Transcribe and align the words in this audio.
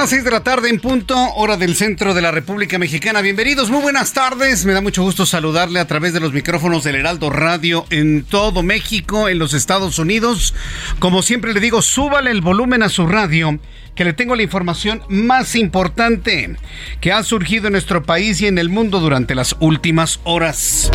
Las 0.00 0.08
6 0.08 0.24
de 0.24 0.30
la 0.30 0.42
tarde 0.42 0.70
en 0.70 0.80
punto, 0.80 1.14
hora 1.34 1.58
del 1.58 1.76
centro 1.76 2.14
de 2.14 2.22
la 2.22 2.30
República 2.30 2.78
Mexicana. 2.78 3.20
Bienvenidos, 3.20 3.68
muy 3.68 3.82
buenas 3.82 4.14
tardes. 4.14 4.64
Me 4.64 4.72
da 4.72 4.80
mucho 4.80 5.02
gusto 5.02 5.26
saludarle 5.26 5.78
a 5.78 5.86
través 5.86 6.14
de 6.14 6.20
los 6.20 6.32
micrófonos 6.32 6.84
del 6.84 6.94
Heraldo 6.94 7.28
Radio 7.28 7.84
en 7.90 8.24
todo 8.24 8.62
México, 8.62 9.28
en 9.28 9.38
los 9.38 9.52
Estados 9.52 9.98
Unidos. 9.98 10.54
Como 11.00 11.20
siempre 11.20 11.52
le 11.52 11.60
digo, 11.60 11.82
súbale 11.82 12.30
el 12.30 12.40
volumen 12.40 12.82
a 12.82 12.88
su 12.88 13.06
radio, 13.06 13.58
que 13.94 14.06
le 14.06 14.14
tengo 14.14 14.36
la 14.36 14.42
información 14.42 15.02
más 15.10 15.54
importante 15.54 16.56
que 17.02 17.12
ha 17.12 17.22
surgido 17.22 17.66
en 17.66 17.72
nuestro 17.72 18.02
país 18.02 18.40
y 18.40 18.46
en 18.46 18.56
el 18.56 18.70
mundo 18.70 19.00
durante 19.00 19.34
las 19.34 19.54
últimas 19.60 20.18
horas. 20.24 20.90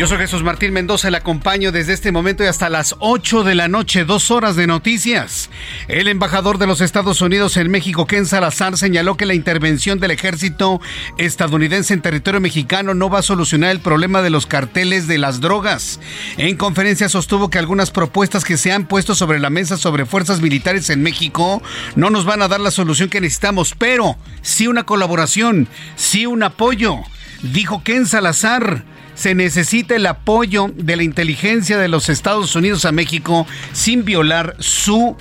Yo 0.00 0.06
soy 0.06 0.16
Jesús 0.16 0.42
Martín 0.42 0.72
Mendoza, 0.72 1.10
le 1.10 1.18
acompaño 1.18 1.72
desde 1.72 1.92
este 1.92 2.10
momento 2.10 2.42
y 2.42 2.46
hasta 2.46 2.70
las 2.70 2.96
8 3.00 3.44
de 3.44 3.54
la 3.54 3.68
noche, 3.68 4.06
dos 4.06 4.30
horas 4.30 4.56
de 4.56 4.66
noticias. 4.66 5.50
El 5.88 6.08
embajador 6.08 6.56
de 6.56 6.66
los 6.66 6.80
Estados 6.80 7.20
Unidos 7.20 7.58
en 7.58 7.70
México, 7.70 8.06
Ken 8.06 8.24
Salazar, 8.24 8.78
señaló 8.78 9.18
que 9.18 9.26
la 9.26 9.34
intervención 9.34 10.00
del 10.00 10.12
ejército 10.12 10.80
estadounidense 11.18 11.92
en 11.92 12.00
territorio 12.00 12.40
mexicano 12.40 12.94
no 12.94 13.10
va 13.10 13.18
a 13.18 13.22
solucionar 13.22 13.72
el 13.72 13.80
problema 13.80 14.22
de 14.22 14.30
los 14.30 14.46
carteles 14.46 15.06
de 15.06 15.18
las 15.18 15.42
drogas. 15.42 16.00
En 16.38 16.56
conferencia 16.56 17.10
sostuvo 17.10 17.50
que 17.50 17.58
algunas 17.58 17.90
propuestas 17.90 18.46
que 18.46 18.56
se 18.56 18.72
han 18.72 18.86
puesto 18.86 19.14
sobre 19.14 19.38
la 19.38 19.50
mesa 19.50 19.76
sobre 19.76 20.06
fuerzas 20.06 20.40
militares 20.40 20.88
en 20.88 21.02
México 21.02 21.62
no 21.94 22.08
nos 22.08 22.24
van 22.24 22.40
a 22.40 22.48
dar 22.48 22.60
la 22.60 22.70
solución 22.70 23.10
que 23.10 23.20
necesitamos, 23.20 23.74
pero 23.76 24.16
sí 24.40 24.66
una 24.66 24.84
colaboración, 24.84 25.68
sí 25.96 26.24
un 26.24 26.42
apoyo. 26.42 27.00
Dijo 27.42 27.82
Ken 27.84 28.06
Salazar 28.06 28.84
se 29.20 29.34
necesita 29.34 29.96
el 29.96 30.06
apoyo 30.06 30.70
de 30.74 30.96
la 30.96 31.02
inteligencia 31.02 31.76
de 31.76 31.88
los 31.88 32.08
Estados 32.08 32.56
Unidos 32.56 32.86
a 32.86 32.90
México 32.90 33.46
sin 33.74 34.06
violar 34.06 34.56
su 34.60 35.14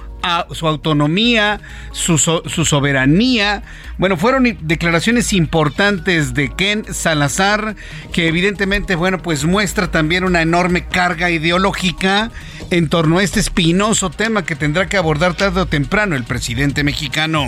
su 0.52 0.68
autonomía, 0.68 1.60
su, 1.92 2.18
su, 2.18 2.66
soberanía. 2.66 3.64
Bueno, 3.98 4.18
fueron 4.18 4.58
declaraciones 4.62 5.34
importantes 5.34 6.34
de 6.34 6.54
Ken 6.54 6.86
Salazar, 6.94 7.76
que 8.14 8.28
evidentemente, 8.28 8.96
bueno, 8.96 9.20
pues 9.20 9.46
muestra 9.46 9.92
también 9.92 10.24
una 10.24 10.42
enorme 10.42 10.86
carga 10.88 11.30
ideológica 11.30 12.32
en 12.72 12.90
torno 12.90 13.18
a 13.18 13.24
este 13.24 13.40
espinoso 13.40 14.10
tema 14.10 14.44
que 14.44 14.56
tendrá 14.56 14.88
que 14.88 14.98
abordar 14.98 15.36
tarde 15.36 15.62
o 15.62 15.66
temprano 15.66 16.16
el 16.16 16.24
presidente 16.24 16.84
mexicano. 16.84 17.48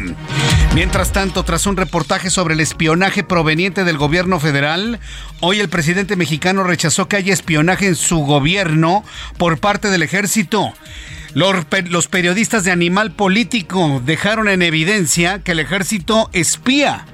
Mientras 0.73 1.11
tanto, 1.11 1.43
tras 1.43 1.67
un 1.67 1.77
reportaje 1.77 2.29
sobre 2.29 2.53
el 2.53 2.59
espionaje 2.59 3.23
proveniente 3.23 3.83
del 3.83 3.97
gobierno 3.97 4.39
federal, 4.39 4.99
hoy 5.41 5.59
el 5.59 5.69
presidente 5.69 6.15
mexicano 6.15 6.63
rechazó 6.63 7.07
que 7.07 7.17
haya 7.17 7.33
espionaje 7.33 7.87
en 7.87 7.95
su 7.95 8.19
gobierno 8.19 9.03
por 9.37 9.59
parte 9.59 9.89
del 9.89 10.03
ejército. 10.03 10.73
Los, 11.33 12.07
periodistas 12.07 12.65
de 12.65 12.71
Animal 12.71 13.11
Político 13.11 14.01
dejaron 14.05 14.49
en 14.49 14.61
evidencia 14.61 15.39
que 15.39 15.53
el 15.53 15.59
ejército 15.59 16.29
espía. 16.33 17.05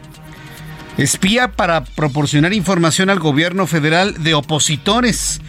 Espía 0.97 1.51
para 1.51 1.83
proporcionar 1.83 2.53
información 2.53 3.11
al 3.11 3.19
gobierno 3.19 3.67
federal 3.67 4.23
de 4.23 4.33
opositores. 4.33 5.39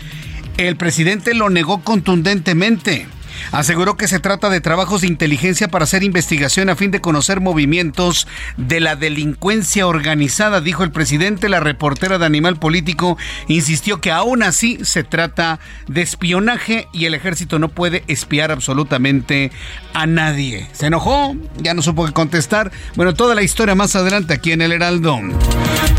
El 0.58 0.76
presidente 0.76 1.32
lo 1.32 1.48
negó 1.48 1.82
contundentemente. 1.82 3.06
Aseguró 3.52 3.96
que 3.96 4.08
se 4.08 4.20
trata 4.20 4.50
de 4.50 4.60
trabajos 4.60 5.00
de 5.00 5.06
inteligencia 5.06 5.68
para 5.68 5.84
hacer 5.84 6.02
investigación 6.02 6.68
a 6.68 6.76
fin 6.76 6.90
de 6.90 7.00
conocer 7.00 7.40
movimientos 7.40 8.26
de 8.56 8.80
la 8.80 8.96
delincuencia 8.96 9.86
organizada, 9.86 10.60
dijo 10.60 10.84
el 10.84 10.90
presidente. 10.90 11.48
La 11.48 11.60
reportera 11.60 12.18
de 12.18 12.26
Animal 12.26 12.58
Político 12.58 13.16
insistió 13.48 14.00
que 14.00 14.10
aún 14.10 14.42
así 14.42 14.78
se 14.82 15.04
trata 15.04 15.60
de 15.86 16.02
espionaje 16.02 16.88
y 16.92 17.06
el 17.06 17.14
ejército 17.14 17.58
no 17.58 17.68
puede 17.68 18.04
espiar 18.08 18.50
absolutamente 18.50 19.50
a 19.94 20.06
nadie. 20.06 20.68
Se 20.72 20.86
enojó, 20.86 21.34
ya 21.58 21.74
no 21.74 21.82
supo 21.82 22.06
qué 22.06 22.12
contestar. 22.12 22.70
Bueno, 22.96 23.14
toda 23.14 23.34
la 23.34 23.42
historia 23.42 23.74
más 23.74 23.96
adelante 23.96 24.34
aquí 24.34 24.52
en 24.52 24.62
el 24.62 24.72
Heraldo. 24.72 25.18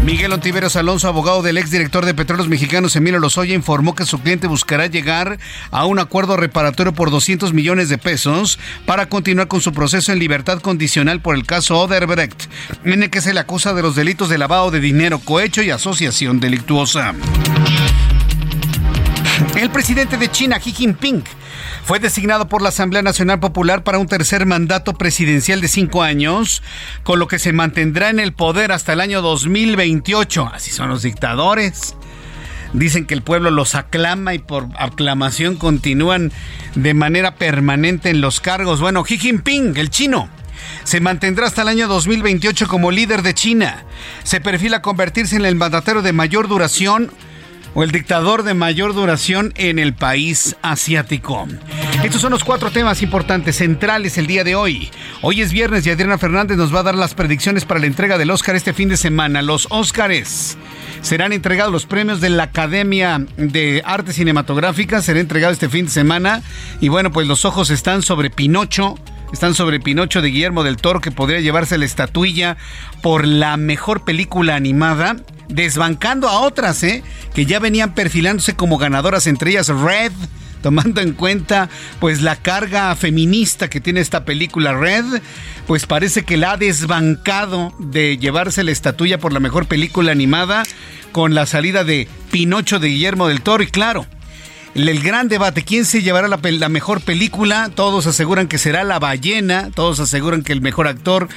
Miguel 0.03 0.31
Ontiveros 0.31 0.75
Alonso, 0.77 1.07
abogado 1.07 1.41
del 1.41 1.57
exdirector 1.57 2.05
de 2.05 2.13
Petróleos 2.13 2.47
Mexicanos 2.47 2.95
Emilio 2.95 3.19
Lozoya, 3.19 3.53
informó 3.53 3.95
que 3.95 4.05
su 4.05 4.19
cliente 4.19 4.47
buscará 4.47 4.87
llegar 4.87 5.37
a 5.71 5.85
un 5.85 5.99
acuerdo 5.99 6.37
reparatorio 6.37 6.93
por 6.93 7.11
200 7.11 7.28
millones 7.53 7.89
de 7.89 7.97
pesos 7.99 8.57
para 8.85 9.07
continuar 9.07 9.47
con 9.47 9.61
su 9.61 9.71
proceso 9.71 10.11
en 10.11 10.19
libertad 10.19 10.59
condicional 10.61 11.21
por 11.21 11.35
el 11.35 11.45
caso 11.45 11.77
Oderbrecht, 11.77 12.49
en 12.83 13.03
el 13.03 13.09
que 13.09 13.21
se 13.21 13.33
le 13.33 13.39
acusa 13.39 13.73
de 13.73 13.83
los 13.83 13.95
delitos 13.95 14.29
de 14.29 14.39
lavado 14.39 14.71
de 14.71 14.79
dinero, 14.79 15.19
cohecho 15.19 15.61
y 15.61 15.69
asociación 15.69 16.39
delictuosa. 16.39 17.13
El 19.55 19.69
presidente 19.69 20.17
de 20.17 20.31
China, 20.31 20.59
Xi 20.59 20.71
Jinping, 20.71 21.23
fue 21.83 21.99
designado 21.99 22.47
por 22.47 22.61
la 22.61 22.69
Asamblea 22.69 23.01
Nacional 23.01 23.39
Popular 23.39 23.83
para 23.83 23.99
un 23.99 24.07
tercer 24.07 24.45
mandato 24.45 24.93
presidencial 24.93 25.61
de 25.61 25.67
cinco 25.67 26.01
años, 26.01 26.63
con 27.03 27.19
lo 27.19 27.27
que 27.27 27.39
se 27.39 27.53
mantendrá 27.53 28.09
en 28.09 28.19
el 28.19 28.33
poder 28.33 28.71
hasta 28.71 28.93
el 28.93 29.01
año 29.01 29.21
2028. 29.21 30.49
Así 30.53 30.71
son 30.71 30.89
los 30.89 31.03
dictadores. 31.03 31.95
Dicen 32.73 33.05
que 33.05 33.15
el 33.15 33.23
pueblo 33.23 33.49
los 33.49 33.75
aclama 33.75 34.33
y 34.33 34.39
por 34.39 34.67
aclamación 34.77 35.55
continúan 35.55 36.31
de 36.75 36.93
manera 36.93 37.35
permanente 37.35 38.09
en 38.09 38.21
los 38.21 38.39
cargos. 38.39 38.79
Bueno, 38.79 39.03
Xi 39.03 39.17
Jinping, 39.17 39.75
el 39.77 39.89
chino, 39.89 40.29
se 40.83 40.99
mantendrá 40.99 41.47
hasta 41.47 41.63
el 41.63 41.67
año 41.67 41.87
2028 41.87 42.67
como 42.67 42.91
líder 42.91 43.21
de 43.23 43.33
China. 43.33 43.85
Se 44.23 44.39
perfila 44.39 44.81
convertirse 44.81 45.35
en 45.35 45.45
el 45.45 45.55
mandatario 45.55 46.01
de 46.01 46.13
mayor 46.13 46.47
duración 46.47 47.11
o 47.73 47.83
el 47.83 47.91
dictador 47.91 48.43
de 48.43 48.53
mayor 48.53 48.93
duración 48.93 49.53
en 49.55 49.79
el 49.79 49.93
país 49.93 50.55
asiático. 50.61 51.47
Estos 52.03 52.21
son 52.21 52.31
los 52.31 52.43
cuatro 52.43 52.71
temas 52.71 53.01
importantes, 53.01 53.57
centrales 53.57 54.17
el 54.17 54.27
día 54.27 54.43
de 54.43 54.55
hoy. 54.55 54.89
Hoy 55.21 55.41
es 55.41 55.51
viernes 55.51 55.85
y 55.85 55.91
Adriana 55.91 56.17
Fernández 56.17 56.57
nos 56.57 56.73
va 56.73 56.79
a 56.79 56.83
dar 56.83 56.95
las 56.95 57.13
predicciones 57.13 57.65
para 57.65 57.79
la 57.79 57.87
entrega 57.87 58.17
del 58.17 58.31
Oscar 58.31 58.55
este 58.55 58.73
fin 58.73 58.89
de 58.89 58.97
semana. 58.97 59.41
Los 59.41 59.67
Óscares 59.69 60.57
serán 61.01 61.33
entregados 61.33 61.71
los 61.71 61.85
premios 61.85 62.21
de 62.21 62.29
la 62.29 62.43
Academia 62.43 63.25
de 63.37 63.81
Artes 63.85 64.15
Cinematográficas, 64.15 65.05
será 65.05 65.19
entregado 65.19 65.53
este 65.53 65.69
fin 65.69 65.85
de 65.85 65.91
semana. 65.91 66.41
Y 66.81 66.89
bueno, 66.89 67.11
pues 67.11 67.27
los 67.27 67.45
ojos 67.45 67.69
están 67.69 68.01
sobre 68.01 68.29
Pinocho. 68.29 68.95
Están 69.31 69.53
sobre 69.53 69.79
Pinocho 69.79 70.23
de 70.23 70.29
Guillermo 70.29 70.63
del 70.63 70.77
Toro, 70.77 71.01
que 71.01 71.11
podría 71.11 71.39
llevarse 71.39 71.77
la 71.77 71.85
estatuilla 71.85 72.57
por 73.03 73.27
la 73.27 73.57
mejor 73.57 74.03
película 74.03 74.55
animada, 74.55 75.17
desbancando 75.47 76.27
a 76.29 76.39
otras, 76.39 76.81
¿eh? 76.81 77.03
que 77.35 77.45
ya 77.45 77.59
venían 77.59 77.93
perfilándose 77.93 78.55
como 78.55 78.79
ganadoras, 78.79 79.27
entre 79.27 79.51
ellas 79.51 79.67
Red, 79.67 80.13
tomando 80.61 81.01
en 81.01 81.13
cuenta 81.13 81.69
pues 81.99 82.21
la 82.21 82.35
carga 82.35 82.95
feminista 82.95 83.69
que 83.69 83.81
tiene 83.81 83.99
esta 83.99 84.25
película 84.25 84.73
Red, 84.73 85.21
pues 85.67 85.85
parece 85.85 86.23
que 86.23 86.37
la 86.37 86.53
ha 86.53 86.57
desbancado 86.57 87.73
de 87.79 88.17
llevarse 88.17 88.63
la 88.63 88.71
estatuilla 88.71 89.19
por 89.19 89.33
la 89.33 89.39
mejor 89.39 89.65
película 89.65 90.11
animada 90.11 90.63
con 91.11 91.33
la 91.33 91.45
salida 91.45 91.83
de 91.83 92.07
Pinocho 92.31 92.79
de 92.79 92.89
Guillermo 92.89 93.27
del 93.27 93.41
Toro 93.41 93.63
y 93.63 93.67
claro, 93.67 94.05
el 94.75 95.01
gran 95.01 95.27
debate, 95.27 95.63
¿quién 95.63 95.83
se 95.85 96.01
llevará 96.01 96.27
la, 96.27 96.69
mejor 96.69 97.01
película? 97.01 97.71
Todos 97.73 98.05
aseguran 98.07 98.47
que 98.47 98.57
será 98.57 98.83
La 98.83 98.99
Ballena, 98.99 99.71
todos 99.73 99.99
aseguran 99.99 100.43
que 100.43 100.53
el 100.53 100.61
mejor 100.61 100.87
actor, 100.87 101.27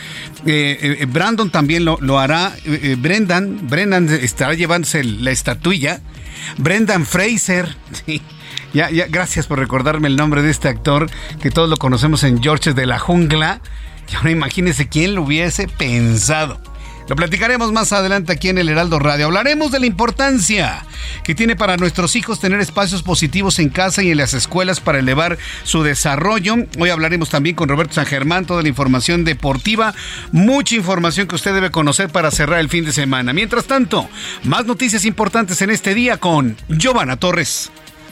eh, 0.46 0.96
eh, 1.00 1.06
Brandon 1.06 1.50
también 1.50 1.84
lo, 1.84 2.18
hará, 2.18 2.54
eh, 2.64 2.96
Brendan, 2.98 3.68
Brendan 3.68 4.08
estará 4.10 4.54
llevándose 4.54 5.02
la 5.02 5.30
estatuilla, 5.30 6.00
Brendan 6.58 7.06
Fraser, 7.06 7.74
Ya, 8.72 8.90
ya, 8.90 9.06
gracias 9.06 9.46
por 9.46 9.58
recordarme 9.58 10.08
el 10.08 10.16
nombre 10.16 10.42
de 10.42 10.50
este 10.50 10.68
actor 10.68 11.10
que 11.40 11.50
todos 11.50 11.68
lo 11.68 11.76
conocemos 11.76 12.24
en 12.24 12.42
George 12.42 12.72
de 12.72 12.86
la 12.86 12.98
Jungla. 12.98 13.60
Y 14.10 14.16
ahora 14.16 14.30
imagínense 14.30 14.88
quién 14.88 15.14
lo 15.14 15.22
hubiese 15.22 15.68
pensado. 15.68 16.58
Lo 17.08 17.16
platicaremos 17.16 17.72
más 17.72 17.92
adelante 17.92 18.32
aquí 18.32 18.48
en 18.48 18.58
el 18.58 18.68
Heraldo 18.68 18.98
Radio. 18.98 19.26
Hablaremos 19.26 19.72
de 19.72 19.80
la 19.80 19.86
importancia 19.86 20.84
que 21.24 21.34
tiene 21.34 21.56
para 21.56 21.76
nuestros 21.76 22.16
hijos 22.16 22.40
tener 22.40 22.60
espacios 22.60 23.02
positivos 23.02 23.58
en 23.58 23.68
casa 23.68 24.02
y 24.02 24.10
en 24.10 24.18
las 24.18 24.34
escuelas 24.34 24.80
para 24.80 25.00
elevar 25.00 25.36
su 25.64 25.82
desarrollo. 25.82 26.54
Hoy 26.78 26.90
hablaremos 26.90 27.28
también 27.28 27.56
con 27.56 27.68
Roberto 27.68 27.94
San 27.94 28.06
Germán, 28.06 28.46
toda 28.46 28.62
la 28.62 28.68
información 28.68 29.24
deportiva, 29.24 29.94
mucha 30.30 30.76
información 30.76 31.26
que 31.26 31.34
usted 31.34 31.52
debe 31.52 31.70
conocer 31.70 32.08
para 32.08 32.30
cerrar 32.30 32.60
el 32.60 32.68
fin 32.68 32.84
de 32.84 32.92
semana. 32.92 33.32
Mientras 33.32 33.66
tanto, 33.66 34.08
más 34.44 34.64
noticias 34.64 35.04
importantes 35.04 35.60
en 35.60 35.70
este 35.70 35.94
día 35.94 36.18
con 36.18 36.56
Giovanna 36.68 37.16
Torres. 37.16 37.70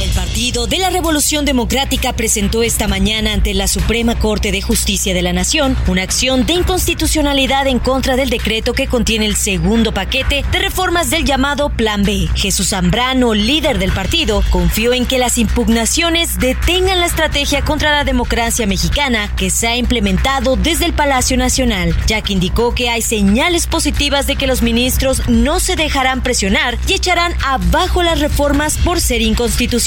El 0.00 0.10
Partido 0.10 0.66
de 0.66 0.78
la 0.78 0.90
Revolución 0.90 1.46
Democrática 1.46 2.12
presentó 2.12 2.62
esta 2.62 2.86
mañana 2.86 3.32
ante 3.32 3.54
la 3.54 3.66
Suprema 3.66 4.18
Corte 4.18 4.52
de 4.52 4.60
Justicia 4.60 5.14
de 5.14 5.22
la 5.22 5.32
Nación 5.32 5.74
una 5.86 6.02
acción 6.02 6.44
de 6.44 6.52
inconstitucionalidad 6.52 7.66
en 7.66 7.78
contra 7.78 8.14
del 8.14 8.28
decreto 8.28 8.74
que 8.74 8.88
contiene 8.88 9.24
el 9.24 9.36
segundo 9.36 9.94
paquete 9.94 10.44
de 10.52 10.58
reformas 10.58 11.08
del 11.08 11.24
llamado 11.24 11.70
Plan 11.70 12.02
B. 12.02 12.28
Jesús 12.34 12.68
Zambrano, 12.68 13.32
líder 13.32 13.78
del 13.78 13.90
partido, 13.90 14.44
confió 14.50 14.92
en 14.92 15.06
que 15.06 15.18
las 15.18 15.38
impugnaciones 15.38 16.38
detengan 16.38 17.00
la 17.00 17.06
estrategia 17.06 17.62
contra 17.62 17.90
la 17.90 18.04
democracia 18.04 18.66
mexicana 18.66 19.34
que 19.34 19.48
se 19.48 19.66
ha 19.66 19.76
implementado 19.76 20.56
desde 20.56 20.84
el 20.84 20.92
Palacio 20.92 21.38
Nacional, 21.38 21.96
ya 22.06 22.20
que 22.20 22.34
indicó 22.34 22.74
que 22.74 22.90
hay 22.90 23.00
señales 23.00 23.66
positivas 23.66 24.26
de 24.26 24.36
que 24.36 24.46
los 24.46 24.60
ministros 24.60 25.26
no 25.26 25.58
se 25.58 25.74
dejarán 25.74 26.22
presionar 26.22 26.76
y 26.86 26.92
echarán 26.92 27.32
abajo 27.42 28.02
las 28.02 28.20
reformas 28.20 28.76
por 28.76 29.00
ser 29.00 29.22
inconstitucionales 29.22 29.85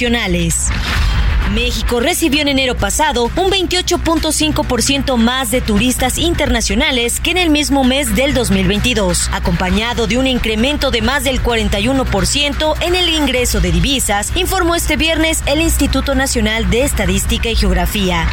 México 1.53 1.99
recibió 1.99 2.41
en 2.41 2.47
enero 2.47 2.77
pasado 2.77 3.25
un 3.35 3.51
28.5% 3.51 5.17
más 5.17 5.51
de 5.51 5.59
turistas 5.59 6.17
internacionales 6.17 7.19
que 7.19 7.31
en 7.31 7.37
el 7.37 7.49
mismo 7.49 7.83
mes 7.83 8.15
del 8.15 8.33
2022, 8.33 9.29
acompañado 9.33 10.07
de 10.07 10.17
un 10.17 10.27
incremento 10.27 10.89
de 10.89 11.01
más 11.01 11.25
del 11.25 11.43
41% 11.43 12.75
en 12.81 12.95
el 12.95 13.09
ingreso 13.09 13.59
de 13.59 13.71
divisas, 13.71 14.31
informó 14.35 14.75
este 14.75 14.95
viernes 14.95 15.43
el 15.47 15.59
Instituto 15.59 16.15
Nacional 16.15 16.69
de 16.69 16.83
Estadística 16.83 17.49
y 17.49 17.55
Geografía. 17.55 18.25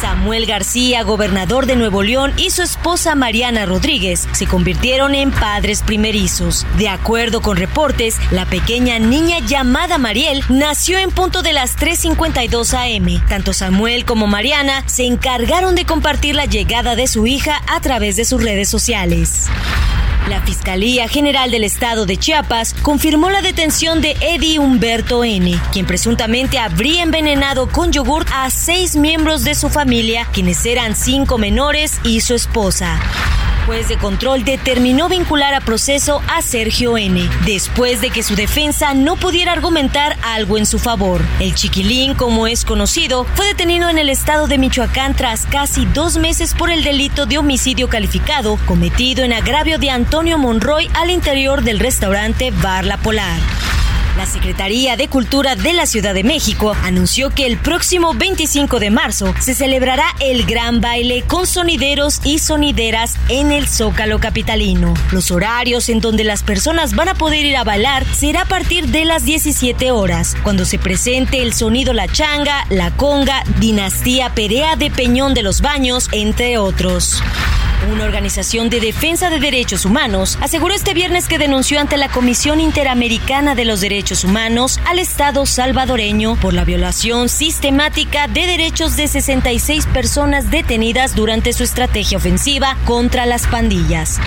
Samuel 0.00 0.46
García, 0.46 1.02
gobernador 1.02 1.66
de 1.66 1.74
Nuevo 1.74 2.02
León, 2.02 2.32
y 2.36 2.50
su 2.50 2.62
esposa 2.62 3.14
Mariana 3.14 3.66
Rodríguez 3.66 4.28
se 4.32 4.46
convirtieron 4.46 5.14
en 5.14 5.30
padres 5.30 5.82
primerizos. 5.82 6.66
De 6.76 6.88
acuerdo 6.88 7.40
con 7.40 7.56
reportes, 7.56 8.16
la 8.30 8.46
pequeña 8.46 8.98
niña 8.98 9.38
llamada 9.40 9.98
Mariel 9.98 10.44
nació 10.48 10.98
en 10.98 11.10
punto 11.10 11.42
de 11.42 11.52
las 11.52 11.76
3.52 11.76 12.74
am. 12.74 13.28
Tanto 13.28 13.52
Samuel 13.52 14.04
como 14.04 14.26
Mariana 14.26 14.84
se 14.86 15.04
encargaron 15.04 15.74
de 15.74 15.84
compartir 15.84 16.36
la 16.36 16.44
llegada 16.44 16.94
de 16.94 17.06
su 17.06 17.26
hija 17.26 17.60
a 17.66 17.80
través 17.80 18.16
de 18.16 18.24
sus 18.24 18.42
redes 18.42 18.68
sociales. 18.68 19.48
La 20.28 20.42
Fiscalía 20.42 21.08
General 21.08 21.50
del 21.50 21.64
Estado 21.64 22.04
de 22.04 22.18
Chiapas 22.18 22.74
confirmó 22.82 23.30
la 23.30 23.40
detención 23.40 24.02
de 24.02 24.14
Eddie 24.20 24.58
Humberto 24.58 25.24
N., 25.24 25.58
quien 25.72 25.86
presuntamente 25.86 26.58
habría 26.58 27.02
envenenado 27.02 27.68
con 27.70 27.92
yogur 27.92 28.26
a 28.30 28.50
seis 28.50 28.94
miembros 28.94 29.44
de 29.44 29.54
su 29.54 29.70
familia, 29.70 30.28
quienes 30.30 30.66
eran 30.66 30.94
cinco 30.94 31.38
menores 31.38 31.98
y 32.04 32.20
su 32.20 32.34
esposa 32.34 33.00
juez 33.68 33.86
de 33.86 33.98
control 33.98 34.44
determinó 34.44 35.10
vincular 35.10 35.52
a 35.52 35.60
proceso 35.60 36.22
a 36.26 36.40
Sergio 36.40 36.96
N. 36.96 37.28
después 37.44 38.00
de 38.00 38.08
que 38.08 38.22
su 38.22 38.34
defensa 38.34 38.94
no 38.94 39.16
pudiera 39.16 39.52
argumentar 39.52 40.16
algo 40.22 40.56
en 40.56 40.64
su 40.64 40.78
favor. 40.78 41.20
El 41.38 41.54
chiquilín, 41.54 42.14
como 42.14 42.46
es 42.46 42.64
conocido, 42.64 43.26
fue 43.34 43.44
detenido 43.44 43.90
en 43.90 43.98
el 43.98 44.08
estado 44.08 44.46
de 44.46 44.56
Michoacán 44.56 45.14
tras 45.14 45.44
casi 45.44 45.84
dos 45.84 46.16
meses 46.16 46.54
por 46.54 46.70
el 46.70 46.82
delito 46.82 47.26
de 47.26 47.36
homicidio 47.36 47.90
calificado 47.90 48.58
cometido 48.64 49.22
en 49.22 49.34
agravio 49.34 49.78
de 49.78 49.90
Antonio 49.90 50.38
Monroy 50.38 50.88
al 50.94 51.10
interior 51.10 51.60
del 51.62 51.78
restaurante 51.78 52.50
Bar 52.50 52.86
La 52.86 52.96
Polar. 52.96 53.38
La 54.18 54.26
Secretaría 54.26 54.96
de 54.96 55.06
Cultura 55.06 55.54
de 55.54 55.72
la 55.72 55.86
Ciudad 55.86 56.12
de 56.12 56.24
México 56.24 56.74
anunció 56.82 57.30
que 57.30 57.46
el 57.46 57.56
próximo 57.56 58.14
25 58.14 58.80
de 58.80 58.90
marzo 58.90 59.32
se 59.38 59.54
celebrará 59.54 60.06
el 60.18 60.44
gran 60.44 60.80
baile 60.80 61.22
con 61.22 61.46
sonideros 61.46 62.20
y 62.24 62.40
sonideras 62.40 63.14
en 63.28 63.52
el 63.52 63.68
Zócalo 63.68 64.18
Capitalino. 64.18 64.92
Los 65.12 65.30
horarios 65.30 65.88
en 65.88 66.00
donde 66.00 66.24
las 66.24 66.42
personas 66.42 66.96
van 66.96 67.10
a 67.10 67.14
poder 67.14 67.46
ir 67.46 67.56
a 67.56 67.62
bailar 67.62 68.04
será 68.12 68.42
a 68.42 68.48
partir 68.48 68.88
de 68.88 69.04
las 69.04 69.24
17 69.24 69.92
horas, 69.92 70.34
cuando 70.42 70.64
se 70.64 70.80
presente 70.80 71.40
el 71.40 71.54
sonido 71.54 71.92
La 71.92 72.08
Changa, 72.08 72.66
La 72.70 72.90
Conga, 72.90 73.44
Dinastía 73.60 74.34
Perea 74.34 74.74
de 74.74 74.90
Peñón 74.90 75.32
de 75.32 75.44
los 75.44 75.60
Baños, 75.60 76.08
entre 76.10 76.58
otros. 76.58 77.22
Una 77.86 78.04
organización 78.04 78.70
de 78.70 78.80
defensa 78.80 79.30
de 79.30 79.38
derechos 79.38 79.84
humanos 79.84 80.36
aseguró 80.42 80.74
este 80.74 80.94
viernes 80.94 81.28
que 81.28 81.38
denunció 81.38 81.78
ante 81.78 81.96
la 81.96 82.08
Comisión 82.08 82.60
Interamericana 82.60 83.54
de 83.54 83.64
los 83.64 83.80
Derechos 83.80 84.24
Humanos 84.24 84.80
al 84.84 84.98
Estado 84.98 85.46
salvadoreño 85.46 86.36
por 86.36 86.54
la 86.54 86.64
violación 86.64 87.28
sistemática 87.28 88.26
de 88.26 88.46
derechos 88.46 88.96
de 88.96 89.06
66 89.06 89.86
personas 89.86 90.50
detenidas 90.50 91.14
durante 91.14 91.52
su 91.52 91.62
estrategia 91.62 92.18
ofensiva 92.18 92.76
contra 92.84 93.26
las 93.26 93.46
pandillas 93.46 94.18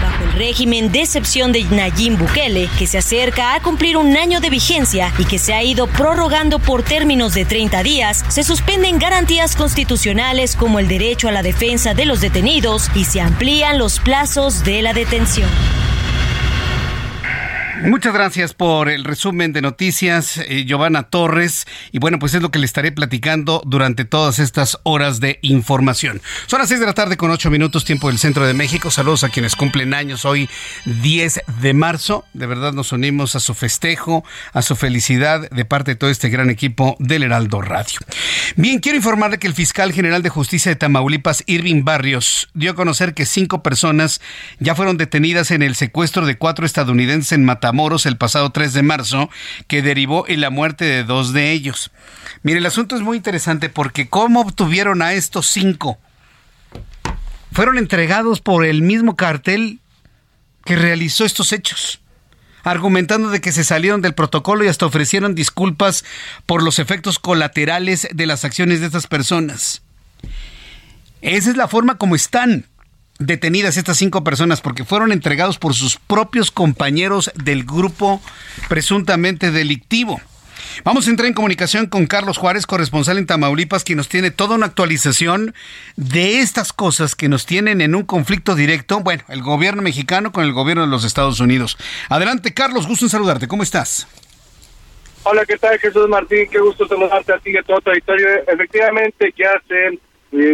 bajo 0.00 0.24
el 0.24 0.32
régimen 0.32 0.92
de 0.92 1.02
excepción 1.02 1.52
de 1.52 1.64
Nayib 1.64 2.18
Bukele, 2.18 2.68
que 2.78 2.86
se 2.86 2.98
acerca 2.98 3.54
a 3.54 3.60
cumplir 3.60 3.96
un 3.96 4.16
año 4.16 4.40
de 4.40 4.50
vigencia 4.50 5.12
y 5.18 5.24
que 5.24 5.38
se 5.38 5.54
ha 5.54 5.62
ido 5.62 5.86
prorrogando 5.86 6.58
por 6.58 6.82
términos 6.82 7.34
de 7.34 7.44
30 7.44 7.82
días, 7.82 8.24
se 8.28 8.42
suspenden 8.42 8.98
garantías 8.98 9.56
constitucionales 9.56 10.56
como 10.56 10.78
el 10.78 10.88
derecho 10.88 11.28
a 11.28 11.32
la 11.32 11.42
defensa 11.42 11.94
de 11.94 12.06
los 12.06 12.20
detenidos 12.20 12.90
y 12.94 13.04
se 13.04 13.20
amplían 13.20 13.78
los 13.78 14.00
plazos 14.00 14.64
de 14.64 14.82
la 14.82 14.92
detención. 14.92 15.48
Muchas 17.86 18.12
gracias 18.12 18.52
por 18.52 18.88
el 18.88 19.04
resumen 19.04 19.52
de 19.52 19.62
noticias, 19.62 20.38
eh, 20.38 20.64
Giovanna 20.66 21.04
Torres. 21.04 21.68
Y 21.92 22.00
bueno, 22.00 22.18
pues 22.18 22.34
es 22.34 22.42
lo 22.42 22.50
que 22.50 22.58
le 22.58 22.66
estaré 22.66 22.90
platicando 22.90 23.62
durante 23.64 24.04
todas 24.04 24.40
estas 24.40 24.80
horas 24.82 25.20
de 25.20 25.38
información. 25.42 26.20
Son 26.48 26.58
las 26.58 26.68
6 26.68 26.80
de 26.80 26.86
la 26.86 26.94
tarde 26.94 27.16
con 27.16 27.30
8 27.30 27.48
minutos, 27.48 27.84
tiempo 27.84 28.08
del 28.08 28.18
centro 28.18 28.44
de 28.44 28.54
México. 28.54 28.90
Saludos 28.90 29.22
a 29.22 29.28
quienes 29.28 29.54
cumplen 29.54 29.94
años 29.94 30.24
hoy, 30.24 30.50
10 30.84 31.42
de 31.60 31.74
marzo. 31.74 32.24
De 32.32 32.46
verdad 32.46 32.72
nos 32.72 32.90
unimos 32.90 33.36
a 33.36 33.40
su 33.40 33.54
festejo, 33.54 34.24
a 34.52 34.62
su 34.62 34.74
felicidad 34.74 35.48
de 35.48 35.64
parte 35.64 35.92
de 35.92 35.96
todo 35.96 36.10
este 36.10 36.28
gran 36.28 36.50
equipo 36.50 36.96
del 36.98 37.22
Heraldo 37.22 37.62
Radio. 37.62 38.00
Bien, 38.56 38.80
quiero 38.80 38.96
informarle 38.96 39.38
que 39.38 39.46
el 39.46 39.54
fiscal 39.54 39.92
general 39.92 40.24
de 40.24 40.28
justicia 40.28 40.72
de 40.72 40.76
Tamaulipas, 40.76 41.44
Irving 41.46 41.84
Barrios, 41.84 42.48
dio 42.52 42.72
a 42.72 42.74
conocer 42.74 43.14
que 43.14 43.26
cinco 43.26 43.62
personas 43.62 44.20
ya 44.58 44.74
fueron 44.74 44.96
detenidas 44.96 45.52
en 45.52 45.62
el 45.62 45.76
secuestro 45.76 46.26
de 46.26 46.36
cuatro 46.36 46.66
estadounidenses 46.66 47.30
en 47.30 47.44
Matamoros 47.44 47.75
Moros 47.76 48.06
el 48.06 48.16
pasado 48.16 48.50
3 48.50 48.72
de 48.72 48.82
marzo, 48.82 49.30
que 49.68 49.82
derivó 49.82 50.26
en 50.26 50.40
la 50.40 50.50
muerte 50.50 50.84
de 50.84 51.04
dos 51.04 51.32
de 51.32 51.52
ellos. 51.52 51.92
Mire, 52.42 52.58
el 52.58 52.66
asunto 52.66 52.96
es 52.96 53.02
muy 53.02 53.16
interesante 53.16 53.68
porque 53.68 54.08
¿cómo 54.08 54.40
obtuvieron 54.40 55.02
a 55.02 55.12
estos 55.12 55.46
cinco? 55.46 55.98
Fueron 57.52 57.78
entregados 57.78 58.40
por 58.40 58.64
el 58.64 58.82
mismo 58.82 59.14
cartel 59.14 59.78
que 60.64 60.74
realizó 60.74 61.24
estos 61.24 61.52
hechos 61.52 62.00
argumentando 62.70 63.30
de 63.30 63.40
que 63.40 63.52
se 63.52 63.62
salieron 63.62 64.02
del 64.02 64.14
protocolo 64.14 64.64
y 64.64 64.68
hasta 64.68 64.86
ofrecieron 64.86 65.36
disculpas 65.36 66.04
por 66.46 66.64
los 66.64 66.80
efectos 66.80 67.20
colaterales 67.20 68.08
de 68.12 68.26
las 68.26 68.44
acciones 68.44 68.80
de 68.80 68.86
estas 68.86 69.06
personas. 69.06 69.82
Esa 71.22 71.50
es 71.50 71.56
la 71.56 71.68
forma 71.68 71.96
como 71.96 72.16
están 72.16 72.66
detenidas 73.18 73.76
estas 73.76 73.96
cinco 73.96 74.24
personas 74.24 74.60
porque 74.60 74.84
fueron 74.84 75.12
entregados 75.12 75.58
por 75.58 75.74
sus 75.74 75.96
propios 75.96 76.50
compañeros 76.50 77.30
del 77.34 77.64
grupo 77.64 78.20
presuntamente 78.68 79.50
delictivo. 79.50 80.20
Vamos 80.84 81.06
a 81.06 81.10
entrar 81.10 81.26
en 81.26 81.34
comunicación 81.34 81.86
con 81.86 82.06
Carlos 82.06 82.38
Juárez, 82.38 82.66
corresponsal 82.66 83.18
en 83.18 83.26
Tamaulipas, 83.26 83.84
quien 83.84 83.96
nos 83.96 84.08
tiene 84.08 84.30
toda 84.30 84.56
una 84.56 84.66
actualización 84.66 85.54
de 85.96 86.40
estas 86.40 86.72
cosas 86.72 87.14
que 87.14 87.28
nos 87.28 87.46
tienen 87.46 87.80
en 87.80 87.94
un 87.94 88.02
conflicto 88.04 88.54
directo, 88.54 89.00
bueno, 89.00 89.22
el 89.28 89.42
gobierno 89.42 89.82
mexicano 89.82 90.32
con 90.32 90.44
el 90.44 90.52
gobierno 90.52 90.82
de 90.82 90.90
los 90.90 91.04
Estados 91.04 91.40
Unidos. 91.40 91.78
Adelante, 92.08 92.52
Carlos, 92.52 92.86
gusto 92.86 93.06
en 93.06 93.10
saludarte. 93.10 93.48
¿Cómo 93.48 93.62
estás? 93.62 94.06
Hola, 95.22 95.44
¿qué 95.44 95.56
tal, 95.56 95.78
Jesús 95.78 96.08
Martín? 96.08 96.46
Qué 96.50 96.58
gusto 96.58 96.86
saludarte 96.86 97.32
a 97.32 97.38
ti 97.38 97.56
a 97.56 97.62
todo 97.62 97.80
tu 97.80 97.90
auditorio. 97.90 98.28
Efectivamente, 98.46 99.34
ya 99.36 99.50
se 99.66 99.98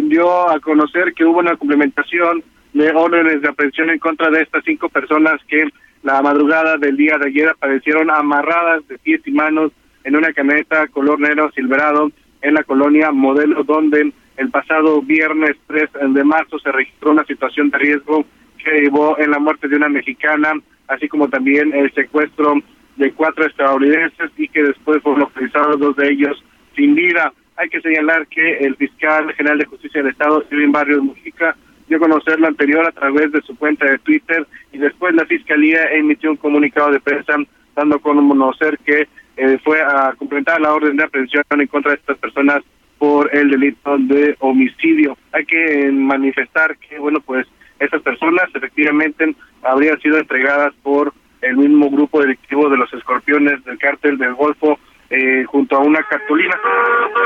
dio 0.02 0.49
a 0.49 0.61
conocer 0.61 1.12
que 1.14 1.25
hubo 1.25 1.40
una 1.40 1.57
complementación 1.57 2.42
de 2.73 2.91
órdenes 2.91 3.43
de 3.43 3.49
aprehensión 3.49 3.91
en 3.91 3.99
contra 3.99 4.31
de 4.31 4.43
estas 4.43 4.64
cinco 4.64 4.88
personas 4.88 5.41
que 5.47 5.69
la 6.02 6.21
madrugada 6.23 6.76
del 6.79 6.97
día 6.97 7.17
de 7.19 7.29
ayer 7.29 7.49
aparecieron 7.49 8.11
amarradas 8.11 8.87
de 8.88 8.99
pies 8.99 9.21
y 9.26 9.31
manos 9.31 9.73
en 10.05 10.17
una 10.17 10.33
camioneta 10.33 10.87
color 10.88 11.21
negro 11.21 11.50
silverado 11.52 12.11
en 12.41 12.55
la 12.55 12.64
colonia 12.64 13.12
Modelo, 13.12 13.62
donde 13.62 14.12
el 14.37 14.50
pasado 14.50 15.00
viernes 15.02 15.57
3 15.69 15.91
de 16.09 16.25
marzo 16.25 16.59
se 16.59 16.73
registró 16.73 17.12
una 17.12 17.25
situación 17.25 17.71
de 17.71 17.79
riesgo 17.79 18.25
que 18.59 18.81
llevó 18.81 19.19
en 19.19 19.31
la 19.31 19.38
muerte 19.38 19.69
de 19.69 19.76
una 19.76 19.88
mexicana, 19.88 20.55
así 20.88 21.09
como 21.09 21.29
también 21.29 21.73
el 21.73 21.93
secuestro 21.93 22.55
de 22.97 23.12
cuatro 23.12 23.47
estadounidenses 23.47 24.31
y 24.37 24.49
que 24.49 24.62
después 24.62 25.02
fueron 25.02 25.21
localizados 25.21 25.79
dos 25.79 25.97
de 25.97 26.09
ellos 26.09 26.43
sin 26.75 26.95
vida. 26.95 27.33
Hay 27.57 27.69
que 27.69 27.81
señalar 27.81 28.26
que 28.26 28.59
el 28.59 28.76
fiscal 28.76 29.33
general 29.35 29.59
de 29.59 29.67
justicia 29.67 30.02
del 30.02 30.12
Estado, 30.12 30.43
Steven 30.43 30.73
Barrios 30.73 31.02
Mujica, 31.02 31.57
conocer 31.99 32.38
lo 32.40 32.49
anterior 32.49 32.87
a 32.87 32.92
través 32.92 33.32
de 33.32 33.42
su 33.42 33.56
cuenta 33.56 33.87
de 33.87 33.99
Twitter 33.99 34.46
y 34.72 34.78
después 34.78 35.14
la 35.14 35.26
fiscalía 35.26 35.84
emitió 35.92 36.30
un 36.30 36.37
comunicado 36.37 36.90
de 36.90 37.00
prensa 37.00 37.34
dando 37.75 37.96
a 37.96 38.00
conocer 38.00 38.78
que 38.84 39.08
eh, 39.37 39.58
fue 39.64 39.80
a 39.80 40.12
complementar 40.18 40.61
la 40.61 40.75
orden 40.75 40.96
de 40.96 41.04
aprehensión 41.04 41.42
en 41.50 41.66
contra 41.66 41.92
de 41.92 41.99
estas 41.99 42.18
personas 42.18 42.62
por 42.99 43.34
el 43.34 43.50
delito 43.50 43.99
de 43.99 44.37
homicidio. 44.40 45.16
Hay 45.32 45.44
que 45.44 45.90
manifestar 45.90 46.76
que, 46.76 46.99
bueno, 46.99 47.20
pues 47.20 47.46
estas 47.80 48.02
personas 48.02 48.44
efectivamente 48.54 49.34
habrían 49.62 49.99
sido 50.00 50.18
entregadas 50.18 50.72
por 50.82 51.12
el 51.40 51.56
mismo 51.56 51.90
grupo 51.90 52.20
delictivo 52.20 52.68
de 52.68 52.76
los 52.76 52.92
escorpiones 52.94 53.64
del 53.64 53.78
cártel 53.78 54.18
del 54.18 54.34
Golfo 54.34 54.78
eh, 55.11 55.44
junto 55.46 55.76
a 55.76 55.80
una 55.80 56.02
cartulina, 56.04 56.56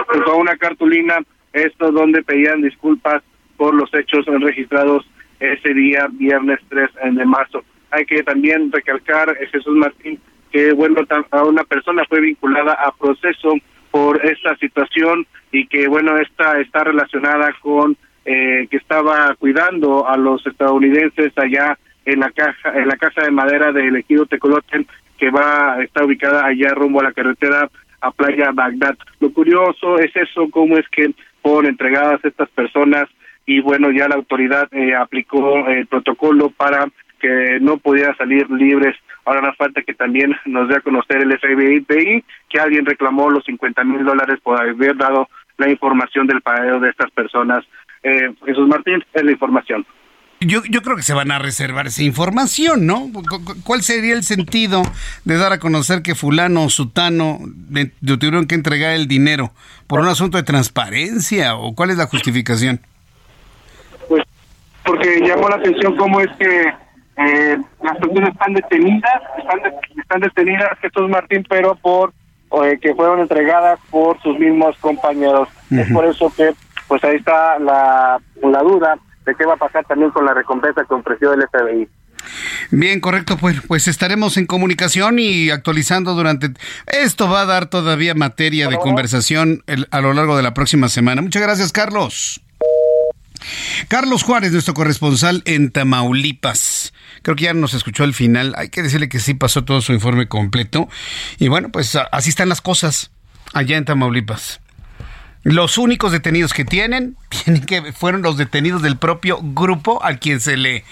junto 0.09 0.33
a 0.33 0.37
una 0.37 0.57
cartulina, 0.57 1.19
esto 1.53 1.93
donde 1.93 2.23
pedían 2.23 2.63
disculpas 2.63 3.23
por 3.57 3.75
los 3.75 3.93
hechos 3.95 4.25
registrados 4.27 5.07
ese 5.41 5.75
día, 5.75 6.09
viernes 6.11 6.61
3 6.69 6.91
de 7.13 7.25
marzo. 7.25 7.65
Hay 7.91 8.05
que 8.07 8.23
también 8.23 8.73
recalcar, 8.73 9.31
eh, 9.31 9.47
Jesús 9.49 9.77
Martín, 9.77 10.19
que 10.51 10.73
bueno, 10.73 11.03
a 11.31 11.45
una 11.45 11.65
persona 11.65 12.05
fue 12.09 12.21
vinculada 12.21 12.73
a 12.73 12.93
proceso 12.93 13.55
por 13.91 14.25
esta 14.25 14.57
situación 14.57 15.27
y 15.53 15.67
que 15.67 15.89
bueno, 15.89 16.17
esta 16.19 16.61
está 16.61 16.85
relacionada 16.85 17.55
con 17.61 17.97
eh, 18.25 18.67
que 18.71 18.77
estaba 18.79 19.35
cuidando 19.39 20.09
a 20.09 20.17
los 20.17 20.45
estadounidenses 20.47 21.33
allá 21.37 21.79
en 22.05 22.21
la 22.21 22.31
caja, 22.31 22.73
en 22.75 22.89
la 22.89 22.97
casa 22.97 23.23
de 23.23 23.31
madera 23.31 23.73
del 23.73 23.97
ejido 23.97 24.27
Tecoloten, 24.27 24.87
que 25.17 25.31
va, 25.31 25.83
está 25.83 26.05
ubicada 26.05 26.45
allá 26.45 26.71
rumbo 26.75 27.01
a 27.01 27.05
la 27.05 27.13
carretera 27.13 27.71
a 28.01 28.11
Playa 28.11 28.51
Bagdad. 28.53 28.97
Lo 29.21 29.33
curioso 29.33 29.99
es 29.99 30.15
eso, 30.17 30.49
cómo 30.51 30.77
es 30.77 30.89
que 30.89 31.13
fueron 31.43 31.67
entregadas 31.67 32.25
estas 32.25 32.49
personas 32.51 33.09
y 33.47 33.61
bueno, 33.61 33.91
ya 33.93 34.09
la 34.09 34.17
autoridad 34.17 34.69
eh, 34.73 34.95
aplicó 34.95 35.67
el 35.69 35.87
protocolo 35.87 36.51
para 36.51 36.89
que 37.21 37.59
no 37.61 37.79
pudiera 37.79 38.15
salir 38.17 38.51
libres. 38.51 38.97
Ahora 39.25 39.41
nos 39.41 39.57
falta 39.57 39.83
que 39.83 39.95
también 39.95 40.37
nos 40.45 40.69
dé 40.69 40.77
a 40.77 40.81
conocer 40.81 41.19
el 41.19 41.39
FBI 41.39 42.25
que 42.49 42.61
alguien 42.61 42.85
reclamó 42.85 43.31
los 43.31 43.45
50 43.45 43.85
mil 43.85 44.05
dólares 44.05 44.41
por 44.43 44.61
haber 44.61 44.97
dado 44.97 45.29
la 45.59 45.71
información 45.71 46.27
del 46.27 46.43
paradero 46.43 46.81
de 46.81 46.91
estas 46.91 47.11
personas. 47.13 47.65
Eh, 48.03 48.35
Jesús 48.45 48.69
Martín, 48.69 49.03
es 49.15 49.25
la 49.25 49.33
información. 49.33 49.87
Yo, 50.41 50.61
creo 50.63 50.97
que 50.97 51.03
se 51.03 51.15
van 51.15 51.31
a 51.31 51.39
reservar 51.39 51.87
esa 51.87 52.03
información, 52.03 52.85
¿no? 52.85 53.11
¿Cuál 53.65 53.83
sería 53.83 54.13
el 54.15 54.23
sentido 54.23 54.83
de 55.25 55.39
dar 55.39 55.53
a 55.55 55.59
conocer 55.59 56.03
que 56.03 56.15
fulano 56.15 56.65
o 56.65 56.69
sutano 56.69 57.39
tuvieron 58.05 58.47
que 58.47 58.55
entregar 58.55 58.93
el 58.93 59.09
dinero 59.09 59.53
por 59.87 60.01
un 60.01 60.09
asunto 60.09 60.37
de 60.37 60.43
transparencia 60.43 61.57
o 61.57 61.75
cuál 61.75 61.91
es 61.91 61.97
la 61.97 62.07
justificación? 62.07 62.81
Porque 64.87 65.21
llamó 65.21 65.49
la 65.49 65.57
atención 65.57 65.97
cómo 65.97 66.21
es 66.21 66.29
que 66.39 66.69
eh, 67.17 67.59
las 67.83 67.97
personas 67.99 68.31
están 68.31 68.55
detenidas, 68.55 69.23
están, 69.99 70.21
detenidas 70.21 70.79
Jesús 70.81 71.09
Martín, 71.09 71.45
pero 71.49 71.75
por 71.77 72.13
eh, 72.63 72.79
que 72.81 72.95
fueron 72.95 73.21
entregadas 73.21 73.79
por 73.91 74.21
sus 74.23 74.39
mismos 74.39 74.77
compañeros. 74.79 75.49
Es 75.71 75.91
por 75.93 76.05
eso 76.05 76.33
que 76.37 76.53
pues 76.87 77.03
ahí 77.05 77.17
está 77.17 77.59
la, 77.59 78.21
la 78.43 78.63
duda 78.63 78.97
de 79.25 79.35
qué 79.35 79.45
va 79.45 79.55
a 79.55 79.59
pasar 79.59 79.85
también 79.87 80.11
con 80.13 80.25
la 80.25 80.35
recompensa 80.35 80.85
que 80.85 80.95
ofreció 80.95 81.33
el 81.33 81.43
FBI. 81.49 81.89
Bien, 82.71 83.01
correcto, 83.01 83.37
pues, 83.37 83.61
pues 83.67 83.89
estaremos 83.89 84.37
en 84.37 84.47
comunicación 84.47 85.19
y 85.19 85.51
actualizando 85.51 86.15
durante... 86.15 86.51
Esto 86.87 87.29
va 87.29 87.43
a 87.43 87.47
dar 87.47 87.67
todavía 87.67 88.15
materia 88.15 88.69
de 88.69 88.77
conversación 88.79 89.63
a 89.91 90.01
lo 90.01 90.13
largo 90.13 90.37
de 90.37 90.43
la 90.43 90.55
próxima 90.55 90.89
semana. 90.89 91.23
Muchas 91.23 91.43
gracias, 91.43 91.73
Carlos. 91.73 92.41
Carlos 93.89 94.23
Juárez, 94.23 94.53
nuestro 94.53 94.75
corresponsal 94.75 95.43
en 95.45 95.71
Tamaulipas. 95.71 96.93
Creo 97.23 97.37
que 97.37 97.45
ya 97.45 97.55
nos 97.55 97.75
escuchó 97.75 98.05
al 98.05 98.15
final. 98.15 98.55
Hay 98.57 98.69
que 98.69 98.83
decirle 98.83 99.09
que 99.09 99.21
sí 99.21 99.35
pasó 99.35 99.65
todo 99.65 99.81
su 99.81 99.93
informe 99.93 100.29
completo. 100.29 100.89
Y 101.39 101.49
bueno, 101.49 101.71
pues 101.71 101.97
así 102.13 102.31
están 102.31 102.49
las 102.49 102.61
cosas 102.61 103.11
allá 103.53 103.77
en 103.77 103.85
Tamaulipas. 103.85 104.61
Los 105.43 105.79
únicos 105.79 106.13
detenidos 106.13 106.53
que 106.53 106.65
tienen, 106.67 107.17
que 107.67 107.93
fueron 107.93 108.23
los 108.23 108.37
detenidos 108.37 108.83
del 108.83 108.97
propio 108.97 109.41
grupo 109.43 110.03
al 110.03 110.19
quien 110.19 110.41
se 110.41 110.57
le 110.57 110.85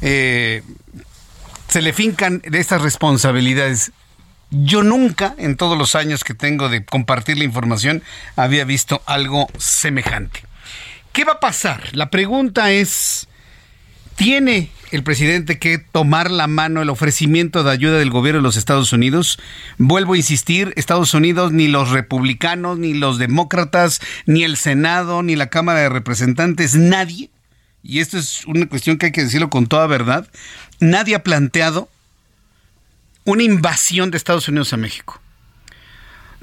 eh, 0.00 0.62
se 1.68 1.80
le 1.80 1.92
fincan 1.92 2.42
de 2.44 2.58
estas 2.58 2.82
responsabilidades. 2.82 3.92
Yo 4.50 4.82
nunca, 4.82 5.34
en 5.38 5.56
todos 5.56 5.78
los 5.78 5.94
años 5.94 6.22
que 6.22 6.34
tengo 6.34 6.68
de 6.68 6.84
compartir 6.84 7.38
la 7.38 7.44
información, 7.44 8.02
había 8.36 8.64
visto 8.64 9.02
algo 9.06 9.48
semejante. 9.56 10.44
¿Qué 11.12 11.24
va 11.24 11.32
a 11.34 11.40
pasar? 11.40 11.94
La 11.94 12.10
pregunta 12.10 12.70
es, 12.72 13.28
¿tiene 14.16 14.70
el 14.92 15.02
presidente 15.02 15.58
que 15.58 15.78
tomar 15.78 16.30
la 16.30 16.46
mano 16.46 16.82
el 16.82 16.90
ofrecimiento 16.90 17.64
de 17.64 17.70
ayuda 17.70 17.98
del 17.98 18.10
gobierno 18.10 18.40
de 18.40 18.44
los 18.44 18.58
Estados 18.58 18.92
Unidos. 18.92 19.38
Vuelvo 19.78 20.12
a 20.12 20.18
insistir, 20.18 20.74
Estados 20.76 21.14
Unidos, 21.14 21.50
ni 21.50 21.66
los 21.66 21.88
republicanos, 21.88 22.78
ni 22.78 22.92
los 22.92 23.18
demócratas, 23.18 24.00
ni 24.26 24.44
el 24.44 24.58
Senado, 24.58 25.22
ni 25.22 25.34
la 25.34 25.48
Cámara 25.48 25.80
de 25.80 25.88
Representantes, 25.88 26.74
nadie, 26.74 27.30
y 27.82 28.00
esto 28.00 28.18
es 28.18 28.44
una 28.46 28.68
cuestión 28.68 28.98
que 28.98 29.06
hay 29.06 29.12
que 29.12 29.24
decirlo 29.24 29.48
con 29.48 29.66
toda 29.66 29.86
verdad, 29.86 30.28
nadie 30.78 31.14
ha 31.14 31.22
planteado 31.22 31.88
una 33.24 33.42
invasión 33.42 34.10
de 34.10 34.18
Estados 34.18 34.46
Unidos 34.48 34.74
a 34.74 34.76
México 34.76 35.21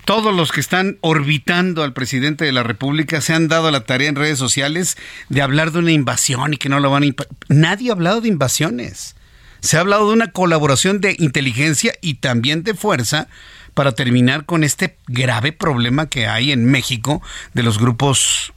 todos 0.09 0.33
los 0.33 0.51
que 0.51 0.59
están 0.59 0.97
orbitando 1.01 1.83
al 1.83 1.93
presidente 1.93 2.43
de 2.43 2.51
la 2.51 2.63
República 2.63 3.21
se 3.21 3.35
han 3.35 3.47
dado 3.47 3.69
la 3.69 3.81
tarea 3.81 4.09
en 4.09 4.15
redes 4.15 4.39
sociales 4.39 4.97
de 5.29 5.43
hablar 5.43 5.71
de 5.71 5.77
una 5.77 5.91
invasión 5.91 6.51
y 6.51 6.57
que 6.57 6.67
no 6.67 6.79
lo 6.79 6.89
van 6.89 7.03
a... 7.03 7.07
Nadie 7.47 7.91
ha 7.91 7.93
hablado 7.93 8.19
de 8.19 8.27
invasiones. 8.27 9.15
Se 9.59 9.77
ha 9.77 9.81
hablado 9.81 10.07
de 10.07 10.13
una 10.13 10.31
colaboración 10.31 10.99
de 10.99 11.15
inteligencia 11.19 11.93
y 12.01 12.15
también 12.15 12.63
de 12.63 12.73
fuerza 12.73 13.27
para 13.75 13.91
terminar 13.91 14.45
con 14.45 14.63
este 14.63 14.97
grave 15.05 15.51
problema 15.51 16.09
que 16.09 16.25
hay 16.25 16.51
en 16.51 16.65
México 16.65 17.21
de 17.53 17.61
los 17.61 17.77
grupos 17.77 18.51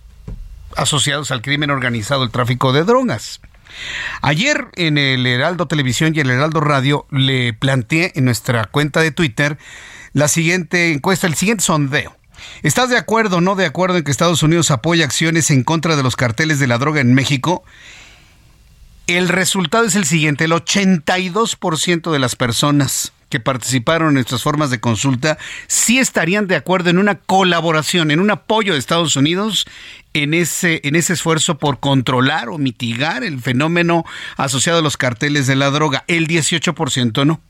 asociados 0.74 1.32
al 1.32 1.42
crimen 1.42 1.68
organizado, 1.68 2.24
el 2.24 2.30
tráfico 2.30 2.72
de 2.72 2.84
drogas. 2.84 3.42
Ayer 4.22 4.68
en 4.76 4.96
el 4.96 5.26
Heraldo 5.26 5.66
Televisión 5.66 6.14
y 6.16 6.20
el 6.20 6.30
Heraldo 6.30 6.60
Radio 6.60 7.06
le 7.10 7.52
planteé 7.52 8.12
en 8.14 8.24
nuestra 8.24 8.64
cuenta 8.64 9.02
de 9.02 9.10
Twitter 9.10 9.58
la 10.12 10.28
siguiente 10.28 10.92
encuesta, 10.92 11.26
el 11.26 11.34
siguiente 11.34 11.64
sondeo. 11.64 12.16
¿Estás 12.62 12.90
de 12.90 12.98
acuerdo 12.98 13.36
o 13.36 13.40
no 13.40 13.54
de 13.54 13.66
acuerdo 13.66 13.98
en 13.98 14.04
que 14.04 14.10
Estados 14.10 14.42
Unidos 14.42 14.70
apoya 14.70 15.04
acciones 15.04 15.50
en 15.50 15.62
contra 15.64 15.96
de 15.96 16.02
los 16.02 16.16
carteles 16.16 16.58
de 16.58 16.66
la 16.66 16.78
droga 16.78 17.00
en 17.00 17.14
México? 17.14 17.64
El 19.06 19.28
resultado 19.28 19.84
es 19.84 19.96
el 19.96 20.06
siguiente, 20.06 20.44
el 20.44 20.52
82% 20.52 22.12
de 22.12 22.18
las 22.18 22.36
personas 22.36 23.12
que 23.28 23.40
participaron 23.40 24.08
en 24.08 24.14
nuestras 24.14 24.42
formas 24.42 24.70
de 24.70 24.78
consulta 24.78 25.38
sí 25.66 25.98
estarían 25.98 26.46
de 26.46 26.56
acuerdo 26.56 26.90
en 26.90 26.98
una 26.98 27.14
colaboración, 27.14 28.10
en 28.10 28.20
un 28.20 28.30
apoyo 28.30 28.74
de 28.74 28.78
Estados 28.78 29.16
Unidos 29.16 29.66
en 30.12 30.34
ese, 30.34 30.82
en 30.84 30.96
ese 30.96 31.14
esfuerzo 31.14 31.56
por 31.56 31.80
controlar 31.80 32.50
o 32.50 32.58
mitigar 32.58 33.24
el 33.24 33.40
fenómeno 33.40 34.04
asociado 34.36 34.80
a 34.80 34.82
los 34.82 34.98
carteles 34.98 35.46
de 35.46 35.56
la 35.56 35.70
droga. 35.70 36.04
El 36.08 36.28
18% 36.28 37.24
no. 37.26 37.40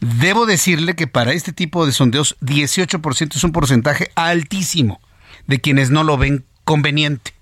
Debo 0.00 0.46
decirle 0.46 0.94
que 0.94 1.06
para 1.06 1.32
este 1.32 1.52
tipo 1.52 1.86
de 1.86 1.92
sondeos 1.92 2.36
18% 2.40 3.36
es 3.36 3.44
un 3.44 3.52
porcentaje 3.52 4.10
altísimo 4.14 5.00
de 5.46 5.60
quienes 5.60 5.90
no 5.90 6.04
lo 6.04 6.16
ven 6.16 6.44
conveniente. 6.64 7.34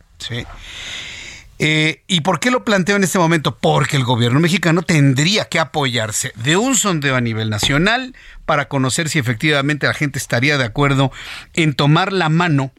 Eh, 1.59 2.03
¿Y 2.09 2.23
por 2.23 2.41
qué 2.41 2.51
lo 2.51 2.65
planteo 2.65 2.97
en 2.97 3.05
este 3.05 3.19
momento? 3.19 3.57
Porque 3.59 3.97
el 3.97 4.05
gobierno 4.05 4.41
mexicano 4.41 4.83
tendría 4.83 5.45
que 5.45 5.61
apoyarse 5.61 6.33
de 6.37 6.57
un 6.57 6.75
sondeo 6.77 7.15
a 7.15 7.21
nivel 7.21 7.51
nacional 7.51 8.17
para 8.47 8.69
conocer 8.69 9.09
si 9.09 9.19
efectivamente 9.19 9.87
la 9.87 9.95
gente 9.95 10.19
estaría 10.19 10.59
de 10.59 10.65
acuerdo 10.65 11.13
en 11.55 11.75
tomar 11.75 12.13
la 12.13 12.29
mano 12.29 12.73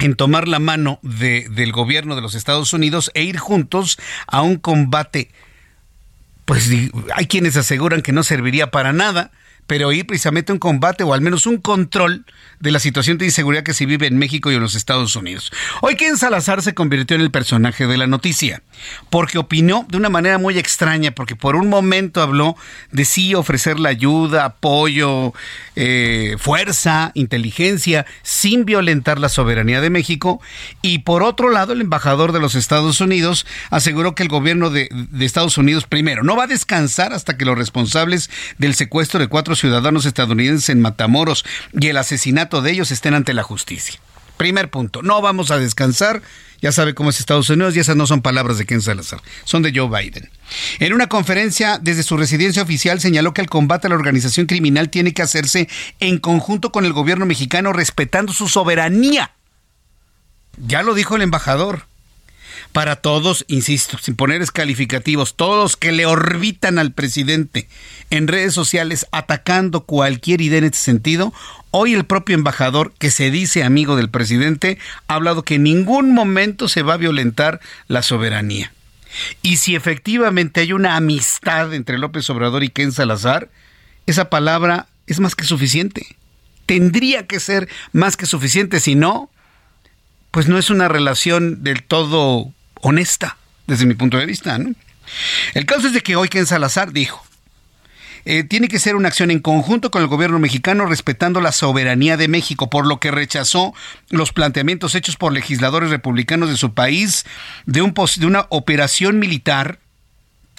en 0.00 0.14
tomar 0.14 0.46
la 0.46 0.60
mano 0.60 1.00
del 1.02 1.72
gobierno 1.72 2.14
de 2.14 2.22
los 2.22 2.34
Estados 2.34 2.72
Unidos 2.72 3.10
e 3.14 3.24
ir 3.24 3.36
juntos 3.36 3.98
a 4.28 4.42
un 4.42 4.56
combate 4.56 5.32
pues 6.48 6.70
hay 7.14 7.26
quienes 7.26 7.58
aseguran 7.58 8.00
que 8.00 8.10
no 8.10 8.22
serviría 8.22 8.70
para 8.70 8.94
nada, 8.94 9.30
pero 9.68 9.92
ir 9.92 10.06
precisamente 10.06 10.50
un 10.50 10.58
combate 10.58 11.04
o 11.04 11.12
al 11.12 11.20
menos 11.20 11.46
un 11.46 11.58
control 11.58 12.24
de 12.58 12.72
la 12.72 12.80
situación 12.80 13.18
de 13.18 13.26
inseguridad 13.26 13.62
que 13.62 13.74
se 13.74 13.86
vive 13.86 14.06
en 14.06 14.16
México 14.16 14.50
y 14.50 14.54
en 14.54 14.62
los 14.62 14.74
Estados 14.74 15.14
Unidos. 15.14 15.52
Hoy 15.82 15.94
Ken 15.94 16.16
Salazar 16.16 16.62
se 16.62 16.74
convirtió 16.74 17.14
en 17.14 17.20
el 17.20 17.30
personaje 17.30 17.86
de 17.86 17.98
la 17.98 18.06
noticia, 18.06 18.62
porque 19.10 19.36
opinó 19.38 19.86
de 19.90 19.98
una 19.98 20.08
manera 20.08 20.38
muy 20.38 20.58
extraña, 20.58 21.10
porque 21.12 21.36
por 21.36 21.54
un 21.54 21.68
momento 21.68 22.22
habló 22.22 22.56
de 22.90 23.04
sí 23.04 23.34
ofrecer 23.34 23.78
la 23.78 23.90
ayuda, 23.90 24.46
apoyo, 24.46 25.34
eh, 25.76 26.36
fuerza, 26.38 27.12
inteligencia, 27.14 28.06
sin 28.22 28.64
violentar 28.64 29.18
la 29.18 29.28
soberanía 29.28 29.82
de 29.82 29.90
México, 29.90 30.40
y 30.80 31.00
por 31.00 31.22
otro 31.22 31.50
lado 31.50 31.74
el 31.74 31.82
embajador 31.82 32.32
de 32.32 32.40
los 32.40 32.54
Estados 32.54 33.02
Unidos 33.02 33.44
aseguró 33.68 34.14
que 34.14 34.22
el 34.22 34.30
gobierno 34.30 34.70
de, 34.70 34.88
de 34.90 35.26
Estados 35.26 35.58
Unidos 35.58 35.84
primero 35.84 36.24
no 36.24 36.36
va 36.36 36.44
a 36.44 36.48
descansar 36.48 37.12
hasta 37.12 37.36
que 37.36 37.44
los 37.44 37.58
responsables 37.58 38.30
del 38.56 38.74
secuestro 38.74 39.20
de 39.20 39.28
cuatro 39.28 39.54
ciudadanos 39.58 40.06
estadounidenses 40.06 40.68
en 40.68 40.80
Matamoros 40.80 41.44
y 41.72 41.88
el 41.88 41.96
asesinato 41.96 42.62
de 42.62 42.72
ellos 42.72 42.90
estén 42.90 43.14
ante 43.14 43.34
la 43.34 43.42
justicia. 43.42 44.00
Primer 44.38 44.70
punto, 44.70 45.02
no 45.02 45.20
vamos 45.20 45.50
a 45.50 45.58
descansar. 45.58 46.22
Ya 46.60 46.72
sabe 46.72 46.94
cómo 46.94 47.10
es 47.10 47.20
Estados 47.20 47.50
Unidos 47.50 47.76
y 47.76 47.80
esas 47.80 47.96
no 47.96 48.06
son 48.06 48.22
palabras 48.22 48.58
de 48.58 48.66
Ken 48.66 48.80
Salazar, 48.80 49.20
son 49.44 49.62
de 49.62 49.72
Joe 49.74 49.88
Biden. 49.88 50.30
En 50.78 50.92
una 50.92 51.08
conferencia 51.08 51.78
desde 51.80 52.02
su 52.02 52.16
residencia 52.16 52.62
oficial 52.62 53.00
señaló 53.00 53.34
que 53.34 53.40
el 53.40 53.50
combate 53.50 53.86
a 53.86 53.90
la 53.90 53.96
organización 53.96 54.46
criminal 54.46 54.90
tiene 54.90 55.12
que 55.12 55.22
hacerse 55.22 55.68
en 56.00 56.18
conjunto 56.18 56.72
con 56.72 56.84
el 56.84 56.92
gobierno 56.92 57.26
mexicano 57.26 57.72
respetando 57.72 58.32
su 58.32 58.48
soberanía. 58.48 59.32
Ya 60.56 60.82
lo 60.82 60.94
dijo 60.94 61.16
el 61.16 61.22
embajador 61.22 61.87
para 62.72 62.96
todos, 62.96 63.44
insisto, 63.48 63.98
sin 63.98 64.14
poner 64.14 64.44
calificativos, 64.52 65.34
todos 65.34 65.76
que 65.76 65.92
le 65.92 66.06
orbitan 66.06 66.78
al 66.78 66.92
presidente 66.92 67.68
en 68.10 68.28
redes 68.28 68.54
sociales 68.54 69.06
atacando 69.10 69.84
cualquier 69.84 70.40
idea 70.40 70.58
en 70.58 70.64
este 70.64 70.78
sentido. 70.78 71.32
Hoy 71.70 71.94
el 71.94 72.04
propio 72.04 72.34
embajador, 72.34 72.92
que 72.98 73.10
se 73.10 73.30
dice 73.30 73.64
amigo 73.64 73.96
del 73.96 74.10
presidente, 74.10 74.78
ha 75.06 75.14
hablado 75.14 75.42
que 75.42 75.56
en 75.56 75.64
ningún 75.64 76.14
momento 76.14 76.68
se 76.68 76.82
va 76.82 76.94
a 76.94 76.98
violentar 76.98 77.60
la 77.88 78.02
soberanía. 78.02 78.72
Y 79.42 79.56
si 79.56 79.74
efectivamente 79.74 80.60
hay 80.60 80.72
una 80.72 80.96
amistad 80.96 81.74
entre 81.74 81.98
López 81.98 82.28
Obrador 82.30 82.62
y 82.62 82.68
Ken 82.68 82.92
Salazar, 82.92 83.48
esa 84.06 84.30
palabra 84.30 84.86
es 85.06 85.20
más 85.20 85.34
que 85.34 85.44
suficiente. 85.44 86.06
Tendría 86.66 87.26
que 87.26 87.40
ser 87.40 87.68
más 87.92 88.16
que 88.16 88.26
suficiente, 88.26 88.80
si 88.80 88.94
no, 88.94 89.30
pues 90.30 90.48
no 90.48 90.58
es 90.58 90.70
una 90.70 90.88
relación 90.88 91.64
del 91.64 91.82
todo 91.82 92.52
honesta, 92.80 93.36
desde 93.66 93.86
mi 93.86 93.94
punto 93.94 94.18
de 94.18 94.26
vista. 94.26 94.58
¿no? 94.58 94.74
El 95.54 95.66
caso 95.66 95.88
es 95.88 95.92
de 95.92 96.00
que 96.02 96.16
hoy 96.16 96.28
Ken 96.28 96.46
Salazar 96.46 96.92
dijo, 96.92 97.24
eh, 98.24 98.44
tiene 98.44 98.68
que 98.68 98.78
ser 98.78 98.96
una 98.96 99.08
acción 99.08 99.30
en 99.30 99.40
conjunto 99.40 99.90
con 99.90 100.02
el 100.02 100.08
gobierno 100.08 100.38
mexicano 100.38 100.86
respetando 100.86 101.40
la 101.40 101.52
soberanía 101.52 102.16
de 102.16 102.28
México, 102.28 102.68
por 102.68 102.86
lo 102.86 103.00
que 103.00 103.10
rechazó 103.10 103.72
los 104.10 104.32
planteamientos 104.32 104.94
hechos 104.94 105.16
por 105.16 105.32
legisladores 105.32 105.90
republicanos 105.90 106.50
de 106.50 106.56
su 106.56 106.74
país 106.74 107.24
de, 107.66 107.80
un, 107.82 107.94
de 107.94 108.26
una 108.26 108.46
operación 108.50 109.18
militar 109.18 109.78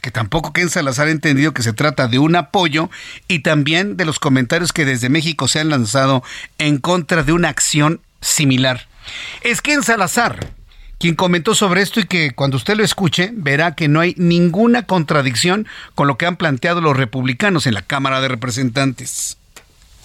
que 0.01 0.11
tampoco 0.11 0.53
Ken 0.53 0.69
Salazar 0.69 1.07
ha 1.07 1.11
entendido 1.11 1.53
que 1.53 1.61
se 1.61 1.73
trata 1.73 2.07
de 2.07 2.19
un 2.19 2.35
apoyo 2.35 2.89
y 3.27 3.39
también 3.39 3.97
de 3.97 4.05
los 4.05 4.17
comentarios 4.17 4.71
que 4.71 4.85
desde 4.85 5.09
México 5.09 5.47
se 5.47 5.59
han 5.59 5.69
lanzado 5.69 6.23
en 6.57 6.77
contra 6.77 7.23
de 7.23 7.33
una 7.33 7.49
acción 7.49 8.01
similar. 8.21 8.87
Es 9.41 9.61
Ken 9.61 9.83
Salazar 9.83 10.53
quien 10.99 11.15
comentó 11.15 11.55
sobre 11.55 11.81
esto 11.81 11.99
y 11.99 12.03
que 12.03 12.31
cuando 12.31 12.57
usted 12.57 12.75
lo 12.75 12.83
escuche 12.83 13.31
verá 13.33 13.73
que 13.73 13.87
no 13.87 14.01
hay 14.01 14.13
ninguna 14.17 14.83
contradicción 14.83 15.65
con 15.95 16.07
lo 16.07 16.17
que 16.17 16.25
han 16.25 16.35
planteado 16.35 16.81
los 16.81 16.95
republicanos 16.95 17.65
en 17.65 17.73
la 17.73 17.81
Cámara 17.81 18.21
de 18.21 18.27
Representantes. 18.27 19.37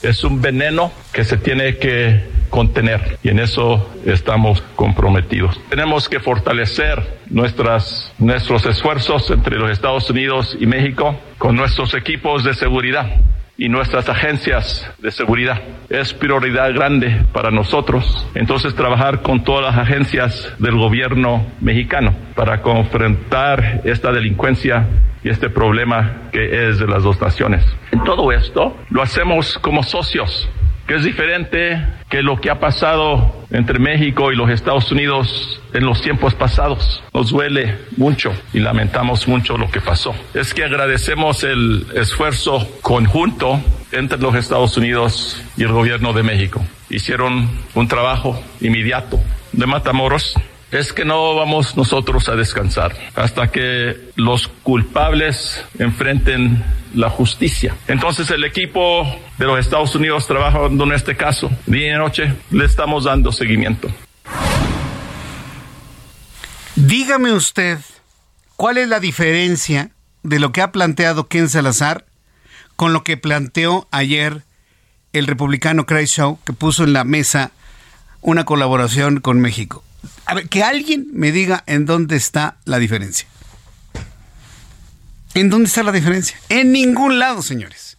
Es 0.03 0.23
un 0.23 0.41
veneno 0.41 0.93
que 1.13 1.25
se 1.25 1.37
tiene 1.37 1.79
que 1.79 2.23
contener 2.51 3.19
y 3.23 3.31
en 3.31 3.39
eso 3.39 3.91
estamos 4.05 4.63
comprometidos. 4.77 5.59
Tenemos 5.71 6.09
que 6.09 6.21
fortalecer 6.21 7.19
nuestras, 7.31 8.13
nuestros 8.19 8.65
esfuerzos 8.67 9.31
entre 9.31 9.57
los 9.57 9.71
Estados 9.71 10.09
Unidos 10.11 10.57
y 10.61 10.67
México 10.67 11.19
con 11.39 11.57
nuestros 11.57 11.95
equipos 11.95 12.45
de 12.45 12.55
seguridad 12.55 13.17
y 13.57 13.69
nuestras 13.69 14.09
agencias 14.09 14.91
de 14.99 15.11
seguridad. 15.11 15.61
Es 15.89 16.13
prioridad 16.13 16.73
grande 16.73 17.25
para 17.33 17.51
nosotros. 17.51 18.27
Entonces 18.35 18.75
trabajar 18.75 19.23
con 19.23 19.45
todas 19.45 19.75
las 19.75 19.87
agencias 19.87 20.53
del 20.59 20.77
gobierno 20.77 21.47
mexicano 21.61 22.15
para 22.35 22.63
confrontar 22.63 23.83
esta 23.85 24.13
delincuencia 24.13 24.87
y 25.23 25.31
este 25.31 25.49
problema 25.49 26.29
que 26.33 26.69
es 26.69 26.79
de 26.79 26.87
las 26.87 27.03
dos 27.03 27.21
naciones. 27.21 27.65
En 27.93 28.05
todo 28.05 28.33
esto 28.33 28.77
lo 28.91 29.03
hacemos 29.03 29.59
como 29.59 29.83
socios 29.83 30.49
que 30.87 30.97
es 30.97 31.05
diferente 31.05 31.83
que 32.09 32.23
lo 32.23 32.41
que 32.41 32.51
ha 32.51 32.61
pasado 32.61 33.47
entre 33.51 33.79
México 33.79 34.33
y 34.33 34.37
los 34.37 34.51
Estados 34.51 34.91
Unidos 34.93 35.61
en 35.73 35.85
los 35.85 36.03
tiempos 36.03 36.35
pasados. 36.35 37.03
Nos 37.13 37.31
duele 37.31 37.79
mucho 37.97 38.33
y 38.53 38.61
lamentamos 38.61 39.27
mucho 39.27 39.57
lo 39.57 39.71
que 39.71 39.81
pasó. 39.81 40.15
Es 40.35 40.55
que 40.55 40.65
agradecemos 40.65 41.43
el 41.45 41.87
esfuerzo 41.95 42.69
conjunto 42.83 43.61
entre 43.93 44.19
los 44.19 44.35
Estados 44.35 44.77
Unidos 44.77 45.43
y 45.57 45.63
el 45.63 45.73
gobierno 45.73 46.13
de 46.13 46.23
México. 46.23 46.65
Hicieron 46.91 47.49
un 47.75 47.89
trabajo 47.89 48.41
inmediato 48.61 49.21
de 49.53 49.67
Matamoros 49.67 50.35
es 50.75 50.93
que 50.93 51.05
no 51.05 51.37
vamos 51.37 51.77
nosotros 51.77 52.29
a 52.29 52.35
descansar 52.35 52.97
hasta 53.15 53.49
que 53.49 54.11
los 54.17 54.49
culpables 54.49 55.65
enfrenten 55.79 56.65
la 56.95 57.11
justicia. 57.11 57.77
Entonces 57.87 58.29
el 58.31 58.43
equipo 58.43 59.07
de 59.39 59.47
los 59.47 59.61
Estados 59.61 59.95
Unidos 59.95 60.27
trabajando 60.27 60.83
en 60.85 60.93
este 60.93 61.17
caso, 61.17 61.49
día 61.67 61.95
y 61.95 61.99
noche, 61.99 62.35
le 62.51 62.65
estamos 62.65 63.05
dando 63.05 63.31
seguimiento. 63.31 63.89
Dígame 66.75 67.33
usted, 67.33 67.79
¿cuál 68.57 68.79
es 68.79 68.89
la 68.89 68.99
diferencia 68.99 69.91
de 70.25 70.41
lo 70.41 70.51
que 70.51 70.61
ha 70.61 70.73
planteado 70.73 71.29
Ken 71.29 71.49
Salazar 71.49 72.05
con 72.75 72.93
lo 72.93 73.05
que 73.05 73.17
planteó 73.17 73.87
ayer 73.93 74.43
el 75.13 75.29
republicano 75.29 75.87
Craig 75.87 76.11
que 76.45 76.53
puso 76.53 76.83
en 76.83 76.93
la 76.93 77.05
mesa 77.05 77.53
una 78.23 78.45
colaboración 78.45 79.21
con 79.21 79.41
México? 79.41 79.85
A 80.27 80.35
ver, 80.35 80.49
que 80.49 80.63
alguien 80.63 81.09
me 81.13 81.33
diga 81.33 81.65
en 81.67 81.87
dónde 81.87 82.17
está 82.17 82.57
la 82.65 82.79
diferencia. 82.79 83.27
¿En 85.35 85.51
dónde 85.51 85.67
está 85.67 85.83
la 85.83 85.93
diferencia? 85.93 86.39
En 86.49 86.73
ningún 86.73 87.19
lado, 87.19 87.43
señores. 87.43 87.99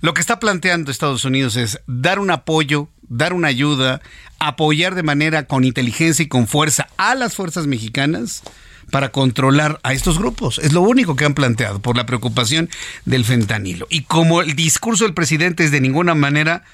Lo 0.00 0.14
que 0.14 0.20
está 0.20 0.38
planteando 0.38 0.90
Estados 0.90 1.24
Unidos 1.24 1.56
es 1.56 1.80
dar 1.86 2.18
un 2.18 2.30
apoyo, 2.30 2.88
dar 3.02 3.32
una 3.32 3.48
ayuda, 3.48 4.00
apoyar 4.38 4.94
de 4.94 5.02
manera 5.02 5.46
con 5.46 5.64
inteligencia 5.64 6.24
y 6.24 6.28
con 6.28 6.46
fuerza 6.46 6.88
a 6.96 7.14
las 7.14 7.34
fuerzas 7.34 7.66
mexicanas 7.66 8.42
para 8.90 9.10
controlar 9.10 9.80
a 9.82 9.92
estos 9.92 10.18
grupos. 10.18 10.58
Es 10.58 10.72
lo 10.72 10.82
único 10.82 11.16
que 11.16 11.24
han 11.24 11.34
planteado 11.34 11.80
por 11.80 11.96
la 11.96 12.06
preocupación 12.06 12.68
del 13.04 13.24
fentanilo. 13.24 13.86
Y 13.90 14.02
como 14.02 14.42
el 14.42 14.54
discurso 14.54 15.04
del 15.04 15.14
presidente 15.14 15.64
es 15.64 15.70
de 15.70 15.80
ninguna 15.80 16.14
manera, 16.14 16.64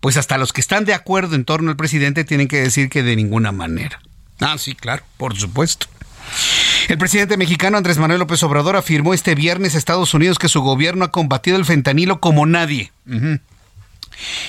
pues 0.00 0.16
hasta 0.16 0.38
los 0.38 0.52
que 0.52 0.60
están 0.60 0.84
de 0.84 0.94
acuerdo 0.94 1.34
en 1.34 1.44
torno 1.44 1.70
al 1.70 1.76
presidente 1.76 2.24
tienen 2.24 2.48
que 2.48 2.60
decir 2.60 2.88
que 2.88 3.02
de 3.02 3.16
ninguna 3.16 3.52
manera. 3.52 4.00
Ah, 4.40 4.56
sí, 4.58 4.74
claro, 4.74 5.02
por 5.16 5.36
supuesto. 5.36 5.86
El 6.88 6.98
presidente 6.98 7.36
mexicano 7.36 7.76
Andrés 7.76 7.98
Manuel 7.98 8.20
López 8.20 8.42
Obrador 8.42 8.76
afirmó 8.76 9.14
este 9.14 9.34
viernes 9.34 9.74
a 9.74 9.78
Estados 9.78 10.14
Unidos 10.14 10.38
que 10.38 10.48
su 10.48 10.60
gobierno 10.60 11.04
ha 11.04 11.12
combatido 11.12 11.56
el 11.56 11.64
fentanilo 11.64 12.20
como 12.20 12.46
nadie. 12.46 12.92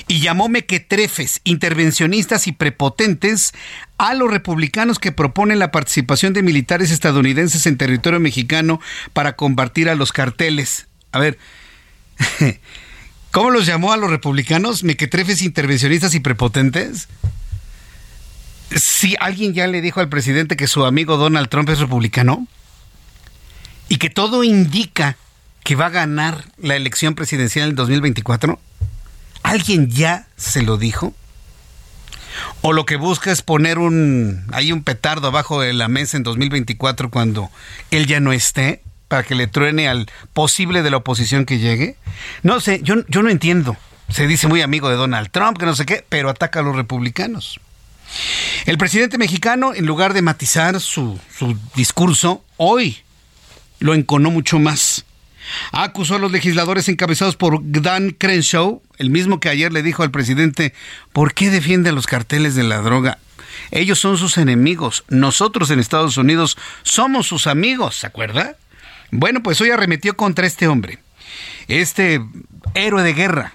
Y 0.07 0.21
llamó 0.21 0.49
mequetrefes, 0.49 1.41
intervencionistas 1.43 2.47
y 2.47 2.51
prepotentes 2.51 3.53
a 3.97 4.13
los 4.13 4.31
republicanos 4.31 4.99
que 4.99 5.11
proponen 5.11 5.59
la 5.59 5.71
participación 5.71 6.33
de 6.33 6.43
militares 6.43 6.91
estadounidenses 6.91 7.65
en 7.65 7.77
territorio 7.77 8.19
mexicano 8.19 8.79
para 9.13 9.35
combatir 9.35 9.89
a 9.89 9.95
los 9.95 10.11
carteles. 10.11 10.87
A 11.11 11.19
ver, 11.19 11.37
¿cómo 13.31 13.51
los 13.51 13.65
llamó 13.65 13.93
a 13.93 13.97
los 13.97 14.09
republicanos? 14.09 14.83
¿Mequetrefes, 14.83 15.41
intervencionistas 15.41 16.13
y 16.15 16.19
prepotentes? 16.19 17.07
si 18.75 19.15
alguien 19.19 19.53
ya 19.53 19.67
le 19.67 19.81
dijo 19.81 19.99
al 19.99 20.09
presidente 20.09 20.57
que 20.57 20.67
su 20.67 20.85
amigo 20.85 21.17
Donald 21.17 21.49
Trump 21.49 21.69
es 21.69 21.79
republicano 21.79 22.47
y 23.89 23.97
que 23.97 24.09
todo 24.09 24.43
indica 24.43 25.17
que 25.63 25.75
va 25.75 25.87
a 25.87 25.89
ganar 25.89 26.45
la 26.57 26.75
elección 26.75 27.15
presidencial 27.15 27.69
en 27.69 27.75
2024, 27.75 28.59
¿alguien 29.43 29.89
ya 29.89 30.27
se 30.35 30.61
lo 30.61 30.77
dijo? 30.77 31.13
¿O 32.61 32.73
lo 32.73 32.85
que 32.85 32.97
busca 32.97 33.31
es 33.31 33.41
poner 33.41 33.79
un 33.79 34.45
ahí 34.51 34.71
un 34.71 34.83
petardo 34.83 35.27
abajo 35.27 35.61
de 35.61 35.73
la 35.73 35.87
mesa 35.87 36.17
en 36.17 36.23
2024 36.23 37.09
cuando 37.09 37.49
él 37.89 38.05
ya 38.05 38.19
no 38.19 38.31
esté 38.31 38.83
para 39.07 39.23
que 39.23 39.35
le 39.35 39.47
truene 39.47 39.87
al 39.87 40.09
posible 40.33 40.83
de 40.83 40.91
la 40.91 40.97
oposición 40.97 41.45
que 41.45 41.59
llegue? 41.59 41.95
No 42.43 42.59
sé, 42.59 42.81
yo, 42.83 42.95
yo 43.07 43.23
no 43.23 43.29
entiendo. 43.29 43.77
Se 44.09 44.27
dice 44.27 44.47
muy 44.47 44.61
amigo 44.61 44.89
de 44.89 44.95
Donald 44.95 45.29
Trump, 45.31 45.57
que 45.57 45.65
no 45.65 45.75
sé 45.75 45.85
qué, 45.85 46.05
pero 46.07 46.29
ataca 46.29 46.59
a 46.59 46.63
los 46.63 46.75
republicanos. 46.75 47.59
El 48.65 48.77
presidente 48.77 49.17
mexicano, 49.17 49.73
en 49.73 49.85
lugar 49.85 50.13
de 50.13 50.21
matizar 50.21 50.79
su, 50.79 51.19
discurso, 51.75 52.43
hoy 52.57 52.97
lo 53.79 53.93
enconó 53.93 54.31
mucho 54.31 54.59
más. 54.59 55.05
Acusó 55.71 56.15
a 56.15 56.19
los 56.19 56.31
legisladores 56.31 56.89
encabezados 56.89 57.35
por 57.35 57.59
Dan 57.63 58.11
Crenshaw, 58.11 58.81
el 58.97 59.09
mismo 59.09 59.39
que 59.39 59.49
ayer 59.49 59.71
le 59.71 59.83
dijo 59.83 60.03
al 60.03 60.11
presidente, 60.11 60.73
¿por 61.13 61.33
qué 61.33 61.49
defiende 61.49 61.89
a 61.89 61.93
los 61.93 62.07
carteles 62.07 62.55
de 62.55 62.63
la 62.63 62.81
droga? 62.81 63.19
Ellos 63.71 63.99
son 63.99 64.17
sus 64.17 64.37
enemigos. 64.37 65.03
Nosotros 65.09 65.69
en 65.71 65.79
Estados 65.79 66.17
Unidos 66.17 66.57
somos 66.83 67.27
sus 67.27 67.47
amigos, 67.47 67.95
¿se 67.95 68.07
acuerda? 68.07 68.57
Bueno, 69.11 69.41
pues 69.41 69.61
hoy 69.61 69.69
arremetió 69.69 70.17
contra 70.17 70.47
este 70.47 70.67
hombre, 70.67 70.99
este 71.67 72.21
héroe 72.73 73.03
de 73.03 73.13
guerra, 73.13 73.53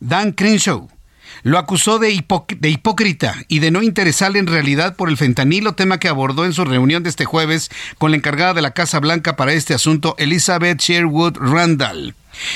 Dan 0.00 0.32
Crenshaw. 0.32 0.88
Lo 1.42 1.58
acusó 1.58 1.98
de, 1.98 2.10
hipócrita 2.10 3.34
y 3.48 3.58
de 3.58 3.70
no 3.70 3.82
interesarle 3.82 4.38
en 4.38 4.46
realidad 4.46 4.96
por 4.96 5.10
el 5.10 5.18
fentanilo, 5.18 5.74
tema 5.74 5.98
que 5.98 6.08
abordó 6.08 6.46
en 6.46 6.54
su 6.54 6.64
reunión 6.64 7.02
de 7.02 7.10
este 7.10 7.26
jueves 7.26 7.70
con 7.98 8.12
la 8.12 8.16
encargada 8.16 8.54
de 8.54 8.62
la 8.62 8.70
Casa 8.70 8.98
Blanca 8.98 9.36
para 9.36 9.52
este 9.52 9.74
asunto, 9.74 10.14
Elizabeth 10.18 10.80
Sherwood 10.80 11.36
Randall. 11.36 12.14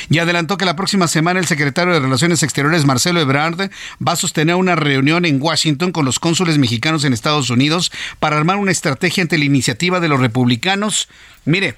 Y 0.09 0.19
adelantó 0.19 0.57
que 0.57 0.65
la 0.65 0.75
próxima 0.75 1.07
semana 1.07 1.39
el 1.39 1.47
secretario 1.47 1.93
de 1.93 2.01
Relaciones 2.01 2.43
Exteriores, 2.43 2.87
Marcelo 2.87 3.21
Ebrard, 3.21 3.71
va 4.07 4.13
a 4.13 4.17
sostener 4.17 4.55
una 4.55 4.75
reunión 4.75 5.27
en 5.27 5.41
Washington 5.41 5.93
con 5.93 6.07
los 6.07 6.19
cónsules 6.19 6.57
mexicanos 6.57 7.05
en 7.05 7.13
Estados 7.13 7.51
Unidos 7.51 7.93
para 8.19 8.39
armar 8.39 8.57
una 8.57 8.73
estrategia 8.73 9.23
ante 9.23 9.39
la 9.39 9.45
iniciativa 9.45 10.01
de 10.01 10.09
los 10.09 10.21
republicanos. 10.21 11.09
Mire, 11.45 11.77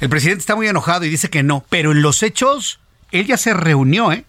el 0.00 0.08
presidente 0.08 0.40
está 0.40 0.56
muy 0.56 0.68
enojado 0.68 1.04
y 1.04 1.08
dice 1.08 1.30
que 1.30 1.42
no, 1.42 1.64
pero 1.68 1.92
en 1.92 2.02
los 2.02 2.22
hechos, 2.22 2.80
él 3.10 3.26
ya 3.26 3.36
se 3.36 3.54
reunió, 3.54 4.12
¿eh? 4.12 4.24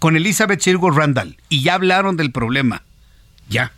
con 0.00 0.16
Elizabeth 0.16 0.60
Sherwood 0.60 0.96
Randall 0.96 1.36
y 1.48 1.62
ya 1.62 1.74
hablaron 1.74 2.16
del 2.16 2.32
problema. 2.32 2.82
Ya. 3.48 3.72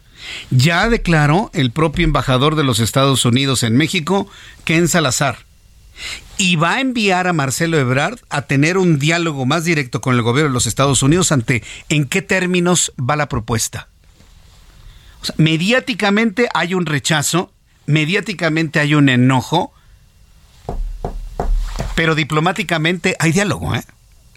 Ya 0.51 0.89
declaró 0.89 1.51
el 1.53 1.73
propio 1.73 2.05
embajador 2.05 2.55
de 2.55 2.63
los 2.63 2.79
Estados 2.79 3.25
Unidos 3.25 3.65
en 3.65 3.77
México, 3.77 4.29
Ken 4.65 4.89
Salazar. 4.89 5.39
Y 6.39 6.57
va 6.57 6.75
a 6.75 6.81
enviar 6.81 7.27
a 7.27 7.33
Marcelo 7.33 7.79
Ebrard 7.79 8.21
a 8.31 8.43
tener 8.43 8.79
un 8.79 8.99
diálogo 8.99 9.45
más 9.47 9.65
directo 9.65 10.01
con 10.01 10.15
el 10.15 10.23
gobierno 10.23 10.51
de 10.51 10.55
los 10.55 10.67
Estados 10.67 11.03
Unidos 11.03 11.33
ante 11.33 11.63
en 11.89 12.07
qué 12.07 12.23
términos 12.23 12.93
va 12.99 13.17
la 13.17 13.29
propuesta. 13.29 13.89
mediáticamente 15.37 16.49
hay 16.55 16.75
un 16.75 16.87
rechazo, 16.87 17.53
mediáticamente 17.87 18.81
hay 18.81 18.95
un 18.95 19.09
enojo, 19.09 19.73
pero 21.95 22.15
diplomáticamente 22.15 23.17
hay 23.19 23.33
diálogo, 23.33 23.75
¿eh? 23.75 23.85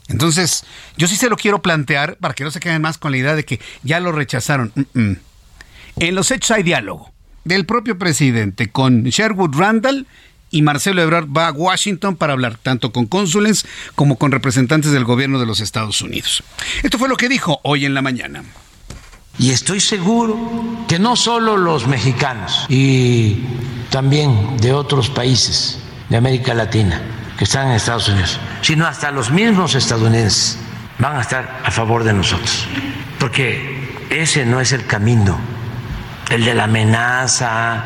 Entonces, 0.08 0.64
yo 0.98 1.08
sí 1.08 1.16
se 1.16 1.30
lo 1.30 1.38
quiero 1.38 1.62
plantear 1.62 2.18
para 2.18 2.34
que 2.34 2.44
no 2.44 2.52
se 2.52 2.60
queden 2.60 2.82
más 2.82 2.98
con 2.98 3.12
la 3.12 3.18
idea 3.18 3.36
de 3.36 3.44
que 3.44 3.60
ya 3.84 4.00
lo 4.00 4.12
rechazaron. 4.12 4.72
En 4.94 6.16
los 6.16 6.30
hechos 6.32 6.52
hay 6.52 6.64
diálogo 6.64 7.12
del 7.44 7.66
propio 7.66 7.98
presidente 7.98 8.70
con 8.70 9.04
Sherwood 9.04 9.56
Randall 9.56 10.06
y 10.52 10.62
Marcelo 10.62 11.02
Ebrard 11.02 11.28
va 11.36 11.48
a 11.48 11.52
Washington 11.52 12.16
para 12.16 12.34
hablar 12.34 12.58
tanto 12.58 12.92
con 12.92 13.08
cónsules 13.08 13.66
como 13.96 14.18
con 14.18 14.32
representantes 14.32 14.92
del 14.92 15.06
gobierno 15.06 15.40
de 15.40 15.46
los 15.46 15.60
Estados 15.60 16.02
Unidos. 16.02 16.44
Esto 16.84 17.00
fue 17.00 17.10
lo 17.10 17.18
que 17.18 17.30
dijo 17.30 17.60
hoy 17.64 17.86
en 17.86 17.94
la 17.94 18.02
mañana. 18.02 18.44
Y 19.38 19.52
estoy 19.52 19.82
seguro 19.82 20.86
que 20.88 20.98
no 20.98 21.16
solo 21.16 21.58
los 21.58 21.88
mexicanos 21.88 22.66
y 22.70 23.40
también 23.90 24.58
de 24.58 24.72
otros 24.72 25.10
países 25.10 25.80
de 26.10 26.18
América 26.18 26.54
Latina 26.54 27.02
que 27.38 27.44
están 27.44 27.68
en 27.68 27.74
Estados 27.74 28.08
Unidos, 28.10 28.40
sino 28.62 28.86
hasta 28.86 29.12
los 29.12 29.32
mismos 29.32 29.76
estadounidenses 29.76 30.58
van 31.00 31.18
a 31.18 31.22
estar 31.22 31.62
a 31.64 31.72
favor 31.72 32.04
de 32.04 32.14
nosotros. 32.14 32.68
Porque 33.20 34.06
ese 34.10 34.46
no 34.46 34.60
es 34.60 34.72
el 34.72 34.86
camino, 34.86 35.38
el 36.30 36.46
de 36.46 36.54
la 36.54 36.66
amenaza, 36.66 37.84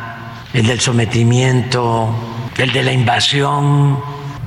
el 0.52 0.66
del 0.66 0.80
sometimiento, 0.80 2.14
el 2.56 2.72
de 2.72 2.82
la 2.82 2.92
invasión. 2.92 4.00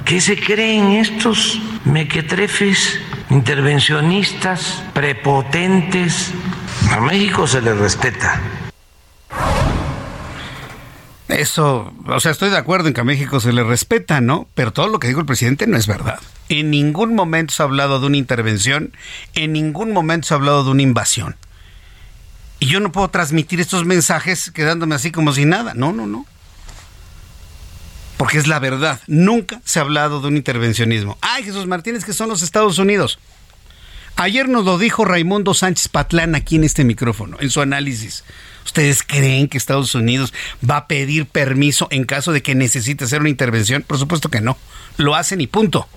¿Qué 0.06 0.22
se 0.22 0.40
creen 0.40 0.92
estos 0.94 1.60
mequetrefes, 1.86 3.00
intervencionistas, 3.30 4.84
prepotentes? 4.94 6.32
A 6.92 7.00
México 7.00 7.48
se 7.48 7.62
le 7.62 7.74
respeta 7.74 8.40
eso, 11.40 11.94
o 12.08 12.20
sea, 12.20 12.32
estoy 12.32 12.50
de 12.50 12.58
acuerdo 12.58 12.88
en 12.88 12.94
que 12.94 13.02
a 13.02 13.06
México 13.06 13.40
se 13.40 13.54
le 13.54 13.64
respeta, 13.64 14.22
¿no? 14.22 14.48
Pero 14.54 14.74
todo 14.74 14.88
lo 14.88 15.00
que 15.00 15.08
dijo 15.08 15.20
el 15.20 15.26
presidente 15.26 15.68
no 15.68 15.78
es 15.78 15.88
verdad. 15.88 16.20
En 16.50 16.72
ningún 16.72 17.16
momento 17.16 17.54
se 17.54 17.62
ha 17.62 17.66
hablado 17.66 18.00
de 18.00 18.08
una 18.08 18.18
intervención, 18.18 18.94
en 19.34 19.54
ningún 19.54 19.92
momento 19.92 20.28
se 20.28 20.34
ha 20.34 20.38
hablado 20.38 20.64
de 20.64 20.72
una 20.72 20.82
invasión. 20.82 21.36
Y 22.60 22.68
yo 22.68 22.80
no 22.80 22.92
puedo 22.92 23.10
transmitir 23.10 23.60
estos 23.60 23.86
mensajes 23.86 24.52
quedándome 24.52 24.96
así 24.96 25.12
como 25.12 25.34
si 25.34 25.46
nada. 25.46 25.74
No, 25.74 25.92
no, 25.92 26.08
no. 26.08 26.26
Porque 28.18 28.38
es 28.38 28.48
la 28.48 28.60
verdad. 28.60 29.02
Nunca 29.08 29.60
se 29.66 29.80
ha 29.80 29.82
hablado 29.82 30.22
de 30.22 30.30
un 30.30 30.38
intervencionismo. 30.38 31.18
Ay, 31.20 31.44
Jesús 31.44 31.68
Martínez, 31.68 32.06
que 32.06 32.14
son 32.14 32.30
los 32.30 32.42
Estados 32.42 32.78
Unidos. 32.78 33.20
Ayer 34.16 34.48
nos 34.48 34.64
lo 34.64 34.78
dijo 34.78 35.04
Raimundo 35.06 35.54
Sánchez 35.54 35.90
Patlán 35.90 36.36
aquí 36.36 36.56
en 36.56 36.64
este 36.64 36.84
micrófono, 36.84 37.38
en 37.40 37.50
su 37.50 37.62
análisis. 37.62 38.24
¿Ustedes 38.66 39.04
creen 39.04 39.48
que 39.48 39.58
Estados 39.58 39.96
Unidos 39.96 40.34
va 40.68 40.78
a 40.78 40.88
pedir 40.88 41.26
permiso 41.26 41.88
en 41.92 42.06
caso 42.06 42.32
de 42.32 42.42
que 42.42 42.56
necesite 42.56 43.04
hacer 43.04 43.22
una 43.22 43.30
intervención? 43.30 43.84
Por 43.84 43.98
supuesto 43.98 44.30
que 44.30 44.42
no. 44.42 44.58
Lo 44.98 45.16
hacen 45.16 45.42
y 45.42 45.48
punto. 45.48 45.88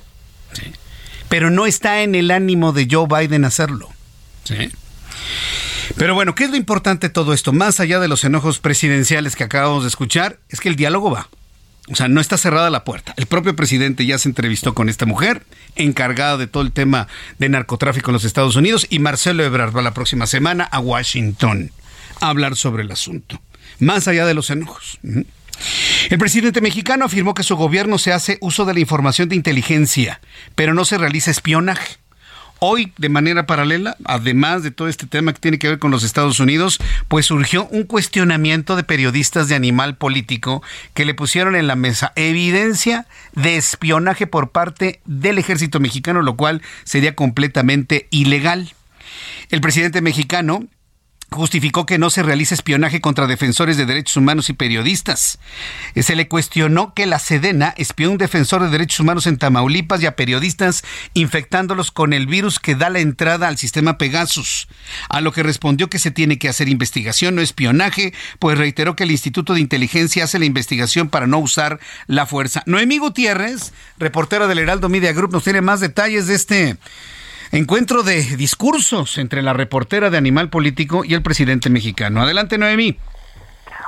Pero 1.29 1.51
no 1.51 1.67
está 1.67 2.03
en 2.03 2.15
el 2.15 2.31
ánimo 2.31 2.73
de 2.73 2.89
Joe 2.91 3.07
Biden 3.09 3.45
hacerlo. 3.45 3.89
Pero 5.97 6.15
bueno, 6.15 6.35
¿qué 6.35 6.45
es 6.45 6.51
lo 6.51 6.57
importante 6.57 7.09
de 7.09 7.13
todo 7.13 7.33
esto? 7.33 7.53
Más 7.53 7.81
allá 7.81 8.01
de 8.01 8.09
los 8.09 8.25
enojos 8.25 8.59
presidenciales 8.59 9.37
que 9.37 9.45
acabamos 9.45 9.83
de 9.83 9.89
escuchar, 9.89 10.39
es 10.49 10.61
que 10.61 10.69
el 10.69 10.77
diálogo 10.77 11.11
va. 11.11 11.29
O 11.89 11.95
sea, 11.95 12.09
no 12.09 12.21
está 12.21 12.37
cerrada 12.37 12.69
la 12.69 12.85
puerta. 12.85 13.15
El 13.17 13.27
propio 13.27 13.55
presidente 13.55 14.05
ya 14.05 14.19
se 14.19 14.29
entrevistó 14.29 14.75
con 14.75 14.89
esta 14.89 15.07
mujer, 15.07 15.45
encargada 15.77 16.37
de 16.37 16.49
todo 16.49 16.65
el 16.65 16.73
tema 16.73 17.07
de 17.39 17.49
narcotráfico 17.49 18.11
en 18.11 18.15
los 18.15 18.25
Estados 18.25 18.57
Unidos, 18.57 18.87
y 18.91 18.99
Marcelo 18.99 19.45
Ebrard 19.45 19.75
va 19.75 19.83
la 19.83 19.95
próxima 19.95 20.27
semana 20.27 20.65
a 20.65 20.81
Washington 20.81 21.71
hablar 22.21 22.57
sobre 22.57 22.83
el 22.83 22.91
asunto, 22.91 23.41
más 23.79 24.09
allá 24.09 24.27
de 24.27 24.35
los 24.35 24.51
enojos. 24.51 24.99
El 26.11 26.19
presidente 26.19 26.61
mexicano 26.61 27.05
afirmó 27.05 27.35
que 27.35 27.43
su 27.43 27.57
gobierno 27.57 27.99
se 27.99 28.13
hace 28.13 28.39
uso 28.41 28.65
de 28.65 28.75
la 28.75 28.81
información 28.81 29.29
de 29.29 29.37
inteligencia, 29.37 30.21
pero 30.55 30.75
no 30.75 30.85
se 30.85 30.99
realiza 30.99 31.31
espionaje. 31.31 31.97
Hoy, 32.59 32.93
de 32.97 33.11
manera 33.11 33.45
paralela, 33.47 33.97
además 34.07 34.63
de 34.63 34.71
todo 34.71 34.89
este 34.89 35.07
tema 35.07 35.35
que 35.35 35.41
tiene 35.41 35.59
que 35.59 35.69
ver 35.69 35.79
con 35.79 35.91
los 35.91 36.05
Estados 36.05 36.41
Unidos, 36.41 36.79
pues 37.07 37.27
surgió 37.27 37.67
un 37.67 37.83
cuestionamiento 37.83 38.77
de 38.77 38.83
periodistas 38.83 39.49
de 39.49 39.57
Animal 39.57 39.97
Político 39.97 40.63
que 40.95 41.05
le 41.05 41.13
pusieron 41.13 41.55
en 41.55 41.67
la 41.67 41.77
mesa 41.77 42.13
evidencia 42.17 43.07
de 43.35 43.57
espionaje 43.57 44.27
por 44.27 44.53
parte 44.53 45.01
del 45.05 45.37
ejército 45.37 45.81
mexicano, 45.81 46.23
lo 46.23 46.37
cual 46.37 46.63
sería 46.85 47.15
completamente 47.15 48.09
ilegal. 48.11 48.73
El 49.51 49.61
presidente 49.61 50.01
mexicano 50.01 50.65
justificó 51.31 51.87
que 51.87 51.99
no 51.99 52.11
se 52.11 52.23
realice 52.23 52.55
espionaje 52.55 53.01
contra 53.01 53.27
defensores 53.27 53.77
de 53.77 53.87
derechos 53.87 54.17
humanos 54.17 54.49
y 54.49 54.53
periodistas. 54.53 55.39
Eh, 55.95 56.03
se 56.03 56.17
le 56.17 56.29
cuestionó 56.29 56.95
que 56.95 57.07
la 57.07 57.19
Sedena 57.19 57.75
espió 57.77 58.09
a 58.09 58.13
un 58.13 58.19
defensor 58.19 58.63
de 58.63 58.71
derechos 58.71 59.01
humanos 59.01 59.27
en 59.27 59.37
Tamaulipas 59.37 60.03
y 60.03 60.07
a 60.07 60.17
periodistas 60.17 60.85
infectándolos 61.15 61.91
con 61.91 62.13
el 62.13 62.27
virus 62.27 62.59
que 62.59 62.75
da 62.75 62.91
la 62.91 63.01
entrada 63.01 63.49
al 63.49 63.59
sistema 63.59 63.99
Pegasus. 63.99 64.69
A 65.09 65.21
lo 65.21 65.33
que 65.33 65.43
respondió 65.43 65.91
que 65.91 65.99
se 65.99 66.11
tiene 66.11 66.39
que 66.39 66.49
hacer 66.49 66.69
investigación, 66.69 67.35
no 67.35 67.43
espionaje, 67.43 68.15
pues 68.39 68.57
reiteró 68.57 68.97
que 68.97 69.05
el 69.05 69.11
Instituto 69.11 69.55
de 69.55 69.61
Inteligencia 69.61 70.25
hace 70.25 70.39
la 70.39 70.45
investigación 70.45 71.09
para 71.09 71.27
no 71.27 71.39
usar 71.39 71.81
la 72.07 72.27
fuerza. 72.27 72.63
Noemí 72.67 72.99
Gutiérrez, 72.99 73.73
reportera 73.99 74.47
del 74.47 74.59
Heraldo 74.59 74.89
Media 74.89 75.13
Group, 75.13 75.33
nos 75.33 75.45
tiene 75.45 75.61
más 75.61 75.81
detalles 75.81 76.27
de 76.27 76.35
este 76.35 76.77
Encuentro 77.53 78.03
de 78.03 78.23
discursos 78.37 79.19
entre 79.19 79.43
la 79.43 79.53
reportera 79.53 80.11
de 80.11 80.19
Animal 80.19 80.51
Político 80.51 81.05
y 81.05 81.15
el 81.15 81.23
presidente 81.23 81.71
mexicano. 81.71 82.23
Adelante, 82.23 82.59
Noemí. 82.59 82.99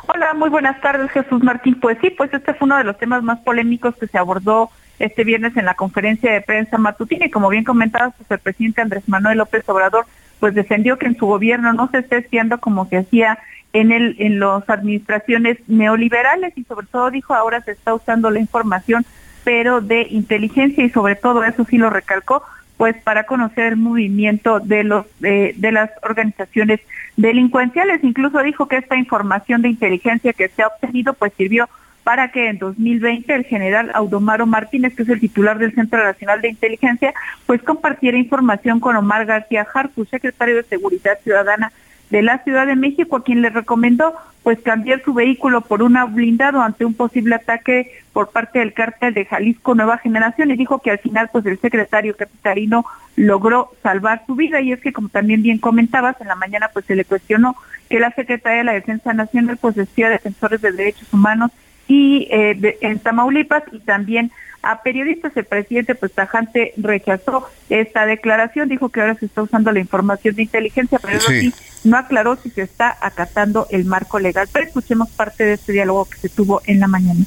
Hola, 0.06 0.32
muy 0.34 0.48
buenas 0.48 0.80
tardes, 0.80 1.10
Jesús 1.10 1.42
Martín. 1.42 1.78
Pues 1.80 1.98
sí, 2.00 2.10
pues 2.10 2.32
este 2.32 2.54
fue 2.54 2.66
uno 2.66 2.78
de 2.78 2.84
los 2.84 2.98
temas 2.98 3.22
más 3.22 3.40
polémicos 3.40 3.94
que 3.96 4.06
se 4.06 4.16
abordó 4.16 4.70
este 4.98 5.24
viernes 5.24 5.56
en 5.56 5.64
la 5.64 5.74
conferencia 5.74 6.32
de 6.32 6.40
prensa 6.40 6.78
matutina 6.78 7.26
y 7.26 7.30
como 7.30 7.48
bien 7.48 7.64
comentabas, 7.64 8.14
pues 8.16 8.30
el 8.30 8.38
presidente 8.38 8.80
Andrés 8.80 9.08
Manuel 9.08 9.38
López 9.38 9.68
Obrador 9.68 10.06
pues 10.40 10.54
defendió 10.54 10.98
que 10.98 11.06
en 11.06 11.16
su 11.16 11.26
gobierno 11.26 11.72
no 11.72 11.88
se 11.90 11.98
esté 11.98 12.18
espiando 12.18 12.58
como 12.58 12.88
que 12.88 12.98
hacía 12.98 13.38
en 13.72 13.92
el 13.92 14.16
en 14.18 14.40
las 14.40 14.68
administraciones 14.68 15.58
neoliberales 15.66 16.56
y 16.56 16.64
sobre 16.64 16.86
todo 16.86 17.10
dijo 17.10 17.34
ahora 17.34 17.60
se 17.60 17.72
está 17.72 17.94
usando 17.94 18.30
la 18.30 18.40
información 18.40 19.04
pero 19.44 19.80
de 19.80 20.06
inteligencia 20.10 20.84
y 20.84 20.90
sobre 20.90 21.16
todo 21.16 21.44
eso 21.44 21.64
sí 21.68 21.76
lo 21.76 21.90
recalcó 21.90 22.42
pues 22.78 22.96
para 23.02 23.24
conocer 23.24 23.66
el 23.66 23.76
movimiento 23.76 24.60
de 24.60 24.84
los 24.84 25.04
de 25.20 25.70
las 25.72 25.90
organizaciones 26.02 26.80
delincuenciales. 27.16 28.02
Incluso 28.02 28.42
dijo 28.42 28.66
que 28.66 28.76
esta 28.76 28.96
información 28.96 29.60
de 29.60 29.68
inteligencia 29.68 30.32
que 30.32 30.48
se 30.48 30.62
ha 30.62 30.68
obtenido 30.68 31.12
pues 31.12 31.32
sirvió 31.36 31.68
para 32.04 32.30
que 32.30 32.48
en 32.48 32.58
2020 32.58 33.34
el 33.34 33.44
general 33.44 33.90
Audomaro 33.92 34.46
Martínez, 34.46 34.94
que 34.94 35.02
es 35.02 35.10
el 35.10 35.20
titular 35.20 35.58
del 35.58 35.74
Centro 35.74 36.02
Nacional 36.02 36.40
de 36.40 36.48
Inteligencia, 36.48 37.12
pues 37.44 37.62
compartiera 37.62 38.16
información 38.16 38.80
con 38.80 38.96
Omar 38.96 39.26
García 39.26 39.66
Harfuch, 39.74 40.08
secretario 40.08 40.56
de 40.56 40.62
Seguridad 40.62 41.18
Ciudadana 41.22 41.70
de 42.10 42.22
la 42.22 42.42
Ciudad 42.44 42.66
de 42.66 42.76
México, 42.76 43.16
a 43.16 43.24
quien 43.24 43.42
le 43.42 43.50
recomendó 43.50 44.14
pues 44.42 44.60
cambiar 44.60 45.02
su 45.04 45.12
vehículo 45.12 45.60
por 45.60 45.82
un 45.82 45.98
blindado 46.14 46.62
ante 46.62 46.84
un 46.84 46.94
posible 46.94 47.34
ataque 47.34 47.92
por 48.12 48.30
parte 48.30 48.60
del 48.60 48.72
cártel 48.72 49.12
de 49.12 49.26
Jalisco 49.26 49.74
Nueva 49.74 49.98
Generación. 49.98 50.50
Y 50.50 50.56
dijo 50.56 50.78
que 50.78 50.90
al 50.90 50.98
final 50.98 51.28
pues 51.30 51.44
el 51.44 51.58
secretario 51.58 52.16
capitalino 52.16 52.86
logró 53.16 53.72
salvar 53.82 54.22
su 54.26 54.34
vida. 54.36 54.60
Y 54.60 54.72
es 54.72 54.80
que 54.80 54.92
como 54.92 55.10
también 55.10 55.42
bien 55.42 55.58
comentabas 55.58 56.18
en 56.20 56.28
la 56.28 56.34
mañana 56.34 56.70
pues 56.72 56.86
se 56.86 56.96
le 56.96 57.04
cuestionó 57.04 57.56
que 57.90 58.00
la 58.00 58.10
Secretaría 58.12 58.58
de 58.58 58.64
la 58.64 58.72
Defensa 58.72 59.12
Nacional 59.12 59.58
pues 59.58 59.74
decía 59.74 60.08
defensores 60.08 60.62
de 60.62 60.72
derechos 60.72 61.12
humanos 61.12 61.50
y 61.86 62.28
eh, 62.30 62.78
en 62.80 62.98
Tamaulipas 63.00 63.64
y 63.72 63.80
también 63.80 64.30
a 64.62 64.82
periodistas. 64.82 65.36
El 65.36 65.44
presidente 65.44 65.94
pues 65.94 66.12
tajante 66.12 66.72
rechazó 66.76 67.48
esta 67.68 68.06
declaración, 68.06 68.68
dijo 68.68 68.88
que 68.88 69.00
ahora 69.00 69.14
se 69.14 69.26
está 69.26 69.42
usando 69.42 69.72
la 69.72 69.80
información 69.80 70.34
de 70.34 70.42
inteligencia, 70.42 70.98
pero 71.02 71.20
sí, 71.20 71.52
no 71.84 71.96
aclaró 71.96 72.36
si 72.36 72.50
se 72.50 72.62
está 72.62 72.96
acatando 73.00 73.66
el 73.70 73.84
marco 73.84 74.18
legal. 74.18 74.48
Pero 74.52 74.66
escuchemos 74.66 75.08
parte 75.10 75.44
de 75.44 75.54
este 75.54 75.72
diálogo 75.72 76.04
que 76.06 76.18
se 76.18 76.28
tuvo 76.28 76.62
en 76.66 76.80
la 76.80 76.86
mañana. 76.86 77.24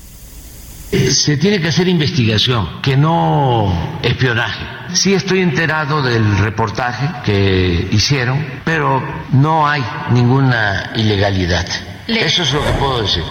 Se 0.92 1.38
tiene 1.38 1.62
que 1.62 1.70
hacer 1.70 1.88
investigación, 1.88 2.82
que 2.82 2.98
no 2.98 4.00
espionaje. 4.04 4.66
Sí 4.94 5.14
estoy 5.14 5.40
enterado 5.40 6.02
del 6.02 6.38
reportaje 6.40 7.08
que 7.24 7.88
hicieron, 7.92 8.46
pero 8.66 9.02
no 9.32 9.66
hay 9.66 9.82
ninguna 10.12 10.92
ilegalidad. 10.96 11.66
Eso 12.08 12.44
es 12.44 12.54
lo 12.54 12.62
que 12.66 12.72
puedo 12.74 13.02
decir. 13.02 13.24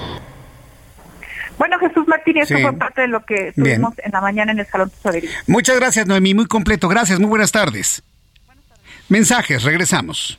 Bueno, 1.59 1.79
Jesús 1.79 2.09
Martínez, 2.09 2.51
eso 2.51 2.59
fue 2.63 2.73
parte 2.73 3.03
de 3.03 3.09
lo 3.09 3.23
que 3.27 3.53
tuvimos 3.55 3.93
en 3.99 4.13
la 4.13 4.23
mañana 4.23 4.53
en 4.53 4.61
el 4.61 4.67
Salón 4.67 4.89
Tesorería. 4.89 5.31
Muchas 5.47 5.77
gracias, 5.77 6.07
Noemí. 6.07 6.33
Muy 6.33 6.47
completo. 6.47 6.89
Gracias. 6.89 7.21
Muy 7.21 7.29
buenas 7.29 7.53
tardes. 7.53 8.03
Mensajes. 9.11 9.63
Regresamos. 9.65 10.39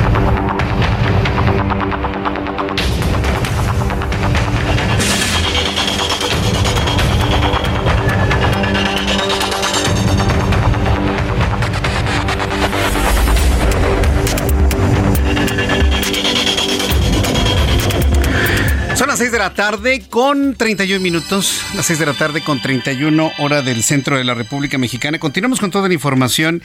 La 19.41 19.55
tarde 19.55 20.03
con 20.07 20.53
31 20.53 21.01
minutos, 21.01 21.63
las 21.73 21.87
6 21.87 21.97
de 21.97 22.05
la 22.05 22.13
tarde 22.13 22.43
con 22.43 22.61
31 22.61 23.31
hora 23.39 23.63
del 23.63 23.81
centro 23.81 24.15
de 24.15 24.23
la 24.23 24.35
República 24.35 24.77
Mexicana. 24.77 25.17
Continuamos 25.17 25.59
con 25.59 25.71
toda 25.71 25.87
la 25.87 25.95
información 25.95 26.61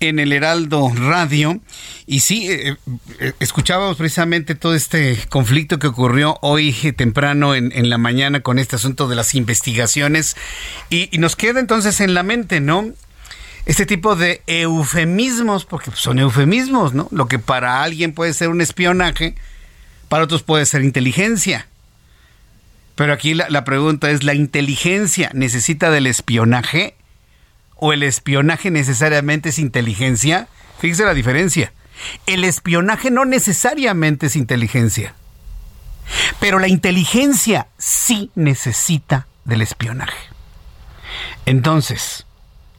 en 0.00 0.18
el 0.18 0.32
Heraldo 0.32 0.90
Radio. 0.96 1.60
Y 2.06 2.18
sí, 2.18 2.50
eh, 2.50 2.74
eh, 3.20 3.32
escuchábamos 3.38 3.98
precisamente 3.98 4.56
todo 4.56 4.74
este 4.74 5.16
conflicto 5.28 5.78
que 5.78 5.86
ocurrió 5.86 6.38
hoy 6.42 6.72
temprano 6.96 7.54
en, 7.54 7.88
la 7.88 7.98
mañana 7.98 8.40
con 8.40 8.58
este 8.58 8.74
asunto 8.74 9.06
de 9.06 9.14
las 9.14 9.36
investigaciones. 9.36 10.34
Y 10.90 11.10
nos 11.18 11.36
queda 11.36 11.60
entonces 11.60 12.00
en 12.00 12.14
la 12.14 12.24
mente, 12.24 12.58
¿no? 12.58 12.90
Este 13.64 13.86
tipo 13.86 14.16
de 14.16 14.42
eufemismos, 14.48 15.66
porque 15.66 15.92
son 15.94 16.18
eufemismos, 16.18 16.94
¿no? 16.94 17.06
Lo 17.12 17.28
que 17.28 17.38
para 17.38 17.84
alguien 17.84 18.12
puede 18.12 18.34
ser 18.34 18.48
un 18.48 18.60
espionaje, 18.60 19.36
para 20.08 20.24
otros 20.24 20.42
puede 20.42 20.66
ser 20.66 20.82
inteligencia. 20.82 21.68
Pero 22.98 23.12
aquí 23.12 23.32
la, 23.32 23.62
pregunta 23.62 24.10
es, 24.10 24.24
¿la 24.24 24.34
inteligencia 24.34 25.30
necesita 25.32 25.88
del 25.92 26.08
espionaje? 26.08 26.96
¿O 27.76 27.92
el 27.92 28.02
espionaje 28.02 28.72
necesariamente 28.72 29.50
es 29.50 29.60
inteligencia? 29.60 30.48
Fíjese 30.80 31.04
la 31.04 31.14
diferencia. 31.14 31.72
El 32.26 32.42
espionaje 32.42 33.12
no 33.12 33.24
necesariamente 33.24 34.26
es 34.26 34.34
inteligencia. 34.34 35.14
Pero 36.40 36.58
la 36.58 36.66
inteligencia 36.66 37.68
sí 37.78 38.32
necesita 38.34 39.28
del 39.44 39.62
espionaje. 39.62 40.18
Entonces, 41.46 42.26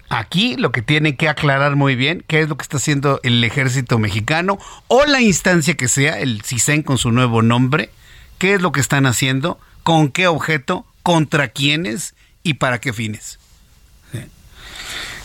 aquí 0.09 0.57
lo 0.57 0.73
que 0.73 0.81
tiene 0.81 1.15
que 1.15 1.29
aclarar 1.29 1.77
muy 1.77 1.95
bien, 1.95 2.25
qué 2.27 2.41
es 2.41 2.49
lo 2.49 2.57
que 2.57 2.63
está 2.63 2.75
haciendo 2.75 3.21
el 3.23 3.41
ejército 3.41 3.99
mexicano 3.99 4.59
o 4.89 5.05
la 5.05 5.21
instancia 5.21 5.77
que 5.77 5.87
sea, 5.87 6.19
el 6.19 6.41
CISEN 6.41 6.83
con 6.83 6.97
su 6.97 7.09
nuevo 7.09 7.41
nombre, 7.41 7.89
qué 8.37 8.55
es 8.55 8.61
lo 8.61 8.73
que 8.73 8.81
están 8.81 9.05
haciendo 9.05 9.61
con 9.89 10.11
qué 10.11 10.27
objeto, 10.27 10.85
contra 11.01 11.47
quiénes 11.47 12.13
y 12.43 12.53
para 12.53 12.79
qué 12.79 12.93
fines. 12.93 13.39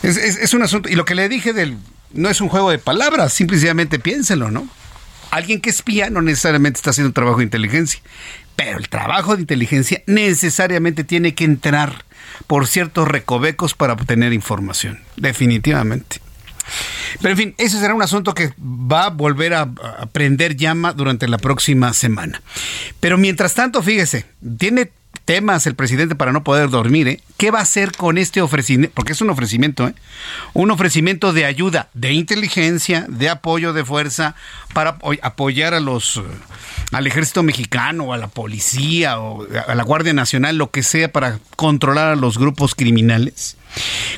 Es, 0.02 0.54
un 0.54 0.62
asunto, 0.62 0.88
y 0.88 0.94
lo 0.94 1.04
que 1.04 1.14
le 1.14 1.28
dije 1.28 1.52
del, 1.52 1.76
no 2.14 2.30
es 2.30 2.40
un 2.40 2.48
juego 2.48 2.70
de 2.70 2.78
palabras, 2.78 3.34
simplemente 3.34 3.98
piénselo, 3.98 4.50
¿no? 4.50 4.66
Alguien 5.30 5.60
que 5.60 5.68
espía 5.68 6.08
no 6.08 6.22
necesariamente 6.22 6.78
está 6.78 6.88
haciendo 6.88 7.08
un 7.08 7.12
trabajo 7.12 7.40
de 7.40 7.44
inteligencia, 7.44 8.00
pero 8.56 8.78
el 8.78 8.88
trabajo 8.88 9.36
de 9.36 9.42
inteligencia 9.42 10.02
necesariamente 10.06 11.04
tiene 11.04 11.34
que 11.34 11.44
entrar 11.44 12.06
por 12.46 12.66
ciertos 12.66 13.06
recovecos 13.06 13.74
para 13.74 13.92
obtener 13.92 14.32
información, 14.32 15.02
definitivamente. 15.18 16.22
Pero 17.20 17.32
en 17.32 17.36
fin, 17.36 17.54
ese 17.58 17.78
será 17.78 17.94
un 17.94 18.02
asunto 18.02 18.34
que 18.34 18.52
va 18.58 19.06
a 19.06 19.10
volver 19.10 19.54
a, 19.54 19.70
prender 20.12 20.56
llama 20.56 20.92
durante 20.92 21.28
la 21.28 21.38
próxima 21.38 21.92
semana. 21.92 22.42
Pero 23.00 23.18
mientras 23.18 23.54
tanto, 23.54 23.82
fíjese, 23.82 24.26
tiene 24.58 24.90
temas 25.24 25.66
el 25.66 25.74
presidente 25.74 26.14
para 26.14 26.32
no 26.32 26.44
poder 26.44 26.68
dormir, 26.68 27.08
¿eh? 27.08 27.20
¿Qué 27.38 27.50
va 27.50 27.60
a 27.60 27.62
hacer 27.62 27.92
con 27.92 28.18
este 28.18 28.42
ofrecimiento? 28.42 28.94
Porque 28.94 29.12
es 29.12 29.20
un 29.20 29.30
ofrecimiento, 29.30 29.88
¿eh? 29.88 29.94
Un 30.52 30.70
ofrecimiento 30.70 31.32
de 31.32 31.46
ayuda, 31.46 31.88
de 31.94 32.12
inteligencia, 32.12 33.06
de 33.08 33.30
apoyo 33.30 33.72
de 33.72 33.84
fuerza 33.84 34.34
para 34.74 34.98
apoyar 35.22 35.72
a 35.72 35.80
los 35.80 36.20
al 36.92 37.06
ejército 37.06 37.42
mexicano, 37.42 38.12
a 38.12 38.18
la 38.18 38.28
policía 38.28 39.18
o 39.18 39.46
a 39.66 39.74
la 39.74 39.82
Guardia 39.82 40.12
Nacional, 40.12 40.56
lo 40.56 40.70
que 40.70 40.82
sea 40.82 41.10
para 41.10 41.38
controlar 41.56 42.08
a 42.08 42.16
los 42.16 42.38
grupos 42.38 42.74
criminales. 42.74 43.56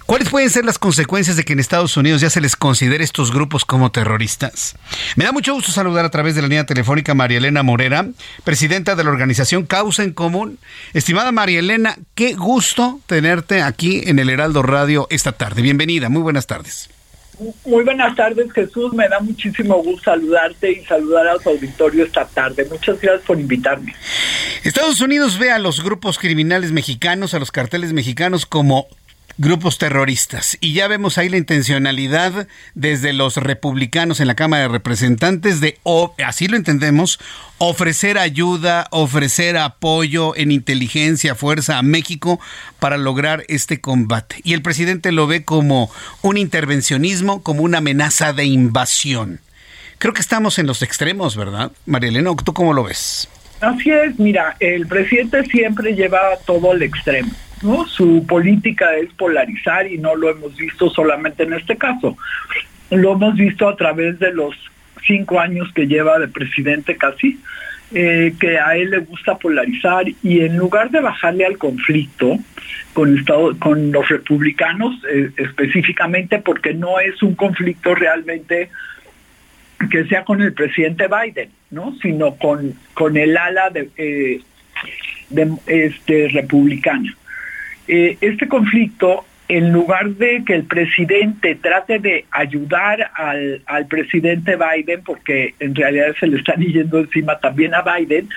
¿Cuáles 0.07 0.29
pueden 0.29 0.51
ser 0.51 0.64
las 0.64 0.79
consecuencias 0.79 1.37
de 1.37 1.45
que 1.45 1.53
en 1.53 1.61
Estados 1.61 1.97
Unidos 1.97 2.21
ya 2.21 2.31
se 2.31 2.40
les 2.40 2.57
considere 2.57 3.03
estos 3.03 3.33
grupos 3.33 3.64
como 3.64 3.90
terroristas? 3.90 4.77
Me 5.16 5.25
da 5.25 5.33
mucho 5.33 5.55
gusto 5.55 5.73
saludar 5.73 6.05
a 6.05 6.11
través 6.11 6.35
de 6.35 6.42
la 6.42 6.49
línea 6.49 6.66
telefónica 6.66 7.14
María 7.14 7.38
Elena 7.38 7.62
Morera, 7.62 8.07
presidenta 8.45 8.95
de 8.95 9.05
la 9.05 9.11
organización 9.11 9.66
Causa 9.66 10.05
en 10.05 10.12
Común. 10.12 10.59
Estimada 10.95 11.33
María 11.33 11.61
Elena, 11.61 11.97
qué 12.14 12.35
gusto 12.35 13.01
tenerte 13.07 13.62
aquí 13.62 14.03
en 14.07 14.19
el 14.19 14.31
Heraldo 14.31 14.62
Radio 14.62 15.07
esta 15.11 15.33
tarde. 15.33 15.62
Bienvenida, 15.62 16.09
muy 16.09 16.23
buenas 16.23 16.47
tardes. 16.47 16.90
Muy 17.66 17.85
buenas 17.85 18.16
tardes, 18.16 18.51
Jesús. 18.53 18.95
Me 18.95 19.09
da 19.09 19.21
muchísimo 19.21 19.83
gusto 19.83 20.11
saludarte 20.11 20.73
y 20.73 20.85
saludar 20.87 21.29
a 21.29 21.38
tu 21.38 21.51
auditorio 21.51 22.05
esta 22.05 22.25
tarde. 22.25 22.66
Muchas 22.71 22.99
gracias 22.99 23.27
por 23.27 23.38
invitarme. 23.38 23.95
Estados 24.64 25.01
Unidos 25.03 25.38
ve 25.38 25.51
a 25.51 25.59
los 25.59 25.83
grupos 25.83 26.19
criminales 26.19 26.73
mexicanos, 26.73 27.35
a 27.35 27.38
los 27.38 27.53
carteles 27.53 27.92
mexicanos 27.92 28.47
como 28.47 28.87
grupos 29.38 29.79
terroristas. 29.79 30.57
Y 30.61 30.72
ya 30.72 30.88
vemos 30.88 31.18
ahí 31.18 31.29
la 31.29 31.37
intencionalidad 31.37 32.49
desde 32.75 33.12
los 33.12 33.37
republicanos 33.37 34.20
en 34.20 34.27
la 34.27 34.35
Cámara 34.35 34.62
de 34.62 34.68
Representantes 34.68 35.61
de, 35.61 35.79
así 36.25 36.49
lo 36.49 36.57
entendemos, 36.57 37.18
ofrecer 37.59 38.18
ayuda, 38.18 38.88
ofrecer 38.90 39.57
apoyo 39.59 40.35
en 40.37 40.53
inteligencia, 40.53 41.35
fuerza 41.35 41.79
a 41.79 41.83
México 41.83 42.40
para 42.79 42.96
lograr 42.96 43.44
este 43.49 43.81
combate. 43.81 44.37
Y 44.42 44.55
el 44.55 44.62
presidente 44.62 45.12
lo 45.12 45.27
ve 45.27 45.44
como 45.44 45.90
un 46.22 46.37
intervencionismo, 46.37 47.42
como 47.42 47.62
una 47.62 47.79
amenaza 47.79 48.33
de 48.33 48.44
invasión. 48.44 49.40
Creo 49.99 50.12
que 50.12 50.20
estamos 50.20 50.59
en 50.59 50.66
los 50.66 50.83
extremos, 50.83 51.37
¿verdad? 51.37 51.72
María 51.87 52.11
Elena, 52.11 52.31
¿tú 52.44 52.53
cómo 52.53 52.75
lo 52.75 52.85
ves? 52.85 53.29
Así 53.61 53.90
es, 53.90 54.18
mira, 54.18 54.55
el 54.61 54.87
presidente 54.87 55.42
siempre 55.46 55.94
lleva 55.94 56.20
todo 56.44 56.72
al 56.72 56.83
extremo. 56.83 57.33
Su 57.87 58.27
política 58.27 58.97
es 58.97 59.12
polarizar 59.14 59.90
y 59.90 59.99
no 59.99 60.14
lo 60.14 60.31
hemos 60.31 60.57
visto 60.57 60.90
solamente 60.90 61.45
en 61.45 61.55
este 61.55 61.77
caso. 61.77 62.16
Lo 62.90 63.12
hemos 63.12 63.35
visto 63.35 63.69
a 63.69 63.77
través 63.77 64.19
de 64.19 64.33
los 64.33 64.55
cinco 65.07 65.40
años 65.40 65.73
que 65.75 65.87
lleva 65.87 66.19
de 66.19 66.29
presidente 66.29 66.97
casi, 66.97 67.38
eh, 67.95 68.35
que 68.38 68.59
a 68.59 68.77
él 68.77 68.90
le 68.90 68.99
gusta 68.99 69.38
polarizar 69.38 70.05
y 70.23 70.40
en 70.40 70.57
lugar 70.57 70.90
de 70.90 71.01
bajarle 71.01 71.47
al 71.47 71.57
conflicto 71.57 72.38
con, 72.92 73.25
con 73.59 73.92
los 73.92 74.09
republicanos 74.09 74.95
eh, 75.11 75.31
específicamente, 75.37 76.38
porque 76.38 76.75
no 76.75 76.99
es 77.01 77.23
un 77.23 77.35
conflicto 77.35 77.95
realmente 77.95 78.71
que 79.90 80.05
sea 80.07 80.25
con 80.25 80.42
el 80.42 80.53
presidente 80.53 81.07
Biden, 81.07 81.51
¿no? 81.71 81.95
sino 82.03 82.35
con, 82.37 82.75
con 82.95 83.16
el 83.16 83.37
ala 83.37 83.71
de, 83.71 83.90
eh, 83.97 84.40
de 85.31 85.53
este, 85.66 86.29
republicana. 86.29 87.14
Este 87.87 88.49
conflicto 88.49 89.25
en 89.49 89.72
lugar 89.72 90.11
de 90.11 90.42
que 90.44 90.55
el 90.55 90.64
presidente 90.64 91.55
trate 91.55 91.99
de 91.99 92.25
ayudar 92.31 93.11
al, 93.14 93.87
presidente 93.87 94.57
Biden, 94.57 95.03
porque 95.05 95.55
en 95.61 95.75
realidad 95.75 96.14
se 96.18 96.27
le 96.27 96.38
están 96.38 96.61
yendo 96.61 96.99
encima 96.99 97.38
también 97.38 97.75
a 97.75 97.83
Biden, 97.83 98.29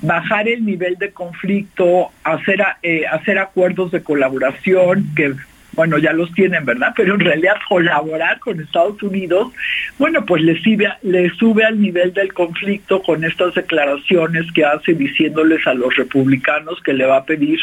bajar 0.00 0.48
el 0.48 0.64
nivel 0.64 0.96
de 0.96 1.10
conflicto, 1.10 2.10
hacer, 2.22 2.62
eh, 2.82 3.04
hacer 3.10 3.38
acuerdos 3.38 3.90
de 3.90 4.02
colaboración 4.02 5.06
que 5.16 5.34
bueno, 5.74 5.98
ya 5.98 6.12
los 6.12 6.32
tienen, 6.32 6.64
¿verdad? 6.64 6.92
Pero 6.96 7.14
en 7.14 7.20
realidad 7.20 7.54
colaborar 7.68 8.38
con 8.38 8.60
Estados 8.60 9.02
Unidos, 9.02 9.52
bueno, 9.98 10.24
pues 10.24 10.42
le 10.42 10.60
sube, 10.60 10.88
le 11.02 11.30
sube 11.30 11.64
al 11.64 11.80
nivel 11.80 12.12
del 12.12 12.32
conflicto 12.32 13.02
con 13.02 13.24
estas 13.24 13.54
declaraciones 13.54 14.50
que 14.52 14.64
hace 14.64 14.94
diciéndoles 14.94 15.66
a 15.66 15.74
los 15.74 15.94
republicanos 15.96 16.80
que 16.82 16.92
le 16.92 17.04
va 17.04 17.18
a 17.18 17.24
pedir 17.24 17.58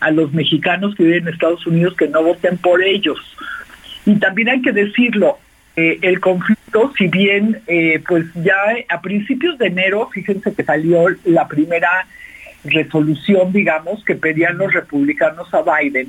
a 0.00 0.10
los 0.10 0.32
mexicanos 0.32 0.94
que 0.94 1.04
viven 1.04 1.28
en 1.28 1.34
Estados 1.34 1.66
Unidos 1.66 1.94
que 1.96 2.08
no 2.08 2.22
voten 2.22 2.58
por 2.58 2.82
ellos. 2.82 3.18
Y 4.04 4.16
también 4.16 4.48
hay 4.48 4.62
que 4.62 4.72
decirlo, 4.72 5.38
eh, 5.76 5.98
el 6.02 6.20
conflicto, 6.20 6.92
si 6.98 7.06
bien 7.08 7.62
eh, 7.66 8.02
pues 8.06 8.26
ya 8.34 8.56
a 8.88 9.00
principios 9.00 9.58
de 9.58 9.68
enero, 9.68 10.08
fíjense 10.12 10.54
que 10.54 10.64
salió 10.64 11.06
la 11.24 11.46
primera 11.48 12.06
resolución, 12.64 13.52
digamos, 13.52 14.04
que 14.04 14.14
pedían 14.14 14.58
los 14.58 14.72
republicanos 14.72 15.52
a 15.54 15.62
Biden, 15.62 16.08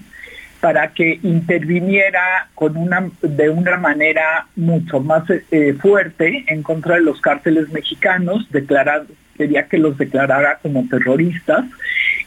para 0.63 0.93
que 0.93 1.19
interviniera 1.23 2.47
con 2.55 2.77
una, 2.77 3.09
de 3.21 3.49
una 3.49 3.75
manera 3.75 4.47
mucho 4.55 5.01
más 5.01 5.25
eh, 5.29 5.73
fuerte 5.73 6.45
en 6.47 6.63
contra 6.63 6.95
de 6.95 7.01
los 7.01 7.19
cárteles 7.19 7.67
mexicanos, 7.67 8.49
declarar, 8.49 9.03
quería 9.37 9.67
que 9.67 9.77
los 9.77 9.97
declarara 9.97 10.59
como 10.61 10.87
terroristas, 10.87 11.65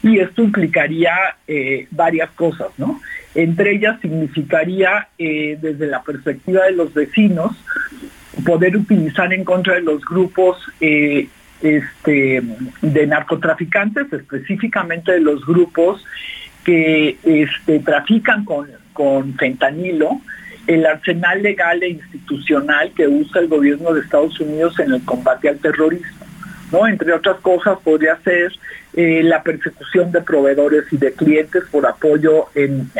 y 0.03 0.19
esto 0.19 0.43
implicaría 0.43 1.15
eh, 1.47 1.87
varias 1.89 2.29
cosas, 2.29 2.67
¿no? 2.77 3.01
Entre 3.33 3.71
ellas 3.71 3.99
significaría, 4.01 5.07
eh, 5.17 5.57
desde 5.59 5.87
la 5.87 6.03
perspectiva 6.03 6.65
de 6.65 6.73
los 6.73 6.93
vecinos, 6.93 7.57
poder 8.45 8.77
utilizar 8.77 9.33
en 9.33 9.45
contra 9.45 9.73
de 9.73 9.81
los 9.81 10.05
grupos 10.05 10.59
este, 10.79 12.43
de 12.83 13.07
narcotraficantes, 13.07 14.13
específicamente 14.13 15.13
de 15.13 15.21
los 15.21 15.43
grupos 15.43 16.05
que 16.67 17.17
este, 17.23 17.79
trafican 17.79 18.43
con, 18.43 18.67
con 18.91 19.33
fentanilo, 19.35 20.19
el 20.67 20.85
arsenal 20.85 21.41
legal 21.41 21.81
e 21.81 21.91
institucional 21.91 22.91
que 22.91 23.07
usa 23.07 23.39
el 23.39 23.47
gobierno 23.47 23.93
de 23.93 24.01
Estados 24.01 24.37
Unidos 24.41 24.77
en 24.79 24.91
el 24.91 25.05
combate 25.05 25.47
al 25.47 25.59
terrorismo. 25.59 26.25
¿no? 26.73 26.85
Entre 26.85 27.13
otras 27.13 27.37
cosas 27.37 27.77
podría 27.81 28.17
ser 28.17 28.51
eh, 28.95 29.21
la 29.23 29.43
persecución 29.43 30.11
de 30.11 30.19
proveedores 30.19 30.91
y 30.91 30.97
de 30.97 31.13
clientes 31.13 31.63
por 31.71 31.85
apoyo 31.85 32.47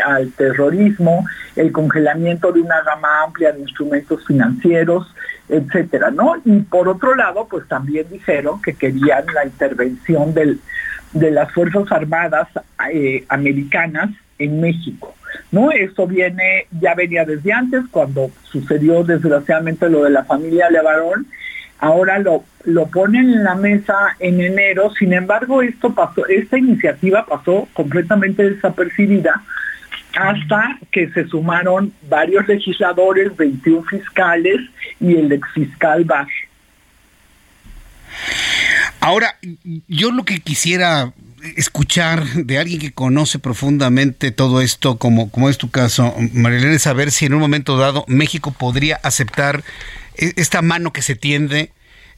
al 0.06 0.32
terrorismo, 0.32 1.26
el 1.58 1.74
congelamiento 1.74 2.54
de 2.54 2.62
una 2.62 2.82
gama 2.84 3.26
amplia 3.26 3.52
de 3.52 3.60
instrumentos 3.60 4.26
financieros, 4.26 5.14
etcétera, 5.50 6.10
¿no? 6.10 6.36
Y 6.46 6.60
por 6.60 6.88
otro 6.88 7.16
lado, 7.16 7.48
pues 7.50 7.68
también 7.68 8.06
dijeron 8.10 8.62
que 8.62 8.76
querían 8.76 9.26
la 9.34 9.44
intervención 9.44 10.34
del, 10.34 10.62
de 11.14 11.32
las 11.32 11.52
Fuerzas 11.52 11.92
Armadas 11.92 12.48
eh, 12.94 13.26
americanas 13.30 14.10
en 14.40 14.62
México. 14.62 15.16
¿no? 15.52 15.72
Esto 15.72 16.08
viene, 16.08 16.68
ya 16.80 16.94
venía 16.96 17.26
desde 17.26 17.54
antes, 17.54 17.84
cuando 17.92 18.32
sucedió 18.44 19.04
desgraciadamente 19.04 19.90
lo 19.90 20.04
de 20.04 20.12
la 20.12 20.24
familia 20.26 20.70
Levarón, 20.70 21.28
ahora 21.80 22.20
lo, 22.20 22.44
lo 22.66 22.88
ponen 22.88 23.30
en 23.30 23.44
la 23.44 23.56
mesa 23.56 23.96
en 24.20 24.42
enero, 24.42 24.92
sin 24.98 25.14
embargo 25.14 25.62
esto 25.62 25.94
pasó, 25.94 26.26
esta 26.28 26.58
iniciativa 26.58 27.26
pasó 27.26 27.68
completamente 27.74 28.50
desapercibida 28.50 29.44
hasta 30.18 30.80
que 30.92 31.10
se 31.10 31.28
sumaron 31.28 31.94
varios 32.10 32.48
legisladores, 32.48 33.36
21 33.38 33.84
fiscales 33.84 34.58
y 35.00 35.16
el 35.16 35.32
exfiscal 35.32 36.06
Bach 36.06 36.28
Ahora, 39.08 39.38
yo 39.88 40.12
lo 40.12 40.26
que 40.26 40.42
quisiera 40.42 41.14
escuchar 41.56 42.26
de 42.26 42.58
alguien 42.58 42.78
que 42.78 42.92
conoce 42.92 43.40
profundamente 43.40 44.32
todo 44.32 44.60
esto, 44.60 44.98
como, 44.98 45.32
como 45.32 45.48
es 45.48 45.58
tu 45.58 45.70
caso, 45.70 46.14
Marilena, 46.34 46.74
es 46.74 46.82
saber 46.82 47.12
si 47.12 47.26
en 47.26 47.34
un 47.34 47.40
momento 47.40 47.78
dado 47.78 48.04
México 48.10 48.52
podría 48.52 48.98
aceptar 49.04 49.64
e, 50.18 50.34
esta 50.36 50.62
mano 50.62 50.92
que 50.92 51.02
se 51.02 51.16
tiende 51.16 51.72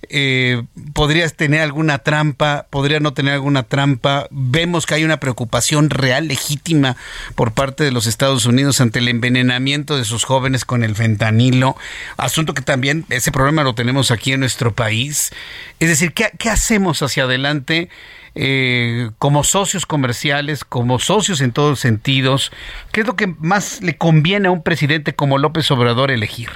eh, 0.08 0.64
podrías 0.94 1.36
tener 1.36 1.62
alguna 1.62 2.00
trampa, 2.00 2.68
podría 2.70 3.00
no 3.00 3.14
tener 3.14 3.34
alguna 3.34 3.64
trampa. 3.64 4.28
Vemos 4.32 4.86
que 4.86 4.96
hay 4.96 5.04
una 5.04 5.20
preocupación 5.20 5.90
real, 5.90 6.28
legítima, 6.28 6.96
por 7.36 7.52
parte 7.52 7.84
de 7.84 7.92
los 7.92 8.08
Estados 8.08 8.46
Unidos 8.46 8.80
ante 8.82 9.00
el 9.00 9.08
envenenamiento 9.08 9.98
de 9.98 10.06
sus 10.06 10.24
jóvenes 10.24 10.66
con 10.66 10.84
el 10.84 10.96
fentanilo, 10.96 11.76
asunto 12.18 12.54
que 12.54 12.62
también 12.62 13.06
ese 13.10 13.32
problema 13.32 13.64
lo 13.64 13.76
tenemos 13.76 14.12
aquí 14.12 14.32
en 14.32 14.40
nuestro 14.40 14.74
país. 14.74 15.32
Es 15.80 15.90
decir, 15.90 16.14
¿qué, 16.14 16.50
hacemos 16.50 17.02
hacia 17.02 17.24
adelante? 17.24 17.90
Eh, 18.36 19.10
como 19.18 19.44
socios 19.44 19.86
comerciales, 19.86 20.64
como 20.64 21.00
socios 21.00 21.42
en 21.42 21.52
todos 21.52 21.80
sentidos, 21.80 22.52
¿qué 22.92 23.02
es 23.02 23.08
lo 23.08 23.16
que 23.16 23.28
más 23.28 23.82
le 23.82 23.98
conviene 23.98 24.48
a 24.48 24.52
un 24.52 24.64
presidente 24.64 25.14
como 25.14 25.38
López 25.38 25.70
Obrador 25.72 26.12
elegir? 26.12 26.50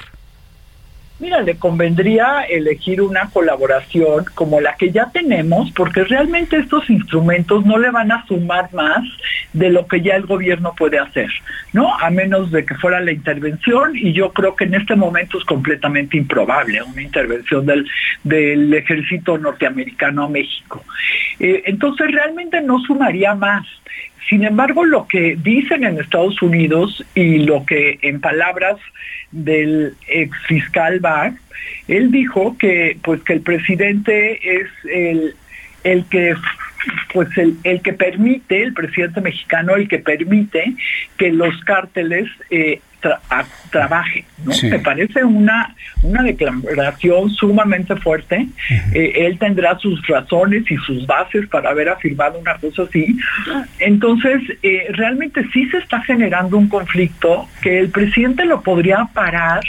Mira, 1.20 1.42
le 1.42 1.56
convendría 1.56 2.42
elegir 2.42 3.00
una 3.00 3.30
colaboración 3.30 4.24
como 4.34 4.60
la 4.60 4.74
que 4.74 4.90
ya 4.90 5.10
tenemos, 5.12 5.70
porque 5.70 6.02
realmente 6.02 6.56
estos 6.56 6.90
instrumentos 6.90 7.64
no 7.64 7.78
le 7.78 7.90
van 7.90 8.10
a 8.10 8.26
sumar 8.26 8.72
más 8.74 9.04
de 9.52 9.70
lo 9.70 9.86
que 9.86 10.00
ya 10.00 10.16
el 10.16 10.26
gobierno 10.26 10.74
puede 10.76 10.98
hacer, 10.98 11.30
¿no? 11.72 11.94
A 11.98 12.10
menos 12.10 12.50
de 12.50 12.66
que 12.66 12.74
fuera 12.74 13.00
la 13.00 13.12
intervención, 13.12 13.96
y 13.96 14.12
yo 14.12 14.32
creo 14.32 14.56
que 14.56 14.64
en 14.64 14.74
este 14.74 14.96
momento 14.96 15.38
es 15.38 15.44
completamente 15.44 16.16
improbable 16.16 16.82
una 16.82 17.02
intervención 17.02 17.64
del, 17.64 17.88
del 18.24 18.74
ejército 18.74 19.38
norteamericano 19.38 20.24
a 20.24 20.28
México. 20.28 20.84
Eh, 21.38 21.62
entonces 21.66 22.10
realmente 22.10 22.60
no 22.60 22.80
sumaría 22.80 23.36
más. 23.36 23.64
Sin 24.28 24.44
embargo, 24.44 24.84
lo 24.84 25.06
que 25.06 25.36
dicen 25.42 25.84
en 25.84 26.00
Estados 26.00 26.40
Unidos 26.40 27.04
y 27.14 27.40
lo 27.40 27.64
que 27.66 27.98
en 28.02 28.20
palabras 28.20 28.76
del 29.30 29.94
ex 30.08 30.36
fiscal 30.46 31.00
Barr, 31.00 31.34
él 31.88 32.10
dijo 32.10 32.56
que 32.58 32.96
pues 33.02 33.22
que 33.22 33.34
el 33.34 33.40
presidente 33.40 34.60
es 34.60 34.68
el, 34.90 35.34
el 35.82 36.04
que 36.06 36.34
pues 37.12 37.28
el, 37.36 37.56
el, 37.64 37.82
que 37.82 37.92
permite, 37.92 38.62
el 38.62 38.74
presidente 38.74 39.20
mexicano, 39.20 39.74
el 39.74 39.88
que 39.88 39.98
permite 39.98 40.74
que 41.16 41.30
los 41.32 41.58
cárteles 41.64 42.28
eh, 42.50 42.80
trabajen. 43.70 44.24
¿no? 44.44 44.52
Me 44.62 44.78
parece 44.78 45.24
una, 45.24 45.74
una 46.02 46.22
declaración 46.22 47.30
sumamente 47.30 47.96
fuerte. 47.96 48.46
Eh, 48.92 49.12
él 49.16 49.38
tendrá 49.38 49.78
sus 49.78 50.06
razones 50.06 50.70
y 50.70 50.76
sus 50.78 51.06
bases 51.06 51.46
para 51.48 51.70
haber 51.70 51.88
afirmado 51.88 52.38
una 52.38 52.54
cosa 52.56 52.82
así. 52.82 53.16
Entonces, 53.78 54.42
eh, 54.62 54.86
realmente 54.90 55.46
sí 55.52 55.68
se 55.70 55.78
está 55.78 56.00
generando 56.02 56.56
un 56.56 56.68
conflicto 56.68 57.48
que 57.62 57.78
el 57.78 57.90
presidente 57.90 58.44
lo 58.44 58.62
podría 58.62 59.08
parar 59.12 59.62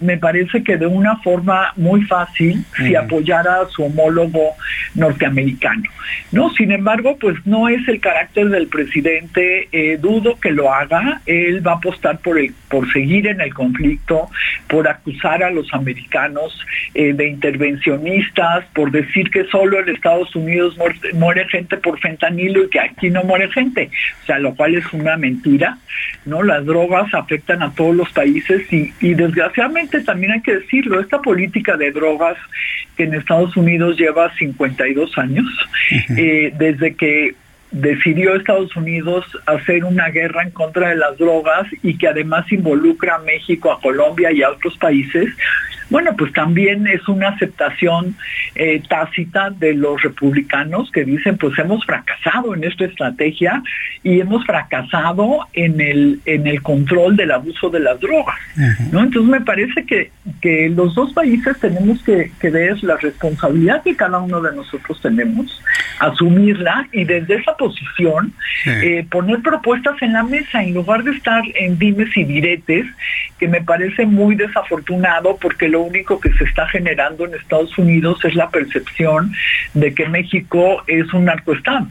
me 0.00 0.16
parece 0.16 0.62
que 0.62 0.76
de 0.76 0.86
una 0.86 1.16
forma 1.16 1.72
muy 1.76 2.02
fácil 2.02 2.64
si 2.76 2.94
apoyara 2.94 3.60
a 3.60 3.68
su 3.68 3.84
homólogo 3.84 4.54
norteamericano. 4.94 5.84
No, 6.32 6.50
sin 6.50 6.72
embargo, 6.72 7.16
pues 7.18 7.36
no 7.46 7.68
es 7.68 7.86
el 7.88 8.00
carácter 8.00 8.48
del 8.48 8.68
presidente, 8.68 9.68
eh, 9.72 9.98
dudo 9.98 10.38
que 10.40 10.50
lo 10.50 10.72
haga, 10.72 11.20
él 11.26 11.66
va 11.66 11.72
a 11.72 11.76
apostar 11.76 12.18
por 12.18 12.38
el, 12.38 12.52
por 12.68 12.90
seguir 12.92 13.26
en 13.26 13.40
el 13.40 13.52
conflicto, 13.54 14.28
por 14.68 14.88
acusar 14.88 15.42
a 15.42 15.50
los 15.50 15.72
americanos 15.72 16.58
eh, 16.94 17.12
de 17.12 17.28
intervencionistas, 17.28 18.64
por 18.74 18.90
decir 18.90 19.30
que 19.30 19.44
solo 19.44 19.80
en 19.80 19.88
Estados 19.88 20.34
Unidos 20.36 20.76
muere, 21.14 21.46
gente 21.48 21.76
por 21.76 21.98
fentanilo 21.98 22.64
y 22.64 22.70
que 22.70 22.80
aquí 22.80 23.10
no 23.10 23.22
muere 23.24 23.50
gente, 23.50 23.90
o 24.22 24.26
sea, 24.26 24.38
lo 24.38 24.54
cual 24.54 24.74
es 24.74 24.92
una 24.92 25.16
mentira, 25.16 25.78
¿no? 26.24 26.42
Las 26.42 26.64
drogas 26.66 27.12
afectan 27.14 27.62
a 27.62 27.72
todos 27.72 27.94
los 27.94 28.10
países 28.12 28.70
y, 28.72 28.92
y 29.00 29.14
desgraciadamente 29.14 29.87
finalmente 29.88 30.00
también 30.00 30.32
hay 30.32 30.42
que 30.42 30.56
decirlo, 30.56 31.00
esta 31.00 31.20
política 31.20 31.76
de 31.76 31.90
drogas 31.90 32.36
que 32.96 33.04
en 33.04 33.14
Estados 33.14 33.56
Unidos 33.56 33.96
lleva 33.96 34.34
52 34.36 35.18
años, 35.18 35.46
eh, 36.16 36.52
desde 36.56 36.94
que 36.94 37.34
decidió 37.70 38.34
Estados 38.34 38.74
Unidos 38.76 39.26
hacer 39.46 39.84
una 39.84 40.08
guerra 40.08 40.42
en 40.42 40.50
contra 40.50 40.88
de 40.88 40.96
las 40.96 41.18
drogas 41.18 41.66
y 41.82 41.98
que 41.98 42.08
además 42.08 42.50
involucra 42.50 43.16
a 43.16 43.18
México, 43.18 43.70
a 43.70 43.80
Colombia 43.80 44.32
y 44.32 44.42
a 44.42 44.50
otros 44.50 44.76
países, 44.78 45.28
bueno, 45.90 46.14
pues 46.16 46.32
también 46.32 46.86
es 46.86 47.06
una 47.08 47.28
aceptación 47.28 48.16
eh, 48.54 48.82
tácita 48.88 49.50
de 49.50 49.74
los 49.74 50.02
republicanos 50.02 50.90
que 50.90 51.04
dicen, 51.04 51.38
pues 51.38 51.58
hemos 51.58 51.84
fracasado 51.84 52.54
en 52.54 52.64
esta 52.64 52.84
estrategia 52.84 53.62
y 54.02 54.20
hemos 54.20 54.44
fracasado 54.44 55.46
en 55.54 55.80
el, 55.80 56.20
en 56.26 56.46
el 56.46 56.62
control 56.62 57.16
del 57.16 57.30
abuso 57.30 57.70
de 57.70 57.80
las 57.80 57.98
drogas. 58.00 58.36
¿no? 58.92 59.00
Entonces 59.00 59.30
me 59.30 59.40
parece 59.40 59.84
que, 59.84 60.10
que 60.40 60.68
los 60.68 60.94
dos 60.94 61.12
países 61.12 61.58
tenemos 61.60 62.02
que, 62.02 62.30
que 62.40 62.50
ver 62.50 62.82
la 62.84 62.96
responsabilidad 62.96 63.82
que 63.82 63.96
cada 63.96 64.18
uno 64.18 64.40
de 64.40 64.54
nosotros 64.54 65.00
tenemos, 65.00 65.62
asumirla 66.00 66.86
y 66.92 67.04
desde 67.04 67.36
esa 67.36 67.56
posición 67.56 68.32
eh, 68.66 69.06
poner 69.10 69.40
propuestas 69.40 70.00
en 70.02 70.12
la 70.12 70.22
mesa 70.22 70.62
en 70.62 70.74
lugar 70.74 71.02
de 71.04 71.12
estar 71.12 71.42
en 71.54 71.78
dimes 71.78 72.16
y 72.16 72.24
diretes, 72.24 72.86
que 73.38 73.48
me 73.48 73.62
parece 73.62 74.04
muy 74.04 74.34
desafortunado 74.34 75.36
porque 75.40 75.68
lo 75.68 75.77
único 75.80 76.20
que 76.20 76.32
se 76.34 76.44
está 76.44 76.66
generando 76.68 77.24
en 77.26 77.34
Estados 77.34 77.76
Unidos 77.78 78.24
es 78.24 78.34
la 78.34 78.50
percepción 78.50 79.32
de 79.74 79.94
que 79.94 80.08
México 80.08 80.82
es 80.86 81.12
un 81.12 81.26
narcoestado. 81.26 81.88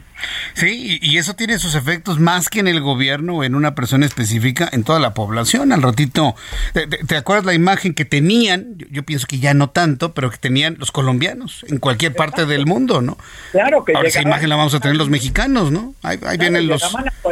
Sí, 0.54 0.98
y 1.00 1.18
eso 1.18 1.34
tiene 1.34 1.58
sus 1.58 1.74
efectos 1.74 2.18
más 2.18 2.48
que 2.48 2.60
en 2.60 2.68
el 2.68 2.80
gobierno 2.80 3.36
o 3.36 3.44
en 3.44 3.54
una 3.54 3.74
persona 3.74 4.06
específica, 4.06 4.68
en 4.72 4.82
toda 4.82 4.98
la 4.98 5.14
población. 5.14 5.72
Al 5.72 5.82
ratito, 5.82 6.34
¿te, 6.72 7.16
acuerdas 7.16 7.46
la 7.46 7.54
imagen 7.54 7.94
que 7.94 8.04
tenían? 8.04 8.76
Yo, 8.90 9.04
pienso 9.04 9.26
que 9.26 9.38
ya 9.38 9.54
no 9.54 9.70
tanto, 9.70 10.14
pero 10.14 10.30
que 10.30 10.38
tenían 10.38 10.76
los 10.78 10.90
colombianos 10.90 11.64
en 11.68 11.78
cualquier 11.78 12.14
parte 12.14 12.46
del 12.46 12.66
mundo, 12.66 13.00
¿no? 13.00 13.16
Claro 13.52 13.84
que 13.84 13.94
Ahora 13.94 14.08
esa 14.08 14.22
imagen 14.22 14.48
la 14.48 14.56
vamos 14.56 14.74
a 14.74 14.80
tener 14.80 14.96
los 14.96 15.08
mexicanos, 15.08 15.70
¿no? 15.70 15.94
Ahí, 16.02 16.18
vienen 16.38 16.66
los, 16.66 16.82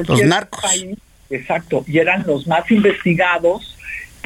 los 0.07 0.23
narcos. 0.25 0.65
exacto, 1.31 1.85
y 1.89 1.99
eran 1.99 2.25
los 2.27 2.47
más 2.47 2.71
investigados 2.71 3.76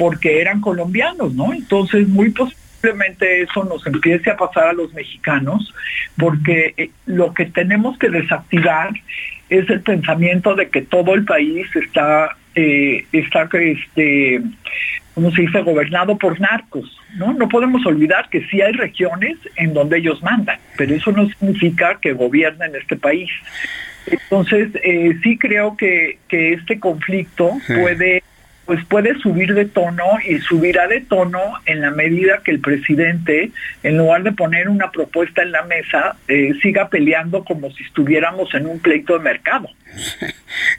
porque 0.01 0.41
eran 0.41 0.61
colombianos, 0.61 1.35
¿no? 1.35 1.53
Entonces, 1.53 2.07
muy 2.07 2.31
posiblemente 2.31 3.43
eso 3.43 3.63
nos 3.65 3.85
empiece 3.85 4.31
a 4.31 4.35
pasar 4.35 4.69
a 4.69 4.73
los 4.73 4.91
mexicanos, 4.95 5.71
porque 6.17 6.73
eh, 6.75 6.89
lo 7.05 7.35
que 7.35 7.45
tenemos 7.45 7.99
que 7.99 8.09
desactivar 8.09 8.89
es 9.49 9.69
el 9.69 9.81
pensamiento 9.81 10.55
de 10.55 10.69
que 10.69 10.81
todo 10.81 11.13
el 11.13 11.23
país 11.23 11.67
está, 11.75 12.35
eh, 12.55 13.05
está 13.11 13.47
este, 13.53 14.41
¿cómo 15.13 15.29
se 15.33 15.43
dice?, 15.43 15.61
gobernado 15.61 16.17
por 16.17 16.41
narcos, 16.41 16.97
¿no? 17.15 17.33
No 17.33 17.47
podemos 17.47 17.85
olvidar 17.85 18.27
que 18.31 18.43
sí 18.47 18.59
hay 18.59 18.71
regiones 18.71 19.37
en 19.55 19.75
donde 19.75 19.99
ellos 19.99 20.23
mandan, 20.23 20.57
pero 20.77 20.95
eso 20.95 21.11
no 21.11 21.29
significa 21.29 21.99
que 22.01 22.13
gobiernen 22.13 22.75
este 22.75 22.95
país. 22.95 23.29
Entonces, 24.07 24.69
eh, 24.83 25.15
sí 25.21 25.37
creo 25.37 25.77
que, 25.77 26.17
que 26.27 26.53
este 26.53 26.79
conflicto 26.79 27.51
puede 27.67 28.23
pues 28.65 28.85
puede 28.85 29.17
subir 29.19 29.53
de 29.53 29.65
tono 29.65 30.03
y 30.25 30.39
subirá 30.39 30.87
de 30.87 31.01
tono 31.01 31.39
en 31.65 31.81
la 31.81 31.91
medida 31.91 32.41
que 32.43 32.51
el 32.51 32.59
presidente, 32.59 33.51
en 33.83 33.97
lugar 33.97 34.23
de 34.23 34.31
poner 34.31 34.69
una 34.69 34.91
propuesta 34.91 35.41
en 35.41 35.51
la 35.51 35.63
mesa, 35.63 36.15
eh, 36.27 36.53
siga 36.61 36.89
peleando 36.89 37.43
como 37.43 37.71
si 37.71 37.83
estuviéramos 37.83 38.53
en 38.53 38.67
un 38.67 38.79
pleito 38.79 39.13
de 39.13 39.19
mercado. 39.19 39.67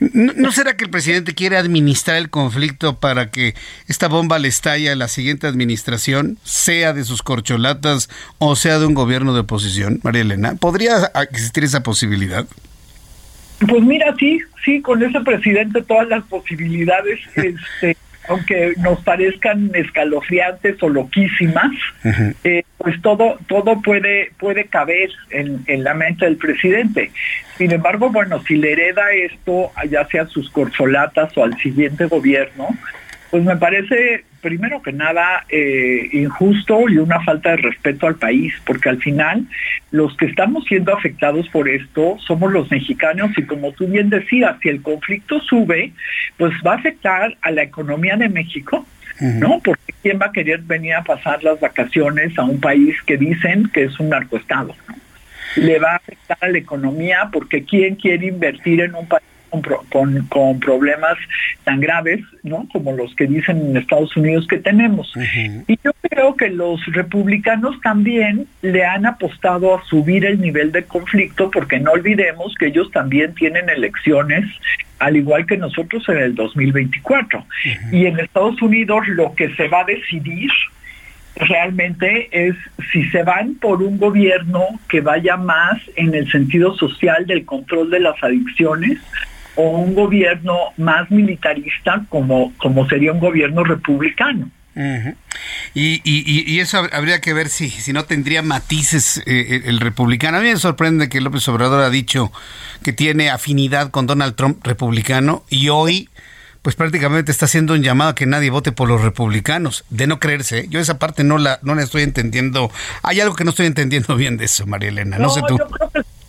¿No, 0.01 0.53
será 0.53 0.77
que 0.77 0.85
el 0.85 0.91
presidente 0.91 1.35
quiere 1.35 1.57
administrar 1.57 2.17
el 2.17 2.31
conflicto 2.31 2.99
para 2.99 3.31
que 3.31 3.55
esta 3.89 4.09
bomba 4.09 4.39
le 4.39 4.49
estalle 4.49 4.91
a 4.91 4.97
la 4.97 5.09
siguiente 5.09 5.47
administración, 5.47 6.39
sea 6.45 6.93
de 6.93 7.05
sus 7.05 7.23
corcholatas 7.23 8.09
o 8.39 8.57
sea 8.57 8.79
de 8.79 8.87
un 8.87 8.95
gobierno 8.95 9.35
de 9.35 9.41
oposición, 9.41 10.01
María 10.03 10.23
Elena? 10.23 10.55
¿Podría 10.55 11.11
existir 11.31 11.65
esa 11.65 11.83
posibilidad? 11.83 12.47
Pues 13.69 13.83
mira, 13.83 14.15
sí, 14.19 14.41
sí, 14.65 14.81
con 14.81 15.03
ese 15.03 15.21
presidente 15.21 15.83
todas 15.83 16.09
las 16.09 16.25
posibilidades, 16.25 17.21
este, 17.37 17.97
aunque 18.29 18.75
nos 18.79 19.01
parezcan 19.01 19.71
escalofriantes 19.75 20.83
o 20.83 20.89
loquísimas, 20.89 21.73
eh, 22.45 22.63
pues 22.79 23.01
todo, 23.03 23.39
todo 23.49 23.81
puede, 23.83 24.31
puede 24.39 24.67
caber 24.67 25.11
en, 25.31 25.63
en, 25.67 25.85
la 25.85 25.95
mente 25.95 26.25
del 26.25 26.37
presidente. 26.37 27.11
Sin 27.59 27.73
embargo, 27.73 28.11
bueno, 28.11 28.43
si 28.43 28.57
le 28.57 28.73
hereda 28.73 29.13
esto, 29.13 29.73
ya 29.89 30.07
sea 30.07 30.23
a 30.23 30.27
sus 30.27 30.51
corsolatas 30.51 31.37
o 31.37 31.45
al 31.45 31.57
siguiente 31.59 32.07
gobierno, 32.07 32.69
pues 33.31 33.45
me 33.45 33.57
parece, 33.57 34.25
primero 34.43 34.83
que 34.83 34.93
nada, 34.93 35.47
eh, 35.49 36.09
injusto 36.13 36.89
y 36.89 36.99
una 36.99 37.21
falta 37.21 37.51
de 37.51 37.59
respeto 37.59 38.07
al 38.07 38.17
país, 38.17 38.53
porque 38.67 38.91
al 38.91 38.99
final 38.99 39.47
los 39.91 40.15
que 40.17 40.27
estamos 40.27 40.65
siendo 40.67 40.95
afectados 40.95 41.49
por 41.49 41.69
esto 41.69 42.19
somos 42.27 42.53
los 42.53 42.71
mexicanos 42.71 43.31
y 43.39 43.45
como 43.45 43.73
tú 43.73 43.87
bien 43.87 44.11
decías, 44.11 44.57
si 44.61 44.69
el 44.69 44.83
conflicto 44.83 45.41
sube, 45.41 45.93
pues 46.37 46.53
va 46.67 46.73
a 46.73 46.77
afectar 46.77 47.37
a 47.41 47.51
la 47.53 47.63
economía 47.63 48.17
de 48.17 48.29
México, 48.29 48.85
¿no? 49.21 49.61
Porque 49.65 49.95
¿quién 50.03 50.19
va 50.21 50.27
a 50.27 50.33
querer 50.33 50.61
venir 50.63 50.95
a 50.95 51.05
pasar 51.05 51.43
las 51.45 51.61
vacaciones 51.61 52.37
a 52.37 52.43
un 52.43 52.61
país 52.61 52.97
que 53.07 53.17
dicen 53.17 53.71
que 53.73 53.85
es 53.85 54.01
un 54.01 54.09
narcoestado? 54.09 54.75
Le 55.55 55.79
va 55.79 55.93
a 55.93 55.97
afectar 55.97 56.39
a 56.41 56.49
la 56.49 56.59
economía 56.59 57.29
porque 57.33 57.65
¿quién 57.65 57.95
quiere 57.95 58.27
invertir 58.27 58.81
en 58.81 58.95
un 58.97 59.07
país 59.07 59.23
con, 59.91 60.27
con, 60.29 60.61
problemas 60.61 61.17
tan 61.65 61.81
graves, 61.81 62.21
¿no? 62.43 62.67
Como 62.73 62.93
los 62.93 63.15
que 63.15 63.27
dicen 63.27 63.59
en 63.59 63.77
Estados 63.77 64.17
Unidos 64.17 64.47
que 64.49 64.59
tenemos. 64.59 65.13
Y 65.67 65.79
yo 65.85 65.93
creo 66.09 66.37
que 66.37 66.49
los 66.49 66.85
republicanos 66.87 67.81
también 67.83 68.47
le 68.63 68.85
han 68.85 69.05
apostado 69.07 69.77
a 69.77 69.85
subir 69.85 70.25
el 70.25 70.41
nivel 70.41 70.73
de 70.73 70.85
conflicto, 70.85 71.51
porque 71.51 71.79
no 71.79 71.93
olvidemos 71.93 72.55
que 72.59 72.67
ellos 72.67 72.91
también 72.91 73.35
tienen 73.35 73.69
elecciones, 73.69 74.45
al 74.99 75.17
igual 75.17 75.47
que 75.47 75.59
nosotros 75.59 76.09
en 76.09 76.19
el 76.19 76.35
2024. 76.35 77.45
Y 77.93 78.07
en 78.07 78.19
Estados 78.19 78.61
Unidos 78.63 79.07
lo 79.09 79.35
que 79.35 79.55
se 79.55 79.69
va 79.69 79.81
a 79.81 79.85
decidir 79.85 80.51
realmente 81.37 82.29
es 82.31 82.55
si 82.93 83.05
se 83.11 83.23
van 83.23 83.55
por 83.55 83.83
un 83.83 83.99
gobierno 83.99 84.67
que 84.89 85.01
vaya 85.01 85.37
más 85.37 85.81
en 85.97 86.15
el 86.15 86.31
sentido 86.31 86.77
social 86.77 87.27
del 87.27 87.45
control 87.45 87.91
de 87.91 88.01
las 88.01 88.23
adicciones 88.23 88.99
o 89.57 89.71
un 89.71 89.95
gobierno 89.95 90.57
más 90.77 91.11
militarista 91.11 92.05
como, 92.09 92.53
como 92.57 92.89
sería 92.89 93.13
un 93.13 93.21
gobierno 93.21 93.65
republicano. 93.65 94.51
y, 95.75 96.01
y, 96.03 96.51
y, 96.51 96.61
eso 96.61 96.83
habría 96.93 97.21
que 97.21 97.35
ver 97.35 97.51
si, 97.51 97.69
si 97.69 97.93
no 97.93 98.05
tendría 98.05 98.41
matices 98.41 99.23
eh, 99.27 99.63
el 99.67 99.81
republicano. 99.81 100.39
A 100.39 100.41
mí 100.41 100.49
me 100.49 100.57
sorprende 100.57 101.11
que 101.11 101.21
López 101.21 101.47
Obrador 101.49 101.83
ha 101.83 101.91
dicho 101.91 102.33
que 102.83 102.95
tiene 102.95 103.29
afinidad 103.29 103.91
con 103.91 104.07
Donald 104.07 104.35
Trump 104.35 104.67
republicano 104.67 105.45
y 105.51 105.69
hoy 105.69 106.09
pues 106.63 106.77
prácticamente 106.77 107.33
está 107.33 107.47
haciendo 107.47 107.75
un 107.75 107.83
llamado 107.83 108.11
a 108.11 108.15
que 108.15 108.25
nadie 108.25 108.51
vote 108.51 108.71
por 108.71 108.89
los 108.89 109.03
republicanos. 109.03 109.85
De 109.91 110.07
no 110.07 110.21
creerse, 110.21 110.61
¿eh? 110.61 110.67
yo 110.69 110.79
esa 110.79 110.99
parte 110.99 111.25
no 111.25 111.37
la, 111.39 111.59
no 111.63 111.75
la 111.75 111.83
estoy 111.83 112.03
entendiendo. 112.03 112.71
Hay 113.03 113.21
algo 113.21 113.35
que 113.35 113.45
no 113.45 113.51
estoy 113.51 113.67
entendiendo 113.67 114.15
bien 114.15 114.37
de 114.37 114.45
eso, 114.45 114.65
María 114.67 114.91
Elena. 114.91 115.19
No, 115.19 115.29
sé 115.29 115.43
tú. 115.47 115.59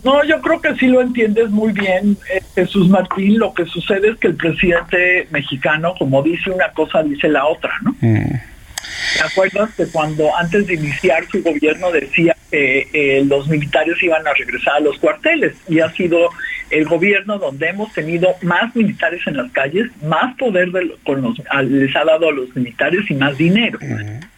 No, 0.04 0.24
yo 0.26 0.42
creo 0.42 0.60
que 0.62 0.76
sí 0.76 0.88
lo 0.88 1.02
entiendes 1.02 1.50
muy 1.50 1.72
bien, 1.72 2.18
eh, 2.34 2.42
Jesús 2.56 2.90
Martín. 2.90 3.40
Lo 3.40 3.54
que 3.54 3.66
sucede 3.66 4.10
es 4.10 4.18
que 4.18 4.28
el 4.28 4.36
presidente 4.36 5.28
mexicano, 5.32 5.96
como 5.98 6.22
dice 6.22 6.50
una 6.50 6.70
cosa, 6.72 7.04
dice 7.04 7.30
la 7.30 7.46
otra, 7.46 7.72
¿no? 7.82 7.96
Mm. 8.02 8.34
¿Te 9.18 9.24
acuerdas 9.24 9.74
que 9.76 9.86
cuando 9.88 10.36
antes 10.36 10.68
de 10.68 10.76
iniciar 10.76 11.26
su 11.32 11.42
gobierno 11.42 11.92
decía 11.92 12.36
que 12.52 12.88
eh, 12.94 13.24
los 13.26 13.48
militares 13.48 14.02
iban 14.02 14.28
a 14.28 14.34
regresar 14.34 14.76
a 14.76 14.80
los 14.82 14.98
cuarteles? 14.98 15.56
Y 15.70 15.80
ha 15.80 15.90
sido 15.92 16.30
el 16.70 16.86
gobierno 16.86 17.38
donde 17.38 17.70
hemos 17.70 17.94
tenido 17.94 18.36
más 18.42 18.76
militares 18.76 19.22
en 19.26 19.38
las 19.38 19.52
calles, 19.52 19.90
más 20.04 20.36
poder 20.36 20.70
con 21.04 21.22
los, 21.22 21.38
les 21.66 21.96
ha 21.96 22.04
dado 22.04 22.30
a 22.30 22.32
los 22.32 22.54
militares 22.56 23.10
y 23.10 23.14
más 23.14 23.38
dinero. 23.38 23.80
Mm. 23.82 24.33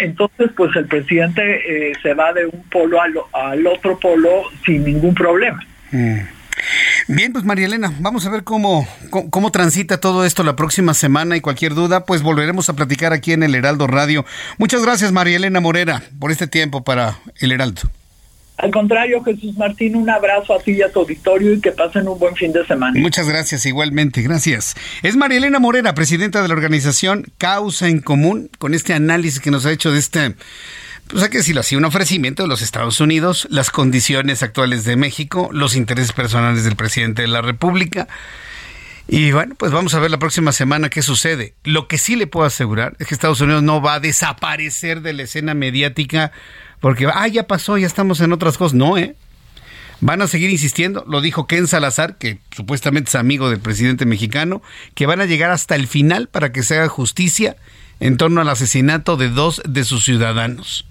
Entonces, 0.00 0.50
pues 0.56 0.74
el 0.76 0.86
presidente 0.86 1.90
eh, 1.90 1.92
se 2.02 2.14
va 2.14 2.32
de 2.32 2.46
un 2.46 2.62
polo 2.70 3.00
al, 3.02 3.66
otro 3.66 3.98
polo 3.98 4.44
sin 4.64 4.84
ningún 4.84 5.14
problema. 5.14 5.62
Mm. 5.90 6.18
Bien, 7.08 7.32
pues 7.32 7.44
María 7.44 7.66
Elena, 7.66 7.92
vamos 8.00 8.26
a 8.26 8.30
ver 8.30 8.44
cómo, 8.44 8.86
cómo, 9.10 9.50
transita 9.50 9.98
todo 9.98 10.26
esto 10.26 10.42
la 10.42 10.56
próxima 10.56 10.92
semana 10.92 11.36
y 11.36 11.40
cualquier 11.40 11.74
duda, 11.74 12.04
pues 12.04 12.22
volveremos 12.22 12.68
a 12.68 12.74
platicar 12.74 13.12
aquí 13.12 13.32
en 13.32 13.42
el 13.42 13.54
Heraldo 13.54 13.86
Radio. 13.86 14.26
Muchas 14.58 14.82
gracias 14.82 15.10
María 15.10 15.36
Elena 15.36 15.60
Morera 15.60 16.02
por 16.18 16.30
este 16.30 16.46
tiempo 16.46 16.84
para 16.84 17.16
el 17.40 17.52
Heraldo. 17.52 17.82
Al 18.62 18.70
contrario, 18.70 19.22
Jesús 19.24 19.56
Martín, 19.56 19.96
un 19.96 20.10
abrazo 20.10 20.54
a 20.54 20.58
ti 20.58 20.72
y 20.72 20.82
a 20.82 20.92
tu 20.92 21.00
auditorio 21.00 21.54
y 21.54 21.60
que 21.60 21.72
pasen 21.72 22.06
un 22.06 22.18
buen 22.18 22.36
fin 22.36 22.52
de 22.52 22.66
semana. 22.66 22.98
Muchas 23.00 23.26
gracias, 23.26 23.64
igualmente, 23.64 24.20
gracias. 24.20 24.76
Es 25.02 25.16
María 25.16 25.38
Elena 25.38 25.58
Morera, 25.58 25.94
presidenta 25.94 26.42
de 26.42 26.48
la 26.48 26.54
organización 26.54 27.24
Causa 27.38 27.88
en 27.88 28.00
Común, 28.00 28.50
con 28.58 28.74
este 28.74 28.92
análisis 28.92 29.40
que 29.40 29.50
nos 29.50 29.64
ha 29.64 29.72
hecho 29.72 29.92
de 29.92 29.98
este, 29.98 30.34
pues 31.08 31.22
hay 31.22 31.30
que 31.30 31.38
decirlo 31.38 31.62
así, 31.62 31.74
un 31.74 31.86
ofrecimiento 31.86 32.42
de 32.42 32.50
los 32.50 32.60
Estados 32.60 33.00
Unidos, 33.00 33.48
las 33.50 33.70
condiciones 33.70 34.42
actuales 34.42 34.84
de 34.84 34.96
México, 34.96 35.48
los 35.52 35.74
intereses 35.74 36.12
personales 36.12 36.64
del 36.64 36.76
presidente 36.76 37.22
de 37.22 37.28
la 37.28 37.40
República. 37.40 38.08
Y 39.08 39.32
bueno, 39.32 39.54
pues 39.56 39.72
vamos 39.72 39.94
a 39.94 40.00
ver 40.00 40.10
la 40.10 40.18
próxima 40.18 40.52
semana 40.52 40.90
qué 40.90 41.02
sucede. 41.02 41.54
Lo 41.64 41.88
que 41.88 41.98
sí 41.98 42.14
le 42.14 42.26
puedo 42.26 42.46
asegurar 42.46 42.94
es 42.98 43.08
que 43.08 43.14
Estados 43.14 43.40
Unidos 43.40 43.62
no 43.62 43.80
va 43.80 43.94
a 43.94 44.00
desaparecer 44.00 45.00
de 45.00 45.14
la 45.14 45.22
escena 45.22 45.54
mediática 45.54 46.30
porque, 46.80 47.06
ah, 47.12 47.28
ya 47.28 47.46
pasó, 47.46 47.78
ya 47.78 47.86
estamos 47.86 48.20
en 48.20 48.32
otras 48.32 48.58
cosas. 48.58 48.74
No, 48.74 48.98
¿eh? 48.98 49.14
Van 50.00 50.22
a 50.22 50.28
seguir 50.28 50.48
insistiendo, 50.48 51.04
lo 51.06 51.20
dijo 51.20 51.46
Ken 51.46 51.66
Salazar, 51.66 52.16
que 52.16 52.38
supuestamente 52.56 53.10
es 53.10 53.14
amigo 53.14 53.50
del 53.50 53.60
presidente 53.60 54.06
mexicano, 54.06 54.62
que 54.94 55.04
van 55.04 55.20
a 55.20 55.26
llegar 55.26 55.50
hasta 55.50 55.74
el 55.74 55.86
final 55.86 56.28
para 56.28 56.52
que 56.52 56.62
se 56.62 56.78
haga 56.78 56.88
justicia 56.88 57.56
en 58.00 58.16
torno 58.16 58.40
al 58.40 58.48
asesinato 58.48 59.18
de 59.18 59.28
dos 59.28 59.60
de 59.68 59.84
sus 59.84 60.04
ciudadanos. 60.04 60.86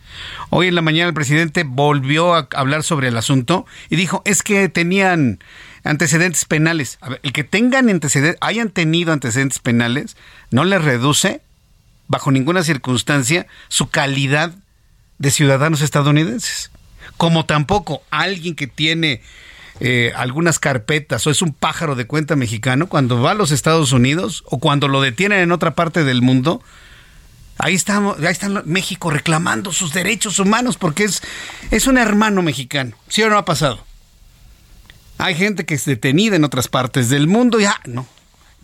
Hoy 0.52 0.68
en 0.68 0.76
la 0.76 0.84
mañana 0.84 1.08
el 1.10 1.16
presidente 1.16 1.64
volvió 1.64 2.36
a 2.36 2.48
hablar 2.54 2.84
sobre 2.84 3.08
el 3.08 3.18
asunto 3.18 3.66
y 3.90 3.96
dijo, 3.96 4.22
es 4.26 4.44
que 4.44 4.70
tenían 4.70 5.40
antecedentes 5.84 6.46
penales. 6.46 7.00
El 7.24 7.34
que 7.34 7.44
tengan 7.44 7.90
antecedentes, 7.90 8.38
hayan 8.42 8.70
tenido 8.70 9.12
antecedentes 9.12 9.58
penales, 9.58 10.18
no 10.52 10.66
les 10.66 10.84
reduce, 10.84 11.42
bajo 12.08 12.32
ninguna 12.32 12.64
circunstancia, 12.64 13.48
su 13.70 13.90
calidad 13.90 14.54
de 15.20 15.32
ciudadanos 15.32 15.82
estadounidenses. 15.82 16.72
Como 17.18 17.46
tampoco 17.46 18.02
alguien 18.10 18.56
que 18.56 18.68
tiene 18.68 19.22
eh, 19.82 20.12
algunas 20.16 20.60
carpetas 20.60 21.26
o 21.28 21.32
es 21.32 21.42
un 21.42 21.54
pájaro 21.54 21.96
de 21.96 22.08
cuenta 22.08 22.36
mexicano, 22.36 22.88
cuando 22.88 23.22
va 23.22 23.32
a 23.32 23.36
los 23.36 23.52
Estados 23.52 23.92
Unidos 23.92 24.44
o 24.48 24.60
cuando 24.60 24.88
lo 24.88 25.02
detienen 25.02 25.40
en 25.40 25.52
otra 25.52 25.76
parte 25.76 26.04
del 26.04 26.22
mundo, 26.22 26.62
ahí 27.58 27.76
estamos, 27.76 28.18
ahí 28.20 28.32
está 28.32 28.50
México 28.66 29.10
reclamando 29.10 29.72
sus 29.72 29.94
derechos 29.94 30.40
humanos 30.40 30.78
porque 30.78 31.04
es, 31.04 31.22
es 31.72 31.88
un 31.88 31.98
hermano 31.98 32.42
mexicano. 32.42 32.96
¿Sí 33.08 33.22
o 33.22 33.30
no 33.30 33.38
ha 33.38 33.46
pasado? 33.46 33.86
Hay 35.18 35.36
gente 35.36 35.66
que 35.66 35.76
es 35.76 35.84
detenida 35.84 36.38
en 36.38 36.46
otras 36.46 36.70
partes 36.70 37.10
del 37.10 37.28
mundo 37.28 37.60
y 37.60 37.66
ah, 37.66 37.80
no. 37.86 38.08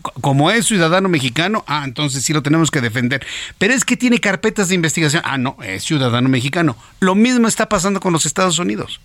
Como 0.02 0.50
es 0.50 0.66
ciudadano 0.66 1.08
mexicano, 1.08 1.64
ah, 1.66 1.82
entonces 1.84 2.22
sí 2.22 2.32
lo 2.32 2.42
tenemos 2.42 2.70
que 2.70 2.80
defender. 2.80 3.26
Pero 3.58 3.74
es 3.74 3.84
que 3.84 3.96
tiene 3.96 4.20
carpetas 4.20 4.68
de 4.68 4.76
investigación. 4.76 5.22
Ah, 5.24 5.38
no, 5.38 5.56
es 5.62 5.84
ciudadano 5.84 6.28
mexicano. 6.28 6.76
Lo 7.00 7.14
mismo 7.14 7.48
está 7.48 7.68
pasando 7.68 8.00
con 8.00 8.12
los 8.12 8.26
Estados 8.26 8.58
Unidos. 8.58 9.00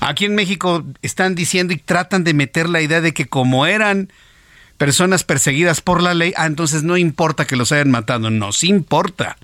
Aquí 0.00 0.24
en 0.24 0.34
México 0.34 0.84
están 1.02 1.34
diciendo 1.34 1.72
y 1.72 1.76
tratan 1.76 2.24
de 2.24 2.34
meter 2.34 2.68
la 2.68 2.80
idea 2.80 3.00
de 3.00 3.14
que 3.14 3.26
como 3.26 3.66
eran 3.66 4.12
personas 4.78 5.24
perseguidas 5.24 5.80
por 5.80 6.02
la 6.02 6.14
ley, 6.14 6.32
ah, 6.36 6.46
entonces 6.46 6.82
no 6.82 6.96
importa 6.96 7.46
que 7.46 7.56
los 7.56 7.70
hayan 7.70 7.90
matado. 7.90 8.30
No, 8.30 8.52
sí 8.52 8.68
importa. 8.68 9.36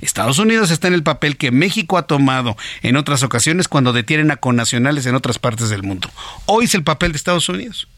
Estados 0.00 0.38
Unidos 0.38 0.70
está 0.70 0.88
en 0.88 0.94
el 0.94 1.02
papel 1.02 1.36
que 1.36 1.50
México 1.50 1.98
ha 1.98 2.06
tomado 2.06 2.56
en 2.82 2.96
otras 2.96 3.22
ocasiones 3.22 3.68
cuando 3.68 3.92
detienen 3.92 4.30
a 4.30 4.36
connacionales 4.36 5.06
en 5.06 5.14
otras 5.14 5.38
partes 5.38 5.70
del 5.70 5.82
mundo. 5.82 6.08
Hoy 6.46 6.66
es 6.66 6.74
el 6.74 6.84
papel 6.84 7.12
de 7.12 7.16
Estados 7.16 7.48
Unidos. 7.48 7.88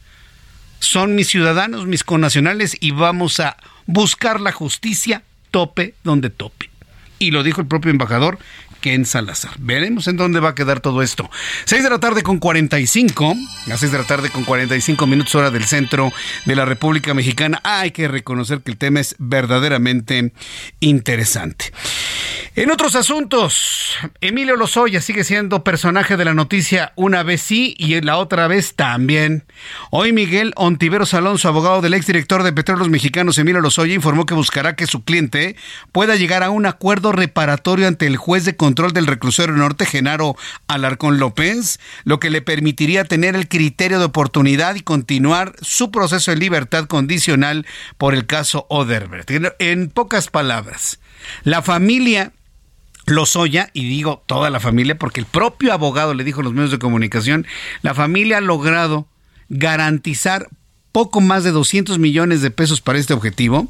Son 0.81 1.15
mis 1.15 1.29
ciudadanos, 1.29 1.87
mis 1.87 2.03
connacionales 2.03 2.77
y 2.81 2.91
vamos 2.91 3.39
a 3.39 3.57
buscar 3.87 4.41
la 4.41 4.51
justicia 4.51 5.23
tope 5.51 5.95
donde 6.03 6.31
tope. 6.31 6.71
Y 7.19 7.31
lo 7.31 7.43
dijo 7.43 7.61
el 7.61 7.67
propio 7.67 7.91
embajador 7.91 8.39
Ken 8.81 9.05
Salazar. 9.05 9.53
Veremos 9.59 10.07
en 10.09 10.17
dónde 10.17 10.41
va 10.41 10.51
a 10.51 10.55
quedar 10.55 10.81
todo 10.81 11.03
esto. 11.03 11.31
6 11.65 11.83
de 11.83 11.91
la 11.91 12.01
tarde 12.01 12.23
con 12.23 12.39
45, 12.39 13.37
a 13.71 13.77
6 13.77 13.93
de 13.93 13.99
la 13.99 14.05
tarde 14.05 14.31
con 14.31 14.45
45 14.45 15.07
minutos 15.07 15.35
hora 15.35 15.51
del 15.51 15.65
centro 15.65 16.13
de 16.47 16.57
la 16.57 16.65
República 16.65 17.15
Mexicana. 17.15 17.61
Hay 17.65 17.91
que 17.91 18.09
reconocer 18.09 18.61
que 18.61 18.71
el 18.73 18.79
tema 18.79 19.01
es 19.01 19.15
verdaderamente 19.19 20.33
interesante. 20.81 21.73
En 22.57 22.71
otros 22.73 22.97
asuntos, 22.97 23.95
Emilio 24.21 24.57
Lozoya 24.57 25.01
sigue 25.01 25.23
siendo 25.23 25.63
personaje 25.63 26.17
de 26.17 26.25
la 26.25 26.35
noticia 26.35 26.93
una 26.97 27.23
vez 27.23 27.43
sí 27.43 27.77
y 27.79 28.01
la 28.01 28.19
otra 28.19 28.49
vez 28.49 28.75
también. 28.75 29.45
Hoy 29.91 30.13
Miguel 30.13 30.53
Ontiveros 30.57 31.15
Alonso, 31.15 31.47
abogado 31.47 31.81
del 31.81 31.95
exdirector 31.95 32.43
de 32.43 32.53
Petróleos 32.53 32.89
Mexicanos 32.89 33.39
Emilio 33.39 33.61
Lozoya, 33.61 33.95
informó 33.95 34.27
que 34.27 34.35
buscará 34.35 34.75
que 34.75 34.89
su 34.89 35.05
cliente 35.05 35.55
pueda 35.93 36.17
llegar 36.17 36.43
a 36.43 36.51
un 36.51 36.67
acuerdo 36.67 37.13
reparatorio 37.13 37.87
ante 37.87 38.09
el 38.09 38.17
juez 38.17 38.45
de 38.45 38.57
control 38.71 38.93
del 38.93 39.09
reclusorio 39.09 39.57
norte, 39.57 39.85
Genaro 39.85 40.37
Alarcón 40.69 41.19
López, 41.19 41.81
lo 42.05 42.21
que 42.21 42.31
le 42.31 42.41
permitiría 42.41 43.03
tener 43.05 43.35
el 43.35 43.49
criterio 43.49 43.99
de 43.99 44.05
oportunidad 44.05 44.77
y 44.77 44.81
continuar 44.81 45.57
su 45.61 45.91
proceso 45.91 46.31
de 46.31 46.37
libertad 46.37 46.85
condicional 46.87 47.67
por 47.99 48.15
el 48.15 48.27
caso 48.27 48.67
Oderbert. 48.69 49.29
En 49.59 49.91
pocas 49.91 50.29
palabras, 50.29 51.01
la 51.43 51.63
familia 51.63 52.33
Lozoya, 53.07 53.71
y 53.73 53.89
digo 53.89 54.23
toda 54.27 54.51
la 54.51 54.61
familia, 54.61 54.97
porque 54.97 55.19
el 55.19 55.27
propio 55.27 55.73
abogado 55.73 56.15
le 56.15 56.23
dijo 56.23 56.43
a 56.43 56.45
los 56.45 56.53
medios 56.53 56.71
de 56.71 56.79
comunicación, 56.79 57.49
la 57.83 57.95
familia 57.95 58.39
ha 58.39 58.41
logrado 58.41 59.09
garantizar 59.49 60.49
poco 60.93 61.21
más 61.21 61.45
de 61.45 61.53
200 61.53 61.99
millones 61.99 62.43
de 62.43 62.51
pesos 62.51 62.81
para 62.81 62.99
este 62.99 63.15
objetivo. 63.15 63.69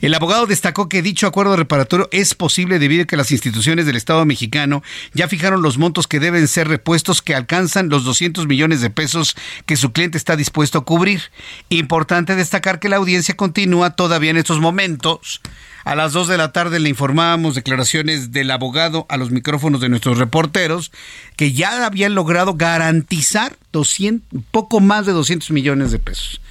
El 0.00 0.14
abogado 0.14 0.46
destacó 0.46 0.88
que 0.88 1.02
dicho 1.02 1.26
acuerdo 1.26 1.56
reparatorio 1.56 2.08
es 2.12 2.34
posible 2.34 2.78
debido 2.78 3.04
a 3.04 3.06
que 3.06 3.16
las 3.16 3.30
instituciones 3.30 3.86
del 3.86 3.96
Estado 3.96 4.24
mexicano 4.24 4.82
ya 5.14 5.28
fijaron 5.28 5.62
los 5.62 5.78
montos 5.78 6.06
que 6.06 6.20
deben 6.20 6.48
ser 6.48 6.68
repuestos 6.68 7.22
que 7.22 7.34
alcanzan 7.34 7.88
los 7.88 8.04
200 8.04 8.46
millones 8.46 8.80
de 8.80 8.90
pesos 8.90 9.36
que 9.66 9.76
su 9.76 9.92
cliente 9.92 10.18
está 10.18 10.36
dispuesto 10.36 10.78
a 10.78 10.84
cubrir. 10.84 11.22
Importante 11.68 12.34
destacar 12.34 12.80
que 12.80 12.88
la 12.88 12.96
audiencia 12.96 13.36
continúa 13.36 13.90
todavía 13.90 14.30
en 14.30 14.36
estos 14.36 14.60
momentos. 14.60 15.40
A 15.84 15.94
las 15.94 16.12
2 16.12 16.28
de 16.28 16.36
la 16.36 16.52
tarde 16.52 16.80
le 16.80 16.90
informábamos 16.90 17.54
declaraciones 17.54 18.30
del 18.30 18.50
abogado 18.50 19.06
a 19.08 19.16
los 19.16 19.30
micrófonos 19.30 19.80
de 19.80 19.88
nuestros 19.88 20.18
reporteros 20.18 20.92
que 21.36 21.52
ya 21.52 21.86
habían 21.86 22.14
logrado 22.14 22.54
garantizar 22.54 23.56
200, 23.72 24.42
poco 24.50 24.80
más 24.80 25.06
de 25.06 25.12
200 25.12 25.50
millones 25.50 25.90
de 25.90 25.98
pesos. 25.98 26.42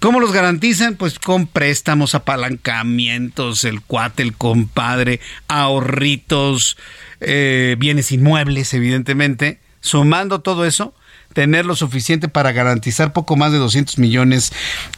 ¿Cómo 0.00 0.20
los 0.20 0.32
garantizan? 0.32 0.96
Pues 0.96 1.18
con 1.18 1.46
préstamos, 1.46 2.14
apalancamientos, 2.14 3.64
el 3.64 3.80
cuate, 3.80 4.22
el 4.22 4.34
compadre, 4.34 5.20
ahorritos, 5.48 6.76
eh, 7.20 7.76
bienes 7.78 8.12
inmuebles, 8.12 8.74
evidentemente. 8.74 9.60
Sumando 9.80 10.40
todo 10.40 10.64
eso, 10.64 10.94
tener 11.32 11.66
lo 11.66 11.76
suficiente 11.76 12.28
para 12.28 12.52
garantizar 12.52 13.12
poco 13.12 13.36
más 13.36 13.52
de 13.52 13.58
200 13.58 13.98
millones 13.98 14.52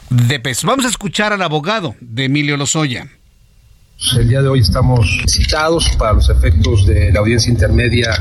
de 0.09 0.39
pesos. 0.39 0.63
Vamos 0.65 0.85
a 0.85 0.89
escuchar 0.89 1.33
al 1.33 1.41
abogado 1.41 1.95
de 1.99 2.25
Emilio 2.25 2.55
Lozoya. 2.55 3.09
El 4.15 4.29
día 4.29 4.43
de 4.43 4.47
hoy 4.47 4.59
estamos 4.59 5.23
citados 5.25 5.89
para 5.97 6.13
los 6.13 6.29
efectos 6.29 6.85
de 6.85 7.11
la 7.11 7.19
audiencia 7.19 7.51
intermedia 7.51 8.11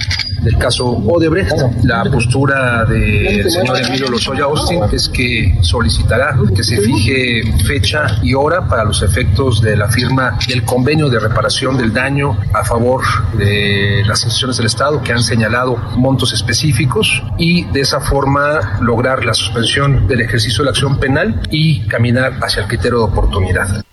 del 0.41 0.57
caso 0.57 0.87
Odebrecht. 0.87 1.53
La 1.85 2.03
postura 2.05 2.87
del 2.87 3.51
señor 3.51 3.77
Emilio 3.83 4.09
Lozoya 4.09 4.45
Austin 4.45 4.81
es 4.91 5.11
que 5.11 5.59
solicitará 5.61 6.35
que 6.55 6.65
se 6.65 6.81
fije 6.81 7.43
fecha 7.67 8.19
y 8.23 8.33
hora 8.33 8.67
para 8.67 8.85
los 8.85 9.03
efectos 9.03 9.61
de 9.61 9.77
la 9.77 9.89
firma 9.89 10.39
del 10.49 10.65
convenio 10.65 11.11
de 11.11 11.21
reparación 11.21 11.77
del 11.77 11.93
daño 11.93 12.39
a 12.55 12.65
favor 12.65 13.03
de 13.37 14.03
las 14.07 14.21
instituciones 14.21 14.57
del 14.57 14.67
Estado 14.67 15.03
que 15.03 15.13
han 15.13 15.23
señalado 15.23 15.77
montos 15.97 16.33
específicos 16.33 17.23
y 17.37 17.65
de 17.65 17.83
esa 17.83 18.01
forma 18.01 18.79
lograr 18.81 19.27
la 19.27 19.35
suspensión 19.35 20.09
del 20.09 20.23
ejercicio 20.23 20.61
de 20.61 20.65
la 20.65 20.71
acción 20.71 20.99
penal 20.99 21.43
y 21.51 21.81
caminar 21.87 22.39
hacia 22.41 22.63
el 22.63 22.69
criterio 22.69 22.99
de 22.99 23.05
oportunidad. 23.05 23.85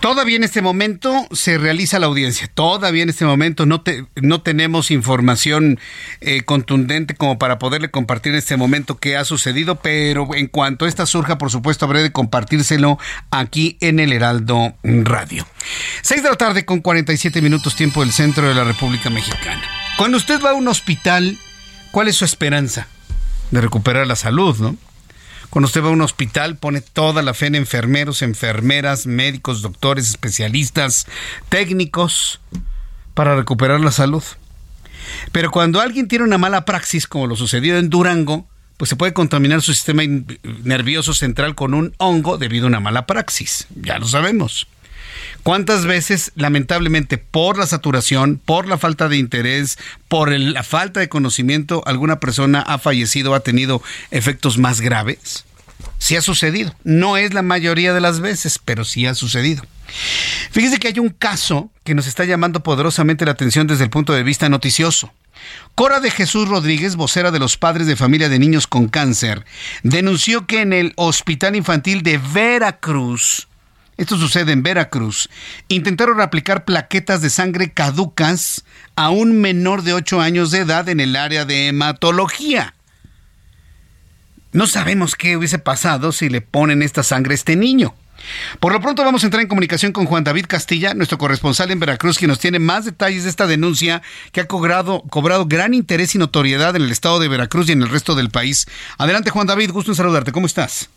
Todavía 0.00 0.36
en 0.36 0.44
este 0.44 0.62
momento 0.62 1.26
se 1.32 1.58
realiza 1.58 1.98
la 1.98 2.06
audiencia. 2.06 2.48
Todavía 2.52 3.02
en 3.02 3.08
este 3.08 3.24
momento 3.24 3.66
no, 3.66 3.82
no 4.14 4.42
tenemos 4.42 4.92
información 4.92 5.80
eh, 6.20 6.42
contundente 6.42 7.16
como 7.16 7.36
para 7.36 7.58
poderle 7.58 7.90
compartir 7.90 8.32
en 8.32 8.38
este 8.38 8.56
momento 8.56 8.98
qué 8.98 9.16
ha 9.16 9.24
sucedido, 9.24 9.76
pero 9.76 10.34
en 10.36 10.46
cuanto 10.46 10.86
esta 10.86 11.04
surja, 11.04 11.36
por 11.36 11.50
supuesto, 11.50 11.84
habré 11.84 12.02
de 12.02 12.12
compartírselo 12.12 12.96
aquí 13.32 13.76
en 13.80 13.98
el 13.98 14.12
Heraldo 14.12 14.74
Radio. 14.84 15.44
Seis 16.02 16.22
de 16.22 16.30
la 16.30 16.36
tarde 16.36 16.64
con 16.64 16.78
47 16.78 17.42
minutos 17.42 17.74
tiempo 17.74 18.00
del 18.00 18.12
centro 18.12 18.46
de 18.46 18.54
la 18.54 18.62
República 18.62 19.10
Mexicana. 19.10 19.62
Cuando 19.96 20.16
usted 20.16 20.40
va 20.40 20.50
a 20.50 20.54
un 20.54 20.68
hospital, 20.68 21.36
¿cuál 21.90 22.06
es 22.06 22.14
su 22.14 22.24
esperanza? 22.24 22.86
De 23.50 23.60
recuperar 23.60 24.06
la 24.06 24.14
salud, 24.14 24.56
¿no? 24.60 24.76
Cuando 25.50 25.66
usted 25.66 25.82
va 25.82 25.88
a 25.88 25.92
un 25.92 26.02
hospital, 26.02 26.56
pone 26.56 26.80
toda 26.80 27.22
la 27.22 27.34
fe 27.34 27.46
en 27.46 27.54
enfermeros, 27.54 28.22
enfermeras, 28.22 29.06
médicos, 29.06 29.62
doctores, 29.62 30.08
especialistas, 30.10 31.06
técnicos, 31.48 32.40
para 33.14 33.34
recuperar 33.34 33.80
la 33.80 33.90
salud. 33.90 34.22
Pero 35.32 35.50
cuando 35.50 35.80
alguien 35.80 36.06
tiene 36.06 36.24
una 36.24 36.38
mala 36.38 36.64
praxis, 36.64 37.06
como 37.06 37.26
lo 37.26 37.36
sucedió 37.36 37.78
en 37.78 37.88
Durango, 37.88 38.46
pues 38.76 38.90
se 38.90 38.96
puede 38.96 39.12
contaminar 39.12 39.62
su 39.62 39.72
sistema 39.72 40.02
nervioso 40.62 41.14
central 41.14 41.54
con 41.54 41.74
un 41.74 41.94
hongo 41.98 42.38
debido 42.38 42.66
a 42.66 42.68
una 42.68 42.80
mala 42.80 43.06
praxis. 43.06 43.66
Ya 43.74 43.98
lo 43.98 44.06
sabemos. 44.06 44.68
¿Cuántas 45.48 45.86
veces, 45.86 46.30
lamentablemente, 46.34 47.16
por 47.16 47.56
la 47.56 47.66
saturación, 47.66 48.38
por 48.44 48.66
la 48.66 48.76
falta 48.76 49.08
de 49.08 49.16
interés, 49.16 49.78
por 50.06 50.30
la 50.30 50.62
falta 50.62 51.00
de 51.00 51.08
conocimiento, 51.08 51.82
alguna 51.86 52.20
persona 52.20 52.60
ha 52.60 52.76
fallecido, 52.76 53.34
ha 53.34 53.40
tenido 53.40 53.80
efectos 54.10 54.58
más 54.58 54.82
graves? 54.82 55.46
Sí 55.96 56.16
ha 56.16 56.20
sucedido. 56.20 56.74
No 56.84 57.16
es 57.16 57.32
la 57.32 57.40
mayoría 57.40 57.94
de 57.94 58.02
las 58.02 58.20
veces, 58.20 58.60
pero 58.62 58.84
sí 58.84 59.06
ha 59.06 59.14
sucedido. 59.14 59.64
Fíjese 60.50 60.76
que 60.76 60.88
hay 60.88 60.98
un 60.98 61.08
caso 61.08 61.70
que 61.82 61.94
nos 61.94 62.06
está 62.06 62.26
llamando 62.26 62.62
poderosamente 62.62 63.24
la 63.24 63.30
atención 63.30 63.66
desde 63.66 63.84
el 63.84 63.90
punto 63.90 64.12
de 64.12 64.24
vista 64.24 64.50
noticioso. 64.50 65.10
Cora 65.74 66.00
de 66.00 66.10
Jesús 66.10 66.46
Rodríguez, 66.46 66.94
vocera 66.94 67.30
de 67.30 67.38
los 67.38 67.56
padres 67.56 67.86
de 67.86 67.96
familia 67.96 68.28
de 68.28 68.38
niños 68.38 68.66
con 68.66 68.88
cáncer, 68.88 69.46
denunció 69.82 70.46
que 70.46 70.60
en 70.60 70.74
el 70.74 70.92
Hospital 70.96 71.56
Infantil 71.56 72.02
de 72.02 72.18
Veracruz, 72.18 73.47
esto 73.98 74.16
sucede 74.16 74.52
en 74.52 74.62
Veracruz, 74.62 75.28
intentaron 75.66 76.20
aplicar 76.20 76.64
plaquetas 76.64 77.20
de 77.20 77.30
sangre 77.30 77.72
caducas 77.72 78.64
a 78.96 79.10
un 79.10 79.40
menor 79.40 79.82
de 79.82 79.92
8 79.92 80.20
años 80.20 80.50
de 80.52 80.60
edad 80.60 80.88
en 80.88 81.00
el 81.00 81.16
área 81.16 81.44
de 81.44 81.68
hematología. 81.68 82.74
No 84.52 84.66
sabemos 84.66 85.16
qué 85.16 85.36
hubiese 85.36 85.58
pasado 85.58 86.12
si 86.12 86.28
le 86.28 86.40
ponen 86.40 86.82
esta 86.82 87.02
sangre 87.02 87.34
a 87.34 87.34
este 87.34 87.56
niño. 87.56 87.94
Por 88.60 88.72
lo 88.72 88.80
pronto 88.80 89.04
vamos 89.04 89.22
a 89.22 89.26
entrar 89.26 89.42
en 89.42 89.48
comunicación 89.48 89.92
con 89.92 90.06
Juan 90.06 90.24
David 90.24 90.46
Castilla, 90.48 90.94
nuestro 90.94 91.18
corresponsal 91.18 91.70
en 91.70 91.80
Veracruz, 91.80 92.18
quien 92.18 92.28
nos 92.28 92.38
tiene 92.38 92.58
más 92.58 92.84
detalles 92.84 93.24
de 93.24 93.30
esta 93.30 93.46
denuncia 93.46 94.02
que 94.32 94.40
ha 94.40 94.46
cobrado, 94.46 95.02
cobrado 95.10 95.46
gran 95.46 95.74
interés 95.74 96.14
y 96.14 96.18
notoriedad 96.18 96.74
en 96.76 96.82
el 96.82 96.92
estado 96.92 97.18
de 97.18 97.28
Veracruz 97.28 97.68
y 97.68 97.72
en 97.72 97.82
el 97.82 97.90
resto 97.90 98.14
del 98.14 98.30
país. 98.30 98.66
Adelante 98.96 99.30
Juan 99.30 99.46
David, 99.46 99.72
gusto 99.72 99.90
en 99.90 99.96
saludarte. 99.96 100.32
¿Cómo 100.32 100.46
estás? 100.46 100.88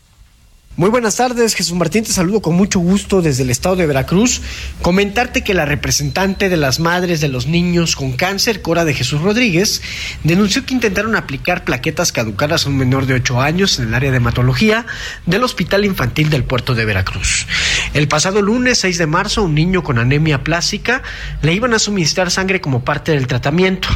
Muy 0.74 0.88
buenas 0.88 1.16
tardes, 1.16 1.54
Jesús 1.54 1.76
Martín, 1.76 2.02
te 2.02 2.12
saludo 2.12 2.40
con 2.40 2.54
mucho 2.54 2.80
gusto 2.80 3.20
desde 3.20 3.42
el 3.42 3.50
estado 3.50 3.76
de 3.76 3.86
Veracruz. 3.86 4.40
Comentarte 4.80 5.44
que 5.44 5.52
la 5.52 5.66
representante 5.66 6.48
de 6.48 6.56
las 6.56 6.80
madres 6.80 7.20
de 7.20 7.28
los 7.28 7.46
niños 7.46 7.94
con 7.94 8.12
cáncer, 8.12 8.62
Cora 8.62 8.86
de 8.86 8.94
Jesús 8.94 9.20
Rodríguez, 9.20 9.82
denunció 10.24 10.64
que 10.64 10.72
intentaron 10.72 11.14
aplicar 11.14 11.64
plaquetas 11.64 12.10
caducadas 12.10 12.64
a 12.64 12.70
un 12.70 12.78
menor 12.78 13.04
de 13.04 13.12
8 13.12 13.42
años 13.42 13.78
en 13.78 13.88
el 13.88 13.94
área 13.94 14.10
de 14.10 14.16
hematología 14.16 14.86
del 15.26 15.44
Hospital 15.44 15.84
Infantil 15.84 16.30
del 16.30 16.44
Puerto 16.44 16.74
de 16.74 16.86
Veracruz. 16.86 17.46
El 17.92 18.08
pasado 18.08 18.40
lunes 18.40 18.78
6 18.78 18.96
de 18.96 19.06
marzo, 19.06 19.42
un 19.42 19.54
niño 19.54 19.82
con 19.82 19.98
anemia 19.98 20.42
plástica 20.42 21.02
le 21.42 21.52
iban 21.52 21.74
a 21.74 21.78
suministrar 21.78 22.30
sangre 22.30 22.62
como 22.62 22.82
parte 22.82 23.12
del 23.12 23.26
tratamiento. 23.26 23.88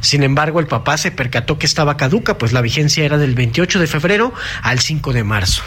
Sin 0.00 0.22
embargo, 0.22 0.60
el 0.60 0.66
papá 0.66 0.96
se 0.96 1.10
percató 1.10 1.58
que 1.58 1.66
estaba 1.66 1.98
caduca, 1.98 2.38
pues 2.38 2.54
la 2.54 2.62
vigencia 2.62 3.04
era 3.04 3.18
del 3.18 3.34
28 3.34 3.78
de 3.78 3.86
febrero 3.86 4.32
al 4.62 4.80
5 4.80 5.12
de 5.12 5.22
marzo. 5.22 5.62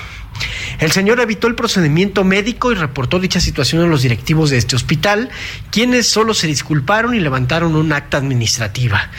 El 0.80 0.92
señor 0.92 1.20
evitó 1.20 1.48
el 1.48 1.56
procedimiento 1.56 2.24
médico 2.24 2.72
y 2.72 2.76
reportó 2.76 3.20
dicha 3.20 3.42
situación 3.42 3.84
a 3.84 3.88
los 3.88 4.02
directivos 4.02 4.50
de 4.50 4.58
este 4.58 4.78
hospital, 4.78 5.30
quienes 5.72 6.08
solo 6.08 6.34
se 6.34 6.48
disculparon 6.48 7.14
y 7.14 7.20
levantaron 7.20 7.76
un 7.76 7.92
acta 7.92 8.18
administrativa. 8.18 9.10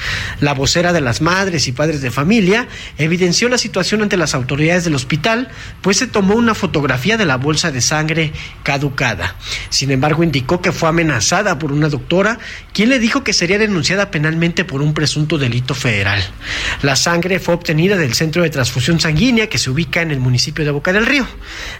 La 0.40 0.54
vocera 0.54 0.94
de 0.94 1.02
las 1.02 1.20
madres 1.20 1.68
y 1.68 1.72
padres 1.72 2.00
de 2.00 2.11
familia 2.11 2.66
evidenció 2.96 3.48
la 3.50 3.58
situación 3.58 4.00
ante 4.00 4.16
las 4.16 4.34
autoridades 4.34 4.84
del 4.84 4.94
hospital, 4.94 5.48
pues 5.82 5.98
se 5.98 6.06
tomó 6.06 6.34
una 6.34 6.54
fotografía 6.54 7.18
de 7.18 7.26
la 7.26 7.36
bolsa 7.36 7.70
de 7.70 7.82
sangre 7.82 8.32
caducada. 8.62 9.36
Sin 9.68 9.90
embargo, 9.90 10.22
indicó 10.22 10.62
que 10.62 10.72
fue 10.72 10.88
amenazada 10.88 11.58
por 11.58 11.72
una 11.72 11.90
doctora, 11.90 12.38
quien 12.72 12.88
le 12.88 12.98
dijo 12.98 13.22
que 13.22 13.34
sería 13.34 13.58
denunciada 13.58 14.11
penalmente 14.11 14.64
por 14.64 14.80
un 14.80 14.94
presunto 14.94 15.36
delito 15.36 15.74
federal. 15.74 16.22
La 16.82 16.96
sangre 16.96 17.38
fue 17.38 17.54
obtenida 17.54 17.96
del 17.96 18.14
centro 18.14 18.42
de 18.42 18.50
transfusión 18.50 18.98
sanguínea 18.98 19.48
que 19.48 19.58
se 19.58 19.68
ubica 19.68 20.00
en 20.00 20.11
el 20.11 20.20
municipio 20.20 20.64
de 20.64 20.70
Boca 20.70 20.92
del 20.92 21.04
Río. 21.04 21.26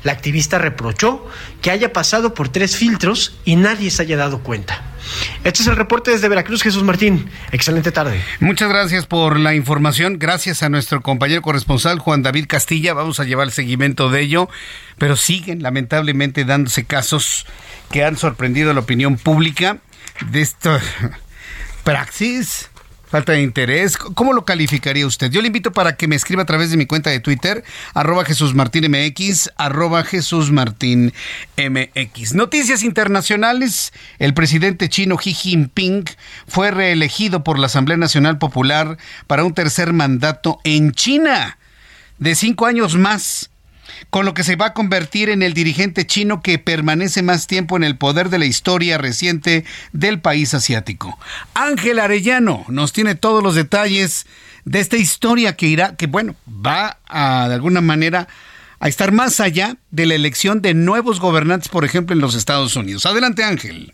La 0.03 0.13
activista 0.13 0.59
reprochó 0.59 1.27
que 1.61 1.71
haya 1.71 1.93
pasado 1.93 2.35
por 2.35 2.49
tres 2.49 2.77
filtros 2.77 3.37
y 3.45 3.57
nadie 3.57 3.91
se 3.91 4.03
haya 4.03 4.17
dado 4.17 4.43
cuenta. 4.43 4.91
Este 5.45 5.63
es 5.63 5.69
el 5.69 5.77
reporte 5.77 6.11
desde 6.11 6.29
Veracruz, 6.29 6.63
Jesús 6.63 6.83
Martín. 6.83 7.31
Excelente 7.53 7.93
tarde. 7.93 8.23
Muchas 8.39 8.69
gracias 8.69 9.07
por 9.07 9.39
la 9.39 9.55
información. 9.55 10.19
Gracias 10.19 10.63
a 10.63 10.69
nuestro 10.69 11.01
compañero 11.01 11.43
corresponsal 11.43 11.99
Juan 11.99 12.23
David 12.23 12.47
Castilla. 12.49 12.95
Vamos 12.95 13.21
a 13.21 13.25
llevar 13.25 13.47
el 13.47 13.53
seguimiento 13.53 14.11
de 14.11 14.21
ello. 14.21 14.49
Pero 14.99 15.17
siguen 15.17 15.63
lamentablemente 15.63 16.45
dándose 16.45 16.85
casos 16.85 17.47
que 17.91 18.05
han 18.05 18.17
sorprendido 18.17 18.71
a 18.71 18.75
la 18.75 18.81
opinión 18.81 19.17
pública 19.17 19.79
de 20.31 20.43
esta 20.43 20.81
praxis 21.85 22.70
Falta 23.11 23.33
de 23.33 23.43
interés. 23.43 23.97
¿Cómo 23.97 24.33
lo 24.33 24.45
calificaría 24.45 25.05
usted? 25.05 25.33
Yo 25.33 25.41
le 25.41 25.49
invito 25.49 25.73
para 25.73 25.97
que 25.97 26.07
me 26.07 26.15
escriba 26.15 26.43
a 26.43 26.47
través 26.47 26.71
de 26.71 26.77
mi 26.77 26.87
cuenta 26.87 27.11
de 27.11 27.19
Twitter, 27.19 27.65
arroba 27.93 28.25
Jesús 28.25 28.55
Martín 28.55 28.89
MX, 28.89 29.51
arroba 29.57 30.05
Jesús 30.05 30.53
Martín 30.53 31.13
MX. 31.57 32.35
Noticias 32.35 32.85
internacionales. 32.85 33.93
El 34.21 34.33
presidente 34.33 34.89
chino 34.89 35.17
Xi 35.17 35.35
Jinping 35.35 36.05
fue 36.47 36.71
reelegido 36.71 37.43
por 37.43 37.59
la 37.59 37.67
Asamblea 37.67 37.97
Nacional 37.97 38.39
Popular 38.39 38.97
para 39.27 39.43
un 39.43 39.55
tercer 39.55 39.93
mandato 39.93 40.61
en 40.63 40.93
China 40.93 41.59
de 42.19 42.37
cinco 42.37 42.67
años 42.67 42.97
más 42.97 43.50
con 44.09 44.25
lo 44.25 44.35
que 44.35 44.45
se 44.45 44.57
va 44.57 44.67
a 44.67 44.75
convertir 44.75 45.29
en 45.29 45.43
el 45.43 45.55
dirigente 45.55 46.07
chino 46.07 46.43
que 46.43 46.59
permanece 46.59 47.23
más 47.23 47.47
tiempo 47.47 47.77
en 47.77 47.85
el 47.85 47.97
poder 47.97 48.31
de 48.31 48.39
la 48.39 48.47
historia 48.47 48.99
reciente 48.99 49.65
del 49.93 50.21
país 50.21 50.55
asiático. 50.55 51.19
Ángel 51.55 51.99
Arellano 51.99 52.65
nos 52.69 52.93
tiene 52.93 53.15
todos 53.15 53.43
los 53.43 53.55
detalles 53.55 54.27
de 54.65 54.81
esta 54.81 54.97
historia 54.97 55.57
que 55.57 55.67
irá, 55.67 55.97
que 55.97 56.07
bueno, 56.07 56.35
va 56.49 56.99
a 57.07 57.49
de 57.49 57.55
alguna 57.55 57.81
manera 57.81 58.29
a 58.79 58.89
estar 58.89 59.13
más 59.13 59.41
allá 59.41 59.77
de 59.91 60.07
la 60.07 60.15
elección 60.15 60.63
de 60.63 60.73
nuevos 60.73 61.21
gobernantes, 61.21 61.69
por 61.69 61.85
ejemplo, 61.85 62.15
en 62.15 62.21
los 62.21 62.35
Estados 62.35 62.77
Unidos. 62.77 63.05
Adelante, 63.05 63.45
Ángel. 63.45 63.93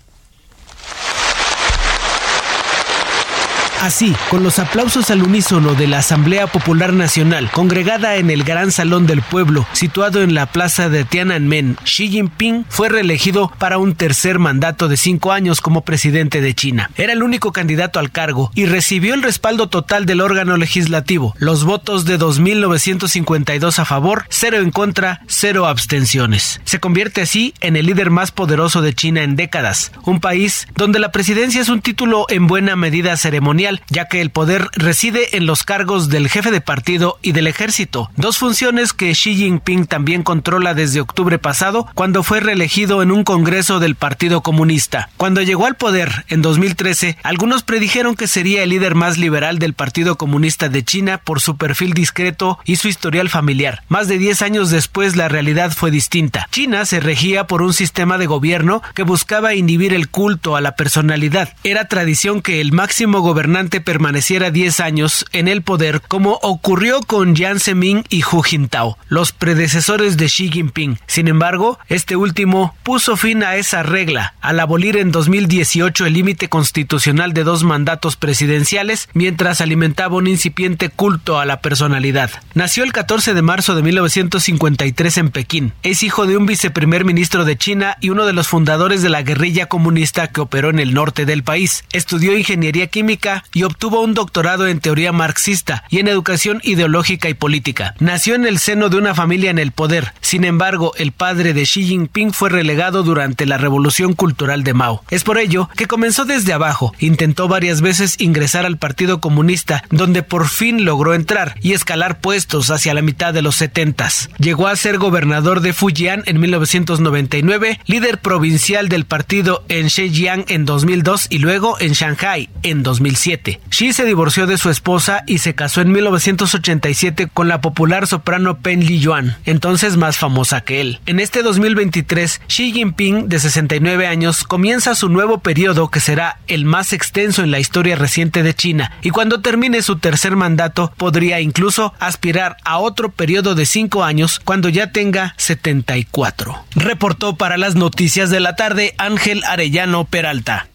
Así, 3.83 4.17
con 4.31 4.43
los 4.43 4.59
aplausos 4.59 5.11
al 5.11 5.23
unísono 5.23 5.75
de 5.75 5.87
la 5.87 5.99
Asamblea 5.99 6.47
Popular 6.47 6.93
Nacional, 6.93 7.51
congregada 7.53 8.17
en 8.17 8.31
el 8.31 8.43
Gran 8.43 8.73
Salón 8.73 9.07
del 9.07 9.21
Pueblo, 9.23 9.67
situado 9.75 10.23
en 10.23 10.35
la 10.35 10.47
plaza 10.47 10.89
de 10.89 11.05
Tiananmen, 11.05 11.77
Xi 11.85 12.09
Jinping 12.09 12.65
fue 12.69 12.89
reelegido 12.89 13.53
para 13.59 13.79
un 13.79 13.95
tercer 13.95 14.39
mandato 14.39 14.89
de 14.89 14.97
cinco 14.97 15.31
años 15.31 15.61
como 15.61 15.83
presidente 15.83 16.41
de 16.41 16.55
China. 16.55 16.91
Era 16.97 17.13
el 17.13 17.23
único 17.23 17.53
candidato 17.53 18.01
al 18.01 18.11
cargo 18.11 18.51
y 18.55 18.65
recibió 18.65 19.15
el 19.15 19.23
respaldo 19.23 19.69
total 19.69 20.07
del 20.07 20.23
órgano 20.23 20.57
legislativo, 20.57 21.35
los 21.39 21.65
votos 21.65 22.07
de 22.07 22.19
2.952 22.19 23.79
a 23.79 23.85
favor, 23.85 24.25
cero 24.31 24.59
en 24.59 24.71
contra, 24.71 25.21
cero 25.29 25.67
abstenciones. 25.67 26.61
Se 26.65 26.81
convierte 26.81 27.21
así 27.21 27.55
en 27.61 27.77
el 27.77 27.87
líder 27.87 28.11
más 28.11 28.33
poderoso 28.33 28.81
de 28.81 28.95
China 28.95 29.23
en 29.23 29.37
décadas, 29.37 29.93
un 30.05 30.21
país 30.21 30.67
donde 30.75 30.99
la 30.99 31.13
presidencia 31.13 31.61
es 31.61 31.69
un 31.69 31.83
título 31.83 32.27
en 32.31 32.47
buena 32.47 32.75
medida 32.75 33.17
ceremonial 33.17 33.66
ya 33.89 34.07
que 34.07 34.21
el 34.21 34.31
poder 34.31 34.69
reside 34.73 35.37
en 35.37 35.47
los 35.47 35.65
cargos 35.65 36.09
del 36.09 36.29
jefe 36.29 36.51
de 36.51 36.61
partido 36.61 37.19
y 37.23 37.33
del 37.33 37.47
ejército, 37.47 38.11
dos 38.17 38.39
funciones 38.39 38.93
que 38.93 39.13
Xi 39.13 39.37
Jinping 39.37 39.87
también 39.87 40.23
controla 40.23 40.75
desde 40.75 41.01
octubre 41.01 41.39
pasado, 41.39 41.87
cuando 41.95 42.23
fue 42.23 42.41
reelegido 42.41 43.03
en 43.03 43.11
un 43.11 43.25
congreso 43.25 43.81
del 43.81 43.95
Partido 43.95 44.41
Comunista. 44.41 45.09
Cuando 45.17 45.43
llegó 45.43 45.67
al 45.67 45.77
poder 45.77 46.25
en 46.29 46.43
2013, 46.43 47.17
algunos 47.23 47.63
predijeron 47.63 48.15
que 48.15 48.29
sería 48.29 48.63
el 48.63 48.71
líder 48.71 48.95
más 48.95 49.19
liberal 49.19 49.59
del 49.59 49.75
Partido 49.75 50.17
Comunista 50.17 50.69
de 50.69 50.85
China 50.85 51.19
por 51.19 51.41
su 51.41 51.57
perfil 51.57 51.93
discreto 51.93 52.59
y 52.65 52.77
su 52.77 52.89
historial 52.89 53.29
familiar. 53.29 53.83
Más 53.89 54.09
de 54.09 54.19
10 54.19 54.43
años 54.43 54.71
después, 54.71 55.17
la 55.17 55.29
realidad 55.29 55.73
fue 55.73 55.91
distinta. 55.91 56.49
China 56.51 56.85
se 56.85 57.01
regía 57.01 57.47
por 57.47 57.63
un 57.63 57.73
sistema 57.73 58.19
de 58.19 58.27
gobierno 58.27 58.83
que 58.95 59.03
buscaba 59.03 59.55
inhibir 59.55 59.95
el 59.95 60.09
culto 60.09 60.57
a 60.57 60.61
la 60.61 60.77
personalidad. 60.77 61.55
Era 61.65 61.89
tradición 61.89 62.43
que 62.43 62.61
el 62.61 62.73
máximo 62.73 63.21
gobernante 63.21 63.56
permaneciera 63.57 64.51
10 64.51 64.81
años 64.81 65.25
en 65.33 65.49
el 65.49 65.63
poder 65.63 66.03
como 66.07 66.39
ocurrió 66.43 67.01
con 67.01 67.35
Jiang 67.35 67.59
Zemin 67.59 68.05
y 68.11 68.23
Hu 68.23 68.43
Jintao, 68.43 68.99
los 69.09 69.33
predecesores 69.33 70.19
de 70.19 70.27
Xi 70.27 70.51
Jinping. 70.51 70.99
Sin 71.07 71.27
embargo, 71.27 71.79
este 71.89 72.17
último 72.17 72.77
puso 72.83 73.17
fin 73.17 73.43
a 73.43 73.57
esa 73.57 73.83
regla 73.83 74.35
al 74.43 74.61
abolir 74.61 74.99
en 74.99 75.11
2018 75.11 76.05
el 76.05 76.13
límite 76.13 76.51
constitucional 76.51 77.33
de 77.33 77.45
dos 77.45 77.65
mandatos 77.65 78.17
presidenciales 78.17 79.09
mientras 79.15 79.63
alimentaba 79.63 80.17
un 80.17 80.27
incipiente 80.27 80.91
culto 80.91 81.41
a 81.41 81.47
la 81.47 81.63
personalidad. 81.63 82.31
Nació 82.53 82.85
el 82.85 82.93
14 82.93 83.33
de 83.33 83.43
marzo 83.43 83.75
de 83.75 83.83
1953 83.83 85.17
en 85.17 85.31
Pekín. 85.31 85.73
Es 85.83 86.03
hijo 86.03 86.27
de 86.27 86.37
un 86.37 86.45
viceprimer 86.45 87.07
ministro 87.07 87.47
de 87.47 87.57
China 87.57 87.97
y 88.03 88.11
uno 88.11 88.27
de 88.27 88.35
los 88.35 88.49
fundadores 88.49 89.01
de 89.01 89.09
la 89.09 89.23
guerrilla 89.23 89.67
comunista 89.67 90.29
que 90.29 90.43
operó 90.43 90.69
en 90.69 90.79
el 90.79 90.93
norte 90.93 91.25
del 91.25 91.43
país. 91.43 91.85
Estudió 91.93 92.37
ingeniería 92.37 92.89
química 92.89 93.45
y 93.53 93.63
obtuvo 93.63 94.03
un 94.03 94.15
doctorado 94.15 94.67
en 94.67 94.81
teoría 94.81 95.13
marxista 95.13 95.85
y 95.89 95.99
en 95.99 96.09
educación 96.09 96.61
ideológica 96.63 97.29
y 97.29 97.35
política. 97.35 97.95
Nació 97.99 98.35
en 98.35 98.47
el 98.47 98.59
seno 98.59 98.89
de 98.89 98.97
una 98.97 99.15
familia 99.15 99.51
en 99.51 99.59
el 99.59 99.73
poder. 99.73 100.13
Sin 100.21 100.45
embargo, 100.45 100.93
el 100.97 101.13
padre 101.13 101.53
de 101.53 101.63
Xi 101.63 101.85
Jinping 101.85 102.33
fue 102.33 102.51
relegado 102.51 103.03
durante 103.03 103.47
la 103.47 103.59
Revolución 103.59 104.15
Cultural 104.15 104.65
de 104.65 104.75
Mao. 104.75 105.03
Es 105.11 105.25
por 105.25 105.39
ello 105.39 105.69
que 105.77 105.87
comenzó 105.87 106.25
desde 106.25 106.53
abajo. 106.53 106.95
Intentó 106.99 107.49
varias 107.49 107.81
veces 107.81 108.17
ingresar 108.21 108.67
al 108.67 108.79
Partido 108.79 109.21
Comunista, 109.21 109.83
donde 109.91 110.23
por 110.23 110.49
fin 110.49 110.85
logró 110.85 111.15
entrar 111.15 111.55
y 111.61 111.73
escalar 111.73 112.21
puestos 112.21 112.71
hacia 112.71 112.95
la 112.95 113.03
mitad 113.03 113.33
de 113.33 113.43
los 113.43 113.57
setentas. 113.57 114.31
Llegó 114.39 114.69
a 114.69 114.77
ser 114.77 114.99
gobernador 114.99 115.61
de 115.61 115.73
Fujian 115.73 116.23
en 116.27 116.41
1999, 116.41 117.81
líder 117.87 118.19
provincial 118.19 118.89
del 118.89 119.05
partido 119.05 119.65
en 119.69 119.91
Zhejiang 119.91 120.45
en 120.49 120.65
2002 120.65 121.27
y 121.31 121.39
luego 121.39 121.77
en 121.81 121.93
Shanghai 121.93 122.49
en 122.63 122.83
2007. 122.83 123.36
Siete. 123.37 123.61
Xi 123.71 123.93
se 123.93 124.05
divorció 124.05 124.47
de 124.47 124.57
su 124.57 124.71
esposa 124.71 125.25
y 125.27 125.39
se 125.39 125.55
casó 125.55 125.81
en 125.81 125.91
1987 125.91 127.29
con 127.33 127.49
la 127.49 127.61
popular 127.61 128.07
soprano 128.07 128.59
Pen 128.59 128.87
Li 128.87 129.01
Yuan, 129.01 129.37
entonces 129.45 129.97
más 129.97 130.17
famosa 130.17 130.61
que 130.61 130.81
él. 130.81 131.01
En 131.07 131.21
este 131.21 131.43
2023, 131.43 132.41
Xi 132.47 132.73
Jinping, 132.73 133.29
de 133.29 133.41
69 133.41 134.07
años, 134.07 134.45
comienza 134.45 134.95
su 134.95 135.09
nuevo 135.09 135.41
periodo 135.41 135.91
que 135.91 136.01
será 136.01 136.39
el 136.47 136.65
más 136.65 136.93
extenso 136.93 137.43
en 137.43 137.51
la 137.51 137.59
historia 137.59 137.97
reciente 137.97 138.43
de 138.43 138.55
China 138.55 138.93
y 139.03 139.11
cuando 139.11 139.41
termine 139.41 139.83
su 139.83 139.99
tercer 139.99 140.37
mandato 140.37 140.93
podría 140.97 141.41
incluso 141.41 141.93
aspirar 141.99 142.57
a 142.65 142.79
otro 142.79 143.11
periodo 143.11 143.55
de 143.55 143.67
cinco 143.67 144.05
años 144.05 144.41
cuando 144.43 144.69
ya 144.69 144.93
tenga 144.93 145.35
74. 145.37 146.65
Reportó 146.75 147.37
para 147.37 147.57
las 147.57 147.75
noticias 147.75 148.31
de 148.31 148.41
la 148.41 148.57
tarde 148.57 148.95
Ángel 148.99 149.43
Arellano 149.45 150.05
Peralta. 150.05 150.69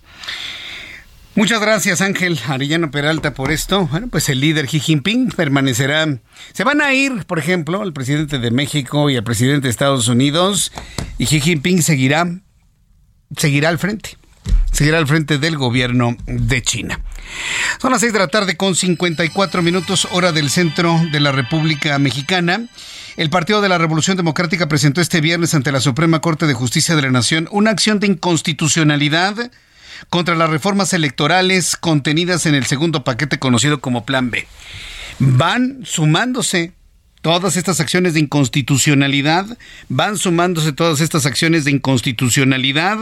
Muchas 1.41 1.59
gracias 1.59 2.01
Ángel 2.01 2.39
Arellano 2.47 2.91
Peralta 2.91 3.33
por 3.33 3.51
esto. 3.51 3.87
Bueno, 3.87 4.09
pues 4.11 4.29
el 4.29 4.39
líder 4.39 4.67
Xi 4.67 4.79
Jinping 4.79 5.29
permanecerá. 5.29 6.19
Se 6.53 6.63
van 6.63 6.83
a 6.83 6.93
ir, 6.93 7.25
por 7.25 7.39
ejemplo, 7.39 7.81
el 7.81 7.93
presidente 7.93 8.37
de 8.37 8.51
México 8.51 9.09
y 9.09 9.15
el 9.15 9.23
presidente 9.23 9.63
de 9.63 9.71
Estados 9.71 10.07
Unidos 10.07 10.71
y 11.17 11.25
Xi 11.25 11.41
Jinping 11.41 11.81
seguirá 11.81 12.27
seguirá 13.35 13.69
al 13.69 13.79
frente. 13.79 14.19
Seguirá 14.71 14.99
al 14.99 15.07
frente 15.07 15.39
del 15.39 15.57
gobierno 15.57 16.15
de 16.27 16.61
China. 16.61 16.99
Son 17.81 17.91
las 17.91 18.01
6 18.01 18.13
de 18.13 18.19
la 18.19 18.27
tarde 18.27 18.55
con 18.55 18.75
54 18.75 19.63
minutos 19.63 20.07
hora 20.11 20.31
del 20.31 20.51
centro 20.51 21.01
de 21.11 21.21
la 21.21 21.31
República 21.31 21.97
Mexicana. 21.97 22.67
El 23.17 23.31
Partido 23.31 23.61
de 23.61 23.69
la 23.69 23.79
Revolución 23.79 24.15
Democrática 24.15 24.67
presentó 24.67 25.01
este 25.01 25.21
viernes 25.21 25.55
ante 25.55 25.71
la 25.71 25.81
Suprema 25.81 26.21
Corte 26.21 26.45
de 26.45 26.53
Justicia 26.53 26.95
de 26.95 27.01
la 27.01 27.09
Nación 27.09 27.49
una 27.51 27.71
acción 27.71 27.99
de 27.99 28.05
inconstitucionalidad 28.05 29.49
contra 30.09 30.35
las 30.35 30.49
reformas 30.49 30.93
electorales 30.93 31.75
contenidas 31.75 32.45
en 32.45 32.55
el 32.55 32.65
segundo 32.65 33.03
paquete 33.03 33.39
conocido 33.39 33.81
como 33.81 34.05
Plan 34.05 34.31
B. 34.31 34.47
Van 35.19 35.79
sumándose 35.83 36.73
todas 37.21 37.55
estas 37.55 37.79
acciones 37.79 38.13
de 38.13 38.19
inconstitucionalidad, 38.19 39.57
van 39.89 40.17
sumándose 40.17 40.73
todas 40.73 41.01
estas 41.01 41.25
acciones 41.25 41.65
de 41.65 41.71
inconstitucionalidad 41.71 42.97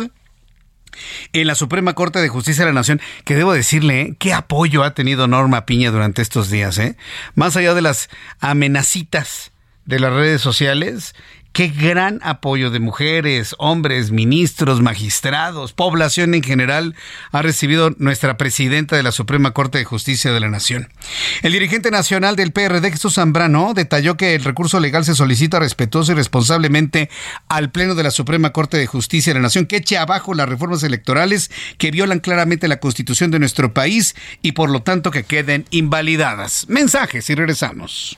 en 1.33 1.47
la 1.47 1.55
Suprema 1.55 1.93
Corte 1.93 2.19
de 2.19 2.29
Justicia 2.29 2.65
de 2.65 2.71
la 2.71 2.79
Nación, 2.79 3.01
que 3.23 3.35
debo 3.35 3.53
decirle, 3.53 4.01
¿eh? 4.01 4.15
qué 4.19 4.33
apoyo 4.33 4.83
ha 4.83 4.93
tenido 4.93 5.27
Norma 5.27 5.65
Piña 5.65 5.91
durante 5.91 6.21
estos 6.21 6.49
días, 6.49 6.77
¿eh? 6.77 6.97
Más 7.35 7.55
allá 7.55 7.73
de 7.73 7.81
las 7.81 8.09
amenacitas 8.39 9.51
de 9.85 9.99
las 9.99 10.13
redes 10.13 10.41
sociales, 10.41 11.15
Qué 11.51 11.67
gran 11.67 12.19
apoyo 12.23 12.69
de 12.69 12.79
mujeres, 12.79 13.55
hombres, 13.57 14.11
ministros, 14.11 14.81
magistrados, 14.81 15.73
población 15.73 16.33
en 16.35 16.43
general 16.43 16.95
ha 17.31 17.41
recibido 17.41 17.89
nuestra 17.97 18.37
presidenta 18.37 18.95
de 18.95 19.03
la 19.03 19.11
Suprema 19.11 19.51
Corte 19.51 19.79
de 19.79 19.83
Justicia 19.83 20.31
de 20.31 20.39
la 20.39 20.49
Nación. 20.49 20.89
El 21.41 21.51
dirigente 21.51 21.91
nacional 21.91 22.35
del 22.35 22.51
PRD, 22.51 22.91
Jesús 22.91 23.15
Zambrano, 23.15 23.73
detalló 23.73 24.15
que 24.15 24.35
el 24.35 24.43
recurso 24.43 24.79
legal 24.79 25.03
se 25.05 25.15
solicita 25.15 25.59
respetuoso 25.59 26.11
y 26.11 26.15
responsablemente 26.15 27.09
al 27.49 27.71
Pleno 27.71 27.95
de 27.95 28.03
la 28.03 28.11
Suprema 28.11 28.51
Corte 28.51 28.77
de 28.77 28.87
Justicia 28.87 29.33
de 29.33 29.39
la 29.39 29.43
Nación 29.43 29.65
que 29.65 29.77
eche 29.77 29.97
abajo 29.97 30.35
las 30.35 30.47
reformas 30.47 30.83
electorales 30.83 31.51
que 31.77 31.91
violan 31.91 32.19
claramente 32.19 32.67
la 32.67 32.79
Constitución 32.79 33.31
de 33.31 33.39
nuestro 33.39 33.73
país 33.73 34.15
y 34.41 34.51
por 34.51 34.69
lo 34.69 34.83
tanto 34.83 35.11
que 35.11 35.23
queden 35.23 35.65
invalidadas. 35.71 36.69
Mensajes 36.69 37.29
y 37.29 37.35
regresamos. 37.35 38.17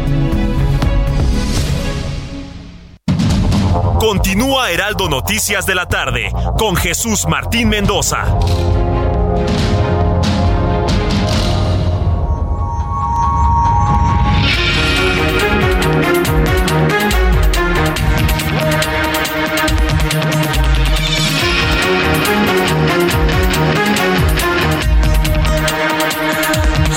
Continúa 4.01 4.71
Heraldo 4.71 5.07
Noticias 5.07 5.67
de 5.67 5.75
la 5.75 5.87
tarde 5.87 6.31
con 6.57 6.75
Jesús 6.75 7.27
Martín 7.27 7.69
Mendoza. 7.69 8.25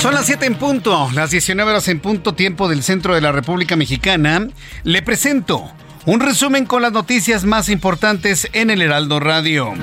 Son 0.01 0.15
las 0.15 0.25
7 0.25 0.47
en 0.47 0.55
punto, 0.55 1.07
las 1.13 1.29
19 1.29 1.69
horas 1.69 1.87
en 1.87 1.99
punto, 1.99 2.33
tiempo 2.33 2.67
del 2.67 2.81
centro 2.81 3.13
de 3.13 3.21
la 3.21 3.31
República 3.31 3.75
Mexicana. 3.75 4.47
Le 4.83 5.03
presento 5.03 5.71
un 6.05 6.19
resumen 6.19 6.65
con 6.65 6.81
las 6.81 6.91
noticias 6.91 7.45
más 7.45 7.67
importantes 7.69 8.47
en 8.53 8.69
el 8.69 8.81
Heraldo 8.81 9.19
Radio. 9.19 9.73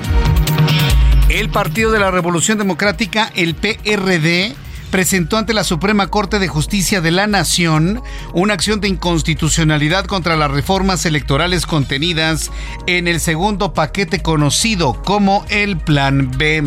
El 1.29 1.49
Partido 1.49 1.91
de 1.91 1.99
la 1.99 2.11
Revolución 2.11 2.57
Democrática, 2.57 3.29
el 3.35 3.55
PRD, 3.55 4.55
presentó 4.89 5.37
ante 5.37 5.53
la 5.53 5.63
Suprema 5.63 6.07
Corte 6.07 6.39
de 6.39 6.47
Justicia 6.47 7.01
de 7.01 7.11
la 7.11 7.27
Nación 7.27 8.01
una 8.31 8.53
acción 8.53 8.79
de 8.79 8.87
inconstitucionalidad 8.87 10.05
contra 10.05 10.37
las 10.37 10.51
reformas 10.51 11.05
electorales 11.05 11.65
contenidas 11.65 12.51
en 12.87 13.07
el 13.07 13.19
segundo 13.19 13.73
paquete 13.73 14.21
conocido 14.21 15.01
como 15.03 15.45
el 15.49 15.77
Plan 15.77 16.31
B. 16.37 16.63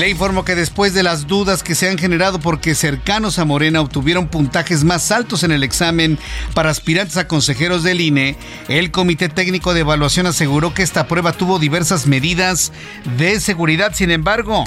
Le 0.00 0.08
informo 0.08 0.46
que 0.46 0.54
después 0.54 0.94
de 0.94 1.02
las 1.02 1.26
dudas 1.26 1.62
que 1.62 1.74
se 1.74 1.86
han 1.86 1.98
generado 1.98 2.40
porque 2.40 2.74
cercanos 2.74 3.38
a 3.38 3.44
Morena 3.44 3.82
obtuvieron 3.82 4.28
puntajes 4.28 4.82
más 4.82 5.10
altos 5.12 5.42
en 5.42 5.52
el 5.52 5.62
examen 5.62 6.18
para 6.54 6.70
aspirantes 6.70 7.18
a 7.18 7.28
consejeros 7.28 7.82
del 7.82 8.00
INE, 8.00 8.34
el 8.68 8.92
Comité 8.92 9.28
Técnico 9.28 9.74
de 9.74 9.80
Evaluación 9.80 10.24
aseguró 10.24 10.72
que 10.72 10.82
esta 10.82 11.06
prueba 11.06 11.34
tuvo 11.34 11.58
diversas 11.58 12.06
medidas 12.06 12.72
de 13.18 13.40
seguridad. 13.40 13.92
Sin 13.94 14.10
embargo, 14.10 14.64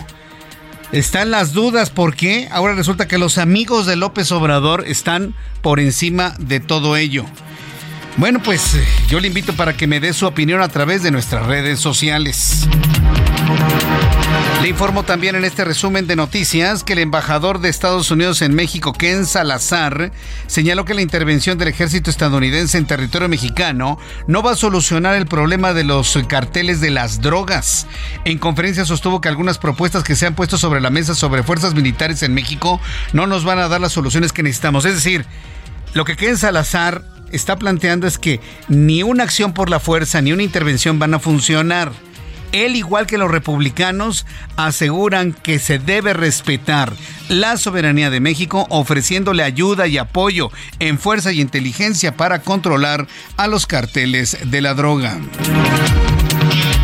están 0.91 1.31
las 1.31 1.51
dudas 1.51 1.89
porque 1.89 2.47
ahora 2.51 2.75
resulta 2.75 3.07
que 3.07 3.17
los 3.17 3.39
amigos 3.39 3.87
de 3.87 3.95
López 3.95 4.31
Obrador 4.31 4.83
están 4.87 5.33
por 5.63 5.79
encima 5.79 6.35
de 6.37 6.59
todo 6.59 6.95
ello. 6.95 7.25
Bueno, 8.17 8.39
pues 8.39 8.77
yo 9.09 9.19
le 9.19 9.29
invito 9.29 9.53
para 9.53 9.75
que 9.75 9.87
me 9.87 9.99
dé 9.99 10.13
su 10.13 10.27
opinión 10.27 10.61
a 10.61 10.67
través 10.67 11.01
de 11.01 11.09
nuestras 11.09 11.47
redes 11.47 11.79
sociales. 11.79 12.67
Le 14.63 14.69
informo 14.69 15.03
también 15.03 15.35
en 15.35 15.43
este 15.43 15.65
resumen 15.65 16.07
de 16.07 16.15
noticias 16.15 16.85
que 16.85 16.93
el 16.93 16.99
embajador 16.99 17.59
de 17.59 17.67
Estados 17.67 18.09
Unidos 18.11 18.41
en 18.41 18.55
México, 18.55 18.93
Ken 18.93 19.25
Salazar, 19.25 20.13
señaló 20.47 20.85
que 20.85 20.93
la 20.93 21.01
intervención 21.01 21.57
del 21.57 21.67
ejército 21.67 22.09
estadounidense 22.09 22.77
en 22.77 22.87
territorio 22.87 23.27
mexicano 23.27 23.99
no 24.25 24.41
va 24.41 24.51
a 24.51 24.55
solucionar 24.55 25.15
el 25.15 25.25
problema 25.25 25.73
de 25.73 25.83
los 25.83 26.17
carteles 26.29 26.79
de 26.79 26.91
las 26.91 27.19
drogas. 27.19 27.87
En 28.23 28.37
conferencia 28.37 28.85
sostuvo 28.85 29.19
que 29.19 29.27
algunas 29.27 29.57
propuestas 29.57 30.01
que 30.01 30.15
se 30.15 30.27
han 30.27 30.33
puesto 30.33 30.57
sobre 30.57 30.79
la 30.79 30.89
mesa 30.89 31.13
sobre 31.13 31.43
fuerzas 31.43 31.73
militares 31.73 32.23
en 32.23 32.33
México 32.33 32.79
no 33.11 33.27
nos 33.27 33.43
van 33.43 33.59
a 33.59 33.67
dar 33.67 33.81
las 33.81 33.91
soluciones 33.91 34.31
que 34.31 34.43
necesitamos. 34.43 34.85
Es 34.85 34.95
decir, 34.95 35.25
lo 35.93 36.05
que 36.05 36.15
Ken 36.15 36.37
Salazar 36.37 37.03
está 37.33 37.57
planteando 37.57 38.07
es 38.07 38.17
que 38.17 38.39
ni 38.69 39.03
una 39.03 39.25
acción 39.25 39.53
por 39.53 39.69
la 39.69 39.81
fuerza 39.81 40.21
ni 40.21 40.31
una 40.31 40.43
intervención 40.43 40.99
van 40.99 41.15
a 41.15 41.19
funcionar 41.19 41.91
él, 42.53 42.77
igual 42.77 43.05
que 43.05 43.17
los 43.17 43.29
republicanos, 43.29 44.25
aseguran 44.55 45.33
que 45.33 45.59
se 45.59 45.79
debe 45.79 46.13
respetar 46.13 46.93
la 47.27 47.57
soberanía 47.57 48.09
de 48.09 48.21
México, 48.21 48.65
ofreciéndole 48.69 49.43
ayuda 49.43 49.87
y 49.87 49.97
apoyo 49.97 50.51
en 50.79 50.97
fuerza 50.97 51.33
y 51.33 51.41
inteligencia 51.41 52.15
para 52.15 52.39
controlar 52.39 53.07
a 53.35 53.47
los 53.47 53.65
carteles 53.65 54.37
de 54.45 54.61
la 54.61 54.73
droga. 54.73 55.19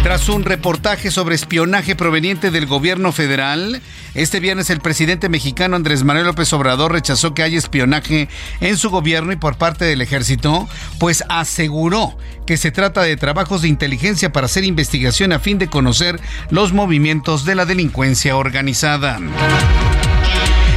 Tras 0.03 0.29
un 0.29 0.45
reportaje 0.45 1.11
sobre 1.11 1.35
espionaje 1.35 1.93
proveniente 1.93 2.51
del 2.51 2.67
gobierno 2.67 3.11
federal, 3.11 3.81
este 4.13 4.39
viernes 4.39 4.69
el 4.69 4.79
presidente 4.79 5.27
mexicano 5.27 5.75
Andrés 5.75 6.05
Manuel 6.05 6.25
López 6.25 6.53
Obrador 6.53 6.93
rechazó 6.93 7.33
que 7.33 7.43
haya 7.43 7.57
espionaje 7.57 8.29
en 8.61 8.77
su 8.77 8.89
gobierno 8.89 9.33
y 9.33 9.35
por 9.35 9.57
parte 9.57 9.83
del 9.83 10.01
ejército, 10.01 10.69
pues 10.99 11.25
aseguró 11.27 12.17
que 12.47 12.55
se 12.55 12.71
trata 12.71 13.01
de 13.01 13.17
trabajos 13.17 13.61
de 13.61 13.67
inteligencia 13.67 14.31
para 14.31 14.45
hacer 14.45 14.63
investigación 14.63 15.33
a 15.33 15.39
fin 15.39 15.57
de 15.57 15.67
conocer 15.67 16.17
los 16.49 16.71
movimientos 16.71 17.43
de 17.43 17.55
la 17.55 17.65
delincuencia 17.65 18.37
organizada. 18.37 19.19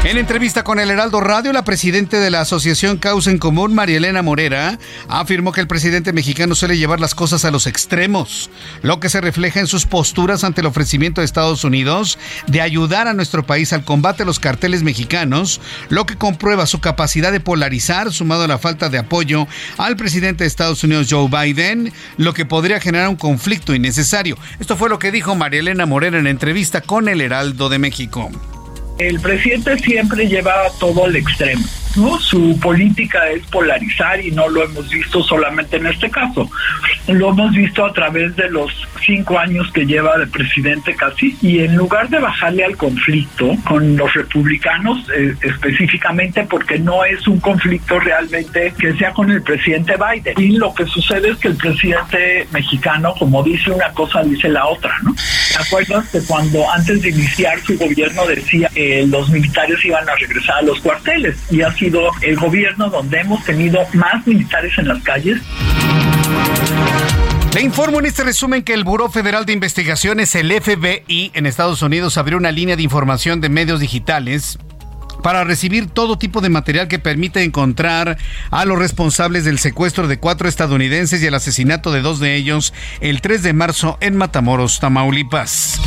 En 0.04 0.18
entrevista 0.18 0.64
con 0.64 0.80
el 0.80 0.90
Heraldo 0.90 1.20
Radio, 1.20 1.52
la 1.52 1.62
presidenta 1.62 2.18
de 2.18 2.28
la 2.28 2.40
Asociación 2.40 2.96
Causa 2.96 3.30
en 3.30 3.38
Común, 3.38 3.72
María 3.72 3.98
Elena 3.98 4.20
Morera, 4.20 4.80
afirmó 5.06 5.52
que 5.52 5.60
el 5.60 5.68
presidente 5.68 6.12
mexicano 6.12 6.56
suele 6.56 6.76
llevar 6.76 6.98
las 6.98 7.14
cosas 7.14 7.44
a 7.44 7.52
los 7.52 7.68
extremos, 7.68 8.50
lo 8.82 8.98
que 8.98 9.08
se 9.08 9.20
refleja 9.20 9.60
en 9.60 9.68
sus 9.68 9.86
posturas 9.86 10.42
ante 10.42 10.60
el 10.60 10.66
ofrecimiento 10.66 11.20
de 11.20 11.24
Estados 11.24 11.62
Unidos 11.62 12.18
de 12.48 12.60
ayudar 12.60 13.06
a 13.06 13.14
nuestro 13.14 13.46
país 13.46 13.72
al 13.72 13.84
combate 13.84 14.24
a 14.24 14.26
los 14.26 14.40
carteles 14.40 14.82
mexicanos, 14.82 15.60
lo 15.88 16.04
que 16.04 16.18
comprueba 16.18 16.66
su 16.66 16.80
capacidad 16.80 17.30
de 17.30 17.38
polarizar, 17.38 18.12
sumado 18.12 18.42
a 18.42 18.48
la 18.48 18.58
falta 18.58 18.88
de 18.88 18.98
apoyo 18.98 19.46
al 19.78 19.96
presidente 19.96 20.42
de 20.42 20.48
Estados 20.48 20.82
Unidos, 20.82 21.06
Joe 21.08 21.28
Biden, 21.28 21.92
lo 22.16 22.34
que 22.34 22.44
podría 22.44 22.80
generar 22.80 23.08
un 23.08 23.16
conflicto 23.16 23.72
innecesario. 23.72 24.36
Esto 24.58 24.76
fue 24.76 24.88
lo 24.88 24.98
que 24.98 25.12
dijo 25.12 25.36
María 25.36 25.60
Elena 25.60 25.86
Morera 25.86 26.18
en 26.18 26.26
entrevista 26.26 26.80
con 26.80 27.08
el 27.08 27.20
Heraldo 27.20 27.68
de 27.68 27.78
México. 27.78 28.32
El 28.98 29.20
presidente 29.20 29.78
siempre 29.78 30.26
lleva 30.28 30.54
todo 30.78 31.04
al 31.04 31.16
extremo. 31.16 31.64
¿No? 31.96 32.18
Su 32.18 32.58
política 32.60 33.28
es 33.30 33.46
polarizar 33.46 34.20
y 34.24 34.30
no 34.30 34.48
lo 34.48 34.64
hemos 34.64 34.88
visto 34.88 35.22
solamente 35.22 35.76
en 35.76 35.86
este 35.86 36.10
caso. 36.10 36.50
Lo 37.08 37.30
hemos 37.30 37.52
visto 37.52 37.84
a 37.84 37.92
través 37.92 38.34
de 38.36 38.48
los 38.50 38.70
cinco 39.04 39.38
años 39.38 39.70
que 39.72 39.84
lleva 39.84 40.16
de 40.18 40.26
presidente 40.26 40.94
casi 40.94 41.36
y 41.42 41.60
en 41.60 41.76
lugar 41.76 42.08
de 42.08 42.18
bajarle 42.18 42.64
al 42.64 42.76
conflicto 42.76 43.56
con 43.64 43.96
los 43.96 44.12
republicanos 44.14 45.04
eh, 45.14 45.34
específicamente 45.42 46.46
porque 46.48 46.78
no 46.78 47.04
es 47.04 47.26
un 47.26 47.40
conflicto 47.40 47.98
realmente 47.98 48.72
que 48.78 48.94
sea 48.94 49.12
con 49.12 49.30
el 49.30 49.42
presidente 49.42 49.94
Biden. 49.96 50.34
Y 50.38 50.56
lo 50.56 50.72
que 50.74 50.86
sucede 50.86 51.30
es 51.30 51.38
que 51.38 51.48
el 51.48 51.56
presidente 51.56 52.46
mexicano, 52.52 53.14
como 53.18 53.42
dice 53.42 53.70
una 53.70 53.90
cosa, 53.90 54.22
dice 54.22 54.48
la 54.48 54.66
otra, 54.66 54.94
¿no? 55.02 55.14
¿Te 55.14 55.62
acuerdas 55.62 56.08
que 56.08 56.20
cuando 56.22 56.70
antes 56.70 57.02
de 57.02 57.10
iniciar 57.10 57.58
su 57.60 57.76
gobierno 57.76 58.26
decía 58.26 58.68
que 58.72 59.06
los 59.06 59.28
militares 59.30 59.84
iban 59.84 60.08
a 60.08 60.14
regresar 60.14 60.56
a 60.56 60.62
los 60.62 60.80
cuarteles? 60.80 61.36
Y 61.50 61.62
así 61.62 61.81
el 62.22 62.36
gobierno 62.36 62.88
donde 62.90 63.20
hemos 63.20 63.44
tenido 63.44 63.80
más 63.94 64.26
militares 64.26 64.72
en 64.78 64.88
las 64.88 65.02
calles. 65.02 65.40
Le 67.54 67.60
informo 67.60 67.98
en 67.98 68.06
este 68.06 68.24
resumen 68.24 68.62
que 68.62 68.72
el 68.72 68.84
Buró 68.84 69.10
Federal 69.10 69.44
de 69.44 69.52
Investigaciones, 69.52 70.34
el 70.34 70.50
FBI, 70.52 71.32
en 71.34 71.46
Estados 71.46 71.82
Unidos 71.82 72.16
abrió 72.16 72.38
una 72.38 72.50
línea 72.50 72.76
de 72.76 72.82
información 72.82 73.40
de 73.40 73.48
medios 73.48 73.80
digitales 73.80 74.58
para 75.22 75.44
recibir 75.44 75.88
todo 75.88 76.18
tipo 76.18 76.40
de 76.40 76.50
material 76.50 76.88
que 76.88 76.98
permita 76.98 77.42
encontrar 77.42 78.18
a 78.50 78.64
los 78.64 78.78
responsables 78.78 79.44
del 79.44 79.58
secuestro 79.58 80.08
de 80.08 80.18
cuatro 80.18 80.48
estadounidenses 80.48 81.22
y 81.22 81.26
el 81.26 81.34
asesinato 81.34 81.92
de 81.92 82.02
dos 82.02 82.20
de 82.20 82.36
ellos 82.36 82.74
el 83.00 83.20
3 83.20 83.42
de 83.42 83.52
marzo 83.52 83.98
en 84.00 84.16
Matamoros, 84.16 84.80
Tamaulipas. 84.80 85.80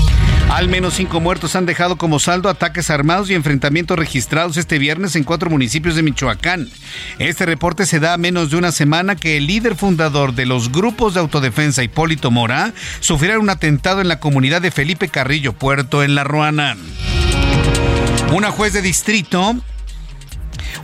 Al 0.50 0.70
menos 0.70 0.94
cinco 0.94 1.20
muertos 1.20 1.56
han 1.56 1.66
dejado 1.66 1.98
como 1.98 2.20
saldo 2.20 2.50
ataques 2.50 2.90
armados 2.90 3.30
y 3.30 3.34
enfrentamientos 3.34 3.98
registrados 3.98 4.58
este 4.58 4.78
viernes 4.78 5.16
en 5.16 5.24
cuatro 5.24 5.50
municipios 5.50 5.96
de 5.96 6.04
Michoacán. 6.04 6.70
Este 7.20 7.46
reporte 7.46 7.86
se 7.86 8.00
da 8.00 8.14
a 8.14 8.18
menos 8.18 8.52
de 8.52 8.58
una 8.58 8.72
semana 8.72 9.16
que 9.16 9.38
el 9.38 9.48
líder 9.48 9.76
fundador 9.76 10.34
de 10.34 10.46
los 10.46 10.72
grupos 10.72 11.14
de 11.14 11.20
autodefensa, 11.20 11.84
Hipólito 11.84 12.32
Mora, 12.32 12.74
sufriera 13.00 13.40
un 13.40 13.50
atentado 13.50 14.02
en 14.02 14.08
la 14.08 14.20
comunidad 14.20 14.62
de 14.62 14.72
Felipe 14.72 15.10
Carrillo 15.10 15.54
Puerto, 15.54 16.04
en 16.04 16.16
La 16.16 16.24
Ruana. 16.24 16.78
Una 18.34 18.52
juez 18.52 18.74
de 18.74 18.82
distrito 18.82 19.56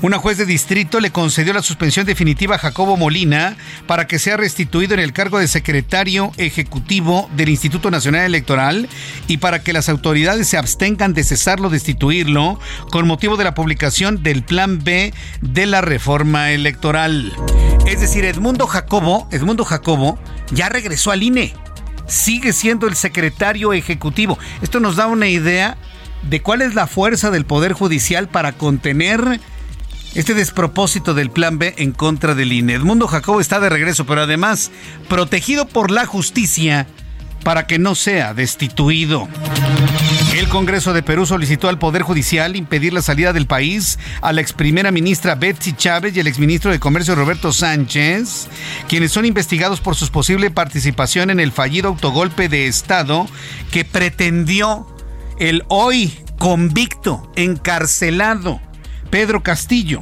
una 0.01 0.17
juez 0.17 0.39
de 0.39 0.47
distrito 0.47 0.99
le 0.99 1.11
concedió 1.11 1.53
la 1.53 1.61
suspensión 1.61 2.07
definitiva 2.07 2.55
a 2.55 2.59
Jacobo 2.59 2.97
Molina 2.97 3.55
para 3.85 4.07
que 4.07 4.17
sea 4.17 4.35
restituido 4.35 4.95
en 4.95 4.99
el 4.99 5.13
cargo 5.13 5.37
de 5.37 5.47
secretario 5.47 6.31
ejecutivo 6.37 7.29
del 7.35 7.49
Instituto 7.49 7.91
Nacional 7.91 8.23
Electoral 8.25 8.89
y 9.27 9.37
para 9.37 9.61
que 9.61 9.73
las 9.73 9.89
autoridades 9.89 10.47
se 10.47 10.57
abstengan 10.57 11.13
de 11.13 11.23
cesarlo, 11.23 11.69
destituirlo, 11.69 12.59
con 12.89 13.05
motivo 13.05 13.37
de 13.37 13.43
la 13.43 13.53
publicación 13.53 14.23
del 14.23 14.41
Plan 14.41 14.79
B 14.83 15.13
de 15.41 15.65
la 15.67 15.81
reforma 15.81 16.51
electoral. 16.51 17.31
Es 17.85 18.01
decir, 18.01 18.25
Edmundo 18.25 18.65
Jacobo, 18.65 19.27
Edmundo 19.31 19.65
Jacobo 19.65 20.17
ya 20.51 20.69
regresó 20.69 21.11
al 21.11 21.21
INE. 21.21 21.53
Sigue 22.07 22.53
siendo 22.53 22.87
el 22.87 22.95
secretario 22.95 23.71
ejecutivo. 23.71 24.39
Esto 24.63 24.79
nos 24.79 24.95
da 24.95 25.05
una 25.05 25.27
idea 25.27 25.77
de 26.23 26.41
cuál 26.41 26.61
es 26.61 26.75
la 26.75 26.87
fuerza 26.87 27.31
del 27.31 27.45
Poder 27.45 27.73
Judicial 27.73 28.27
para 28.27 28.53
contener 28.53 29.39
este 30.13 30.33
despropósito 30.33 31.13
del 31.13 31.29
plan 31.29 31.57
B 31.57 31.73
en 31.77 31.91
contra 31.91 32.35
del 32.35 32.51
INE. 32.51 32.73
Edmundo 32.73 33.07
Jacobo 33.07 33.39
está 33.39 33.59
de 33.59 33.69
regreso, 33.69 34.05
pero 34.05 34.21
además 34.21 34.71
protegido 35.07 35.67
por 35.67 35.89
la 35.89 36.05
justicia 36.05 36.87
para 37.43 37.65
que 37.65 37.79
no 37.79 37.95
sea 37.95 38.33
destituido. 38.33 39.27
El 40.35 40.47
Congreso 40.47 40.93
de 40.93 41.03
Perú 41.03 41.25
solicitó 41.25 41.67
al 41.69 41.77
Poder 41.77 42.03
Judicial 42.03 42.55
impedir 42.55 42.93
la 42.93 43.01
salida 43.01 43.33
del 43.33 43.47
país 43.47 43.99
a 44.21 44.31
la 44.31 44.41
ex 44.41 44.53
primera 44.53 44.91
ministra 44.91 45.35
Betsy 45.35 45.73
Chávez 45.73 46.15
y 46.15 46.19
el 46.19 46.27
exministro 46.27 46.71
de 46.71 46.79
Comercio 46.79 47.15
Roberto 47.15 47.51
Sánchez, 47.51 48.47
quienes 48.87 49.11
son 49.11 49.25
investigados 49.25 49.81
por 49.81 49.95
su 49.95 50.09
posible 50.09 50.51
participación 50.51 51.29
en 51.31 51.39
el 51.39 51.51
fallido 51.51 51.89
autogolpe 51.89 52.47
de 52.47 52.67
Estado 52.67 53.27
que 53.71 53.83
pretendió 53.83 54.87
el 55.41 55.63
hoy 55.69 56.13
convicto, 56.37 57.27
encarcelado 57.35 58.61
Pedro 59.09 59.41
Castillo. 59.41 59.99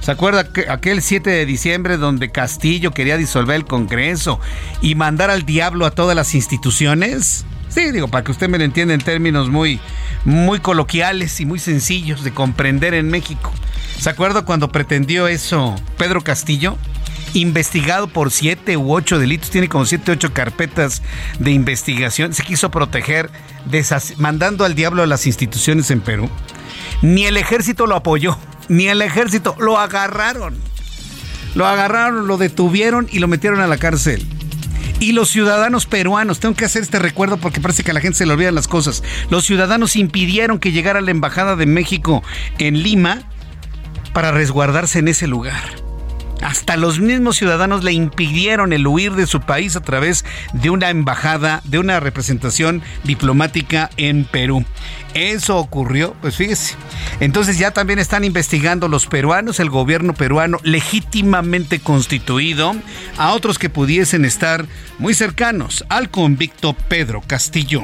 ¿Se 0.00 0.10
acuerda 0.10 0.50
que 0.50 0.70
aquel 0.70 1.02
7 1.02 1.28
de 1.28 1.44
diciembre 1.44 1.98
donde 1.98 2.30
Castillo 2.30 2.92
quería 2.92 3.18
disolver 3.18 3.56
el 3.56 3.66
Congreso 3.66 4.40
y 4.80 4.94
mandar 4.94 5.28
al 5.28 5.44
diablo 5.44 5.84
a 5.84 5.90
todas 5.90 6.16
las 6.16 6.34
instituciones? 6.34 7.44
Sí, 7.68 7.90
digo, 7.92 8.08
para 8.08 8.24
que 8.24 8.30
usted 8.30 8.48
me 8.48 8.56
lo 8.56 8.64
entienda 8.64 8.94
en 8.94 9.02
términos 9.02 9.50
muy, 9.50 9.78
muy 10.24 10.58
coloquiales 10.58 11.38
y 11.38 11.44
muy 11.44 11.58
sencillos 11.58 12.24
de 12.24 12.32
comprender 12.32 12.94
en 12.94 13.10
México. 13.10 13.52
¿Se 13.98 14.10
acuerda 14.10 14.42
cuando 14.42 14.70
pretendió 14.70 15.26
eso 15.26 15.74
Pedro 15.96 16.22
Castillo? 16.22 16.78
Investigado 17.34 18.06
por 18.06 18.30
siete 18.30 18.76
u 18.76 18.94
ocho 18.94 19.18
delitos, 19.18 19.50
tiene 19.50 19.68
como 19.68 19.86
siete 19.86 20.12
u 20.12 20.14
ocho 20.14 20.32
carpetas 20.32 21.02
de 21.40 21.50
investigación. 21.50 22.32
Se 22.32 22.44
quiso 22.44 22.70
proteger, 22.70 23.28
mandando 24.16 24.64
al 24.64 24.76
diablo 24.76 25.02
a 25.02 25.06
las 25.06 25.26
instituciones 25.26 25.90
en 25.90 26.00
Perú. 26.00 26.30
Ni 27.02 27.24
el 27.26 27.36
ejército 27.36 27.86
lo 27.86 27.96
apoyó, 27.96 28.38
ni 28.68 28.86
el 28.86 29.02
ejército 29.02 29.56
lo 29.58 29.78
agarraron. 29.78 30.56
Lo 31.56 31.66
agarraron, 31.66 32.28
lo 32.28 32.36
detuvieron 32.36 33.08
y 33.10 33.18
lo 33.18 33.26
metieron 33.26 33.60
a 33.60 33.66
la 33.66 33.78
cárcel. 33.78 34.24
Y 35.00 35.12
los 35.12 35.28
ciudadanos 35.28 35.86
peruanos, 35.86 36.38
tengo 36.38 36.54
que 36.54 36.64
hacer 36.64 36.82
este 36.82 37.00
recuerdo 37.00 37.36
porque 37.36 37.60
parece 37.60 37.82
que 37.82 37.90
a 37.90 37.94
la 37.94 38.00
gente 38.00 38.18
se 38.18 38.26
le 38.26 38.32
olvidan 38.32 38.54
las 38.54 38.68
cosas. 38.68 39.02
Los 39.28 39.44
ciudadanos 39.44 39.96
impidieron 39.96 40.60
que 40.60 40.70
llegara 40.70 41.00
la 41.00 41.10
embajada 41.10 41.56
de 41.56 41.66
México 41.66 42.22
en 42.58 42.82
Lima 42.82 43.24
para 44.12 44.32
resguardarse 44.32 44.98
en 44.98 45.08
ese 45.08 45.26
lugar. 45.26 45.88
Hasta 46.42 46.76
los 46.76 47.00
mismos 47.00 47.36
ciudadanos 47.36 47.82
le 47.82 47.92
impidieron 47.92 48.72
el 48.72 48.86
huir 48.86 49.12
de 49.12 49.26
su 49.26 49.40
país 49.40 49.74
a 49.74 49.80
través 49.80 50.24
de 50.52 50.70
una 50.70 50.90
embajada, 50.90 51.60
de 51.64 51.78
una 51.78 51.98
representación 51.98 52.82
diplomática 53.02 53.90
en 53.96 54.24
Perú. 54.24 54.64
Eso 55.14 55.56
ocurrió, 55.56 56.14
pues 56.20 56.36
fíjese. 56.36 56.76
Entonces 57.18 57.58
ya 57.58 57.72
también 57.72 57.98
están 57.98 58.22
investigando 58.22 58.86
los 58.86 59.06
peruanos, 59.06 59.58
el 59.58 59.70
gobierno 59.70 60.14
peruano 60.14 60.58
legítimamente 60.62 61.80
constituido, 61.80 62.74
a 63.16 63.32
otros 63.32 63.58
que 63.58 63.70
pudiesen 63.70 64.24
estar 64.24 64.66
muy 64.98 65.14
cercanos 65.14 65.84
al 65.88 66.10
convicto 66.10 66.72
Pedro 66.72 67.20
Castillo. 67.26 67.82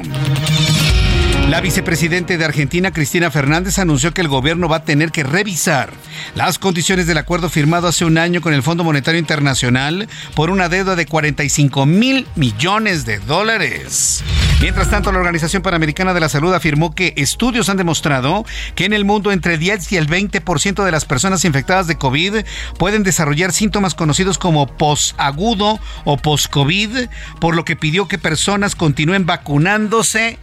La 1.49 1.61
vicepresidente 1.61 2.39
de 2.39 2.45
Argentina, 2.45 2.91
Cristina 2.91 3.29
Fernández, 3.29 3.77
anunció 3.77 4.11
que 4.15 4.21
el 4.21 4.27
gobierno 4.27 4.67
va 4.67 4.77
a 4.77 4.83
tener 4.83 5.11
que 5.11 5.23
revisar 5.23 5.91
las 6.33 6.57
condiciones 6.57 7.05
del 7.05 7.19
acuerdo 7.19 7.51
firmado 7.51 7.87
hace 7.87 8.03
un 8.03 8.17
año 8.17 8.41
con 8.41 8.55
el 8.55 8.63
Fondo 8.63 8.83
Monetario 8.83 9.19
Internacional 9.19 10.09
por 10.33 10.49
una 10.49 10.69
deuda 10.69 10.95
de 10.95 11.05
45 11.05 11.85
mil 11.85 12.25
millones 12.35 13.05
de 13.05 13.19
dólares. 13.19 14.23
Mientras 14.59 14.89
tanto, 14.89 15.11
la 15.11 15.19
Organización 15.19 15.61
Panamericana 15.61 16.15
de 16.15 16.19
la 16.19 16.29
Salud 16.29 16.51
afirmó 16.51 16.95
que 16.95 17.13
estudios 17.15 17.69
han 17.69 17.77
demostrado 17.77 18.43
que 18.73 18.85
en 18.85 18.93
el 18.93 19.05
mundo 19.05 19.31
entre 19.31 19.59
10 19.59 19.91
y 19.91 19.97
el 19.97 20.07
20% 20.07 20.83
de 20.83 20.91
las 20.91 21.05
personas 21.05 21.45
infectadas 21.45 21.85
de 21.85 21.97
COVID 21.97 22.37
pueden 22.79 23.03
desarrollar 23.03 23.51
síntomas 23.51 23.93
conocidos 23.93 24.39
como 24.39 24.65
posagudo 24.65 25.79
o 26.05 26.17
post-COVID, 26.17 27.07
por 27.39 27.55
lo 27.55 27.65
que 27.65 27.75
pidió 27.75 28.07
que 28.07 28.17
personas 28.17 28.73
continúen 28.73 29.27
vacunándose 29.27 30.39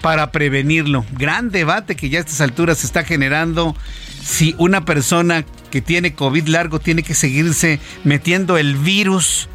para 0.00 0.30
prevenirlo. 0.30 1.04
Gran 1.12 1.50
debate 1.50 1.96
que 1.96 2.08
ya 2.08 2.18
a 2.18 2.20
estas 2.20 2.40
alturas 2.40 2.78
se 2.78 2.86
está 2.86 3.04
generando 3.04 3.76
si 4.22 4.54
una 4.58 4.84
persona 4.84 5.44
que 5.70 5.80
tiene 5.80 6.14
COVID 6.14 6.48
largo 6.48 6.80
tiene 6.80 7.02
que 7.02 7.14
seguirse 7.14 7.80
metiendo 8.04 8.58
el 8.58 8.76
virus. 8.76 9.48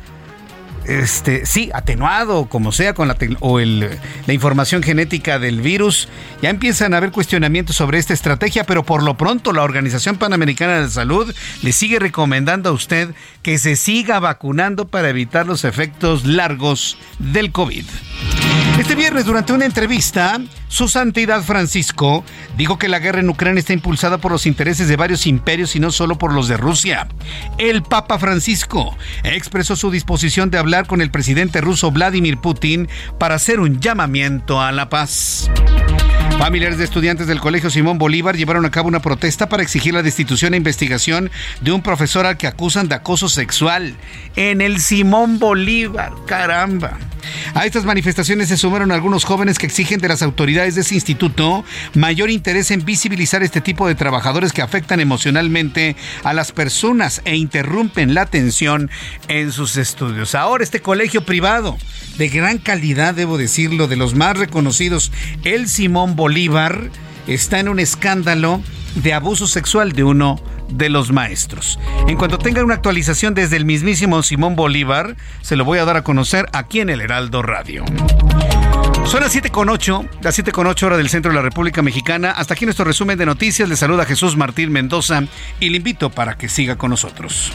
Este, 0.85 1.45
sí, 1.45 1.69
atenuado, 1.73 2.45
como 2.47 2.71
sea, 2.71 2.93
con 2.93 3.07
la, 3.07 3.15
o 3.39 3.59
la 3.59 4.33
información 4.33 4.81
genética 4.81 5.39
del 5.39 5.61
virus. 5.61 6.07
Ya 6.41 6.49
empiezan 6.49 6.93
a 6.93 6.97
haber 6.97 7.11
cuestionamientos 7.11 7.75
sobre 7.75 7.99
esta 7.99 8.13
estrategia, 8.13 8.63
pero 8.63 8.83
por 8.83 9.03
lo 9.03 9.15
pronto 9.15 9.53
la 9.53 9.63
Organización 9.63 10.17
Panamericana 10.17 10.81
de 10.81 10.89
Salud 10.89 11.33
le 11.61 11.71
sigue 11.71 11.99
recomendando 11.99 12.69
a 12.69 12.73
usted 12.73 13.13
que 13.43 13.59
se 13.59 13.75
siga 13.75 14.19
vacunando 14.19 14.87
para 14.87 15.09
evitar 15.09 15.45
los 15.45 15.65
efectos 15.65 16.25
largos 16.25 16.97
del 17.19 17.51
COVID. 17.51 17.85
Este 18.81 18.95
viernes, 18.95 19.27
durante 19.27 19.53
una 19.53 19.65
entrevista, 19.65 20.41
su 20.67 20.87
santidad 20.87 21.43
Francisco 21.43 22.25
dijo 22.57 22.79
que 22.79 22.89
la 22.89 22.97
guerra 22.97 23.19
en 23.19 23.29
Ucrania 23.29 23.59
está 23.59 23.73
impulsada 23.73 24.17
por 24.17 24.31
los 24.31 24.47
intereses 24.47 24.87
de 24.87 24.95
varios 24.95 25.27
imperios 25.27 25.75
y 25.75 25.79
no 25.79 25.91
solo 25.91 26.17
por 26.17 26.33
los 26.33 26.47
de 26.47 26.57
Rusia. 26.57 27.07
El 27.59 27.83
Papa 27.83 28.17
Francisco 28.17 28.97
expresó 29.23 29.75
su 29.75 29.91
disposición 29.91 30.49
de 30.49 30.57
hablar 30.57 30.87
con 30.87 31.03
el 31.03 31.11
presidente 31.11 31.61
ruso 31.61 31.91
Vladimir 31.91 32.39
Putin 32.39 32.89
para 33.19 33.35
hacer 33.35 33.59
un 33.59 33.79
llamamiento 33.79 34.59
a 34.59 34.71
la 34.71 34.89
paz. 34.89 35.51
Familiares 36.41 36.79
de 36.79 36.85
estudiantes 36.85 37.27
del 37.27 37.39
Colegio 37.39 37.69
Simón 37.69 37.99
Bolívar 37.99 38.35
llevaron 38.35 38.65
a 38.65 38.71
cabo 38.71 38.87
una 38.87 38.99
protesta 38.99 39.47
para 39.47 39.61
exigir 39.61 39.93
la 39.93 40.01
destitución 40.01 40.55
e 40.55 40.57
investigación 40.57 41.29
de 41.61 41.71
un 41.71 41.83
profesor 41.83 42.25
al 42.25 42.37
que 42.37 42.47
acusan 42.47 42.87
de 42.87 42.95
acoso 42.95 43.29
sexual 43.29 43.95
en 44.35 44.61
el 44.61 44.79
Simón 44.79 45.37
Bolívar. 45.37 46.11
Caramba. 46.25 46.97
A 47.53 47.67
estas 47.67 47.85
manifestaciones 47.85 48.49
se 48.49 48.57
sumaron 48.57 48.91
algunos 48.91 49.23
jóvenes 49.23 49.59
que 49.59 49.67
exigen 49.67 49.99
de 49.99 50.07
las 50.07 50.23
autoridades 50.23 50.73
de 50.73 50.81
ese 50.81 50.95
instituto 50.95 51.63
mayor 51.93 52.31
interés 52.31 52.71
en 52.71 52.85
visibilizar 52.85 53.43
este 53.43 53.61
tipo 53.61 53.87
de 53.87 53.93
trabajadores 53.93 54.51
que 54.51 54.63
afectan 54.63 54.99
emocionalmente 54.99 55.95
a 56.23 56.33
las 56.33 56.51
personas 56.51 57.21
e 57.23 57.35
interrumpen 57.35 58.15
la 58.15 58.23
atención 58.23 58.89
en 59.27 59.51
sus 59.51 59.77
estudios. 59.77 60.33
Ahora 60.33 60.63
este 60.63 60.81
colegio 60.81 61.23
privado 61.23 61.77
de 62.17 62.29
gran 62.29 62.57
calidad, 62.57 63.13
debo 63.13 63.37
decirlo, 63.37 63.87
de 63.87 63.95
los 63.95 64.15
más 64.15 64.37
reconocidos, 64.37 65.11
el 65.43 65.67
Simón 65.67 66.15
Bolívar, 66.15 66.89
está 67.27 67.59
en 67.59 67.69
un 67.69 67.79
escándalo 67.79 68.61
de 68.95 69.13
abuso 69.13 69.47
sexual 69.47 69.93
de 69.93 70.03
uno 70.03 70.41
de 70.69 70.89
los 70.89 71.11
maestros. 71.11 71.79
En 72.07 72.17
cuanto 72.17 72.37
tenga 72.37 72.63
una 72.63 72.75
actualización 72.75 73.33
desde 73.33 73.57
el 73.57 73.65
mismísimo 73.65 74.23
Simón 74.23 74.55
Bolívar, 74.55 75.15
se 75.41 75.55
lo 75.55 75.65
voy 75.65 75.79
a 75.79 75.85
dar 75.85 75.97
a 75.97 76.03
conocer 76.03 76.47
aquí 76.53 76.79
en 76.79 76.89
el 76.89 77.01
Heraldo 77.01 77.41
Radio. 77.41 77.85
Son 79.05 79.21
las 79.21 79.31
7 79.31 79.49
con 79.49 79.67
8, 79.69 80.05
las 80.21 80.35
7 80.35 80.51
con 80.51 80.67
8 80.67 80.85
hora 80.85 80.97
del 80.97 81.09
centro 81.09 81.31
de 81.31 81.35
la 81.35 81.41
República 81.41 81.81
Mexicana. 81.81 82.31
Hasta 82.31 82.53
aquí 82.53 82.65
nuestro 82.65 82.85
resumen 82.85 83.17
de 83.17 83.25
noticias. 83.25 83.67
Le 83.67 83.75
saluda 83.75 84.05
Jesús 84.05 84.37
Martín 84.37 84.71
Mendoza 84.71 85.23
y 85.59 85.69
le 85.69 85.77
invito 85.77 86.09
para 86.09 86.37
que 86.37 86.47
siga 86.47 86.77
con 86.77 86.91
nosotros. 86.91 87.51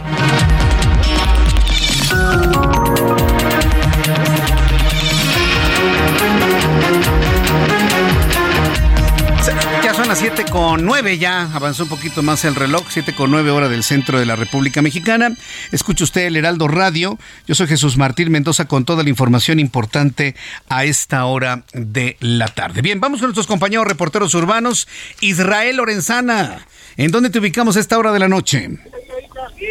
Las 10.17 10.23
7 10.23 10.51
con 10.51 10.87
9 10.87 11.19
ya, 11.19 11.51
avanzó 11.53 11.83
un 11.83 11.91
poquito 11.91 12.23
más 12.23 12.47
el 12.47 12.55
reloj, 12.55 12.87
7 12.89 13.15
con 13.15 13.31
9 13.31 13.51
hora 13.51 13.69
del 13.69 13.83
centro 13.83 14.19
de 14.19 14.25
la 14.25 14.35
República 14.35 14.81
Mexicana. 14.81 15.37
Escucha 15.73 16.05
usted 16.05 16.23
el 16.23 16.37
Heraldo 16.37 16.69
Radio. 16.69 17.19
Yo 17.47 17.55
soy 17.55 17.67
Jesús 17.67 17.99
Martín 17.99 18.33
Mendoza 18.33 18.65
con 18.65 18.87
toda 18.87 19.03
la 19.03 19.11
información 19.11 19.61
importante 19.61 20.35
a 20.71 20.85
esta 20.85 21.27
hora 21.27 21.65
de 21.75 22.17
la 22.21 22.49
tarde. 22.49 22.81
Bien, 22.81 22.99
vamos 22.99 23.21
con 23.21 23.27
nuestros 23.27 23.47
compañeros 23.47 23.87
reporteros 23.87 24.35
urbanos. 24.35 24.89
Israel 25.21 25.77
Lorenzana, 25.77 26.67
¿en 26.97 27.11
dónde 27.11 27.29
te 27.29 27.39
ubicamos 27.39 27.77
a 27.77 27.81
esta 27.81 27.99
hora 27.99 28.13
de 28.13 28.19
la 28.19 28.29
noche? 28.29 28.71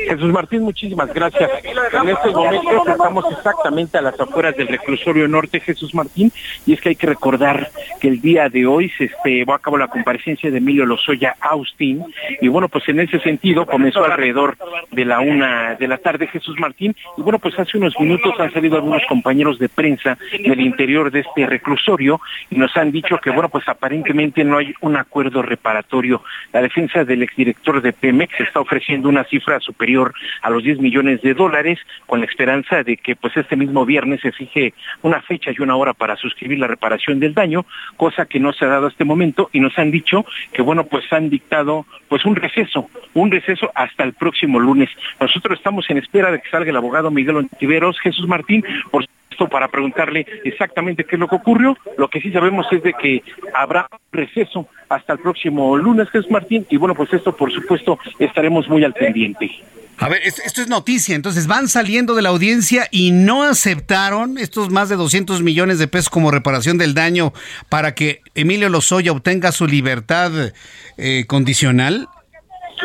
Jesús 0.07 0.31
Martín, 0.31 0.61
muchísimas 0.63 1.13
gracias. 1.13 1.49
En 1.63 2.09
estos 2.09 2.33
momentos 2.33 2.87
estamos 2.87 3.25
exactamente 3.31 3.97
a 3.97 4.01
las 4.01 4.19
afueras 4.19 4.55
del 4.55 4.67
reclusorio 4.67 5.27
norte, 5.27 5.59
Jesús 5.59 5.93
Martín, 5.93 6.31
y 6.65 6.73
es 6.73 6.81
que 6.81 6.89
hay 6.89 6.95
que 6.95 7.07
recordar 7.07 7.69
que 7.99 8.07
el 8.07 8.21
día 8.21 8.49
de 8.49 8.65
hoy 8.65 8.89
se 8.97 9.05
este, 9.05 9.29
llevó 9.29 9.53
a 9.53 9.59
cabo 9.59 9.77
la 9.77 9.87
comparecencia 9.87 10.51
de 10.51 10.57
Emilio 10.57 10.85
Lozoya 10.85 11.35
Austin, 11.39 12.03
y 12.41 12.47
bueno, 12.47 12.69
pues 12.69 12.87
en 12.89 12.99
ese 12.99 13.19
sentido 13.19 13.65
comenzó 13.65 14.03
alrededor 14.03 14.57
de 14.91 15.05
la 15.05 15.19
una 15.19 15.75
de 15.75 15.87
la 15.87 15.97
tarde, 15.97 16.27
Jesús 16.27 16.59
Martín, 16.59 16.95
y 17.17 17.21
bueno, 17.21 17.39
pues 17.39 17.57
hace 17.59 17.77
unos 17.77 17.99
minutos 17.99 18.33
han 18.39 18.51
salido 18.53 18.75
algunos 18.75 19.03
compañeros 19.07 19.59
de 19.59 19.69
prensa 19.69 20.17
del 20.31 20.61
interior 20.61 21.11
de 21.11 21.21
este 21.21 21.45
reclusorio 21.45 22.19
y 22.49 22.57
nos 22.57 22.75
han 22.77 22.91
dicho 22.91 23.17
que, 23.17 23.29
bueno, 23.31 23.49
pues 23.49 23.67
aparentemente 23.67 24.43
no 24.43 24.57
hay 24.57 24.73
un 24.81 24.95
acuerdo 24.95 25.41
reparatorio. 25.41 26.23
La 26.53 26.61
defensa 26.61 27.03
del 27.03 27.23
exdirector 27.23 27.81
de 27.81 27.93
Pemex 27.93 28.39
está 28.39 28.59
ofreciendo 28.59 29.09
una 29.09 29.23
cifra 29.23 29.54
superior 29.59 30.13
a 30.41 30.49
los 30.49 30.63
10 30.63 30.79
millones 30.79 31.21
de 31.21 31.33
dólares, 31.33 31.79
con 32.05 32.19
la 32.19 32.25
esperanza 32.25 32.83
de 32.83 32.97
que 32.97 33.15
pues 33.15 33.35
este 33.37 33.55
mismo 33.55 33.85
viernes 33.85 34.21
se 34.21 34.31
fije 34.31 34.73
una 35.01 35.21
fecha 35.21 35.51
y 35.51 35.61
una 35.61 35.75
hora 35.75 35.93
para 35.93 36.15
suscribir 36.15 36.59
la 36.59 36.67
reparación 36.67 37.19
del 37.19 37.33
daño, 37.33 37.65
cosa 37.97 38.25
que 38.25 38.39
no 38.39 38.53
se 38.53 38.65
ha 38.65 38.69
dado 38.69 38.87
hasta 38.87 38.95
este 38.95 39.05
momento 39.05 39.49
y 39.51 39.59
nos 39.59 39.77
han 39.77 39.91
dicho 39.91 40.25
que 40.53 40.61
bueno 40.61 40.85
pues 40.85 41.11
han 41.11 41.29
dictado 41.29 41.85
pues 42.07 42.23
un 42.25 42.35
receso, 42.35 42.89
un 43.13 43.29
receso 43.29 43.71
hasta 43.75 44.03
el 44.03 44.13
próximo 44.13 44.59
lunes. 44.59 44.89
Nosotros 45.19 45.57
estamos 45.57 45.89
en 45.89 45.97
espera 45.97 46.31
de 46.31 46.39
que 46.39 46.49
salga 46.49 46.69
el 46.69 46.77
abogado 46.77 47.11
Miguel 47.11 47.35
Ontiveros, 47.35 47.99
Jesús 47.99 48.27
Martín, 48.27 48.63
por 48.89 49.05
supuesto 49.35 49.47
para 49.47 49.67
preguntarle 49.67 50.25
exactamente 50.43 51.03
qué 51.03 51.15
es 51.15 51.19
lo 51.19 51.27
que 51.27 51.35
ocurrió. 51.35 51.77
Lo 51.97 52.09
que 52.09 52.21
sí 52.21 52.31
sabemos 52.31 52.65
es 52.71 52.83
de 52.83 52.93
que 52.93 53.23
habrá 53.53 53.87
receso 54.11 54.67
hasta 54.89 55.13
el 55.13 55.19
próximo 55.19 55.77
lunes, 55.77 56.09
Jesús 56.09 56.31
Martín, 56.31 56.65
y 56.69 56.77
bueno, 56.77 56.95
pues 56.95 57.11
esto 57.13 57.35
por 57.35 57.51
supuesto 57.51 57.99
estaremos 58.19 58.67
muy 58.67 58.83
al 58.83 58.93
pendiente. 58.93 59.51
A 59.97 60.09
ver, 60.09 60.21
esto 60.23 60.61
es 60.61 60.67
noticia. 60.67 61.15
Entonces 61.15 61.47
van 61.47 61.69
saliendo 61.69 62.15
de 62.15 62.21
la 62.21 62.29
audiencia 62.29 62.87
y 62.91 63.11
no 63.11 63.43
aceptaron 63.43 64.37
estos 64.37 64.69
más 64.69 64.89
de 64.89 64.97
200 64.97 65.41
millones 65.41 65.79
de 65.79 65.87
pesos 65.87 66.09
como 66.09 66.31
reparación 66.31 66.77
del 66.77 66.93
daño 66.93 67.31
para 67.69 67.95
que 67.95 68.21
Emilio 68.35 68.67
Lozoya 68.67 69.13
obtenga 69.13 69.53
su 69.53 69.67
libertad 69.67 70.51
eh, 70.97 71.23
condicional. 71.27 72.09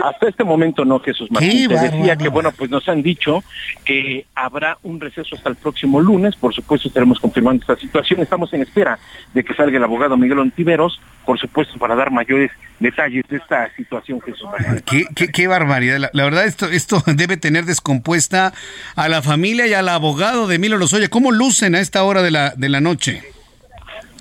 Hasta 0.02 0.28
este 0.28 0.44
momento 0.44 0.84
no, 0.84 1.00
Jesús 1.00 1.30
Martín. 1.30 1.68
Te 1.68 1.78
decía 1.78 2.16
que, 2.16 2.28
bueno, 2.28 2.52
pues 2.52 2.70
nos 2.70 2.88
han 2.88 3.02
dicho 3.02 3.42
que 3.84 4.26
habrá 4.34 4.78
un 4.82 5.00
receso 5.00 5.36
hasta 5.36 5.48
el 5.48 5.56
próximo 5.56 6.00
lunes. 6.00 6.36
Por 6.36 6.54
supuesto, 6.54 6.88
estaremos 6.88 7.20
confirmando 7.20 7.62
esta 7.62 7.76
situación. 7.76 8.20
Estamos 8.20 8.52
en 8.52 8.62
espera 8.62 8.98
de 9.34 9.44
que 9.44 9.54
salga 9.54 9.76
el 9.76 9.84
abogado 9.84 10.16
Miguel 10.16 10.38
Ontiveros, 10.38 11.00
por 11.24 11.38
supuesto, 11.38 11.78
para 11.78 11.94
dar 11.94 12.10
mayores 12.10 12.50
detalles 12.78 13.24
de 13.28 13.36
esta 13.36 13.72
situación, 13.74 14.20
Jesús 14.20 14.48
Martín. 14.50 15.06
Qué, 15.14 15.28
qué, 15.28 15.46
barbaridad. 15.46 16.10
La, 16.12 16.24
verdad, 16.24 16.46
esto, 16.46 16.66
esto 16.66 17.02
debe 17.06 17.36
tener 17.36 17.64
descompuesta 17.64 18.52
a 18.96 19.08
la 19.08 19.22
familia 19.22 19.66
y 19.66 19.74
al 19.74 19.88
abogado 19.88 20.46
de 20.46 20.56
Emilio 20.56 20.78
Lozoya. 20.78 21.08
¿Cómo 21.08 21.32
lucen 21.32 21.74
a 21.74 21.80
esta 21.80 22.02
hora 22.04 22.22
de 22.22 22.30
la, 22.30 22.50
de 22.56 22.68
la 22.68 22.80
noche? 22.80 23.22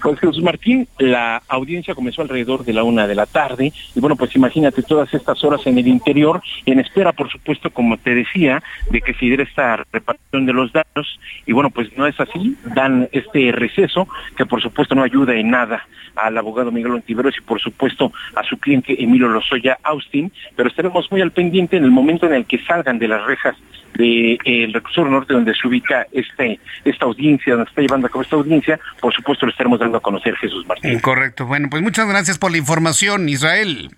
Pues 0.02 0.20
Jesús 0.20 0.42
Martín, 0.42 0.88
la 0.98 1.42
audiencia 1.50 1.94
comenzó 1.94 2.22
alrededor 2.22 2.64
de 2.64 2.74
la 2.74 2.84
una 2.84 3.06
de 3.06 3.16
la 3.16 3.26
tarde 3.26 3.74
y 3.94 4.00
bueno, 4.00 4.16
pues 4.16 4.34
imagínate 4.36 4.82
todas 4.82 5.14
estas 5.14 5.44
horas 5.44 5.66
en 5.66 5.78
el 5.78 5.88
interior, 5.88 6.42
en 6.66 6.80
espera, 6.80 7.12
por 7.12 7.30
supuesto, 7.30 7.70
como 7.70 7.98
te 7.98 8.16
decía, 8.16 8.64
de 8.92 9.02
que 9.02 9.14
se 9.14 9.26
diera 9.26 9.44
esta 9.44 9.84
reparación 9.92 10.46
de 10.46 10.54
los 10.54 10.72
datos 10.72 11.20
y 11.46 11.52
bueno, 11.52 11.70
pues 11.70 11.96
no 11.98 12.08
es 12.08 12.18
así, 12.20 12.56
dan 12.76 13.10
este 13.12 13.52
receso 13.52 14.08
que 14.38 14.46
por 14.46 14.62
supuesto 14.62 14.96
no 14.96 15.04
ayuda 15.04 15.36
en 15.36 15.50
nada 15.50 15.86
al 16.16 16.38
abogado 16.38 16.72
Miguel 16.72 16.94
Ontiveros 16.94 17.36
y 17.38 17.42
por 17.42 17.60
supuesto 17.60 18.12
a 18.36 18.44
su 18.44 18.58
cliente 18.58 19.02
Emilio 19.02 19.28
Lozoya 19.28 19.80
Austin, 19.84 20.32
pero 20.56 20.70
estaremos 20.70 21.12
muy 21.12 21.22
al 21.22 21.32
pendiente 21.32 21.78
en 21.78 21.84
el 21.84 21.92
momento 21.92 22.26
en 22.26 22.34
el 22.34 22.46
que 22.46 22.60
salgan 22.60 23.00
de 23.00 23.08
las 23.08 23.26
rejas 23.26 23.56
del 23.94 24.38
de, 24.44 24.70
recurso 24.74 25.06
norte 25.06 25.34
donde 25.34 25.54
se 25.54 25.68
ubica 25.68 26.08
este 26.12 26.60
esta 26.86 27.06
audiencia, 27.06 27.54
donde 27.54 27.70
está 27.70 27.82
llevando 27.82 28.08
a 28.08 28.10
cabo 28.10 28.22
esta 28.22 28.36
audiencia, 28.36 28.80
por 29.00 29.14
supuesto 29.14 29.46
lo 29.46 29.52
estaremos 29.52 29.80
dando 29.80 29.98
a 29.98 30.02
conocer 30.02 30.36
Jesús 30.38 30.66
Martín. 30.68 31.00
Correcto. 31.00 31.46
Bueno, 31.46 31.68
pues 31.70 31.82
muchas 31.82 32.08
gracias 32.08 32.38
por 32.38 32.52
la 32.52 32.58
información, 32.58 33.28
Israel. 33.30 33.90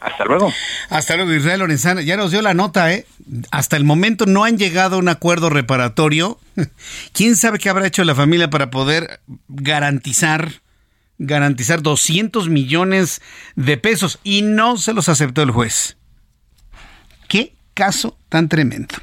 Hasta 0.00 0.24
luego. 0.24 0.52
Hasta 0.90 1.16
luego, 1.16 1.32
Israel 1.32 1.60
Lorenzana. 1.60 2.02
Ya 2.02 2.16
nos 2.16 2.30
dio 2.30 2.42
la 2.42 2.54
nota, 2.54 2.92
¿eh? 2.92 3.06
Hasta 3.50 3.76
el 3.76 3.84
momento 3.84 4.26
no 4.26 4.44
han 4.44 4.58
llegado 4.58 4.96
a 4.96 4.98
un 4.98 5.08
acuerdo 5.08 5.50
reparatorio. 5.50 6.38
¿Quién 7.12 7.36
sabe 7.36 7.58
qué 7.58 7.70
habrá 7.70 7.86
hecho 7.86 8.04
la 8.04 8.14
familia 8.14 8.50
para 8.50 8.70
poder 8.70 9.20
garantizar, 9.48 10.60
garantizar 11.18 11.82
200 11.82 12.48
millones 12.48 13.22
de 13.54 13.76
pesos? 13.78 14.20
Y 14.22 14.42
no 14.42 14.76
se 14.76 14.92
los 14.92 15.08
aceptó 15.08 15.42
el 15.42 15.50
juez. 15.50 15.96
¿Qué 17.26 17.54
caso 17.74 18.18
tan 18.28 18.48
tremendo? 18.48 18.94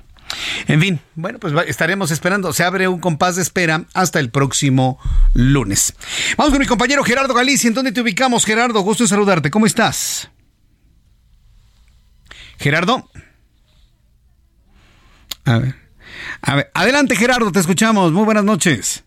En 0.67 0.79
fin, 0.79 0.99
bueno, 1.15 1.39
pues 1.39 1.53
estaremos 1.67 2.11
esperando. 2.11 2.53
Se 2.53 2.63
abre 2.63 2.87
un 2.87 2.99
compás 2.99 3.35
de 3.35 3.41
espera 3.41 3.85
hasta 3.93 4.19
el 4.19 4.29
próximo 4.29 4.99
lunes. 5.33 5.93
Vamos 6.37 6.51
con 6.51 6.59
mi 6.59 6.67
compañero 6.67 7.03
Gerardo 7.03 7.33
Galicia. 7.33 7.67
¿En 7.67 7.73
dónde 7.73 7.91
te 7.91 8.01
ubicamos, 8.01 8.45
Gerardo? 8.45 8.81
Gusto 8.81 9.03
en 9.03 9.09
saludarte. 9.09 9.51
¿Cómo 9.51 9.65
estás? 9.65 10.29
Gerardo. 12.57 13.09
A 15.45 15.57
ver. 15.57 15.75
A 16.41 16.55
ver. 16.55 16.71
Adelante, 16.73 17.15
Gerardo, 17.15 17.51
te 17.51 17.59
escuchamos. 17.59 18.11
Muy 18.11 18.23
buenas 18.23 18.43
noches. 18.43 19.03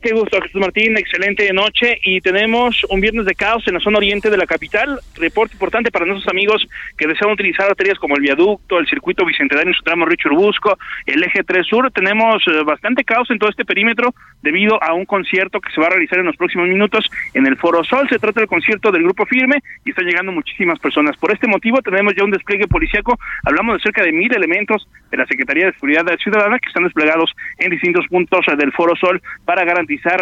Qué, 0.00 0.12
gusto, 0.12 0.40
Jesús 0.40 0.60
Martín. 0.60 0.96
Excelente 0.96 1.52
noche. 1.52 1.98
Y 2.04 2.20
tenemos 2.20 2.84
un 2.88 3.00
viernes 3.00 3.26
de 3.26 3.34
caos 3.34 3.66
en 3.66 3.74
la 3.74 3.80
zona 3.80 3.98
oriente 3.98 4.30
de 4.30 4.36
la 4.36 4.46
capital. 4.46 4.98
Reporte 5.16 5.54
importante 5.54 5.90
para 5.90 6.06
nuestros 6.06 6.30
amigos 6.30 6.66
que 6.96 7.06
desean 7.06 7.30
utilizar 7.30 7.68
arterias 7.68 7.98
como 7.98 8.16
el 8.16 8.22
viaducto, 8.22 8.78
el 8.78 8.86
circuito 8.86 9.26
bicentenario 9.26 9.70
en 9.70 9.76
su 9.76 9.82
tramo 9.82 10.06
Richard 10.06 10.32
Busco, 10.32 10.78
el 11.04 11.22
eje 11.22 11.44
3 11.44 11.66
sur. 11.66 11.90
Tenemos 11.90 12.42
eh, 12.46 12.62
bastante 12.64 13.04
caos 13.04 13.30
en 13.30 13.38
todo 13.38 13.50
este 13.50 13.64
perímetro 13.64 14.14
debido 14.42 14.82
a 14.82 14.94
un 14.94 15.04
concierto 15.04 15.60
que 15.60 15.70
se 15.72 15.80
va 15.80 15.88
a 15.88 15.90
realizar 15.90 16.18
en 16.18 16.26
los 16.26 16.36
próximos 16.36 16.68
minutos 16.68 17.10
en 17.34 17.46
el 17.46 17.56
Foro 17.56 17.84
Sol. 17.84 18.08
Se 18.08 18.18
trata 18.18 18.40
del 18.40 18.48
concierto 18.48 18.90
del 18.90 19.02
Grupo 19.02 19.26
Firme 19.26 19.58
y 19.84 19.90
están 19.90 20.06
llegando 20.06 20.32
muchísimas 20.32 20.78
personas. 20.78 21.16
Por 21.16 21.32
este 21.32 21.46
motivo 21.46 21.82
tenemos 21.82 22.14
ya 22.16 22.24
un 22.24 22.30
despliegue 22.30 22.68
policiaco. 22.68 23.18
Hablamos 23.44 23.76
de 23.76 23.82
cerca 23.82 24.02
de 24.02 24.12
mil 24.12 24.34
elementos 24.34 24.88
de 25.10 25.18
la 25.18 25.26
Secretaría 25.26 25.66
de 25.66 25.72
Seguridad 25.74 26.04
Ciudadana 26.18 26.58
que 26.58 26.68
están 26.68 26.84
desplegados 26.84 27.34
en 27.58 27.70
distintos 27.70 28.06
puntos 28.08 28.46
del 28.56 28.72
Foro 28.72 28.96
Sol 28.96 29.20
para 29.44 29.64
garantizar 29.64 29.73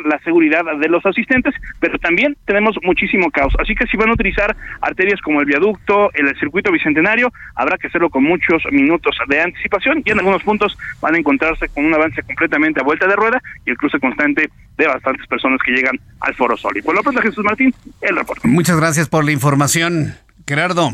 la 0.04 0.18
seguridad 0.20 0.64
de 0.78 0.88
los 0.88 1.04
asistentes, 1.04 1.54
pero 1.80 1.98
también 1.98 2.36
tenemos 2.46 2.76
muchísimo 2.82 3.30
caos. 3.30 3.54
Así 3.58 3.74
que 3.74 3.86
si 3.86 3.96
van 3.96 4.10
a 4.10 4.12
utilizar 4.12 4.56
arterias 4.80 5.20
como 5.20 5.40
el 5.40 5.46
viaducto, 5.46 6.10
el 6.14 6.34
circuito 6.38 6.70
bicentenario, 6.72 7.32
habrá 7.54 7.78
que 7.78 7.88
hacerlo 7.88 8.10
con 8.10 8.24
muchos 8.24 8.62
minutos 8.70 9.16
de 9.28 9.40
anticipación 9.40 10.02
y 10.04 10.10
en 10.10 10.18
algunos 10.18 10.42
puntos 10.42 10.76
van 11.00 11.14
a 11.14 11.18
encontrarse 11.18 11.68
con 11.68 11.84
un 11.84 11.94
avance 11.94 12.22
completamente 12.22 12.80
a 12.80 12.84
vuelta 12.84 13.06
de 13.06 13.16
rueda 13.16 13.40
y 13.66 13.70
el 13.70 13.76
cruce 13.76 13.98
constante 13.98 14.50
de 14.76 14.86
bastantes 14.86 15.26
personas 15.26 15.60
que 15.64 15.72
llegan 15.72 15.98
al 16.20 16.34
Foro 16.34 16.56
Sol. 16.56 16.76
Y 16.76 16.82
por 16.82 16.94
lo 16.94 17.02
pronto, 17.02 17.20
Jesús 17.20 17.44
Martín, 17.44 17.74
el 18.00 18.16
reporte. 18.16 18.46
Muchas 18.48 18.76
gracias 18.76 19.08
por 19.08 19.24
la 19.24 19.32
información, 19.32 20.14
Gerardo. 20.46 20.90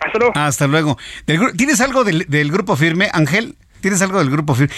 Hasta 0.00 0.18
luego. 0.18 0.32
Hasta 0.34 0.66
luego. 0.66 0.98
¿Tienes 1.56 1.80
algo 1.80 2.04
del, 2.04 2.26
del 2.28 2.52
grupo 2.52 2.76
firme, 2.76 3.08
Ángel? 3.12 3.56
¿Tienes 3.80 4.02
algo 4.02 4.18
del 4.18 4.30
grupo 4.30 4.54
firme? 4.54 4.74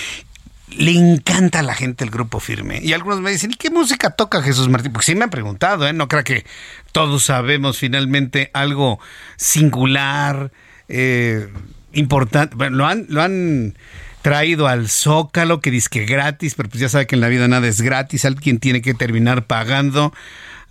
Le 0.69 0.93
encanta 0.93 1.61
a 1.61 1.62
la 1.62 1.75
gente 1.75 2.05
el 2.05 2.11
grupo 2.11 2.41
firme. 2.41 2.81
Y 2.83 2.93
algunos 2.93 3.21
me 3.21 3.31
dicen, 3.31 3.53
¿y 3.53 3.55
qué 3.55 3.71
música 3.71 4.11
toca 4.11 4.43
Jesús 4.43 4.69
Martín? 4.69 4.93
Porque 4.93 5.07
sí 5.07 5.14
me 5.14 5.25
han 5.25 5.31
preguntado, 5.31 5.87
¿eh? 5.87 5.93
No 5.93 6.09
creo 6.09 6.25
que 6.25 6.45
todos 6.93 7.25
sabemos 7.25 7.79
finalmente 7.79 8.51
algo 8.53 8.99
singular, 9.37 10.51
eh, 10.89 11.49
importante. 11.93 12.57
Bueno, 12.57 12.79
lo 12.79 12.87
han, 12.87 13.07
lo 13.09 13.23
han 13.23 13.77
traído 14.23 14.67
al 14.67 14.89
Zócalo, 14.89 15.61
que 15.61 15.71
dice 15.71 15.89
que 15.91 16.05
gratis, 16.05 16.55
pero 16.57 16.69
pues 16.69 16.81
ya 16.81 16.89
sabe 16.89 17.07
que 17.07 17.14
en 17.14 17.21
la 17.21 17.29
vida 17.29 17.47
nada 17.47 17.69
es 17.69 17.81
gratis, 17.81 18.25
alguien 18.25 18.59
tiene 18.59 18.83
que 18.83 18.93
terminar 18.93 19.47
pagando. 19.47 20.12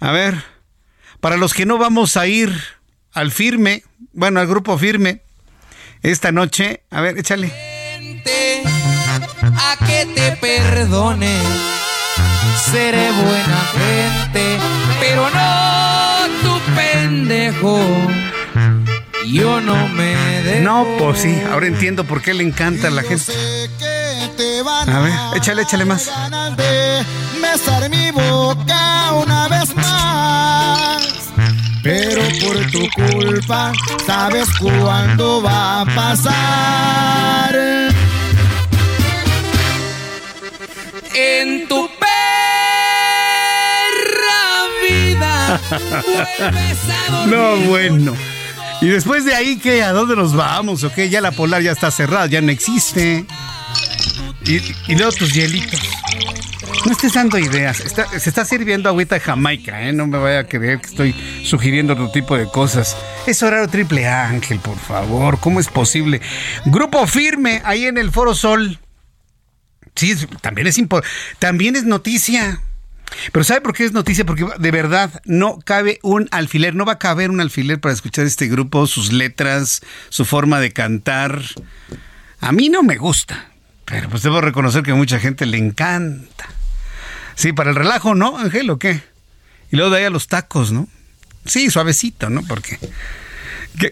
A 0.02 0.12
ver, 0.12 0.44
para 1.22 1.38
los 1.38 1.54
que 1.54 1.66
no 1.66 1.78
vamos 1.78 2.18
a 2.18 2.28
ir 2.28 2.52
al 3.14 3.32
firme, 3.32 3.84
bueno, 4.12 4.42
al 4.42 4.48
grupo 4.48 4.78
firme, 4.78 5.22
esta 6.04 6.34
noche, 6.34 6.84
a 6.92 7.00
ver, 7.00 7.18
échale 7.18 7.52
a 9.42 9.86
que 9.86 10.06
te 10.14 10.32
perdone. 10.38 11.38
Seré 12.72 13.12
buena 13.12 13.60
gente, 13.74 14.58
pero 15.00 15.30
no 15.30 16.16
tu 16.42 16.60
pendejo. 16.76 17.80
Yo 19.28 19.60
no 19.60 19.88
me 19.90 20.16
dejo. 20.44 20.64
No, 20.64 20.86
pues 20.98 21.20
sí, 21.20 21.42
ahora 21.52 21.68
entiendo 21.68 22.04
por 22.04 22.22
qué 22.22 22.34
le 22.34 22.44
encanta 22.44 22.88
a 22.88 22.92
la 22.92 23.02
gente. 23.04 23.34
A 24.88 25.00
ver, 25.00 25.14
échale, 25.36 25.64
échale 25.64 25.86
más. 25.86 26.12
besar 27.42 27.90
mi 27.90 28.12
boca 28.12 29.14
una 29.14 29.48
vez 29.48 29.76
más. 29.76 31.02
Pero 31.84 32.22
por 32.42 32.58
tu 32.72 32.88
culpa, 32.96 33.72
sabes 34.06 34.48
cuándo 34.60 35.42
va 35.42 35.82
a 35.82 35.86
pasar. 35.86 37.56
En 41.16 41.68
tu 41.68 41.90
perra 41.98 42.10
vida. 44.88 45.62
no, 47.28 47.56
bueno. 47.68 48.14
Y 48.82 48.88
después 48.88 49.24
de 49.26 49.34
ahí, 49.34 49.58
¿qué? 49.58 49.82
¿A 49.84 49.94
dónde 49.94 50.16
nos 50.16 50.36
vamos? 50.36 50.84
¿O 50.84 50.94
qué? 50.94 51.10
Ya 51.10 51.22
la 51.22 51.32
polar 51.32 51.62
ya 51.62 51.72
está 51.72 51.90
cerrada, 51.92 52.28
ya 52.28 52.42
no 52.42 52.52
existe. 52.52 53.26
Y, 54.46 54.56
y 54.88 54.96
luego 54.96 55.12
tus 55.14 55.34
hielitos. 55.34 55.82
No 56.86 56.92
estés 56.92 57.14
dando 57.14 57.40
ideas. 57.40 57.78
se 57.78 58.30
está 58.30 58.46
sirviendo 58.46 58.90
agüita 58.90 59.20
Jamaica, 59.20 59.82
¿eh? 59.88 59.94
No 59.94 60.06
me 60.06 60.20
vaya 60.20 60.40
a 60.40 60.44
creer 60.44 60.80
que 60.80 60.88
estoy 60.88 61.16
sugiriendo 61.44 61.94
otro 61.94 62.12
tipo 62.12 62.38
de 62.38 62.46
cosas. 62.46 62.96
Es 63.26 63.42
horario 63.42 63.68
triple 63.68 64.08
Ángel, 64.08 64.60
por 64.60 64.78
favor. 64.78 65.40
¿Cómo 65.40 65.60
es 65.60 65.68
posible? 65.68 66.22
Grupo 66.66 67.08
firme 67.08 67.62
ahí 67.66 67.86
en 67.86 67.98
el 67.98 68.12
Foro 68.12 68.36
Sol. 68.36 68.80
Sí, 69.96 70.16
también 70.42 70.68
es 70.68 70.80
también 71.40 71.76
es 71.76 71.84
noticia. 71.84 72.62
Pero 73.32 73.44
¿sabe 73.44 73.62
por 73.62 73.74
qué 73.74 73.86
es 73.86 73.94
noticia? 73.94 74.26
Porque 74.26 74.46
de 74.60 74.72
verdad 74.72 75.22
no 75.26 75.60
cabe 75.60 76.00
un 76.02 76.28
alfiler, 76.32 76.76
no 76.76 76.86
va 76.86 76.94
a 76.94 77.00
caber 77.00 77.30
un 77.30 77.40
alfiler 77.40 77.80
para 77.80 77.94
escuchar 77.94 78.26
este 78.26 78.48
grupo, 78.48 78.88
sus 78.88 79.14
letras, 79.14 79.82
su 80.10 80.26
forma 80.26 80.60
de 80.60 80.74
cantar. 80.74 81.42
A 82.40 82.52
mí 82.52 82.70
no 82.70 82.84
me 82.84 82.98
gusta, 82.98 83.52
pero 83.86 84.10
pues 84.10 84.24
debo 84.24 84.42
reconocer 84.42 84.84
que 84.84 84.92
a 84.92 84.96
mucha 84.96 85.20
gente 85.20 85.46
le 85.46 85.58
encanta. 85.58 86.50
Sí, 87.36 87.54
para 87.54 87.70
el 87.70 87.76
relajo, 87.76 88.16
¿no, 88.16 88.38
Ángel, 88.38 88.70
o 88.70 88.80
qué? 88.80 89.02
Y 89.72 89.76
luego 89.76 89.92
de 89.92 90.00
ahí 90.00 90.06
a 90.06 90.10
los 90.10 90.28
tacos, 90.28 90.72
¿no? 90.72 90.88
Sí, 91.46 91.70
suavecito, 91.70 92.30
¿no? 92.30 92.42
Porque... 92.44 92.80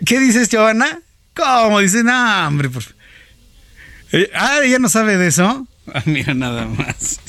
¿Qué, 0.06 0.20
dices, 0.20 0.50
Giovanna? 0.50 1.02
¿Cómo? 1.36 1.80
Dice, 1.80 2.04
no, 2.04 2.48
hombre, 2.48 2.70
pues... 2.70 2.94
Ah, 4.34 4.60
¿ella 4.64 4.80
no 4.80 4.90
sabe 4.90 5.18
de 5.18 5.28
eso? 5.28 5.68
Ah, 5.94 6.02
mira, 6.06 6.34
nada 6.34 6.66
más. 6.66 7.20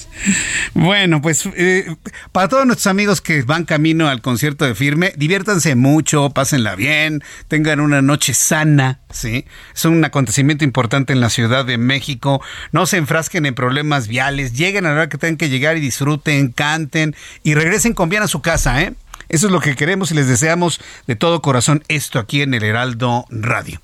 Bueno, 0.75 1.21
pues 1.21 1.47
eh, 1.57 1.97
para 2.33 2.49
todos 2.49 2.67
nuestros 2.67 2.87
amigos 2.87 3.21
que 3.21 3.43
van 3.43 3.65
camino 3.65 4.09
al 4.09 4.23
concierto 4.23 4.65
de 4.65 4.75
Firme, 4.75 5.13
diviértanse 5.17 5.75
mucho, 5.75 6.31
pásenla 6.31 6.77
bien, 6.77 7.23
tengan 7.49 7.81
una 7.81 8.01
noche 8.01 8.33
sana, 8.33 9.01
¿sí? 9.11 9.45
Es 9.75 9.85
un 9.85 10.05
acontecimiento 10.05 10.65
importante 10.65 11.13
en 11.13 11.21
la 11.21 11.31
Ciudad 11.31 11.65
de 11.65 11.79
México. 11.79 12.41
No 12.71 12.87
se 12.87 12.97
enfrasquen 12.97 13.45
en 13.45 13.55
problemas 13.55 14.07
viales, 14.09 14.53
lleguen 14.55 14.87
a 14.87 14.91
la 14.91 14.95
hora 14.95 15.09
que 15.09 15.19
tengan 15.19 15.37
que 15.37 15.49
llegar 15.49 15.77
y 15.77 15.81
disfruten, 15.81 16.53
canten 16.53 17.17
y 17.43 17.55
regresen 17.55 17.93
con 17.93 18.09
bien 18.09 18.23
a 18.23 18.29
su 18.29 18.41
casa, 18.41 18.81
¿eh? 18.83 18.95
Eso 19.29 19.47
es 19.47 19.53
lo 19.53 19.61
que 19.61 19.77
queremos 19.77 20.11
y 20.11 20.15
les 20.15 20.29
deseamos 20.29 20.81
de 21.07 21.17
todo 21.17 21.43
corazón 21.43 21.83
esto 21.89 22.19
aquí 22.19 22.43
en 22.43 22.55
el 22.55 22.63
Heraldo 22.63 23.27
Radio. 23.31 23.81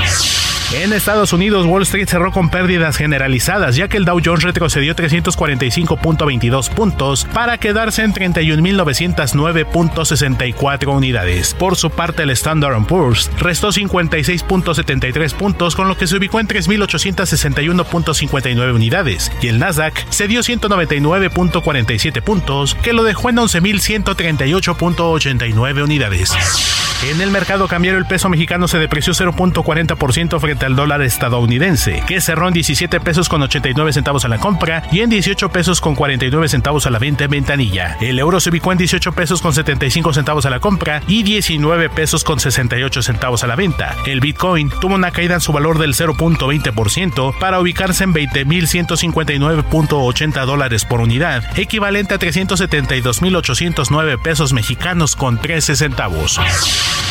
En 0.72 0.92
Estados 0.92 1.32
Unidos, 1.32 1.64
Wall 1.64 1.82
Street 1.82 2.08
cerró 2.08 2.32
con 2.32 2.50
pérdidas 2.50 2.96
generalizadas, 2.96 3.76
ya 3.76 3.86
que 3.86 3.98
el 3.98 4.04
Dow 4.04 4.20
Jones 4.22 4.42
retrocedió 4.42 4.96
345.22 4.96 6.70
puntos 6.70 7.24
para 7.32 7.58
quedarse 7.58 8.02
en 8.02 8.12
31.909.64 8.12 10.88
unidades. 10.88 11.54
Por 11.54 11.76
su 11.76 11.90
parte, 11.90 12.24
el 12.24 12.30
Standard 12.30 12.84
Poor's 12.86 13.30
restó 13.38 13.68
56.73 13.68 15.34
puntos, 15.34 15.76
con 15.76 15.86
lo 15.86 15.96
que 15.96 16.08
se 16.08 16.16
ubicó 16.16 16.40
en 16.40 16.48
3.861.59 16.48 18.74
unidades, 18.74 19.30
y 19.40 19.46
el 19.46 19.60
Nasdaq 19.60 20.04
cedió 20.10 20.40
199.47 20.40 22.22
puntos, 22.22 22.74
que 22.74 22.92
lo 22.92 23.04
dejó 23.04 23.30
en 23.30 23.36
11.138.89 23.36 25.84
unidades. 25.84 26.85
En 27.04 27.20
el 27.20 27.30
mercado 27.30 27.68
cambiario 27.68 27.98
el 27.98 28.06
peso 28.06 28.30
mexicano 28.30 28.68
se 28.68 28.78
depreció 28.78 29.12
0.40% 29.12 30.40
frente 30.40 30.64
al 30.64 30.74
dólar 30.74 31.02
estadounidense, 31.02 32.02
que 32.06 32.22
cerró 32.22 32.48
en 32.48 32.54
17 32.54 33.00
pesos 33.00 33.28
con 33.28 33.42
89 33.42 33.92
centavos 33.92 34.24
a 34.24 34.28
la 34.28 34.38
compra 34.38 34.82
y 34.90 35.00
en 35.00 35.10
18 35.10 35.50
pesos 35.50 35.82
con 35.82 35.94
49 35.94 36.48
centavos 36.48 36.86
a 36.86 36.90
la 36.90 36.98
venta 36.98 37.24
en 37.24 37.30
ventanilla. 37.30 37.98
El 38.00 38.18
euro 38.18 38.40
se 38.40 38.48
ubicó 38.50 38.72
en 38.72 38.78
18 38.78 39.12
pesos 39.12 39.42
con 39.42 39.52
75 39.52 40.14
centavos 40.14 40.46
a 40.46 40.50
la 40.50 40.58
compra 40.58 41.02
y 41.06 41.22
19 41.22 41.90
pesos 41.90 42.24
con 42.24 42.40
68 42.40 43.02
centavos 43.02 43.44
a 43.44 43.46
la 43.46 43.56
venta. 43.56 43.94
El 44.06 44.20
Bitcoin 44.20 44.70
tuvo 44.80 44.94
una 44.94 45.10
caída 45.10 45.34
en 45.34 45.42
su 45.42 45.52
valor 45.52 45.78
del 45.78 45.92
0.20% 45.94 47.38
para 47.38 47.60
ubicarse 47.60 48.04
en 48.04 48.14
20.159.80 48.14 50.46
dólares 50.46 50.86
por 50.86 51.00
unidad, 51.00 51.44
equivalente 51.58 52.14
a 52.14 52.18
372.809 52.18 54.22
pesos 54.22 54.54
mexicanos 54.54 55.14
con 55.14 55.36
13 55.38 55.76
centavos. 55.76 56.40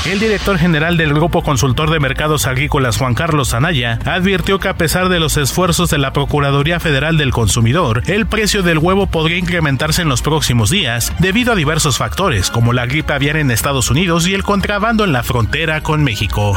El 0.06 0.20
director 0.20 0.60
general 0.60 0.98
del 0.98 1.16
Grupo 1.16 1.42
Consultor 1.42 1.90
de 1.90 2.00
Mercados 2.00 2.46
Agrícolas, 2.46 2.98
Juan 2.98 3.16
Carlos 3.16 3.56
Anaya, 3.56 3.98
advirtió 4.06 4.60
que 4.60 4.68
a 4.68 4.78
pesar 4.78 5.10
de 5.10 5.20
los 5.20 5.36
esfuerzos 5.36 5.90
de 5.90 5.98
la 5.98 6.14
Procuraduría 6.14 6.80
Federal 6.80 7.18
del 7.18 7.32
Consumidor, 7.32 8.04
el 8.06 8.28
precio 8.28 8.62
del 8.62 8.78
huevo 8.78 9.08
podría 9.08 9.40
incrementarse 9.40 10.04
en 10.04 10.10
los 10.10 10.22
próximos 10.22 10.70
días 10.70 11.12
debido 11.18 11.54
a 11.54 11.56
diversos 11.56 11.98
factores, 11.98 12.52
como 12.52 12.72
la 12.72 12.86
gripe 12.86 13.14
aviar 13.14 13.38
en 13.38 13.50
Estados 13.50 13.90
Unidos 13.90 14.28
y 14.28 14.36
el 14.36 14.44
contrabando 14.44 15.06
en 15.06 15.12
la 15.12 15.24
frontera 15.24 15.82
con 15.82 16.04
México. 16.04 16.56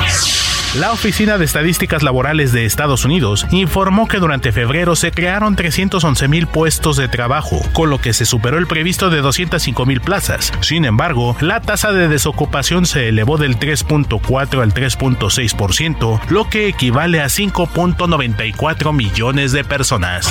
La 0.74 0.92
Oficina 0.92 1.38
de 1.38 1.46
Estadísticas 1.46 2.02
Laborales 2.02 2.52
de 2.52 2.66
Estados 2.66 3.06
Unidos 3.06 3.46
informó 3.50 4.06
que 4.06 4.18
durante 4.18 4.52
febrero 4.52 4.96
se 4.96 5.12
crearon 5.12 5.56
311 5.56 6.28
mil 6.28 6.46
puestos 6.46 6.98
de 6.98 7.08
trabajo, 7.08 7.62
con 7.72 7.88
lo 7.88 7.98
que 7.98 8.12
se 8.12 8.26
superó 8.26 8.58
el 8.58 8.66
previsto 8.66 9.08
de 9.08 9.22
205 9.22 9.86
mil 9.86 10.02
plazas. 10.02 10.52
Sin 10.60 10.84
embargo, 10.84 11.34
la 11.40 11.62
tasa 11.62 11.92
de 11.92 12.08
desocupación 12.08 12.84
se 12.84 13.07
elevó 13.08 13.38
del 13.38 13.58
3.4 13.58 14.62
al 14.62 14.74
3.6%, 14.74 16.20
lo 16.28 16.48
que 16.48 16.68
equivale 16.68 17.20
a 17.20 17.26
5.94 17.26 18.92
millones 18.92 19.52
de 19.52 19.64
personas. 19.64 20.28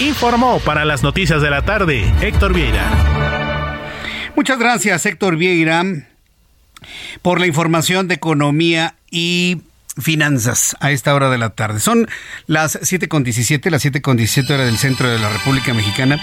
Informó 0.00 0.60
para 0.60 0.84
las 0.84 1.02
noticias 1.02 1.40
de 1.40 1.50
la 1.50 1.62
tarde 1.62 2.12
Héctor 2.20 2.52
Vieira. 2.52 3.80
Muchas 4.36 4.58
gracias 4.58 5.06
Héctor 5.06 5.36
Vieira 5.36 5.84
por 7.22 7.40
la 7.40 7.46
información 7.46 8.08
de 8.08 8.14
economía 8.14 8.96
y 9.10 9.58
finanzas 9.98 10.76
a 10.80 10.90
esta 10.90 11.14
hora 11.14 11.30
de 11.30 11.38
la 11.38 11.50
tarde. 11.50 11.80
Son 11.80 12.08
las 12.46 12.80
7.17, 12.80 13.70
las 13.70 13.84
7.17 13.84 14.50
hora 14.50 14.64
del 14.64 14.78
centro 14.78 15.08
de 15.08 15.18
la 15.18 15.28
República 15.30 15.74
Mexicana. 15.74 16.20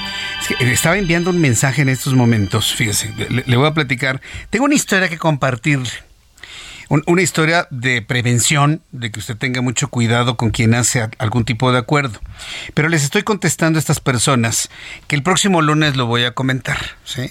estaba 0.60 0.98
enviando 0.98 1.30
un 1.30 1.40
mensaje 1.40 1.82
en 1.82 1.90
estos 1.90 2.14
momentos, 2.14 2.74
fíjese, 2.74 3.14
le, 3.30 3.44
le 3.46 3.58
voy 3.58 3.68
a 3.68 3.74
platicar. 3.74 4.22
Tengo 4.50 4.66
una 4.66 4.76
historia 4.76 5.10
que 5.10 5.18
compartir 5.18 5.80
una 7.06 7.22
historia 7.22 7.68
de 7.72 8.02
prevención, 8.02 8.82
de 8.92 9.12
que 9.12 9.20
usted 9.20 9.38
tenga 9.38 9.62
mucho 9.62 9.88
cuidado 9.88 10.36
con 10.36 10.52
quien 10.52 10.74
hace 10.74 11.08
algún 11.20 11.46
tipo 11.46 11.72
de 11.72 11.78
acuerdo. 11.78 12.20
Pero 12.74 12.90
les 12.90 13.04
estoy 13.04 13.24
contestando 13.24 13.78
a 13.78 13.80
estas 13.80 14.02
personas 14.02 14.70
que 15.08 15.16
el 15.16 15.24
próximo 15.24 15.62
lunes 15.62 15.96
lo 15.96 16.06
voy 16.06 16.26
a 16.26 16.34
comentar, 16.34 16.78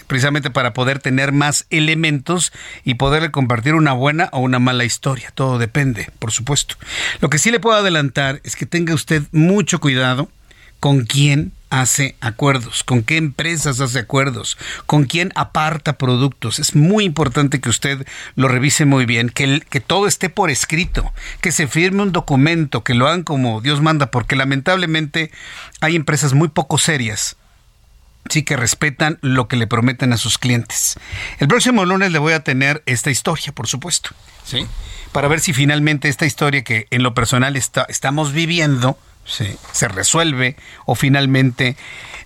precisamente 0.06 0.50
para 0.50 0.72
poder 0.72 0.98
tener 0.98 1.32
más 1.32 1.66
elementos 1.68 2.52
y 2.84 2.94
poderle 2.94 3.30
compartir 3.30 3.74
una 3.74 3.92
buena 3.92 4.30
o 4.32 4.40
una 4.40 4.58
mala 4.58 4.84
historia. 4.84 5.30
Todo 5.34 5.58
depende, 5.58 6.08
por 6.18 6.32
supuesto. 6.32 6.76
Lo 7.20 7.28
que 7.28 7.38
sí 7.38 7.50
le 7.50 7.60
puedo 7.60 7.76
adelantar 7.76 8.40
es 8.44 8.56
que 8.56 8.64
tenga 8.64 8.94
usted 8.94 9.24
mucho 9.30 9.78
cuidado 9.78 10.30
con 10.80 11.04
quién 11.04 11.52
hace 11.70 12.16
acuerdos, 12.20 12.84
con 12.84 13.02
qué 13.02 13.16
empresas 13.16 13.80
hace 13.80 14.00
acuerdos, 14.00 14.58
con 14.86 15.04
quién 15.04 15.32
aparta 15.36 15.96
productos. 15.96 16.58
Es 16.58 16.74
muy 16.74 17.04
importante 17.04 17.60
que 17.60 17.70
usted 17.70 18.06
lo 18.34 18.48
revise 18.48 18.84
muy 18.84 19.06
bien, 19.06 19.30
que, 19.30 19.60
que 19.70 19.80
todo 19.80 20.06
esté 20.06 20.28
por 20.28 20.50
escrito, 20.50 21.12
que 21.40 21.52
se 21.52 21.68
firme 21.68 22.02
un 22.02 22.12
documento, 22.12 22.84
que 22.84 22.94
lo 22.94 23.06
hagan 23.06 23.22
como 23.22 23.60
Dios 23.60 23.80
manda, 23.80 24.10
porque 24.10 24.36
lamentablemente 24.36 25.30
hay 25.80 25.96
empresas 25.96 26.34
muy 26.34 26.48
poco 26.48 26.76
serias 26.76 27.36
sí 28.28 28.42
que 28.42 28.56
respetan 28.56 29.18
lo 29.22 29.48
que 29.48 29.56
le 29.56 29.66
prometen 29.66 30.12
a 30.12 30.16
sus 30.16 30.38
clientes. 30.38 30.96
El 31.38 31.48
próximo 31.48 31.84
lunes 31.84 32.12
le 32.12 32.18
voy 32.18 32.32
a 32.32 32.44
tener 32.44 32.82
esta 32.86 33.10
historia, 33.10 33.52
por 33.52 33.66
supuesto, 33.66 34.10
¿sí? 34.44 34.66
Para 35.12 35.26
ver 35.26 35.40
si 35.40 35.52
finalmente 35.52 36.08
esta 36.08 36.26
historia 36.26 36.62
que 36.62 36.86
en 36.90 37.02
lo 37.02 37.14
personal 37.14 37.56
está, 37.56 37.86
estamos 37.88 38.32
viviendo, 38.32 38.98
se 39.30 39.88
resuelve 39.88 40.56
o 40.86 40.94
finalmente 40.94 41.76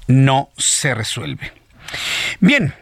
no 0.06 0.50
se 0.56 0.94
resuelve. 0.94 1.52
Bien, 2.40 2.74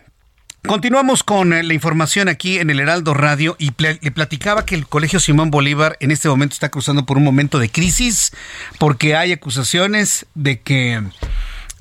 Continuamos 0.65 1.25
con 1.25 1.53
eh, 1.53 1.65
la 1.65 1.75
información 1.75 2.29
aquí 2.29 2.61
en 2.61 2.71
el 2.71 2.79
Heraldo 2.79 3.15
Radio 3.15 3.57
y 3.59 3.73
le 3.79 4.11
platicaba 4.13 4.65
que 4.65 4.77
el 4.77 4.87
Colegio 4.87 5.19
Simón 5.19 5.51
Bolívar 5.51 5.97
en 5.99 6.13
este 6.13 6.29
momento 6.29 6.55
está 6.55 6.69
cruzando 6.69 7.05
por 7.05 7.17
un 7.17 7.25
momento 7.25 7.59
de 7.59 7.69
crisis 7.69 8.31
porque 8.79 9.17
hay 9.17 9.33
acusaciones 9.33 10.25
de 10.37 10.61
que 10.61 11.03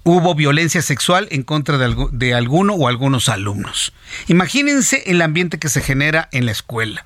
hubo 0.04 0.34
violencia 0.34 0.82
sexual 0.82 1.28
en 1.30 1.44
contra 1.44 1.78
de, 1.78 1.96
de 2.12 2.34
alguno 2.34 2.74
o 2.74 2.88
algunos 2.88 3.30
alumnos. 3.30 3.94
Imagínense 4.28 5.04
el 5.06 5.22
ambiente 5.22 5.60
que 5.60 5.70
se 5.70 5.82
genera 5.82 6.28
en 6.32 6.48
la 6.48 6.52
escuela. 6.52 7.06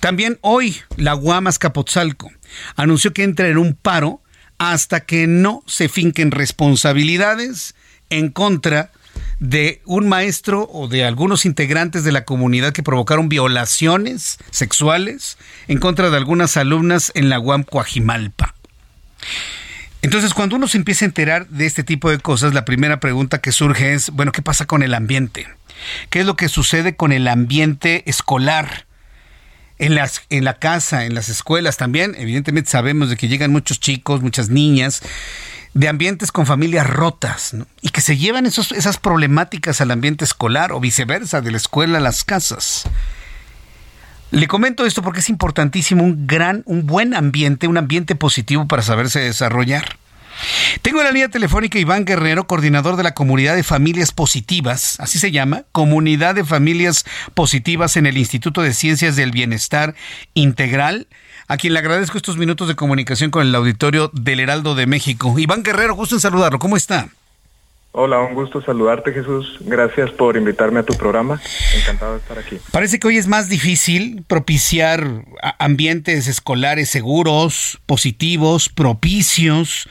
También 0.00 0.40
hoy 0.40 0.78
la 0.96 1.12
Guamas 1.12 1.60
Capotzalco 1.60 2.32
anunció 2.74 3.12
que 3.12 3.22
entra 3.22 3.46
en 3.46 3.58
un 3.58 3.74
paro 3.74 4.20
hasta 4.58 5.00
que 5.00 5.26
no 5.26 5.62
se 5.66 5.88
finquen 5.88 6.30
responsabilidades 6.30 7.74
en 8.10 8.30
contra 8.30 8.90
de 9.40 9.80
un 9.84 10.08
maestro 10.08 10.68
o 10.72 10.88
de 10.88 11.04
algunos 11.04 11.44
integrantes 11.44 12.04
de 12.04 12.12
la 12.12 12.24
comunidad 12.24 12.72
que 12.72 12.82
provocaron 12.82 13.28
violaciones 13.28 14.38
sexuales 14.50 15.38
en 15.68 15.78
contra 15.78 16.10
de 16.10 16.16
algunas 16.16 16.56
alumnas 16.56 17.12
en 17.14 17.28
la 17.28 17.38
UAM 17.38 17.62
Coajimalpa. 17.62 18.54
Entonces, 20.02 20.34
cuando 20.34 20.56
uno 20.56 20.68
se 20.68 20.78
empieza 20.78 21.04
a 21.04 21.06
enterar 21.06 21.48
de 21.48 21.66
este 21.66 21.82
tipo 21.82 22.10
de 22.10 22.18
cosas, 22.18 22.54
la 22.54 22.64
primera 22.64 23.00
pregunta 23.00 23.40
que 23.40 23.52
surge 23.52 23.94
es, 23.94 24.10
bueno, 24.10 24.32
¿qué 24.32 24.42
pasa 24.42 24.66
con 24.66 24.82
el 24.82 24.94
ambiente? 24.94 25.48
¿Qué 26.10 26.20
es 26.20 26.26
lo 26.26 26.36
que 26.36 26.48
sucede 26.48 26.96
con 26.96 27.12
el 27.12 27.26
ambiente 27.26 28.04
escolar? 28.06 28.86
En, 29.78 29.94
las, 29.94 30.22
en 30.30 30.44
la 30.44 30.54
casa, 30.54 31.04
en 31.04 31.14
las 31.14 31.28
escuelas 31.28 31.76
también. 31.76 32.14
Evidentemente 32.18 32.70
sabemos 32.70 33.10
de 33.10 33.16
que 33.16 33.28
llegan 33.28 33.52
muchos 33.52 33.80
chicos, 33.80 34.22
muchas 34.22 34.48
niñas 34.48 35.02
de 35.74 35.88
ambientes 35.88 36.32
con 36.32 36.46
familias 36.46 36.86
rotas 36.86 37.54
y 37.82 37.90
que 37.90 38.00
se 38.00 38.16
llevan 38.16 38.46
esos, 38.46 38.72
esas 38.72 38.98
problemáticas 38.98 39.80
al 39.80 39.90
ambiente 39.90 40.24
escolar 40.24 40.72
o 40.72 40.80
viceversa, 40.80 41.40
de 41.40 41.50
la 41.50 41.56
escuela 41.56 41.98
a 41.98 42.00
las 42.00 42.24
casas. 42.24 42.84
Le 44.30 44.46
comento 44.46 44.84
esto 44.84 45.02
porque 45.02 45.20
es 45.20 45.30
importantísimo 45.30 46.04
un 46.04 46.26
gran, 46.26 46.62
un 46.66 46.86
buen 46.86 47.14
ambiente, 47.14 47.66
un 47.66 47.78
ambiente 47.78 48.14
positivo 48.14 48.66
para 48.66 48.82
saberse 48.82 49.20
desarrollar. 49.20 49.98
Tengo 50.82 51.00
en 51.00 51.06
la 51.06 51.12
línea 51.12 51.28
telefónica 51.28 51.78
Iván 51.78 52.04
Guerrero, 52.04 52.46
coordinador 52.46 52.96
de 52.96 53.02
la 53.02 53.14
Comunidad 53.14 53.56
de 53.56 53.62
Familias 53.62 54.12
Positivas, 54.12 54.98
así 55.00 55.18
se 55.18 55.30
llama, 55.30 55.64
Comunidad 55.72 56.34
de 56.34 56.44
Familias 56.44 57.04
Positivas 57.34 57.96
en 57.96 58.06
el 58.06 58.16
Instituto 58.16 58.62
de 58.62 58.72
Ciencias 58.72 59.16
del 59.16 59.30
Bienestar 59.30 59.94
Integral, 60.34 61.06
a 61.48 61.56
quien 61.56 61.72
le 61.72 61.78
agradezco 61.78 62.16
estos 62.16 62.36
minutos 62.36 62.68
de 62.68 62.76
comunicación 62.76 63.30
con 63.30 63.46
el 63.46 63.54
auditorio 63.54 64.10
del 64.12 64.40
Heraldo 64.40 64.74
de 64.74 64.86
México. 64.86 65.38
Iván 65.38 65.62
Guerrero, 65.62 65.94
gusto 65.94 66.14
en 66.16 66.20
saludarlo, 66.20 66.58
¿cómo 66.58 66.76
está? 66.76 67.08
Hola, 67.92 68.20
un 68.20 68.34
gusto 68.34 68.62
saludarte 68.62 69.12
Jesús. 69.12 69.56
Gracias 69.60 70.10
por 70.10 70.36
invitarme 70.36 70.80
a 70.80 70.82
tu 70.82 70.94
programa. 70.94 71.40
Encantado 71.74 72.12
de 72.12 72.18
estar 72.18 72.38
aquí. 72.38 72.58
Parece 72.70 73.00
que 73.00 73.08
hoy 73.08 73.16
es 73.16 73.26
más 73.26 73.48
difícil 73.48 74.22
propiciar 74.28 75.24
ambientes 75.58 76.28
escolares 76.28 76.90
seguros, 76.90 77.80
positivos, 77.86 78.68
propicios. 78.68 79.88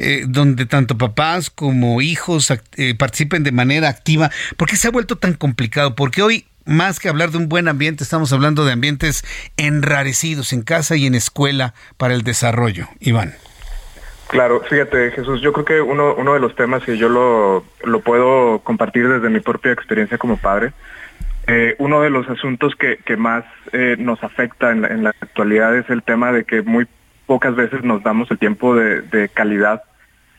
Eh, 0.00 0.26
donde 0.28 0.64
tanto 0.64 0.96
papás 0.96 1.50
como 1.50 2.00
hijos 2.00 2.52
eh, 2.76 2.94
participen 2.96 3.42
de 3.42 3.50
manera 3.50 3.88
activa. 3.88 4.30
¿Por 4.56 4.68
qué 4.68 4.76
se 4.76 4.86
ha 4.86 4.92
vuelto 4.92 5.16
tan 5.16 5.34
complicado? 5.34 5.96
Porque 5.96 6.22
hoy, 6.22 6.46
más 6.64 7.00
que 7.00 7.08
hablar 7.08 7.32
de 7.32 7.38
un 7.38 7.48
buen 7.48 7.66
ambiente, 7.66 8.04
estamos 8.04 8.32
hablando 8.32 8.64
de 8.64 8.70
ambientes 8.70 9.24
enrarecidos 9.56 10.52
en 10.52 10.62
casa 10.62 10.94
y 10.94 11.06
en 11.06 11.16
escuela 11.16 11.74
para 11.96 12.14
el 12.14 12.22
desarrollo. 12.22 12.86
Iván. 13.00 13.34
Claro, 14.28 14.62
fíjate 14.70 15.10
Jesús, 15.10 15.40
yo 15.40 15.52
creo 15.52 15.64
que 15.64 15.80
uno, 15.80 16.14
uno 16.14 16.34
de 16.34 16.40
los 16.40 16.54
temas, 16.54 16.86
y 16.86 16.96
yo 16.96 17.08
lo, 17.08 17.64
lo 17.82 18.00
puedo 18.00 18.60
compartir 18.60 19.08
desde 19.08 19.30
mi 19.30 19.40
propia 19.40 19.72
experiencia 19.72 20.16
como 20.16 20.36
padre, 20.36 20.72
eh, 21.48 21.74
uno 21.78 22.02
de 22.02 22.10
los 22.10 22.28
asuntos 22.28 22.76
que, 22.76 22.98
que 22.98 23.16
más 23.16 23.44
nos 23.98 24.22
afecta 24.22 24.70
en 24.70 24.82
la, 24.82 24.88
en 24.88 25.02
la, 25.02 25.10
actualidad 25.20 25.76
es 25.76 25.90
el 25.90 26.02
tema 26.02 26.30
de 26.30 26.44
que 26.44 26.62
muy 26.62 26.86
pocas 27.28 27.54
veces 27.54 27.84
nos 27.84 28.02
damos 28.02 28.30
el 28.30 28.38
tiempo 28.38 28.74
de, 28.74 29.28
calidad 29.28 29.82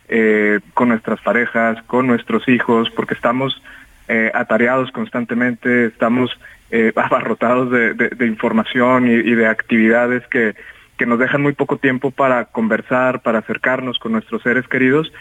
eh, 0.10 0.60
con 0.74 0.90
nuestras 0.90 1.22
parejas, 1.22 1.78
con 1.84 2.08
nuestros 2.08 2.50
hijos, 2.50 2.90
porque 2.90 3.14
estamos 3.14 3.62
eh, 4.08 4.32
atareados 4.34 4.92
constantemente, 4.92 5.86
estamos 5.86 6.32
eh, 6.72 6.92
abarrotados 6.96 7.70
de, 7.70 8.26
información 8.26 9.08
y, 9.08 9.36
de 9.36 9.46
actividades 9.46 10.26
que, 10.28 10.56
que, 10.98 11.06
nos 11.06 11.20
dejan 11.20 11.44
muy 11.44 11.54
poco 11.54 11.78
tiempo 11.78 12.10
para 12.10 12.46
conversar, 12.46 13.22
para 13.22 13.38
acercarnos 13.38 14.00
con 14.00 14.14
nuestros 14.14 14.42
seres 14.42 14.68
queridos, 14.68 15.14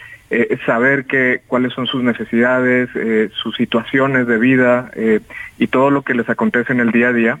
saber 0.65 1.05
cuáles 1.47 1.73
son 1.73 1.87
sus 1.87 2.03
necesidades, 2.03 2.89
sus 3.33 3.55
situaciones 3.55 4.27
de 4.27 4.37
vida 4.37 4.91
y 5.57 5.67
todo 5.67 5.89
lo 5.89 6.03
que 6.03 6.13
les 6.13 6.29
acontece 6.29 6.71
en 6.71 6.81
el 6.81 6.91
día 6.91 7.07
a 7.09 7.13
día. 7.13 7.39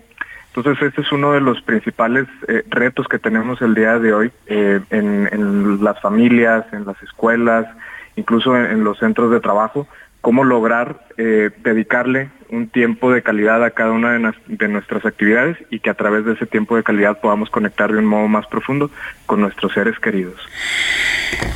Entonces, 0.55 0.81
este 0.81 1.01
es 1.01 1.11
uno 1.11 1.33
de 1.33 1.41
los 1.41 1.61
principales 1.61 2.27
eh, 2.47 2.63
retos 2.69 3.07
que 3.07 3.19
tenemos 3.19 3.61
el 3.61 3.75
día 3.75 3.99
de 3.99 4.13
hoy 4.13 4.31
eh, 4.47 4.81
en, 4.89 5.83
las 5.83 5.99
familias, 6.01 6.65
en 6.73 6.85
las 6.85 7.01
escuelas, 7.03 7.67
incluso 8.15 8.57
en, 8.57 8.83
los 8.83 8.97
centros 8.97 9.31
de 9.31 9.39
trabajo, 9.39 9.87
cómo 10.21 10.43
lograr 10.43 11.05
eh, 11.17 11.51
dedicarle 11.63 12.29
un 12.49 12.67
tiempo 12.69 13.11
de 13.11 13.21
calidad 13.21 13.63
a 13.63 13.71
cada 13.71 13.91
una 13.91 14.11
de, 14.47 14.67
nuestras 14.67 15.05
actividades 15.05 15.57
y 15.69 15.79
que 15.79 15.89
a 15.89 15.93
través 15.93 16.25
de 16.25 16.33
ese 16.33 16.45
tiempo 16.45 16.75
de 16.75 16.83
calidad 16.83 17.19
podamos 17.19 17.49
conectar 17.49 17.91
de 17.91 17.99
un 17.99 18.05
modo 18.05 18.27
más 18.27 18.47
profundo 18.47 18.89
con 19.25 19.41
nuestros 19.41 19.73
seres 19.73 19.99
queridos. 19.99 20.39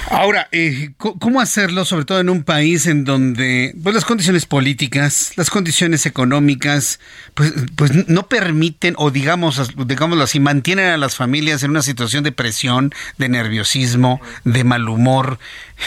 Ahora, 0.10 0.48
eh, 0.52 0.92
¿cómo 0.98 1.42
hacerlo, 1.42 1.86
sobre 1.86 2.06
todo 2.06 2.20
en 2.20 2.30
un 2.30 2.44
país 2.44 2.86
en 2.86 3.04
donde 3.04 3.74
pues, 3.82 3.96
las 3.96 4.06
condiciones 4.06 4.46
políticas, 4.46 5.34
las 5.36 5.50
condiciones 5.50 6.06
económicas, 6.06 7.00
pues, 7.34 7.54
pues 7.76 8.08
no 8.08 8.28
permiten, 8.28 8.94
o 8.98 9.10
digamos, 9.10 9.74
digámoslo 9.88 10.24
así, 10.24 10.40
mantienen 10.40 10.86
a 10.86 10.98
las 10.98 11.16
familias 11.16 11.64
en 11.64 11.72
una 11.72 11.82
situación 11.82 12.24
de 12.24 12.32
presión, 12.32 12.92
de 13.18 13.30
nerviosismo, 13.30 14.22
de 14.44 14.64
mal 14.64 14.88
humor? 14.88 15.40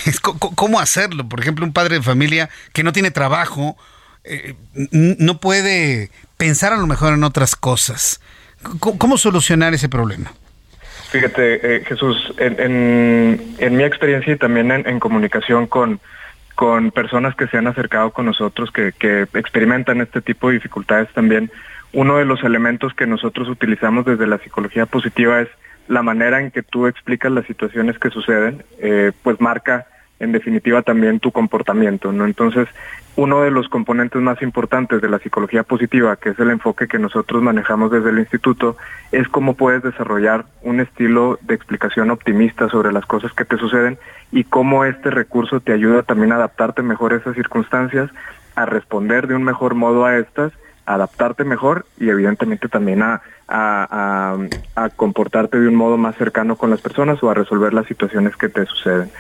¿Cómo 0.23 0.81
hacerlo? 0.81 1.29
Por 1.29 1.41
ejemplo, 1.41 1.65
un 1.65 1.73
padre 1.73 1.97
de 1.97 2.03
familia 2.03 2.51
que 2.73 2.83
no 2.83 2.93
tiene 2.93 3.13
trabajo, 3.13 3.77
eh, 4.27 4.55
no 4.93 5.39
puede 5.41 6.11
pensar 6.37 6.73
a 6.73 6.77
lo 6.77 6.87
mejor 6.87 7.15
en 7.15 7.25
otras 7.25 7.57
cosas. 7.57 8.21
¿Cómo, 8.81 9.17
solucionar 9.17 9.75
ese 9.75 9.89
problema? 9.89 10.33
Fíjate, 11.11 11.77
eh, 11.77 11.85
Jesús, 11.85 12.35
en, 12.39 13.77
mi 13.77 13.85
experiencia 13.85 14.33
y 14.33 14.37
también 14.37 14.73
en, 14.73 14.99
comunicación 14.99 15.67
con, 15.67 16.01
con 16.55 16.91
personas 16.91 17.37
que 17.37 17.47
se 17.47 17.59
han 17.59 17.69
acercado 17.69 18.11
con 18.11 18.27
nosotros, 18.27 18.71
que, 18.73 18.93
experimentan 19.35 20.01
este 20.01 20.21
tipo 20.21 20.49
de 20.49 20.55
dificultades 20.55 21.13
también, 21.13 21.51
uno 21.93 22.17
de 22.17 22.25
los 22.25 22.43
elementos 22.43 22.93
que 22.95 23.07
nosotros 23.07 23.49
utilizamos 23.49 24.05
desde 24.05 24.27
la 24.27 24.39
psicología 24.39 24.87
positiva 24.87 25.41
es 25.41 25.49
la 25.87 26.03
manera 26.03 26.41
en 26.41 26.51
que 26.51 26.63
tú 26.63 26.89
explicas 26.89 27.31
las 27.31 27.47
situaciones 27.47 27.99
que 27.99 28.11
suceden, 28.11 28.65
eh, 28.81 29.13
pues 29.23 29.41
marca 29.41 29.87
en 30.19 30.33
definitiva 30.33 30.83
también 30.83 31.21
tu 31.21 31.31
comportamiento, 31.31 32.11
¿no? 32.11 32.25
Entonces, 32.25 32.69
uno 33.17 33.43
de 33.43 33.51
los 33.51 33.69
componentes 33.69 34.21
más 34.21 34.41
importantes 34.43 35.01
de 35.01 35.09
la 35.09 35.19
psicología 35.19 35.63
positiva, 35.63 36.17
que 36.17 36.31
es 36.31 36.39
el 36.39 36.51
enfoque 36.51 36.87
que 36.87 36.99
nosotros 36.99 37.43
manejamos 37.43 37.91
desde 37.91 38.11
el 38.11 38.19
instituto, 38.19 38.77
es 39.11 39.27
cómo 39.29 39.55
puedes 39.55 39.83
desarrollar 39.83 40.45
un 40.63 40.81
estilo 40.81 41.39
de 41.43 41.55
explicación 41.55 42.11
optimista 42.11 42.69
sobre 42.69 42.93
las 42.93 43.07
cosas 43.07 43.33
que 43.33 43.47
te 43.47 43.57
suceden 43.57 43.99
y 44.33 44.45
cómo 44.45 44.85
este 44.85 45.11
recurso 45.11 45.61
te 45.61 45.73
ayuda 45.73 46.03
también 46.03 46.33
a 46.33 46.37
adaptarte 46.37 46.83
mejor 46.83 47.15
a 47.15 47.17
esas 47.17 47.35
circunstancias, 47.35 48.11
a 48.55 48.67
responder 48.67 49.27
de 49.27 49.35
un 49.35 49.45
mejor 49.45 49.75
modo 49.75 50.05
a 50.05 50.19
estas, 50.19 50.53
a 50.85 50.95
adaptarte 50.95 51.45
mejor 51.45 51.87
y 51.99 52.11
evidentemente 52.11 52.69
también 52.69 53.03
a, 53.03 53.23
a, 53.49 54.37
a 54.75 54.89
comportarte 54.91 55.59
de 55.59 55.69
un 55.69 55.75
modo 55.75 55.97
más 55.97 56.17
cercano 56.17 56.57
con 56.57 56.69
las 56.69 56.83
personas 56.83 57.23
o 57.23 57.31
a 57.31 57.35
resolver 57.35 57.73
las 57.73 57.87
situaciones 57.87 58.37
que 58.37 58.51
te 58.51 58.67
suceden 58.67 59.11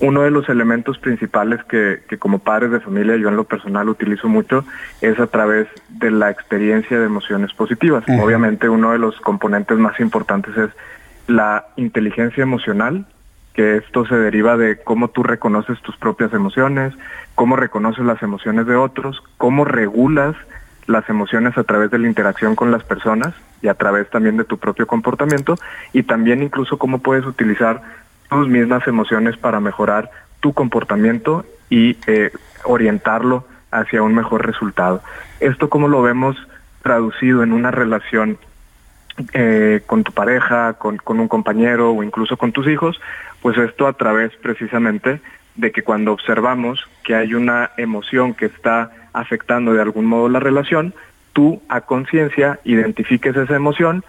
uno 0.00 0.22
de 0.22 0.30
los 0.30 0.48
elementos 0.48 0.98
principales 0.98 1.62
que, 1.64 2.02
que, 2.08 2.18
como 2.18 2.38
padres 2.38 2.70
de 2.70 2.80
familia 2.80 3.16
yo 3.16 3.28
en 3.28 3.36
lo 3.36 3.44
personal 3.44 3.88
utilizo 3.88 4.28
mucho 4.28 4.64
es 5.00 5.18
a 5.18 5.26
través 5.26 5.66
de 5.88 6.10
la 6.10 6.30
experiencia 6.30 6.98
de 6.98 7.06
emociones 7.06 7.52
positivas. 7.52 8.04
Obviamente 8.20 8.68
uno 8.68 8.92
de 8.92 8.98
los 8.98 9.18
componentes 9.20 9.78
más 9.78 9.98
importantes 10.00 10.56
es 10.56 10.70
la 11.26 11.66
inteligencia 11.76 12.42
emocional, 12.42 13.06
que 13.54 13.76
esto 13.76 14.06
se 14.06 14.14
deriva 14.14 14.56
de 14.56 14.78
cómo 14.82 15.08
tú 15.08 15.22
reconoces 15.22 15.80
tus 15.80 15.96
propias 15.96 16.32
emociones, 16.34 16.92
cómo 17.34 17.56
reconoces 17.56 18.04
las 18.04 18.22
emociones 18.22 18.66
de 18.66 18.76
otros, 18.76 19.22
cómo 19.38 19.64
regulas 19.64 20.36
las 20.86 21.08
emociones 21.08 21.56
a 21.58 21.64
través 21.64 21.90
de 21.90 21.98
la 21.98 22.06
interacción 22.06 22.54
con 22.54 22.70
las 22.70 22.84
personas 22.84 23.34
y 23.62 23.68
a 23.68 23.74
través 23.74 24.08
también 24.10 24.36
de 24.36 24.44
tu 24.44 24.58
propio 24.58 24.86
comportamiento 24.86 25.56
y 25.92 26.02
también 26.04 26.42
incluso 26.42 26.78
cómo 26.78 26.98
puedes 26.98 27.26
utilizar 27.26 27.82
tus 28.28 28.48
mismas 28.48 28.86
emociones 28.86 29.36
para 29.36 29.60
mejorar 29.60 30.10
tu 30.40 30.52
comportamiento 30.52 31.44
y 31.70 31.96
eh, 32.06 32.30
orientarlo 32.64 33.44
hacia 33.70 34.02
un 34.02 34.14
mejor 34.14 34.46
resultado. 34.46 35.02
Esto 35.40 35.68
como 35.68 35.88
lo 35.88 36.02
vemos 36.02 36.36
traducido 36.82 37.42
en 37.42 37.52
una 37.52 37.70
relación 37.70 38.38
eh, 39.32 39.82
con 39.86 40.04
tu 40.04 40.12
pareja, 40.12 40.74
con, 40.74 40.98
con 40.98 41.20
un 41.20 41.28
compañero 41.28 41.92
o 41.92 42.02
incluso 42.02 42.36
con 42.36 42.52
tus 42.52 42.68
hijos, 42.68 43.00
pues 43.42 43.56
esto 43.58 43.86
a 43.86 43.94
través 43.94 44.32
precisamente 44.36 45.20
de 45.54 45.72
que 45.72 45.82
cuando 45.82 46.12
observamos 46.12 46.86
que 47.02 47.14
hay 47.14 47.34
una 47.34 47.70
emoción 47.76 48.34
que 48.34 48.46
está 48.46 48.90
afectando 49.12 49.72
de 49.72 49.82
algún 49.82 50.04
modo 50.04 50.28
la 50.28 50.40
relación, 50.40 50.94
tú 51.32 51.62
a 51.68 51.80
conciencia 51.80 52.60
identifiques 52.64 53.36
esa 53.36 53.56
emoción 53.56 54.04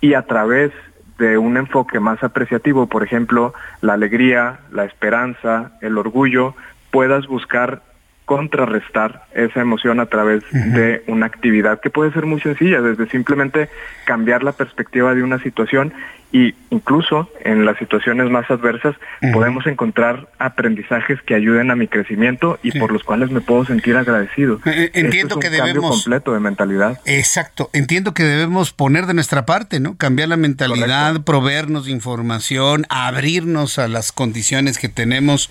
y 0.00 0.14
a 0.14 0.22
través 0.22 0.72
de 1.18 1.36
un 1.36 1.56
enfoque 1.56 2.00
más 2.00 2.22
apreciativo, 2.22 2.86
por 2.86 3.02
ejemplo, 3.02 3.52
la 3.80 3.94
alegría, 3.94 4.60
la 4.70 4.84
esperanza, 4.84 5.72
el 5.80 5.98
orgullo, 5.98 6.54
puedas 6.90 7.26
buscar 7.26 7.82
contrarrestar 8.24 9.22
esa 9.32 9.60
emoción 9.60 10.00
a 10.00 10.06
través 10.06 10.44
de 10.52 11.02
una 11.06 11.24
actividad 11.24 11.80
que 11.80 11.88
puede 11.88 12.12
ser 12.12 12.26
muy 12.26 12.40
sencilla, 12.40 12.82
desde 12.82 13.08
simplemente 13.08 13.70
cambiar 14.04 14.42
la 14.42 14.52
perspectiva 14.52 15.14
de 15.14 15.22
una 15.22 15.38
situación 15.38 15.94
y 16.30 16.54
incluso 16.70 17.30
en 17.42 17.64
las 17.64 17.78
situaciones 17.78 18.30
más 18.30 18.50
adversas 18.50 18.94
podemos 19.32 19.66
encontrar 19.66 20.28
aprendizajes 20.38 21.20
que 21.22 21.34
ayuden 21.34 21.70
a 21.70 21.76
mi 21.76 21.88
crecimiento 21.88 22.58
y 22.62 22.78
por 22.78 22.92
los 22.92 23.02
cuales 23.02 23.30
me 23.30 23.40
puedo 23.40 23.64
sentir 23.64 23.96
agradecido. 23.96 24.60
Eh, 24.66 24.72
eh, 24.84 24.90
entiendo 24.94 25.36
un 25.36 25.40
que 25.40 25.48
cambio 25.48 25.64
debemos 25.64 26.02
completo 26.02 26.34
de 26.34 26.40
mentalidad. 26.40 27.00
Exacto, 27.06 27.70
entiendo 27.72 28.12
que 28.12 28.24
debemos 28.24 28.72
poner 28.72 29.06
de 29.06 29.14
nuestra 29.14 29.46
parte, 29.46 29.80
¿no? 29.80 29.96
Cambiar 29.96 30.28
la 30.28 30.36
mentalidad, 30.36 31.22
proveernos 31.22 31.86
de 31.86 31.92
información, 31.92 32.84
abrirnos 32.90 33.78
a 33.78 33.88
las 33.88 34.12
condiciones 34.12 34.78
que 34.78 34.88
tenemos. 34.88 35.48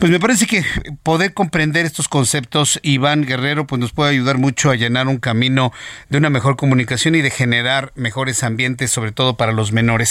Pues 0.00 0.10
me 0.10 0.18
parece 0.18 0.46
que 0.46 0.64
poder 1.04 1.32
comprender 1.32 1.86
estos 1.86 2.08
conceptos, 2.08 2.80
Iván 2.82 3.24
Guerrero, 3.24 3.66
pues 3.66 3.78
nos 3.78 3.92
puede 3.92 4.10
ayudar 4.10 4.38
mucho 4.38 4.70
a 4.70 4.74
llenar 4.74 5.06
un 5.06 5.18
camino 5.18 5.72
de 6.08 6.18
una 6.18 6.30
mejor 6.30 6.56
comunicación 6.56 7.14
y 7.14 7.20
de 7.20 7.30
generar 7.30 7.92
mejores 7.94 8.42
ambientes, 8.42 8.90
sobre 8.90 9.12
todo 9.12 9.36
para 9.36 9.52
los 9.52 9.72
menores. 9.72 10.07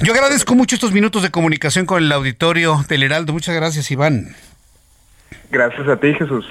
Yo 0.00 0.12
agradezco 0.12 0.54
mucho 0.54 0.74
estos 0.74 0.92
minutos 0.92 1.22
de 1.22 1.30
comunicación 1.30 1.86
con 1.86 2.02
el 2.02 2.12
auditorio 2.12 2.84
del 2.88 3.02
Heraldo. 3.02 3.32
Muchas 3.32 3.54
gracias, 3.54 3.90
Iván. 3.90 4.34
Gracias 5.50 5.88
a 5.88 5.96
ti, 5.96 6.14
Jesús. 6.14 6.46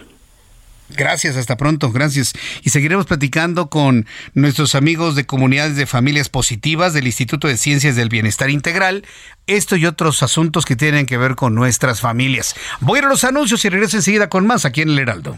Gracias, 0.96 1.36
hasta 1.36 1.56
pronto, 1.56 1.92
gracias. 1.92 2.34
Y 2.64 2.72
seguiremos 2.72 3.06
platicando 3.06 3.70
con 3.70 4.08
nuestros 4.34 4.74
amigos 4.74 5.16
de 5.16 5.26
comunidades 5.26 5.76
de 5.76 5.86
familias 5.86 6.30
positivas 6.30 6.94
del 6.94 7.06
Instituto 7.06 7.48
de 7.48 7.58
Ciencias 7.58 7.96
del 7.96 8.10
Bienestar 8.10 8.50
Integral, 8.50 9.06
esto 9.46 9.76
y 9.76 9.86
otros 9.86 10.24
asuntos 10.24 10.66
que 10.66 10.76
tienen 10.76 11.06
que 11.06 11.18
ver 11.18 11.36
con 11.36 11.54
nuestras 11.54 12.02
familias. 12.02 12.56
Voy 12.80 12.98
a 12.98 13.00
ir 13.00 13.06
a 13.06 13.10
los 13.10 13.24
anuncios 13.24 13.64
y 13.66 13.70
regreso 13.70 13.98
enseguida 13.98 14.30
con 14.30 14.48
más 14.48 14.66
aquí 14.66 14.82
en 14.82 14.90
el 14.90 15.00
Heraldo. 15.00 15.38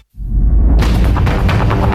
Música 0.31 1.90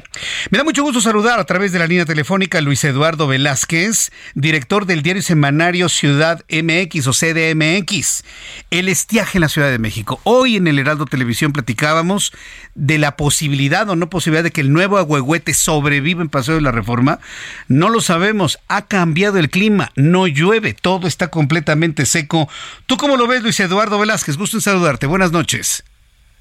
Me 0.51 0.57
da 0.57 0.65
mucho 0.65 0.83
gusto 0.83 1.03
saludar 1.03 1.39
a 1.39 1.45
través 1.45 1.73
de 1.73 1.79
la 1.79 1.87
línea 1.87 2.07
telefónica 2.07 2.63
Luis 2.63 2.83
Eduardo 2.85 3.27
Velázquez, 3.27 4.13
director 4.35 4.87
del 4.87 5.03
diario 5.03 5.21
semanario 5.21 5.74
Ciudad 5.89 6.45
MX 6.49 7.09
o 7.09 7.13
CDMX, 7.13 8.25
el 8.71 8.89
estiaje 8.89 9.39
en 9.39 9.43
la 9.43 9.49
Ciudad 9.49 9.71
de 9.71 9.81
México. 9.81 10.21
Hoy 10.23 10.57
en 10.57 10.69
el 10.69 10.79
Heraldo 10.79 11.07
Televisión 11.07 11.53
platicábamos 11.53 12.33
de 12.77 12.99
la 12.99 13.17
posibilidad 13.17 13.89
o 13.91 13.97
no 13.97 14.09
posibilidad 14.09 14.45
de 14.45 14.53
que 14.53 14.61
el 14.61 14.73
nuevo 14.73 14.99
agüehuete 14.99 15.53
sobreviva 15.53 16.23
en 16.23 16.29
Paseo 16.29 16.55
de 16.55 16.61
la 16.61 16.71
Reforma. 16.71 17.19
No 17.67 17.89
lo 17.89 18.01
sabemos, 18.01 18.61
ha 18.69 18.87
cambiado 18.87 19.39
el 19.39 19.51
clima, 19.51 19.91
no 19.97 20.29
llueve, 20.29 20.75
todo 20.75 21.09
está 21.09 21.29
completamente 21.29 22.07
seco. 22.07 22.49
¿Tú 22.87 22.97
cómo 22.97 23.17
lo 23.17 23.27
ves, 23.27 23.43
Luis 23.43 23.59
Eduardo 23.59 23.99
Velázquez? 23.99 24.37
Gusto 24.37 24.57
en 24.59 24.61
saludarte. 24.61 25.07
Buenas 25.07 25.33
noches. 25.33 25.85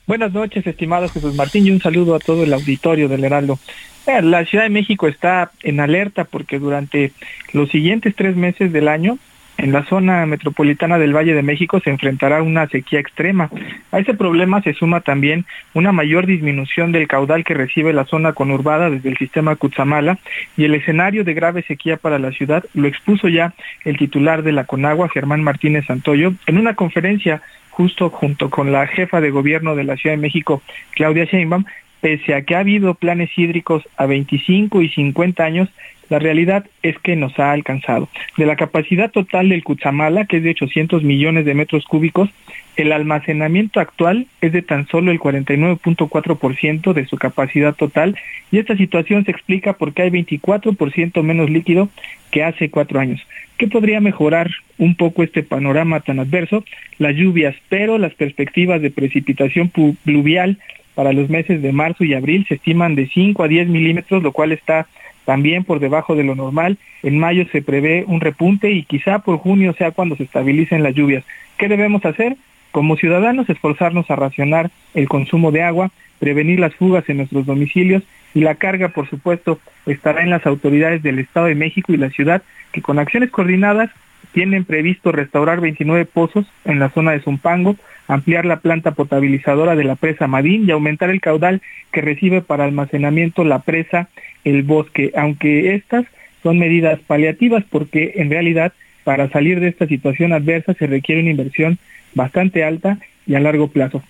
Buenas 0.05 0.31
noches, 0.33 0.67
estimado 0.67 1.09
Jesús 1.09 1.33
Martín, 1.33 1.65
y 1.65 1.71
un 1.71 1.81
saludo 1.81 2.13
a 2.13 2.19
todo 2.19 2.43
el 2.43 2.53
auditorio 2.53 3.07
del 3.07 3.23
Heraldo. 3.23 3.57
Eh, 4.05 4.21
la 4.21 4.45
Ciudad 4.45 4.65
de 4.65 4.69
México 4.69 5.07
está 5.07 5.51
en 5.61 5.79
alerta 5.79 6.25
porque 6.25 6.59
durante 6.59 7.13
los 7.53 7.69
siguientes 7.69 8.15
tres 8.15 8.35
meses 8.35 8.73
del 8.73 8.87
año 8.87 9.17
en 9.57 9.71
la 9.71 9.85
zona 9.85 10.25
metropolitana 10.25 10.97
del 10.97 11.15
Valle 11.15 11.33
de 11.33 11.43
México 11.43 11.79
se 11.79 11.89
enfrentará 11.89 12.41
una 12.41 12.67
sequía 12.67 12.99
extrema. 12.99 13.49
A 13.91 13.99
ese 13.99 14.13
problema 14.13 14.61
se 14.61 14.73
suma 14.73 15.01
también 15.01 15.45
una 15.73 15.91
mayor 15.91 16.25
disminución 16.25 16.91
del 16.91 17.07
caudal 17.07 17.43
que 17.43 17.53
recibe 17.53 17.93
la 17.93 18.05
zona 18.05 18.33
conurbada 18.33 18.89
desde 18.89 19.09
el 19.09 19.17
sistema 19.17 19.55
Cutzamala 19.55 20.17
y 20.57 20.65
el 20.65 20.75
escenario 20.75 21.23
de 21.23 21.33
grave 21.33 21.63
sequía 21.63 21.97
para 21.97 22.19
la 22.19 22.31
ciudad 22.31 22.65
lo 22.73 22.87
expuso 22.87 23.29
ya 23.29 23.53
el 23.85 23.97
titular 23.97 24.43
de 24.43 24.51
la 24.51 24.65
Conagua, 24.65 25.07
Germán 25.07 25.43
Martínez 25.43 25.85
Santoyo, 25.85 26.33
en 26.45 26.57
una 26.57 26.73
conferencia 26.73 27.41
justo 27.69 28.09
junto 28.09 28.49
con 28.49 28.71
la 28.71 28.85
jefa 28.87 29.21
de 29.21 29.31
gobierno 29.31 29.75
de 29.75 29.83
la 29.83 29.95
Ciudad 29.95 30.15
de 30.15 30.21
México, 30.21 30.61
Claudia 30.91 31.25
Sheinbaum, 31.25 31.65
pese 32.03 32.35
a 32.35 32.41
que 32.41 32.53
ha 32.53 32.59
habido 32.59 32.95
planes 32.95 33.29
hídricos 33.37 33.81
a 33.95 34.05
25 34.05 34.81
y 34.81 34.89
50 34.89 35.41
años, 35.41 35.69
la 36.09 36.19
realidad 36.19 36.65
es 36.81 36.99
que 36.99 37.15
nos 37.15 37.39
ha 37.39 37.53
alcanzado. 37.53 38.09
De 38.35 38.45
la 38.45 38.57
capacidad 38.57 39.09
total 39.09 39.47
del 39.47 39.63
Cutzamala, 39.63 40.25
que 40.25 40.37
es 40.37 40.43
de 40.43 40.49
800 40.49 41.01
millones 41.01 41.45
de 41.45 41.53
metros 41.53 41.85
cúbicos, 41.85 42.29
el 42.75 42.91
almacenamiento 42.91 43.79
actual 43.79 44.27
es 44.41 44.51
de 44.51 44.61
tan 44.61 44.85
solo 44.89 45.11
el 45.11 45.19
49.4% 45.21 46.91
de 46.91 47.05
su 47.05 47.17
capacidad 47.17 47.73
total 47.73 48.17
y 48.51 48.57
esta 48.57 48.75
situación 48.75 49.23
se 49.23 49.31
explica 49.31 49.71
porque 49.71 50.01
hay 50.01 50.09
24% 50.09 51.23
menos 51.23 51.49
líquido 51.49 51.87
que 52.31 52.43
hace 52.43 52.69
cuatro 52.69 52.99
años. 52.99 53.25
¿Qué 53.57 53.69
podría 53.69 54.01
mejorar 54.01 54.51
un 54.77 54.95
poco 54.95 55.23
este 55.23 55.41
panorama 55.41 56.01
tan 56.01 56.19
adverso? 56.19 56.65
Las 56.97 57.15
lluvias, 57.15 57.55
pero 57.69 57.97
las 57.97 58.13
perspectivas 58.13 58.81
de 58.81 58.91
precipitación 58.91 59.71
pluvial 60.03 60.57
para 60.95 61.13
los 61.13 61.29
meses 61.29 61.61
de 61.61 61.71
marzo 61.71 62.03
y 62.03 62.13
abril 62.13 62.45
se 62.47 62.55
estiman 62.55 62.95
de 62.95 63.07
5 63.07 63.43
a 63.43 63.47
10 63.47 63.67
milímetros, 63.67 64.23
lo 64.23 64.31
cual 64.31 64.51
está 64.51 64.87
también 65.25 65.63
por 65.63 65.79
debajo 65.79 66.15
de 66.15 66.23
lo 66.23 66.35
normal. 66.35 66.77
En 67.01 67.17
mayo 67.17 67.45
se 67.51 67.61
prevé 67.61 68.03
un 68.07 68.21
repunte 68.21 68.71
y 68.71 68.83
quizá 68.83 69.19
por 69.19 69.37
junio 69.37 69.73
sea 69.73 69.91
cuando 69.91 70.15
se 70.15 70.23
estabilicen 70.23 70.83
las 70.83 70.95
lluvias. 70.95 71.23
¿Qué 71.57 71.67
debemos 71.67 72.05
hacer? 72.05 72.35
Como 72.71 72.97
ciudadanos, 72.97 73.49
esforzarnos 73.49 74.09
a 74.09 74.15
racionar 74.15 74.71
el 74.93 75.07
consumo 75.07 75.51
de 75.51 75.63
agua, 75.63 75.91
prevenir 76.19 76.59
las 76.59 76.75
fugas 76.75 77.07
en 77.09 77.17
nuestros 77.17 77.45
domicilios 77.45 78.03
y 78.33 78.41
la 78.41 78.55
carga, 78.55 78.89
por 78.89 79.09
supuesto, 79.09 79.59
estará 79.85 80.23
en 80.23 80.29
las 80.29 80.45
autoridades 80.45 81.03
del 81.03 81.19
Estado 81.19 81.47
de 81.47 81.55
México 81.55 81.93
y 81.93 81.97
la 81.97 82.09
ciudad 82.09 82.41
que 82.71 82.81
con 82.81 82.97
acciones 82.97 83.29
coordinadas 83.29 83.91
tienen 84.31 84.65
previsto 84.65 85.11
restaurar 85.11 85.61
29 85.61 86.05
pozos 86.05 86.45
en 86.65 86.79
la 86.79 86.89
zona 86.89 87.11
de 87.11 87.19
Zumpango, 87.19 87.75
ampliar 88.07 88.45
la 88.45 88.59
planta 88.59 88.91
potabilizadora 88.91 89.75
de 89.75 89.83
la 89.83 89.95
presa 89.95 90.27
Madín 90.27 90.67
y 90.67 90.71
aumentar 90.71 91.09
el 91.09 91.21
caudal 91.21 91.61
que 91.91 92.01
recibe 92.01 92.41
para 92.41 92.65
almacenamiento 92.65 93.43
la 93.43 93.59
presa 93.59 94.09
El 94.43 94.63
Bosque, 94.63 95.11
aunque 95.15 95.75
estas 95.75 96.05
son 96.41 96.59
medidas 96.59 96.99
paliativas 96.99 97.63
porque 97.69 98.13
en 98.15 98.29
realidad 98.29 98.73
para 99.03 99.29
salir 99.29 99.59
de 99.59 99.69
esta 99.69 99.87
situación 99.87 100.33
adversa 100.33 100.73
se 100.73 100.87
requiere 100.87 101.21
una 101.21 101.31
inversión 101.31 101.77
bastante 102.13 102.63
alta 102.63 102.99
y 103.25 103.35
a 103.35 103.39
largo 103.39 103.69
plazo. 103.69 104.03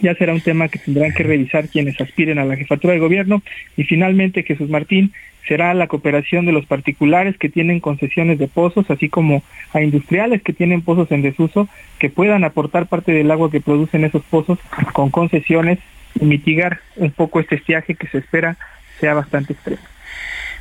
Ya 0.00 0.14
será 0.14 0.32
un 0.32 0.40
tema 0.40 0.68
que 0.68 0.78
tendrán 0.78 1.12
que 1.12 1.22
revisar 1.22 1.68
quienes 1.68 2.00
aspiren 2.00 2.38
a 2.38 2.44
la 2.44 2.56
jefatura 2.56 2.94
de 2.94 3.00
gobierno 3.00 3.42
y 3.76 3.84
finalmente 3.84 4.42
Jesús 4.42 4.70
Martín 4.70 5.12
será 5.46 5.74
la 5.74 5.86
cooperación 5.86 6.46
de 6.46 6.52
los 6.52 6.66
particulares 6.66 7.36
que 7.36 7.48
tienen 7.48 7.80
concesiones 7.80 8.38
de 8.38 8.48
pozos, 8.48 8.90
así 8.90 9.08
como 9.08 9.42
a 9.72 9.82
industriales 9.82 10.42
que 10.42 10.52
tienen 10.52 10.82
pozos 10.82 11.10
en 11.10 11.22
desuso, 11.22 11.68
que 11.98 12.10
puedan 12.10 12.44
aportar 12.44 12.86
parte 12.86 13.12
del 13.12 13.30
agua 13.30 13.50
que 13.50 13.60
producen 13.60 14.04
esos 14.04 14.22
pozos 14.22 14.58
con 14.92 15.10
concesiones 15.10 15.78
y 16.20 16.24
mitigar 16.24 16.80
un 16.96 17.10
poco 17.10 17.40
este 17.40 17.56
estiaje 17.56 17.94
que 17.94 18.06
se 18.08 18.18
espera 18.18 18.56
sea 19.00 19.14
bastante 19.14 19.54
extremo. 19.54 19.91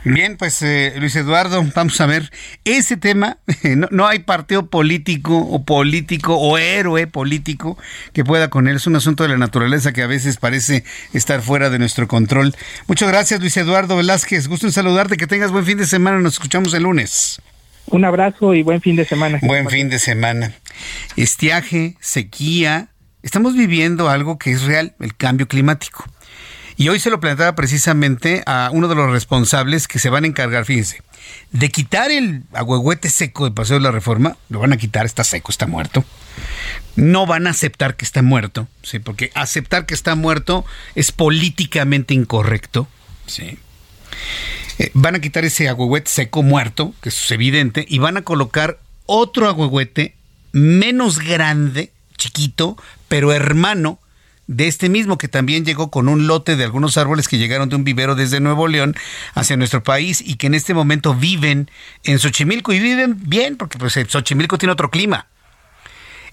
Bien, 0.03 0.35
pues 0.35 0.61
eh, 0.63 0.93
Luis 0.97 1.15
Eduardo, 1.15 1.63
vamos 1.75 2.01
a 2.01 2.07
ver, 2.07 2.31
ese 2.65 2.97
tema, 2.97 3.37
no, 3.63 3.87
no, 3.91 4.07
hay 4.07 4.19
partido 4.19 4.65
político 4.65 5.37
o 5.37 5.63
político 5.63 6.35
o 6.37 6.57
héroe 6.57 7.05
político 7.05 7.77
que 8.11 8.23
pueda 8.25 8.49
con 8.49 8.67
él, 8.67 8.77
es 8.77 8.87
un 8.87 8.95
asunto 8.95 9.21
de 9.23 9.29
la 9.29 9.37
naturaleza 9.37 9.93
que 9.93 10.01
a 10.01 10.07
veces 10.07 10.37
parece 10.37 10.83
estar 11.13 11.41
fuera 11.41 11.69
de 11.69 11.77
nuestro 11.77 12.07
control. 12.07 12.55
Muchas 12.87 13.09
gracias 13.09 13.39
Luis 13.39 13.55
Eduardo 13.57 13.95
Velázquez, 13.95 14.47
gusto 14.47 14.65
en 14.65 14.71
saludarte, 14.71 15.17
que 15.17 15.27
tengas 15.27 15.51
buen 15.51 15.65
fin 15.65 15.77
de 15.77 15.85
semana, 15.85 16.19
nos 16.19 16.33
escuchamos 16.33 16.73
el 16.73 16.83
lunes. 16.83 17.39
Un 17.85 18.03
abrazo 18.03 18.55
y 18.55 18.63
buen 18.63 18.81
fin 18.81 18.95
de 18.95 19.05
semana. 19.05 19.39
Buen 19.43 19.69
fin 19.69 19.89
de 19.89 19.99
semana. 19.99 20.53
Estiaje, 21.15 21.95
sequía, 21.99 22.87
estamos 23.21 23.55
viviendo 23.55 24.09
algo 24.09 24.39
que 24.39 24.51
es 24.51 24.63
real, 24.63 24.95
el 24.99 25.15
cambio 25.15 25.47
climático. 25.47 26.05
Y 26.77 26.89
hoy 26.89 26.99
se 26.99 27.09
lo 27.09 27.19
planteaba 27.19 27.55
precisamente 27.55 28.43
a 28.45 28.69
uno 28.71 28.87
de 28.87 28.95
los 28.95 29.11
responsables 29.11 29.87
que 29.87 29.99
se 29.99 30.09
van 30.09 30.23
a 30.23 30.27
encargar, 30.27 30.65
fíjense, 30.65 31.01
de 31.51 31.69
quitar 31.69 32.11
el 32.11 32.43
agüehuete 32.53 33.09
seco 33.09 33.45
de 33.45 33.51
Paseo 33.51 33.77
de 33.77 33.83
la 33.83 33.91
Reforma. 33.91 34.37
Lo 34.49 34.59
van 34.59 34.73
a 34.73 34.77
quitar, 34.77 35.05
está 35.05 35.23
seco, 35.23 35.51
está 35.51 35.67
muerto. 35.67 36.03
No 36.95 37.25
van 37.25 37.47
a 37.47 37.51
aceptar 37.51 37.95
que 37.95 38.05
está 38.05 38.21
muerto, 38.21 38.67
¿sí? 38.83 38.99
porque 38.99 39.31
aceptar 39.33 39.85
que 39.85 39.93
está 39.93 40.15
muerto 40.15 40.65
es 40.95 41.11
políticamente 41.11 42.13
incorrecto. 42.13 42.87
¿sí? 43.25 43.57
Eh, 44.79 44.91
van 44.93 45.15
a 45.15 45.21
quitar 45.21 45.45
ese 45.45 45.69
agüehuete 45.69 46.09
seco 46.09 46.43
muerto, 46.43 46.93
que 47.01 47.09
es 47.09 47.31
evidente, 47.31 47.85
y 47.87 47.99
van 47.99 48.17
a 48.17 48.23
colocar 48.23 48.79
otro 49.05 49.47
agüehuete 49.47 50.15
menos 50.53 51.19
grande, 51.19 51.91
chiquito, 52.17 52.77
pero 53.07 53.33
hermano 53.33 53.99
de 54.51 54.67
este 54.67 54.89
mismo 54.89 55.17
que 55.17 55.29
también 55.29 55.63
llegó 55.63 55.89
con 55.89 56.09
un 56.09 56.27
lote 56.27 56.57
de 56.57 56.65
algunos 56.65 56.97
árboles 56.97 57.29
que 57.29 57.37
llegaron 57.37 57.69
de 57.69 57.77
un 57.77 57.85
vivero 57.85 58.15
desde 58.15 58.41
Nuevo 58.41 58.67
León 58.67 58.97
hacia 59.33 59.55
nuestro 59.55 59.81
país 59.81 60.21
y 60.21 60.35
que 60.35 60.47
en 60.47 60.55
este 60.55 60.73
momento 60.73 61.15
viven 61.15 61.71
en 62.03 62.19
Xochimilco 62.19 62.73
y 62.73 62.79
viven 62.79 63.15
bien 63.21 63.55
porque 63.55 63.77
pues 63.77 63.95
eh, 63.95 64.05
Xochimilco 64.05 64.57
tiene 64.57 64.73
otro 64.73 64.91
clima. 64.91 65.27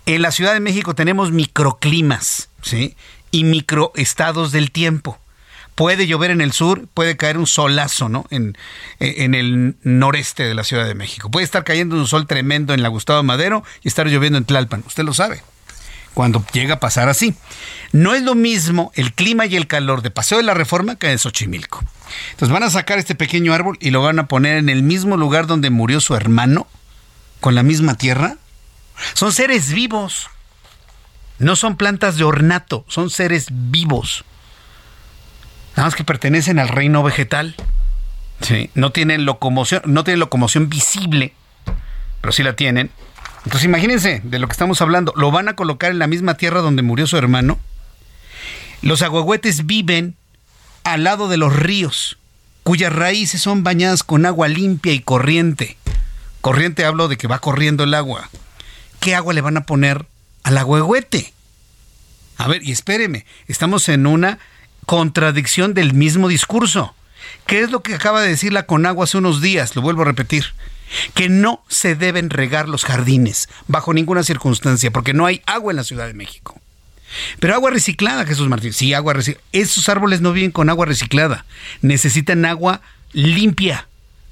En 0.05 0.23
la 0.23 0.33
Ciudad 0.33 0.53
de 0.53 0.59
México 0.59 0.97
tenemos 0.97 1.31
microclimas, 1.31 2.49
¿sí? 2.61 2.97
Y 3.31 3.45
microestados 3.45 4.51
del 4.51 4.73
tiempo. 4.73 5.21
Puede 5.77 6.09
llover 6.09 6.33
en 6.33 6.41
el 6.41 6.51
sur, 6.51 6.89
puede 6.93 7.17
caer 7.17 7.39
un 7.39 7.47
solazo, 7.47 8.09
¿no? 8.09 8.27
En, 8.31 8.59
en 8.99 9.37
el 9.37 9.77
noreste 9.85 10.43
de 10.43 10.55
la 10.55 10.65
Ciudad 10.65 10.87
de 10.87 10.97
México. 10.97 11.31
Puede 11.31 11.45
estar 11.45 11.63
cayendo 11.63 11.95
un 11.95 12.09
sol 12.09 12.27
tremendo 12.27 12.75
en 12.75 12.83
la 12.83 12.89
Gustavo 12.89 13.23
Madero 13.23 13.63
y 13.85 13.87
estar 13.87 14.09
lloviendo 14.09 14.39
en 14.39 14.45
Tlalpan. 14.45 14.83
Usted 14.89 15.05
lo 15.05 15.15
sabe 15.15 15.41
cuando 16.19 16.45
llega 16.53 16.75
a 16.75 16.81
pasar 16.81 17.09
así. 17.09 17.37
No 17.93 18.13
es 18.13 18.25
lo 18.25 18.35
mismo 18.35 18.91
el 18.97 19.13
clima 19.13 19.47
y 19.47 19.55
el 19.55 19.69
calor 19.69 20.03
de 20.03 20.11
Paseo 20.11 20.39
de 20.39 20.43
la 20.43 20.53
Reforma 20.53 20.97
que 20.97 21.07
de 21.07 21.17
Xochimilco. 21.17 21.85
Entonces 22.33 22.53
van 22.53 22.65
a 22.65 22.71
sacar 22.71 22.99
este 22.99 23.15
pequeño 23.15 23.55
árbol 23.55 23.79
y 23.81 23.93
lo 23.93 24.03
van 24.03 24.19
a 24.19 24.27
poner 24.27 24.57
en 24.57 24.69
el 24.69 24.83
mismo 24.83 25.17
lugar 25.17 25.47
donde 25.47 25.71
murió 25.71 26.01
su 26.01 26.17
hermano, 26.17 26.67
con 27.39 27.55
la 27.55 27.63
misma 27.63 27.95
tierra. 27.95 28.35
Son 29.15 29.33
seres 29.33 29.71
vivos. 29.73 30.29
No 31.39 31.55
son 31.55 31.77
plantas 31.77 32.17
de 32.17 32.25
ornato, 32.25 32.85
son 32.89 33.11
seres 33.11 33.47
vivos. 33.53 34.25
Nada 35.77 35.87
más 35.87 35.95
que 35.95 36.03
pertenecen 36.03 36.59
al 36.59 36.67
reino 36.67 37.05
vegetal. 37.05 37.55
Sí, 38.41 38.71
no 38.75 38.91
tienen 38.91 39.25
locomoción, 39.25 39.83
no 39.85 40.03
tienen 40.03 40.19
locomoción 40.19 40.69
visible, 40.69 41.33
pero 42.21 42.33
sí 42.33 42.43
la 42.43 42.57
tienen 42.57 42.91
entonces 43.49 43.65
imagínense 43.65 44.21
de 44.25 44.39
lo 44.39 44.47
que 44.47 44.53
estamos 44.53 44.83
hablando. 44.83 45.15
Lo 45.17 45.31
van 45.31 45.49
a 45.49 45.57
colocar 45.57 45.91
en 45.91 45.99
la 45.99 46.07
misma 46.07 46.35
tierra 46.35 46.61
donde 46.61 46.83
murió 46.83 47.07
su 47.07 47.17
hermano. 47.17 47.59
Los 48.83 49.01
agüehuetes 49.01 49.65
viven 49.65 50.17
al 50.85 51.05
lado 51.05 51.29
de 51.29 51.39
los 51.39 51.57
ríos, 51.57 52.19
cuyas 52.63 52.93
raíces 52.93 53.41
son 53.41 53.65
bañadas 53.65 54.03
con 54.03 54.27
agua 54.27 54.49
limpia 54.49 54.93
y 54.93 55.01
corriente. 55.01 55.79
Corriente 56.43 56.85
hablo 56.85 57.09
de 57.09 57.17
que 57.17 57.27
va 57.27 57.39
corriendo 57.39 57.85
el 57.85 57.95
agua. 57.95 58.29
¿Qué 59.01 59.15
agua 59.15 59.33
le 59.33 59.41
van 59.41 59.57
a 59.57 59.65
poner 59.65 60.05
al 60.43 60.59
agüehuete? 60.59 61.33
A 62.37 62.49
ver, 62.49 62.63
y 62.63 62.73
espéreme, 62.73 63.25
estamos 63.47 63.89
en 63.89 64.07
una 64.07 64.41
contradicción 64.85 65.73
del 65.73 65.95
mismo 65.95 66.29
discurso. 66.29 66.95
¿Qué 67.47 67.63
es 67.63 67.71
lo 67.71 67.81
que 67.81 67.95
acaba 67.95 68.21
de 68.21 68.29
decir 68.29 68.53
la 68.53 68.67
Conagua 68.67 69.05
hace 69.05 69.17
unos 69.17 69.41
días? 69.41 69.75
Lo 69.75 69.81
vuelvo 69.81 70.03
a 70.03 70.05
repetir 70.05 70.53
que 71.15 71.29
no 71.29 71.65
se 71.69 71.95
deben 71.95 72.31
regar 72.31 72.69
los 72.69 72.85
jardines 72.85 73.49
bajo 73.67 73.93
ninguna 73.93 74.23
circunstancia, 74.23 74.91
porque 74.91 75.15
no 75.15 75.27
hay 75.27 75.43
agua 75.47 75.73
en 75.73 75.77
la 75.77 75.85
Ciudad 75.85 76.07
de 76.07 76.15
México. 76.15 76.61
Pero 77.41 77.55
agua 77.55 77.71
reciclada, 77.71 78.27
Jesús 78.27 78.49
Martín. 78.49 78.73
Sí, 78.73 78.95
agua 78.95 79.15
reciclada. 79.15 79.47
Esos 79.53 79.89
árboles 79.89 80.21
no 80.21 80.33
viven 80.33 80.51
con 80.51 80.69
agua 80.69 80.87
reciclada. 80.87 81.45
Necesitan 81.81 82.45
agua 82.45 82.83
limpia, 83.13 83.89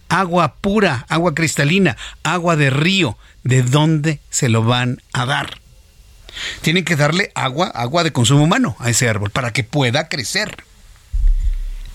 agua 0.09 0.57
pura, 0.61 1.07
agua 1.09 1.35
cristalina, 1.35 1.97
agua 2.23 2.57
de 2.57 2.71
río. 2.71 3.17
¿De 3.45 3.63
dónde 3.63 4.21
se 4.29 4.49
lo 4.49 4.65
van 4.65 5.01
a 5.13 5.25
dar? 5.25 5.61
Tienen 6.61 6.85
que 6.85 6.97
darle 6.97 7.31
agua, 7.35 7.69
agua 7.69 8.05
de 8.05 8.13
consumo 8.13 8.45
humano 8.45 8.77
a 8.79 8.91
ese 8.91 9.09
árbol 9.09 9.31
para 9.31 9.53
que 9.53 9.65
pueda 9.65 10.09
crecer 10.09 10.65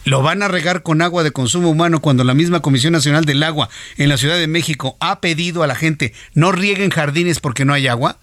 lo 0.03 0.21
van 0.21 0.43
a 0.43 0.47
regar 0.47 0.83
con 0.83 1.01
agua 1.01 1.23
de 1.23 1.31
consumo 1.31 1.69
humano 1.69 2.01
cuando 2.01 2.23
la 2.23 2.33
misma 2.33 2.61
Comisión 2.61 2.93
Nacional 2.93 3.25
del 3.25 3.43
Agua 3.43 3.69
en 3.97 4.09
la 4.09 4.17
Ciudad 4.17 4.37
de 4.37 4.47
México 4.47 4.97
ha 4.99 5.21
pedido 5.21 5.63
a 5.63 5.67
la 5.67 5.75
gente 5.75 6.13
no 6.33 6.51
rieguen 6.51 6.89
jardines 6.89 7.39
porque 7.39 7.65
no 7.65 7.73
hay 7.73 7.87
agua? 7.87 8.17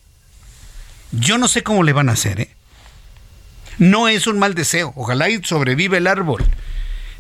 Yo 1.12 1.38
no 1.38 1.48
sé 1.48 1.62
cómo 1.62 1.82
le 1.82 1.92
van 1.92 2.08
a 2.08 2.12
hacer, 2.12 2.40
¿eh? 2.40 2.50
No 3.78 4.08
es 4.08 4.26
un 4.26 4.38
mal 4.38 4.54
deseo, 4.54 4.92
ojalá 4.96 5.30
y 5.30 5.42
sobrevive 5.44 5.98
el 5.98 6.08
árbol. 6.08 6.44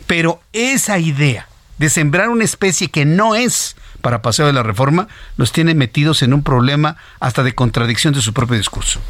Pero 0.06 0.42
esa 0.52 0.98
idea 0.98 1.48
de 1.78 1.88
sembrar 1.88 2.28
una 2.28 2.44
especie 2.44 2.88
que 2.88 3.04
no 3.04 3.36
es 3.36 3.76
para 4.00 4.22
paseo 4.22 4.46
de 4.46 4.52
la 4.52 4.62
reforma, 4.62 5.08
los 5.36 5.52
tiene 5.52 5.74
metidos 5.74 6.22
en 6.22 6.32
un 6.32 6.42
problema 6.42 6.96
hasta 7.20 7.42
de 7.42 7.54
contradicción 7.54 8.14
de 8.14 8.22
su 8.22 8.32
propio 8.32 8.56
discurso. 8.56 9.00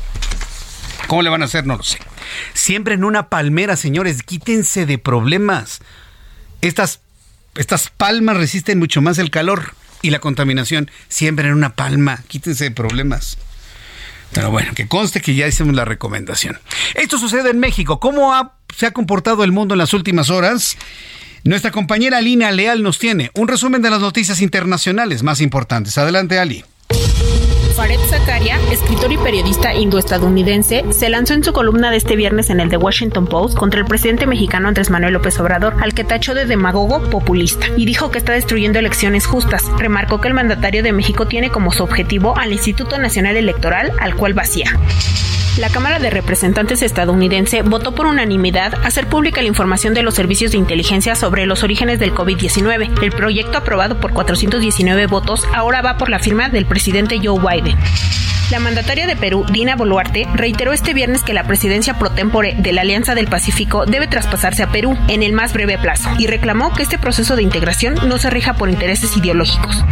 ¿Cómo 1.08 1.22
le 1.22 1.30
van 1.30 1.42
a 1.42 1.46
hacer? 1.46 1.66
No 1.66 1.76
lo 1.76 1.82
sé. 1.82 1.98
Siempre 2.52 2.94
en 2.94 3.02
una 3.02 3.30
palmera, 3.30 3.76
señores, 3.76 4.22
quítense 4.22 4.84
de 4.84 4.98
problemas. 4.98 5.80
Estas, 6.60 7.00
estas 7.56 7.88
palmas 7.88 8.36
resisten 8.36 8.78
mucho 8.78 9.00
más 9.00 9.18
el 9.18 9.30
calor 9.30 9.74
y 10.02 10.10
la 10.10 10.20
contaminación. 10.20 10.90
Siempre 11.08 11.48
en 11.48 11.54
una 11.54 11.74
palma, 11.74 12.22
quítense 12.28 12.64
de 12.64 12.70
problemas. 12.72 13.38
Pero 14.32 14.50
bueno, 14.50 14.72
que 14.74 14.86
conste 14.86 15.22
que 15.22 15.34
ya 15.34 15.48
hicimos 15.48 15.74
la 15.74 15.86
recomendación. 15.86 16.60
Esto 16.94 17.18
sucede 17.18 17.50
en 17.50 17.58
México. 17.58 17.98
¿Cómo 18.00 18.52
se 18.76 18.86
ha 18.86 18.90
comportado 18.90 19.44
el 19.44 19.50
mundo 19.52 19.74
en 19.74 19.78
las 19.78 19.94
últimas 19.94 20.28
horas? 20.28 20.76
Nuestra 21.42 21.70
compañera 21.70 22.18
Alina 22.18 22.50
Leal 22.50 22.82
nos 22.82 22.98
tiene 22.98 23.30
un 23.32 23.48
resumen 23.48 23.80
de 23.80 23.88
las 23.88 24.00
noticias 24.00 24.42
internacionales 24.42 25.22
más 25.22 25.40
importantes. 25.40 25.96
Adelante, 25.96 26.38
Ali. 26.38 26.66
Fared 27.78 28.00
Zakaria, 28.00 28.58
escritor 28.72 29.12
y 29.12 29.18
periodista 29.18 29.72
indoestadounidense, 29.72 30.84
se 30.90 31.08
lanzó 31.08 31.34
en 31.34 31.44
su 31.44 31.52
columna 31.52 31.92
de 31.92 31.96
este 31.96 32.16
viernes 32.16 32.50
en 32.50 32.58
el 32.58 32.70
The 32.70 32.76
Washington 32.76 33.28
Post 33.28 33.56
contra 33.56 33.78
el 33.78 33.86
presidente 33.86 34.26
mexicano 34.26 34.66
Andrés 34.66 34.90
Manuel 34.90 35.12
López 35.12 35.38
Obrador, 35.38 35.76
al 35.80 35.94
que 35.94 36.02
tachó 36.02 36.34
de 36.34 36.44
demagogo 36.44 37.08
populista, 37.08 37.68
y 37.76 37.86
dijo 37.86 38.10
que 38.10 38.18
está 38.18 38.32
destruyendo 38.32 38.80
elecciones 38.80 39.26
justas. 39.26 39.62
Remarcó 39.78 40.20
que 40.20 40.26
el 40.26 40.34
mandatario 40.34 40.82
de 40.82 40.92
México 40.92 41.28
tiene 41.28 41.50
como 41.50 41.70
su 41.70 41.84
objetivo 41.84 42.36
al 42.36 42.52
Instituto 42.52 42.98
Nacional 42.98 43.36
Electoral, 43.36 43.92
al 44.00 44.16
cual 44.16 44.34
vacía. 44.34 44.76
La 45.58 45.70
Cámara 45.70 45.98
de 45.98 46.08
Representantes 46.08 46.82
estadounidense 46.82 47.62
votó 47.62 47.92
por 47.92 48.06
unanimidad 48.06 48.74
hacer 48.84 49.08
pública 49.08 49.42
la 49.42 49.48
información 49.48 49.92
de 49.92 50.04
los 50.04 50.14
servicios 50.14 50.52
de 50.52 50.58
inteligencia 50.58 51.16
sobre 51.16 51.46
los 51.46 51.64
orígenes 51.64 51.98
del 51.98 52.14
COVID-19. 52.14 53.02
El 53.02 53.10
proyecto 53.10 53.58
aprobado 53.58 53.98
por 53.98 54.12
419 54.12 55.08
votos 55.08 55.42
ahora 55.52 55.82
va 55.82 55.98
por 55.98 56.10
la 56.10 56.20
firma 56.20 56.48
del 56.48 56.64
presidente 56.64 57.18
Joe 57.20 57.40
Biden. 57.40 57.76
La 58.52 58.60
mandataria 58.60 59.08
de 59.08 59.16
Perú, 59.16 59.44
Dina 59.50 59.74
Boluarte, 59.74 60.28
reiteró 60.32 60.72
este 60.72 60.94
viernes 60.94 61.24
que 61.24 61.34
la 61.34 61.48
presidencia 61.48 61.98
pro 61.98 62.10
tempore 62.10 62.54
de 62.56 62.72
la 62.72 62.82
Alianza 62.82 63.16
del 63.16 63.26
Pacífico 63.26 63.84
debe 63.84 64.06
traspasarse 64.06 64.62
a 64.62 64.70
Perú 64.70 64.96
en 65.08 65.24
el 65.24 65.32
más 65.32 65.52
breve 65.52 65.76
plazo 65.76 66.08
y 66.20 66.28
reclamó 66.28 66.72
que 66.72 66.84
este 66.84 66.98
proceso 66.98 67.34
de 67.34 67.42
integración 67.42 67.96
no 68.08 68.18
se 68.18 68.30
rija 68.30 68.54
por 68.54 68.70
intereses 68.70 69.16
ideológicos. 69.16 69.84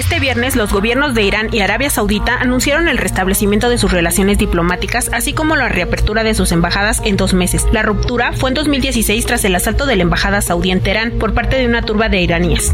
Este 0.00 0.18
viernes, 0.18 0.56
los 0.56 0.72
gobiernos 0.72 1.12
de 1.12 1.24
Irán 1.24 1.50
y 1.52 1.60
Arabia 1.60 1.90
Saudita 1.90 2.36
anunciaron 2.40 2.88
el 2.88 2.96
restablecimiento 2.96 3.68
de 3.68 3.76
sus 3.76 3.92
relaciones 3.92 4.38
diplomáticas, 4.38 5.10
así 5.12 5.34
como 5.34 5.56
la 5.56 5.68
reapertura 5.68 6.24
de 6.24 6.32
sus 6.32 6.52
embajadas 6.52 7.02
en 7.04 7.18
dos 7.18 7.34
meses. 7.34 7.66
La 7.70 7.82
ruptura 7.82 8.32
fue 8.32 8.48
en 8.48 8.54
2016 8.54 9.26
tras 9.26 9.44
el 9.44 9.54
asalto 9.54 9.84
de 9.84 9.96
la 9.96 10.02
embajada 10.02 10.40
saudí 10.40 10.70
en 10.70 10.80
Teherán 10.80 11.18
por 11.18 11.34
parte 11.34 11.56
de 11.56 11.66
una 11.66 11.82
turba 11.82 12.08
de 12.08 12.22
iraníes. 12.22 12.72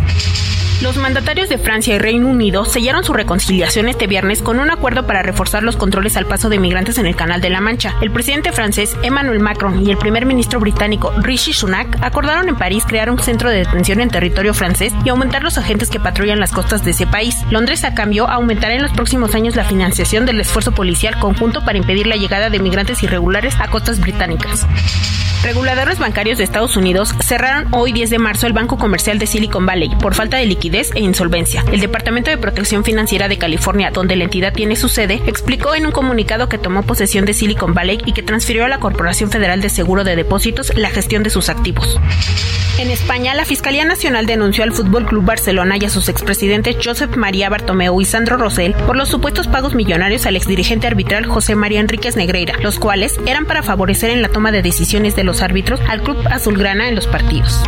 Los 0.82 0.98
mandatarios 0.98 1.48
de 1.48 1.56
Francia 1.56 1.94
y 1.94 1.98
Reino 1.98 2.28
Unido 2.28 2.66
sellaron 2.66 3.02
su 3.02 3.14
reconciliación 3.14 3.88
este 3.88 4.06
viernes 4.06 4.42
con 4.42 4.60
un 4.60 4.70
acuerdo 4.70 5.06
para 5.06 5.22
reforzar 5.22 5.62
los 5.62 5.74
controles 5.74 6.18
al 6.18 6.26
paso 6.26 6.50
de 6.50 6.58
migrantes 6.58 6.98
en 6.98 7.06
el 7.06 7.16
Canal 7.16 7.40
de 7.40 7.48
la 7.48 7.62
Mancha. 7.62 7.94
El 8.02 8.10
presidente 8.10 8.52
francés 8.52 8.94
Emmanuel 9.02 9.40
Macron 9.40 9.86
y 9.86 9.90
el 9.90 9.96
primer 9.96 10.26
ministro 10.26 10.60
británico 10.60 11.14
Rishi 11.22 11.54
Sunak 11.54 11.96
acordaron 12.02 12.50
en 12.50 12.56
París 12.56 12.84
crear 12.86 13.10
un 13.10 13.18
centro 13.18 13.48
de 13.48 13.60
detención 13.60 14.02
en 14.02 14.10
territorio 14.10 14.52
francés 14.52 14.92
y 15.02 15.08
aumentar 15.08 15.42
los 15.42 15.56
agentes 15.56 15.88
que 15.88 15.98
patrullan 15.98 16.40
las 16.40 16.52
costas 16.52 16.84
de 16.84 16.90
ese 16.90 17.06
país. 17.06 17.15
Londres, 17.50 17.84
a 17.84 17.94
cambio, 17.94 18.28
aumentará 18.28 18.74
en 18.74 18.82
los 18.82 18.92
próximos 18.92 19.34
años 19.34 19.56
la 19.56 19.64
financiación 19.64 20.26
del 20.26 20.40
esfuerzo 20.40 20.72
policial 20.72 21.18
conjunto 21.18 21.64
para 21.64 21.78
impedir 21.78 22.06
la 22.06 22.16
llegada 22.16 22.50
de 22.50 22.58
migrantes 22.58 23.02
irregulares 23.02 23.54
a 23.58 23.68
costas 23.68 24.00
británicas. 24.00 24.66
Reguladores 25.42 25.98
bancarios 25.98 26.38
de 26.38 26.44
Estados 26.44 26.76
Unidos 26.76 27.14
cerraron 27.24 27.72
hoy 27.72 27.92
10 27.92 28.10
de 28.10 28.18
marzo 28.18 28.46
el 28.46 28.52
banco 28.52 28.78
comercial 28.78 29.18
de 29.18 29.26
Silicon 29.26 29.64
Valley 29.64 29.90
por 30.00 30.14
falta 30.14 30.38
de 30.38 30.46
liquidez 30.46 30.90
e 30.94 31.00
insolvencia. 31.00 31.64
El 31.72 31.80
Departamento 31.80 32.30
de 32.30 32.38
Protección 32.38 32.84
Financiera 32.84 33.28
de 33.28 33.38
California, 33.38 33.90
donde 33.90 34.16
la 34.16 34.24
entidad 34.24 34.52
tiene 34.52 34.76
su 34.76 34.88
sede, 34.88 35.22
explicó 35.26 35.74
en 35.74 35.86
un 35.86 35.92
comunicado 35.92 36.48
que 36.48 36.58
tomó 36.58 36.82
posesión 36.82 37.24
de 37.24 37.34
Silicon 37.34 37.74
Valley 37.74 38.00
y 38.04 38.12
que 38.12 38.24
transfirió 38.24 38.64
a 38.64 38.68
la 38.68 38.80
Corporación 38.80 39.30
Federal 39.30 39.60
de 39.60 39.68
Seguro 39.68 40.04
de 40.04 40.16
Depósitos 40.16 40.76
la 40.76 40.90
gestión 40.90 41.22
de 41.22 41.30
sus 41.30 41.48
activos. 41.48 42.00
En 42.78 42.90
España, 42.90 43.34
la 43.34 43.46
Fiscalía 43.46 43.86
Nacional 43.86 44.26
denunció 44.26 44.62
al 44.62 44.72
Fútbol 44.72 45.06
Club 45.06 45.24
Barcelona 45.24 45.78
y 45.80 45.84
a 45.86 45.90
sus 45.90 46.10
expresidentes 46.10 46.76
Josep 46.96 47.14
María 47.14 47.50
Bartomeu 47.50 48.00
y 48.00 48.06
Sandro 48.06 48.38
Rosell 48.38 48.72
por 48.86 48.96
los 48.96 49.10
supuestos 49.10 49.48
pagos 49.48 49.74
millonarios 49.74 50.24
al 50.24 50.34
exdirigente 50.34 50.86
arbitral 50.86 51.26
José 51.26 51.54
María 51.54 51.80
Enríquez 51.80 52.16
Negreira, 52.16 52.54
los 52.62 52.78
cuales 52.78 53.20
eran 53.26 53.44
para 53.44 53.62
favorecer 53.62 54.08
en 54.08 54.22
la 54.22 54.30
toma 54.30 54.50
de 54.50 54.62
decisiones 54.62 55.14
de 55.14 55.22
los 55.22 55.42
árbitros 55.42 55.78
al 55.90 56.00
Club 56.00 56.16
Azulgrana 56.30 56.88
en 56.88 56.94
los 56.94 57.06
partidos. 57.06 57.62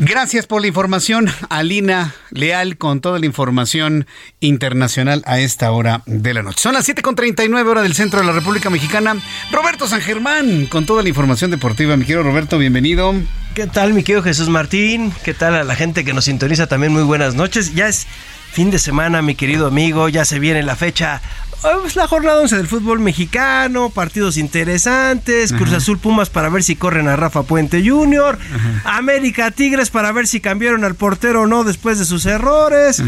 Gracias 0.00 0.46
por 0.46 0.60
la 0.60 0.68
información, 0.68 1.26
Alina 1.48 2.14
Leal, 2.30 2.78
con 2.78 3.00
toda 3.00 3.18
la 3.18 3.26
información 3.26 4.06
internacional 4.38 5.24
a 5.26 5.40
esta 5.40 5.72
hora 5.72 6.02
de 6.06 6.34
la 6.34 6.44
noche. 6.44 6.60
Son 6.60 6.74
las 6.74 6.88
7.39 6.88 7.66
hora 7.66 7.82
del 7.82 7.94
centro 7.94 8.20
de 8.20 8.26
la 8.26 8.30
República 8.30 8.70
Mexicana. 8.70 9.16
Roberto 9.50 9.88
San 9.88 10.00
Germán, 10.00 10.66
con 10.66 10.86
toda 10.86 11.02
la 11.02 11.08
información 11.08 11.50
deportiva. 11.50 11.96
Mi 11.96 12.04
querido 12.04 12.22
Roberto, 12.22 12.58
bienvenido. 12.58 13.12
¿Qué 13.54 13.66
tal, 13.66 13.92
mi 13.92 14.04
querido 14.04 14.22
Jesús 14.22 14.48
Martín? 14.48 15.12
¿Qué 15.24 15.34
tal 15.34 15.56
a 15.56 15.64
la 15.64 15.74
gente 15.74 16.04
que 16.04 16.12
nos 16.12 16.26
sintoniza 16.26 16.68
también? 16.68 16.92
Muy 16.92 17.02
buenas 17.02 17.34
noches. 17.34 17.74
Ya 17.74 17.88
es 17.88 18.06
fin 18.52 18.70
de 18.70 18.78
semana, 18.78 19.20
mi 19.20 19.34
querido 19.34 19.66
amigo. 19.66 20.08
Ya 20.08 20.24
se 20.24 20.38
viene 20.38 20.62
la 20.62 20.76
fecha 20.76 21.22
pues 21.62 21.96
la 21.96 22.08
jornada 22.08 22.40
11 22.40 22.56
del 22.56 22.66
fútbol 22.66 23.00
mexicano, 23.00 23.90
partidos 23.90 24.36
interesantes, 24.36 25.52
Cruz 25.52 25.72
Azul 25.72 25.98
Pumas 25.98 26.30
para 26.30 26.48
ver 26.48 26.62
si 26.62 26.76
corren 26.76 27.08
a 27.08 27.16
Rafa 27.16 27.42
Puente 27.42 27.82
Jr., 27.88 28.38
América 28.84 29.50
Tigres 29.50 29.90
para 29.90 30.12
ver 30.12 30.26
si 30.26 30.40
cambiaron 30.40 30.84
al 30.84 30.94
portero 30.94 31.42
o 31.42 31.46
no 31.46 31.64
después 31.64 31.98
de 31.98 32.04
sus 32.04 32.26
errores, 32.26 33.02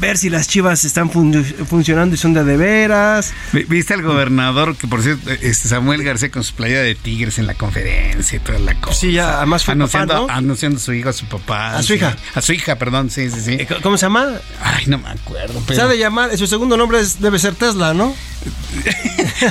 ver 0.00 0.16
si 0.16 0.30
las 0.30 0.48
chivas 0.48 0.84
están 0.84 1.10
funcionando 1.10 2.14
y 2.14 2.18
son 2.18 2.32
de 2.32 2.44
de 2.46 2.56
veras. 2.56 3.32
¿Viste 3.52 3.92
al 3.92 4.02
gobernador 4.02 4.76
que 4.76 4.86
por 4.86 5.02
cierto, 5.02 5.30
este 5.30 5.68
Samuel 5.68 6.02
García 6.02 6.30
con 6.30 6.44
su 6.44 6.54
playa 6.54 6.80
de 6.80 6.94
Tigres 6.94 7.38
en 7.38 7.46
la 7.46 7.54
conferencia 7.54 8.36
y 8.36 8.40
toda 8.40 8.58
la 8.58 8.80
cosa? 8.80 9.00
Sí, 9.00 9.12
ya 9.12 9.38
además 9.38 9.64
fue 9.64 9.72
anunciando, 9.72 10.26
anunciando 10.30 10.78
a 10.78 10.80
su 10.80 10.92
hijo, 10.92 11.08
a 11.10 11.12
su 11.12 11.26
papá. 11.26 11.76
A 11.76 11.82
su 11.82 11.94
hija. 11.94 12.16
A 12.34 12.40
su 12.40 12.52
hija, 12.52 12.76
perdón, 12.76 13.10
sí, 13.10 13.30
sí, 13.30 13.40
sí. 13.40 13.52
Eh, 13.52 13.68
¿Cómo 13.82 13.98
se 13.98 14.06
llama? 14.06 14.28
Ay, 14.62 14.84
no 14.86 14.98
me 14.98 15.08
acuerdo. 15.08 15.60
Pero... 15.66 15.80
Sabe 15.80 15.98
llamar, 15.98 16.36
su 16.38 16.46
segundo 16.46 16.76
nombre 16.76 17.00
debe 17.18 17.38
ser 17.38 17.54
Tesla. 17.54 17.85
¿No? 17.94 18.14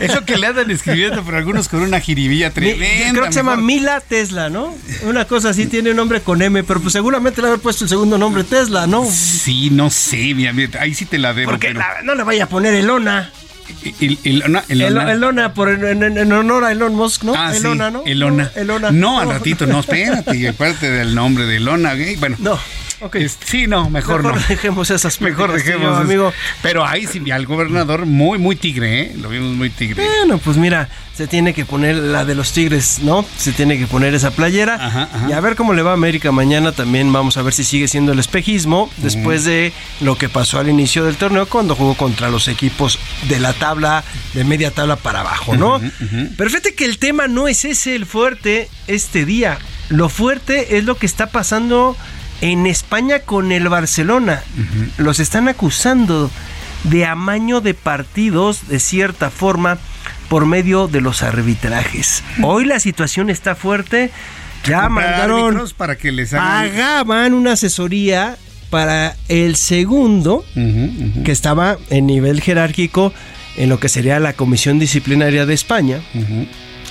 Eso 0.02 0.26
que 0.26 0.38
le 0.38 0.48
andan 0.48 0.72
escribiendo, 0.72 1.24
pero 1.24 1.38
algunos 1.38 1.68
con 1.68 1.82
una 1.82 2.00
jiribilla 2.00 2.52
tremenda. 2.52 3.12
Creo 3.12 3.26
que 3.26 3.32
se 3.34 3.40
llama 3.40 3.58
Mila 3.58 4.00
Tesla, 4.00 4.50
¿no? 4.50 4.74
Una 5.04 5.26
cosa 5.26 5.50
así 5.50 5.68
tiene 5.68 5.92
un 5.92 5.98
nombre 5.98 6.22
con 6.22 6.42
M, 6.42 6.64
pero 6.64 6.80
pues 6.80 6.94
seguramente 6.94 7.42
le 7.42 7.48
haber 7.48 7.60
puesto 7.60 7.84
el 7.84 7.90
segundo 7.90 8.18
nombre 8.18 8.44
Tesla, 8.44 8.88
¿no? 8.88 9.06
Sí, 9.10 9.70
no 9.70 9.90
sé, 9.90 10.34
mi 10.34 10.46
ahí 10.80 10.94
sí 10.94 11.06
te 11.06 11.18
la 11.18 11.34
debo. 11.34 11.52
Porque 11.52 11.74
no 12.04 12.16
le 12.16 12.24
vaya 12.24 12.46
a 12.46 12.50
poner 12.50 12.74
Elona. 12.74 13.32
Elona, 14.24 14.64
Elona. 14.70 15.12
Elona 15.12 15.54
por, 15.54 15.70
en, 15.70 16.32
honor 16.32 16.66
a 16.66 16.72
Elon 16.72 16.96
Musk, 16.96 17.24
¿no? 17.24 17.34
Ah, 17.36 17.56
Elona, 17.56 17.90
¿no? 17.92 18.04
Elona. 18.06 18.52
No, 18.56 18.92
no, 18.92 19.20
al 19.20 19.30
ratito, 19.30 19.66
no, 19.66 19.80
espérate, 19.80 20.48
aparte 20.48 20.90
del 20.90 21.16
nombre 21.16 21.46
de 21.46 21.58
Elona, 21.58 21.96
bueno. 22.20 22.38
No. 22.40 22.60
Okay. 23.02 23.28
sí, 23.28 23.68
no, 23.68 23.90
mejor, 23.90 24.24
mejor 24.24 24.40
no. 24.40 24.46
dejemos 24.50 24.90
esas 24.90 25.20
Mejor 25.20 25.52
dejemos, 25.52 25.98
amigo. 26.00 26.32
Pero 26.62 26.86
ahí 26.86 27.06
sí, 27.08 27.30
al 27.32 27.46
gobernador 27.46 28.06
muy, 28.06 28.38
muy 28.38 28.56
tigre, 28.56 29.02
¿eh? 29.02 29.16
Lo 29.18 29.30
vimos 29.30 29.54
muy 29.56 29.70
tigre. 29.70 30.06
Bueno, 30.20 30.38
pues 30.38 30.56
mira, 30.56 30.90
se 31.14 31.28
tiene 31.28 31.54
que 31.54 31.66
poner 31.66 31.96
la 31.96 32.24
de 32.26 32.36
los 32.36 32.54
tigres, 32.54 33.00
¿no? 33.02 33.26
Se 33.38 33.52
tiene 33.52 33.78
que 33.78 33.88
poner 33.88 34.14
esa 34.14 34.32
playera. 34.32 34.76
Ajá, 34.76 35.10
Y 35.30 35.34
a 35.34 35.40
ver 35.42 35.56
cómo 35.56 35.74
le 35.74 35.82
va 35.82 35.92
a 35.92 35.94
América 35.94 36.32
mañana 36.32 36.72
también. 36.72 37.12
Vamos 37.12 37.38
a 37.38 37.42
ver 37.42 37.54
si 37.54 37.64
sigue 37.64 37.88
siendo 37.88 38.14
el 38.14 38.20
espejismo 38.20 38.90
después 38.98 39.44
de 39.44 39.74
lo 40.00 40.18
que 40.18 40.30
pasó 40.30 40.60
al 40.60 40.70
inicio 40.70 41.04
del 41.04 41.16
torneo 41.18 41.48
cuando 41.48 41.76
jugó 41.76 41.96
contra 41.96 42.30
los 42.30 42.48
equipos 42.48 42.98
de 43.28 43.40
la 43.40 43.54
tabla, 43.54 44.04
de 44.34 44.44
media 44.44 44.72
tabla 44.72 44.96
para 44.96 45.22
abajo, 45.22 45.56
¿no? 45.58 45.82
Pero 46.38 46.50
fíjate 46.50 46.76
que 46.76 46.86
el 46.86 46.98
tema 46.98 47.28
no 47.28 47.48
es 47.48 47.66
ese 47.66 47.96
el 47.96 48.06
fuerte 48.06 48.70
este 48.88 49.26
día. 49.26 49.58
Lo 49.90 50.10
fuerte 50.10 50.78
es 50.78 50.84
lo 50.84 50.96
que 50.96 51.06
está 51.06 51.28
pasando 51.28 51.96
en 52.42 52.66
España 52.68 53.20
con 53.20 53.52
el 53.52 53.70
Barcelona. 53.70 54.44
Los 54.98 55.20
están 55.20 55.48
acusando 55.48 56.30
de 56.84 57.06
amaño 57.06 57.62
de 57.62 57.74
partidos 57.74 58.68
de 58.68 58.80
cierta 58.80 59.30
forma 59.30 59.78
por 60.30 60.46
medio 60.46 60.88
de 60.88 61.02
los 61.02 61.24
arbitrajes. 61.24 62.24
Hoy 62.42 62.66
la 62.66 62.80
situación 62.80 63.30
está 63.30 63.56
fuerte. 63.56 64.12
Ya 64.66 64.90
mandaron 64.90 65.62
para 65.78 65.96
que 65.96 66.12
les 66.12 66.34
hagan... 66.34 67.34
una 67.34 67.54
asesoría 67.54 68.38
para 68.70 69.16
el 69.30 69.56
segundo 69.56 70.44
que 70.54 71.32
estaba 71.32 71.78
en 71.90 72.08
nivel 72.08 72.42
jerárquico 72.42 73.14
en 73.58 73.70
lo 73.70 73.80
que 73.80 73.90
sería 73.90 74.20
la 74.20 74.34
Comisión 74.34 74.80
Disciplinaria 74.80 75.46
de 75.46 75.54
España, 75.54 76.02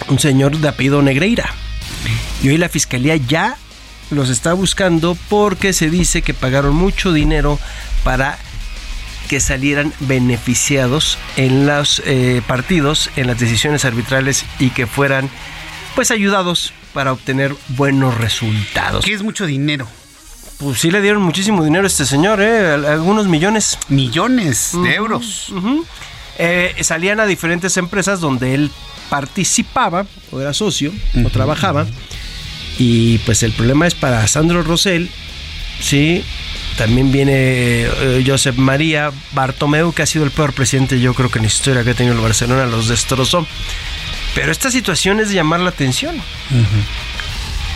un 0.08 0.18
señor 0.18 0.56
de 0.58 0.68
apellido 0.68 1.02
Negreira. 1.02 1.52
Y 2.42 2.48
hoy 2.48 2.58
la 2.58 2.68
fiscalía 2.68 3.16
ya 3.16 3.56
los 4.10 4.30
está 4.30 4.52
buscando 4.52 5.16
porque 5.28 5.72
se 5.72 5.90
dice 5.90 6.22
que 6.22 6.34
pagaron 6.34 6.74
mucho 6.74 7.12
dinero 7.12 7.58
para 8.02 8.38
que 9.28 9.40
salieran 9.40 9.92
beneficiados 10.00 11.18
en 11.36 11.66
los 11.66 12.02
eh, 12.04 12.42
partidos, 12.46 13.10
en 13.16 13.26
las 13.26 13.38
decisiones 13.38 13.84
arbitrales 13.84 14.44
y 14.58 14.70
que 14.70 14.86
fueran 14.86 15.30
pues 15.94 16.10
ayudados 16.10 16.72
para 16.92 17.12
obtener 17.12 17.54
buenos 17.68 18.16
resultados. 18.18 19.04
¿Qué 19.04 19.12
es 19.12 19.22
mucho 19.22 19.46
dinero? 19.46 19.88
Pues 20.58 20.80
sí 20.80 20.90
le 20.90 21.00
dieron 21.00 21.22
muchísimo 21.22 21.64
dinero 21.64 21.84
a 21.84 21.86
este 21.88 22.04
señor, 22.04 22.40
¿eh? 22.40 22.72
Algunos 22.72 23.26
millones. 23.26 23.78
Millones 23.88 24.70
de 24.72 24.94
euros. 24.94 25.52
Eh, 26.38 26.74
salían 26.82 27.20
a 27.20 27.26
diferentes 27.26 27.76
empresas 27.76 28.20
donde 28.20 28.54
él 28.54 28.70
participaba, 29.08 30.06
o 30.30 30.40
era 30.40 30.54
socio, 30.54 30.92
o 31.24 31.30
trabajaba. 31.30 31.86
Y 32.78 33.18
pues 33.18 33.42
el 33.42 33.52
problema 33.52 33.86
es 33.86 33.94
para 33.94 34.26
Sandro 34.26 34.62
Rosell, 34.62 35.08
sí. 35.80 36.24
También 36.76 37.12
viene 37.12 37.32
eh, 37.84 38.24
Josep 38.26 38.56
María 38.56 39.12
Bartomeu, 39.32 39.92
que 39.92 40.02
ha 40.02 40.06
sido 40.06 40.24
el 40.24 40.32
peor 40.32 40.52
presidente, 40.52 40.98
yo 41.00 41.14
creo 41.14 41.30
que 41.30 41.38
en 41.38 41.44
la 41.44 41.48
historia 41.48 41.84
que 41.84 41.90
ha 41.90 41.94
tenido 41.94 42.16
el 42.16 42.20
Barcelona, 42.20 42.66
los 42.66 42.88
destrozó. 42.88 43.46
Pero 44.34 44.50
esta 44.50 44.70
situación 44.70 45.20
es 45.20 45.28
de 45.28 45.36
llamar 45.36 45.60
la 45.60 45.70
atención. 45.70 46.16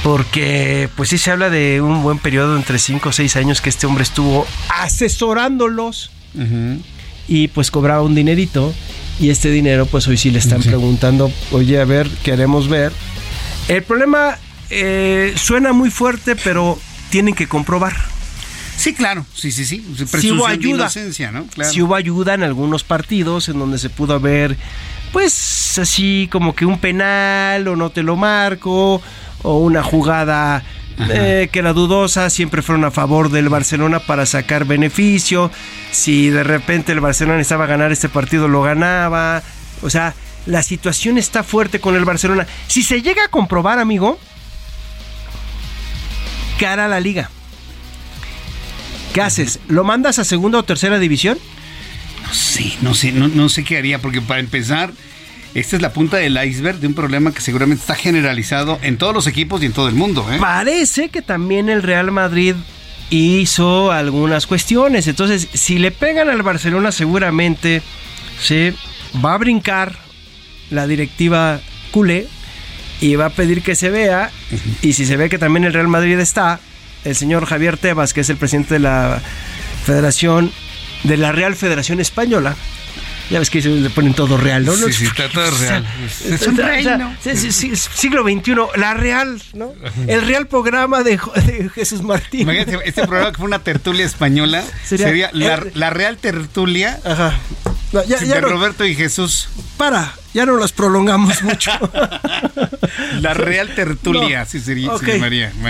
Porque, 0.02 0.88
pues 0.96 1.10
sí 1.10 1.18
se 1.18 1.30
habla 1.30 1.48
de 1.50 1.80
un 1.80 2.02
buen 2.02 2.18
periodo 2.18 2.56
entre 2.56 2.78
5 2.78 3.08
o 3.08 3.12
6 3.12 3.36
años 3.36 3.60
que 3.60 3.68
este 3.68 3.86
hombre 3.86 4.02
estuvo 4.02 4.46
asesorándolos 4.68 6.10
y 7.28 7.48
pues 7.48 7.70
cobraba 7.70 8.02
un 8.02 8.14
dinerito. 8.16 8.74
Y 9.20 9.30
este 9.30 9.50
dinero, 9.50 9.86
pues 9.86 10.06
hoy 10.06 10.16
sí 10.16 10.30
le 10.30 10.38
están 10.38 10.62
preguntando, 10.62 11.30
oye, 11.50 11.80
a 11.80 11.84
ver, 11.84 12.08
queremos 12.22 12.68
ver. 12.68 12.92
El 13.68 13.82
problema 13.82 14.38
eh, 14.70 15.34
suena 15.36 15.72
muy 15.72 15.90
fuerte, 15.90 16.36
pero 16.36 16.78
tienen 17.10 17.34
que 17.34 17.46
comprobar. 17.46 17.94
Sí, 18.76 18.94
claro, 18.94 19.26
sí, 19.34 19.50
sí, 19.50 19.64
sí. 19.64 19.84
Si 20.20 20.30
hubo 20.30 20.46
ayuda, 20.46 20.88
¿no? 21.32 21.46
si 21.64 21.82
hubo 21.82 21.96
ayuda 21.96 22.34
en 22.34 22.44
algunos 22.44 22.84
partidos 22.84 23.48
en 23.48 23.58
donde 23.58 23.76
se 23.78 23.90
pudo 23.90 24.20
ver, 24.20 24.56
pues 25.12 25.78
así 25.78 26.28
como 26.30 26.54
que 26.54 26.64
un 26.64 26.78
penal 26.78 27.66
o 27.66 27.74
no 27.74 27.90
te 27.90 28.04
lo 28.04 28.14
marco 28.14 29.02
o 29.42 29.58
una 29.58 29.82
jugada 29.82 30.62
eh, 31.10 31.48
que 31.52 31.58
era 31.58 31.72
dudosa, 31.72 32.28
siempre 32.30 32.62
fueron 32.62 32.84
a 32.84 32.90
favor 32.90 33.30
del 33.30 33.48
Barcelona 33.48 34.00
para 34.00 34.26
sacar 34.26 34.64
beneficio. 34.64 35.50
Si 35.90 36.30
de 36.30 36.42
repente 36.44 36.92
el 36.92 37.00
Barcelona 37.00 37.38
necesitaba 37.38 37.66
ganar 37.66 37.92
este 37.92 38.08
partido, 38.08 38.48
lo 38.48 38.62
ganaba. 38.62 39.42
O 39.82 39.90
sea, 39.90 40.14
la 40.46 40.62
situación 40.62 41.18
está 41.18 41.42
fuerte 41.42 41.80
con 41.80 41.94
el 41.94 42.04
Barcelona. 42.04 42.46
Si 42.66 42.82
se 42.82 43.02
llega 43.02 43.24
a 43.24 43.28
comprobar, 43.28 43.78
amigo, 43.78 44.18
cara 46.58 46.86
a 46.86 46.88
la 46.88 47.00
liga. 47.00 47.30
¿Qué 49.12 49.22
haces? 49.22 49.60
¿Lo 49.68 49.84
mandas 49.84 50.18
a 50.18 50.24
segunda 50.24 50.58
o 50.58 50.62
tercera 50.64 50.98
división? 50.98 51.38
No 52.26 52.34
sé, 52.34 52.76
no 52.82 52.94
sé, 52.94 53.12
no, 53.12 53.28
no 53.28 53.48
sé 53.48 53.64
qué 53.64 53.78
haría, 53.78 54.00
porque 54.00 54.20
para 54.20 54.40
empezar, 54.40 54.92
esta 55.54 55.76
es 55.76 55.82
la 55.82 55.92
punta 55.92 56.18
del 56.18 56.38
iceberg 56.44 56.78
de 56.78 56.86
un 56.86 56.94
problema 56.94 57.32
que 57.32 57.40
seguramente 57.40 57.80
está 57.80 57.94
generalizado 57.94 58.78
en 58.82 58.98
todos 58.98 59.14
los 59.14 59.26
equipos 59.26 59.62
y 59.62 59.66
en 59.66 59.72
todo 59.72 59.88
el 59.88 59.94
mundo. 59.94 60.26
¿eh? 60.30 60.36
Parece 60.38 61.08
que 61.08 61.22
también 61.22 61.68
el 61.68 61.82
Real 61.82 62.10
Madrid 62.10 62.54
hizo 63.10 63.90
algunas 63.90 64.46
cuestiones. 64.46 65.06
Entonces, 65.06 65.48
si 65.54 65.78
le 65.78 65.90
pegan 65.90 66.28
al 66.28 66.42
Barcelona, 66.42 66.92
seguramente 66.92 67.82
se 68.42 68.74
va 69.24 69.34
a 69.34 69.38
brincar 69.38 69.96
la 70.70 70.86
directiva 70.86 71.60
culé 71.90 72.28
y 73.00 73.16
va 73.16 73.26
a 73.26 73.30
pedir 73.30 73.62
que 73.62 73.74
se 73.74 73.90
vea. 73.90 74.30
Y 74.82 74.92
si 74.94 75.06
se 75.06 75.16
ve 75.16 75.28
que 75.28 75.38
también 75.38 75.64
el 75.64 75.72
Real 75.72 75.88
Madrid 75.88 76.18
está, 76.18 76.60
el 77.04 77.14
señor 77.14 77.46
Javier 77.46 77.76
Tebas, 77.76 78.12
que 78.12 78.20
es 78.20 78.30
el 78.30 78.36
presidente 78.36 78.74
de 78.74 78.80
la 78.80 79.20
Federación, 79.84 80.52
de 81.04 81.16
la 81.16 81.32
Real 81.32 81.54
Federación 81.54 82.00
Española, 82.00 82.56
ya 83.30 83.38
ves 83.38 83.50
que 83.50 83.60
se 83.60 83.90
ponen 83.90 84.14
todo 84.14 84.38
real, 84.38 84.64
¿no? 84.64 84.74
Sí, 84.74 84.92
sí, 84.92 85.04
está 85.04 85.28
todo 85.28 85.50
real. 85.50 85.86
Es 86.24 86.46
un 86.46 86.56
reino. 86.56 87.14
siglo 87.20 88.22
XXI, 88.22 88.54
la 88.76 88.94
Real, 88.94 89.42
¿no? 89.52 89.74
El 90.06 90.22
Real 90.22 90.46
programa 90.46 91.02
de, 91.02 91.18
Jesús 91.74 92.02
Martín. 92.02 92.42
Imagínate, 92.42 92.78
este 92.84 93.06
programa 93.06 93.32
que 93.32 93.38
fue 93.38 93.46
una 93.46 93.58
tertulia 93.58 94.06
española 94.06 94.64
sería, 94.84 95.30
la, 95.32 95.90
Real 95.90 96.16
Tertulia 96.16 96.98
Ajá. 97.04 97.38
De 97.92 98.40
Roberto 98.40 98.84
y 98.84 98.94
Jesús. 98.94 99.48
Para, 99.76 100.14
ya 100.34 100.46
no 100.46 100.56
las 100.56 100.72
prolongamos 100.72 101.42
mucho. 101.44 101.70
la 103.20 103.34
Real 103.34 103.74
Tertulia, 103.74 104.44
sí 104.44 104.60
sería, 104.60 104.92
okay. 104.92 105.20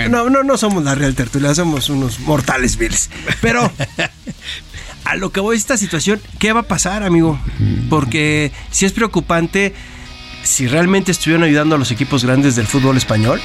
No, 0.09 0.29
no, 0.29 0.43
no 0.43 0.57
somos 0.57 0.83
la 0.83 0.95
Real 0.95 1.15
Tertulia, 1.15 1.53
somos 1.55 1.89
unos 1.89 2.19
mortales 2.19 2.77
viles. 2.77 3.09
Pero 3.41 3.71
a 5.05 5.15
lo 5.15 5.31
que 5.31 5.39
voy 5.39 5.57
esta 5.57 5.77
situación, 5.77 6.21
¿qué 6.39 6.53
va 6.53 6.61
a 6.61 6.67
pasar, 6.67 7.03
amigo? 7.03 7.39
Porque 7.89 8.51
si 8.71 8.85
es 8.85 8.91
preocupante 8.91 9.73
si 10.43 10.67
realmente 10.67 11.11
estuvieron 11.11 11.43
ayudando 11.43 11.75
a 11.75 11.77
los 11.77 11.91
equipos 11.91 12.23
grandes 12.23 12.55
del 12.55 12.65
fútbol 12.65 12.97
español 12.97 13.41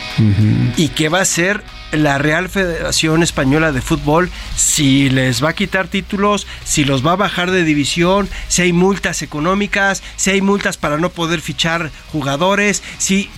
y 0.76 0.88
qué 0.88 1.08
va 1.08 1.18
a 1.18 1.22
hacer 1.22 1.62
la 1.96 2.18
Real 2.18 2.48
Federación 2.48 3.22
Española 3.22 3.72
de 3.72 3.80
Fútbol 3.80 4.30
si 4.56 5.10
les 5.10 5.42
va 5.42 5.50
a 5.50 5.54
quitar 5.54 5.88
títulos, 5.88 6.46
si 6.64 6.84
los 6.84 7.04
va 7.04 7.12
a 7.12 7.16
bajar 7.16 7.50
de 7.50 7.64
división, 7.64 8.28
si 8.48 8.62
hay 8.62 8.72
multas 8.72 9.22
económicas, 9.22 10.02
si 10.16 10.30
hay 10.30 10.40
multas 10.40 10.76
para 10.76 10.98
no 10.98 11.10
poder 11.10 11.40
fichar 11.40 11.90
jugadores, 12.12 12.82
si... 12.98 13.30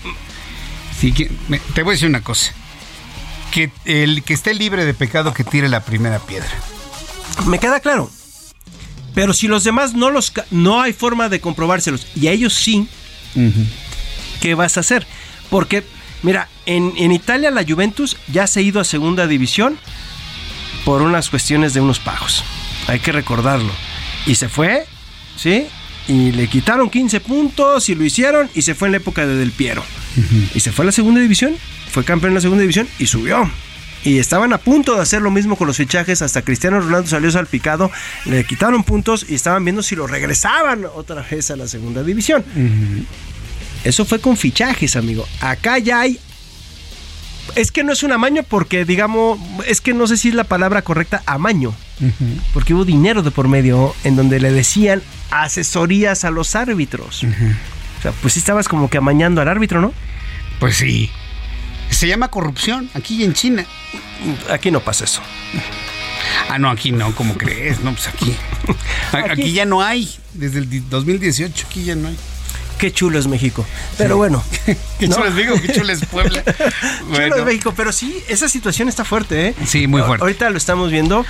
te 1.74 1.82
voy 1.82 1.92
a 1.92 1.94
decir 1.94 2.08
una 2.08 2.22
cosa, 2.22 2.52
que 3.50 3.70
el 3.84 4.22
que 4.22 4.34
esté 4.34 4.54
libre 4.54 4.84
de 4.84 4.94
pecado 4.94 5.34
que 5.34 5.44
tire 5.44 5.68
la 5.68 5.84
primera 5.84 6.18
piedra. 6.18 6.50
Me 7.46 7.58
queda 7.58 7.80
claro. 7.80 8.10
Pero 9.14 9.32
si 9.32 9.48
los 9.48 9.64
demás 9.64 9.94
no 9.94 10.10
los 10.10 10.32
no 10.50 10.82
hay 10.82 10.92
forma 10.92 11.30
de 11.30 11.40
comprobárselos 11.40 12.06
y 12.14 12.26
a 12.26 12.32
ellos 12.32 12.52
sí, 12.52 12.86
¿qué 14.42 14.54
vas 14.54 14.76
a 14.76 14.80
hacer? 14.80 15.06
Porque, 15.48 15.82
mira, 16.26 16.48
en, 16.66 16.92
en, 16.96 17.12
Italia 17.12 17.52
la 17.52 17.64
Juventus 17.64 18.16
ya 18.26 18.48
se 18.48 18.58
ha 18.58 18.62
ido 18.62 18.80
a 18.80 18.84
segunda 18.84 19.28
división 19.28 19.78
por 20.84 21.00
unas 21.02 21.30
cuestiones 21.30 21.72
de 21.72 21.80
unos 21.80 22.00
pagos. 22.00 22.42
Hay 22.88 22.98
que 22.98 23.12
recordarlo. 23.12 23.72
Y 24.26 24.34
se 24.34 24.48
fue, 24.48 24.86
¿sí? 25.36 25.68
Y 26.08 26.32
le 26.32 26.48
quitaron 26.48 26.90
15 26.90 27.20
puntos 27.20 27.88
y 27.88 27.94
lo 27.94 28.04
hicieron 28.04 28.50
y 28.54 28.62
se 28.62 28.74
fue 28.74 28.88
en 28.88 28.92
la 28.92 28.98
época 28.98 29.24
de 29.24 29.36
Del 29.36 29.52
Piero. 29.52 29.84
Y 30.52 30.58
se 30.58 30.72
fue 30.72 30.84
a 30.84 30.86
la 30.86 30.92
segunda 30.92 31.20
división, 31.20 31.54
fue 31.92 32.04
campeón 32.04 32.30
en 32.30 32.34
la 32.34 32.40
segunda 32.40 32.62
división 32.62 32.88
y 32.98 33.06
subió 33.06 33.48
y 34.06 34.18
estaban 34.18 34.52
a 34.52 34.58
punto 34.58 34.94
de 34.94 35.02
hacer 35.02 35.20
lo 35.20 35.32
mismo 35.32 35.56
con 35.56 35.66
los 35.66 35.76
fichajes 35.76 36.22
hasta 36.22 36.42
Cristiano 36.42 36.78
Ronaldo 36.78 37.08
salió 37.08 37.28
salpicado, 37.30 37.90
le 38.24 38.44
quitaron 38.44 38.84
puntos 38.84 39.26
y 39.28 39.34
estaban 39.34 39.64
viendo 39.64 39.82
si 39.82 39.96
lo 39.96 40.06
regresaban 40.06 40.86
otra 40.94 41.26
vez 41.28 41.50
a 41.50 41.56
la 41.56 41.66
segunda 41.66 42.04
división. 42.04 42.44
Eso 43.84 44.04
fue 44.04 44.20
con 44.20 44.36
fichajes, 44.36 44.96
amigo. 44.96 45.26
Acá 45.40 45.78
ya 45.78 46.00
hay 46.00 46.18
es 47.54 47.70
que 47.70 47.84
no 47.84 47.92
es 47.92 48.02
un 48.02 48.12
amaño 48.12 48.42
porque, 48.42 48.84
digamos, 48.84 49.38
es 49.66 49.80
que 49.80 49.94
no 49.94 50.06
sé 50.06 50.16
si 50.16 50.28
es 50.28 50.34
la 50.34 50.44
palabra 50.44 50.82
correcta, 50.82 51.22
amaño. 51.26 51.74
Porque 52.52 52.74
hubo 52.74 52.84
dinero 52.84 53.22
de 53.22 53.30
por 53.30 53.48
medio 53.48 53.94
en 54.04 54.16
donde 54.16 54.40
le 54.40 54.50
decían 54.52 55.02
asesorías 55.30 56.24
a 56.24 56.30
los 56.30 56.54
árbitros. 56.54 57.24
O 57.24 58.02
sea, 58.02 58.12
pues 58.20 58.34
sí 58.34 58.40
estabas 58.40 58.68
como 58.68 58.90
que 58.90 58.98
amañando 58.98 59.40
al 59.40 59.48
árbitro, 59.48 59.80
¿no? 59.80 59.92
Pues 60.60 60.76
sí. 60.76 61.10
Se 61.90 62.08
llama 62.08 62.28
corrupción 62.28 62.90
aquí 62.94 63.24
en 63.24 63.32
China. 63.32 63.64
Aquí 64.50 64.70
no 64.70 64.80
pasa 64.80 65.04
eso. 65.04 65.22
Ah, 66.50 66.58
no, 66.58 66.68
aquí 66.68 66.92
no, 66.92 67.14
¿cómo 67.14 67.38
crees? 67.38 67.80
No, 67.80 67.92
pues 67.92 68.08
aquí. 68.08 68.34
Aquí, 69.12 69.52
ya 69.52 69.64
no 69.64 69.82
hay. 69.82 70.10
Desde 70.34 70.58
el 70.58 70.88
2018 70.90 71.66
aquí 71.68 71.84
ya 71.84 71.94
no 71.94 72.08
hay. 72.08 72.16
Qué 72.78 72.92
chulo 72.92 73.18
es 73.18 73.26
México. 73.26 73.66
Pero 73.96 74.16
bueno. 74.16 74.44
qué 74.98 75.08
chulo 75.08 75.26
es 75.26 75.34
México, 75.34 75.60
qué 75.60 75.72
chulo 75.72 75.92
es 75.92 76.04
Puebla. 76.06 76.42
Chulo 77.12 77.36
es 77.36 77.44
México, 77.44 77.72
pero 77.76 77.92
sí, 77.92 78.22
esa 78.28 78.48
situación 78.48 78.88
está 78.88 79.04
fuerte, 79.04 79.48
¿eh? 79.48 79.54
Sí, 79.64 79.86
muy 79.86 80.02
fuerte. 80.02 80.22
Ahorita 80.22 80.50
lo 80.50 80.58
estamos 80.58 80.90
viendo. 80.90 81.24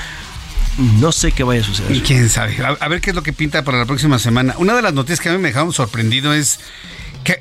No 0.78 1.10
sé 1.12 1.32
qué 1.32 1.42
vaya 1.42 1.62
a 1.62 1.64
suceder. 1.64 1.94
Y 1.94 2.00
quién 2.00 2.28
sabe. 2.28 2.56
a, 2.58 2.88
ver 2.88 3.00
qué 3.00 3.10
es 3.10 3.16
lo 3.16 3.22
que 3.22 3.32
pinta 3.32 3.64
para 3.64 3.78
la 3.78 3.86
próxima 3.86 4.18
semana. 4.18 4.54
Una 4.58 4.74
de 4.74 4.82
las 4.82 4.92
noticias 4.92 5.20
que 5.20 5.30
a 5.30 5.32
mí 5.32 5.38
me 5.38 5.48
dejaron 5.48 5.72
sorprendido 5.72 6.34
es 6.34 6.60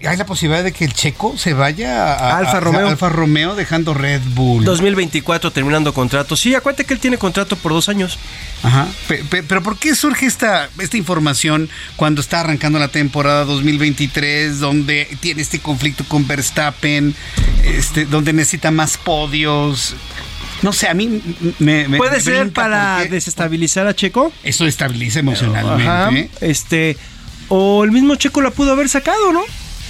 hay 0.08 0.18
la 0.18 0.26
posibilidad 0.26 0.64
de 0.64 0.72
que 0.72 0.86
el 0.86 0.94
checo 0.94 1.38
se 1.38 1.54
vaya 1.54 2.14
a, 2.14 2.38
Alfa 2.38 2.60
Romeo. 2.60 2.88
Alfa 2.88 3.10
Romeo 3.10 3.56
dejando 3.56 3.94
Red 3.94 4.22
Bull. 4.34 4.64
2024 4.64 5.52
terminando 5.52 5.94
contrato. 5.94 6.36
Sí, 6.36 6.56
acuérdate 6.56 6.86
que 6.86 6.94
él 6.94 7.00
tiene 7.00 7.18
contrato 7.18 7.56
por 7.56 7.72
dos 7.72 7.90
años. 7.90 8.18
Ajá. 8.64 8.88
Pero, 9.08 9.62
¿por 9.62 9.78
qué 9.78 9.96
surge 9.96 10.26
esta, 10.26 10.70
esta 10.80 10.98
información 10.98 11.70
cuando 11.96 12.22
está 12.22 12.42
arrancando 12.42 12.80
la 12.80 12.88
temporada 12.88 13.46
2023, 13.46 14.60
donde 14.60 15.08
tiene 15.20 15.42
este 15.42 15.60
conflicto 15.60 16.04
con 16.08 16.28
Verstappen, 16.28 17.16
este, 17.64 18.06
donde 18.06 18.34
necesita 18.34 18.72
más 18.72 18.98
podios? 18.98 19.96
No 20.62 20.74
sé, 20.74 20.88
a 20.88 20.94
mí 20.94 21.22
me. 21.60 21.86
¿Puede 21.98 22.20
ser 22.22 22.52
para 22.52 23.06
desestabilizar 23.06 23.88
a 23.88 23.94
Checo? 23.94 24.32
Eso 24.44 24.66
estabiliza 24.66 25.20
emocionalmente. 25.20 25.88
Ajá, 25.88 26.12
este. 26.42 26.98
O 27.50 27.84
el 27.84 27.92
mismo 27.92 28.16
Checo 28.16 28.42
la 28.42 28.50
pudo 28.50 28.72
haber 28.72 28.90
sacado, 28.90 29.32
¿no? 29.32 29.44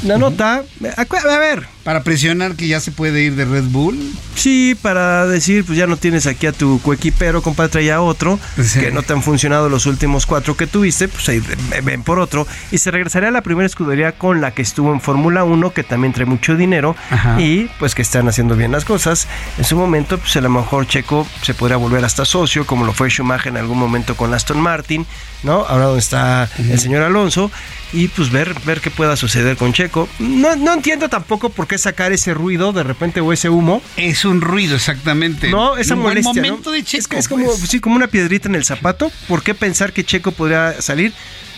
La 0.03 0.17
nota. 0.17 0.63
A, 0.97 1.37
ver, 1.39 1.67
Para 1.83 2.03
presionar 2.03 2.55
que 2.55 2.67
ya 2.67 2.79
se 2.79 2.91
puede 2.91 3.21
ir 3.21 3.35
de 3.35 3.45
Red 3.45 3.65
Bull. 3.65 3.97
Sí, 4.35 4.75
para 4.81 5.25
decir, 5.25 5.65
pues 5.65 5.77
ya 5.77 5.87
no 5.87 5.97
tienes 5.97 6.27
aquí 6.27 6.47
a 6.47 6.51
tu 6.51 6.79
coequipero, 6.81 7.41
compadre, 7.41 7.71
trae 7.71 7.91
a 7.91 8.01
otro, 8.01 8.39
que 8.73 8.91
no 8.91 9.01
te 9.01 9.13
han 9.13 9.23
funcionado 9.23 9.69
los 9.69 9.85
últimos 9.85 10.25
cuatro 10.25 10.57
que 10.57 10.67
tuviste, 10.67 11.07
pues 11.07 11.27
ahí 11.29 11.41
ven 11.83 12.03
por 12.03 12.19
otro. 12.19 12.45
Y 12.71 12.77
se 12.77 12.91
regresaría 12.91 13.29
a 13.29 13.31
la 13.31 13.41
primera 13.41 13.65
escudería 13.65 14.11
con 14.11 14.41
la 14.41 14.51
que 14.51 14.61
estuvo 14.61 14.93
en 14.93 15.01
Fórmula 15.01 15.43
1, 15.43 15.73
que 15.73 15.83
también 15.83 16.13
trae 16.13 16.25
mucho 16.25 16.55
dinero 16.55 16.95
y 17.37 17.65
pues 17.79 17.95
que 17.95 18.01
están 18.01 18.27
haciendo 18.27 18.55
bien 18.55 18.71
las 18.71 18.85
cosas. 18.85 19.27
En 19.57 19.63
su 19.63 19.75
momento, 19.77 20.17
pues 20.17 20.35
a 20.35 20.41
lo 20.41 20.49
mejor 20.49 20.87
Checo 20.87 21.27
se 21.41 21.53
podría 21.53 21.77
volver 21.77 22.03
hasta 22.03 22.25
socio, 22.25 22.65
como 22.65 22.85
lo 22.85 22.93
fue 22.93 23.09
Schumacher 23.09 23.47
en 23.47 23.57
algún 23.57 23.79
momento 23.79 24.15
con 24.15 24.33
Aston 24.33 24.59
Martin, 24.59 25.05
¿no? 25.45 25.65
Ahora 25.65 25.85
donde 25.85 25.99
está 25.99 26.49
el 26.57 26.79
señor 26.79 27.03
Alonso 27.03 27.51
y 27.93 28.09
pues 28.09 28.31
ver, 28.31 28.53
ver 28.65 28.81
qué 28.81 28.91
pueda 28.91 29.15
suceder 29.15 29.55
con 29.55 29.71
Checo. 29.71 30.09
No, 30.19 30.55
no 30.57 30.73
entiendo 30.73 31.07
tampoco 31.07 31.49
por 31.49 31.67
qué 31.67 31.77
sacar 31.77 32.11
ese 32.11 32.33
ruido 32.33 32.73
de 32.73 32.83
repente 32.83 33.21
o 33.21 33.31
ese 33.31 33.49
humo. 33.49 33.81
Es 33.95 34.25
un 34.25 34.41
ruido, 34.41 34.75
exactamente. 34.75 35.49
No, 35.49 35.77
esa 35.77 35.95
molestia. 35.95 36.31
buen 36.33 36.43
momento 36.51 36.69
¿no? 36.71 36.75
de 36.75 36.83
Checo. 36.83 37.15
Es, 37.15 37.19
es 37.19 37.29
como, 37.29 37.45
pues. 37.45 37.59
sí, 37.69 37.79
como 37.79 37.95
una 37.95 38.07
piedrita 38.07 38.49
en 38.49 38.55
el 38.55 38.65
zapato. 38.65 39.11
¿Por 39.29 39.43
qué 39.43 39.53
pensar 39.53 39.93
que 39.93 40.03
Checo 40.03 40.31
podría 40.33 40.81
salir? 40.81 41.13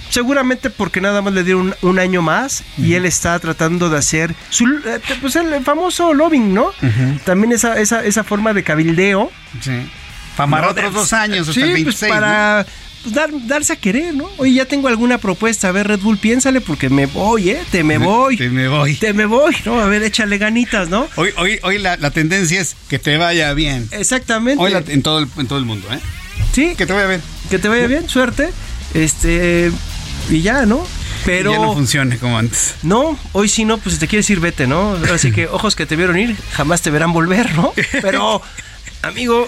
Seguramente 0.09 0.69
porque 0.69 1.01
nada 1.01 1.21
más 1.21 1.33
le 1.33 1.43
dieron 1.43 1.73
un, 1.81 1.89
un 1.89 1.99
año 1.99 2.21
más 2.21 2.63
y 2.77 2.93
él 2.93 3.05
está 3.05 3.37
tratando 3.39 3.89
de 3.89 3.97
hacer 3.97 4.33
su, 4.49 4.65
eh, 4.65 4.99
pues 5.19 5.35
el 5.35 5.61
famoso 5.65 6.13
lobbying, 6.13 6.53
¿no? 6.53 6.71
También 7.25 7.51
esa, 7.51 7.77
esa, 7.79 8.05
esa 8.05 8.23
forma 8.23 8.53
de 8.53 8.63
cabildeo. 8.63 9.29
Sí. 9.61 9.71
Para 10.37 10.61
No, 10.61 10.69
otros 10.69 10.93
dos 10.93 11.13
años, 11.13 11.49
hasta 11.49 11.53
sí, 11.53 11.61
el 11.61 11.83
pues 11.83 11.99
26. 11.99 12.11
para 12.13 12.65
dar- 13.13 13.29
darse 13.47 13.73
a 13.73 13.75
querer, 13.75 14.13
¿no? 14.15 14.29
Oye, 14.37 14.53
ya 14.53 14.65
tengo 14.65 14.87
alguna 14.87 15.17
propuesta. 15.17 15.69
A 15.69 15.71
ver, 15.71 15.87
Red 15.87 15.99
Bull, 15.99 16.17
piénsale 16.17 16.61
porque 16.61 16.89
me 16.89 17.05
voy, 17.05 17.49
¿eh? 17.51 17.61
Te 17.71 17.83
me 17.83 17.97
voy. 17.99 18.37
Te 18.37 18.49
me 18.49 18.67
voy. 18.67 18.95
Te 18.95 19.13
me 19.13 19.25
voy, 19.25 19.55
¿no? 19.65 19.79
A 19.79 19.85
ver, 19.87 20.03
échale 20.03 20.37
ganitas, 20.37 20.89
¿no? 20.89 21.07
Hoy, 21.15 21.29
hoy, 21.37 21.59
hoy 21.63 21.77
la, 21.79 21.97
la 21.97 22.11
tendencia 22.11 22.59
es 22.61 22.75
que 22.89 22.99
te 22.99 23.17
vaya 23.17 23.53
bien. 23.53 23.87
Exactamente. 23.91 24.63
Hoy 24.63 24.71
la- 24.71 24.83
en, 24.87 25.01
todo 25.01 25.19
el, 25.19 25.27
en 25.37 25.47
todo 25.47 25.59
el 25.59 25.65
mundo, 25.65 25.87
¿eh? 25.91 25.99
Sí. 26.53 26.73
Que 26.77 26.85
te 26.85 26.93
vaya 26.93 27.07
bien. 27.07 27.21
Que 27.49 27.59
te 27.59 27.67
vaya 27.67 27.87
bien, 27.87 28.07
suerte. 28.09 28.49
Este. 28.93 29.71
Y 30.29 30.41
ya, 30.41 30.65
¿no? 30.65 30.85
Pero. 31.25 31.51
Ya 31.51 31.57
no 31.59 31.73
funcione 31.73 32.17
como 32.17 32.37
antes. 32.37 32.75
No, 32.83 33.17
hoy 33.33 33.49
sí 33.49 33.65
no, 33.65 33.77
pues 33.77 33.95
si 33.95 33.99
te 33.99 34.07
quieres 34.07 34.29
ir, 34.29 34.39
vete, 34.39 34.67
¿no? 34.67 34.97
Así 35.13 35.31
que 35.31 35.47
ojos 35.51 35.75
que 35.75 35.85
te 35.85 35.95
vieron 35.95 36.17
ir, 36.17 36.35
jamás 36.53 36.81
te 36.81 36.89
verán 36.89 37.13
volver, 37.13 37.53
¿no? 37.55 37.73
Pero, 38.01 38.41
amigo, 39.01 39.47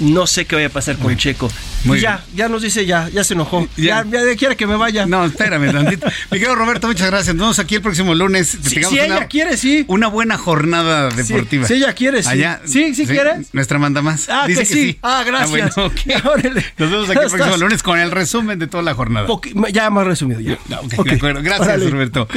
no 0.00 0.26
sé 0.26 0.44
qué 0.46 0.54
vaya 0.56 0.68
a 0.68 0.70
pasar 0.70 0.96
con 0.98 1.16
Checo. 1.16 1.50
muy 1.84 2.00
ya, 2.00 2.24
ya 2.34 2.48
nos 2.48 2.62
dice 2.62 2.86
ya, 2.86 3.08
ya 3.08 3.24
se 3.24 3.34
enojó. 3.34 3.66
Ya, 3.76 4.04
ya, 4.10 4.20
quiere 4.36 4.56
que 4.56 4.66
me 4.66 4.76
vaya. 4.76 5.06
No, 5.06 5.24
espérame 5.24 5.72
tantito. 5.72 6.06
Mi 6.30 6.38
querido 6.38 6.54
Roberto, 6.54 6.86
muchas 6.86 7.08
gracias. 7.08 7.34
Nos 7.34 7.42
vemos 7.44 7.58
aquí 7.58 7.76
el 7.76 7.82
próximo 7.82 8.14
lunes. 8.14 8.56
Si- 8.62 8.78
una, 8.84 9.02
ella 9.04 9.26
quiere, 9.26 9.56
sí. 9.56 9.84
Una 9.88 10.08
buena 10.08 10.38
jornada 10.38 11.08
deportiva. 11.10 11.66
si 11.66 11.74
ella 11.74 11.92
quiere, 11.94 12.22
sí. 12.22 12.28
Allá, 12.28 12.60
Sí, 12.64 12.94
sí 12.94 13.06
quiere. 13.06 13.32
Nuestra 13.52 13.78
manda 13.78 14.02
más. 14.02 14.28
Ah, 14.28 14.44
Dice 14.46 14.60
que 14.60 14.66
sí. 14.66 14.98
Ah, 15.02 15.22
gracias. 15.26 15.50
bueno, 15.50 15.68
ok. 15.76 16.24
Órale. 16.26 16.64
Nos 16.78 16.90
vemos 16.90 17.10
aquí 17.10 17.18
el 17.24 17.30
próximo 17.30 17.56
lunes 17.56 17.82
con 17.82 17.98
el 17.98 18.10
resumen 18.10 18.58
de 18.58 18.66
toda 18.66 18.82
la 18.82 18.94
jornada. 18.94 19.26
Ya 19.72 19.90
más 19.90 20.06
resumido, 20.06 20.40
ya. 20.40 20.54
Ok, 20.54 20.92
Ok. 20.98 21.06
de 21.08 21.14
acuerdo. 21.16 21.42
Gracias, 21.42 21.68
Órale. 21.68 21.90
Roberto. 21.90 22.28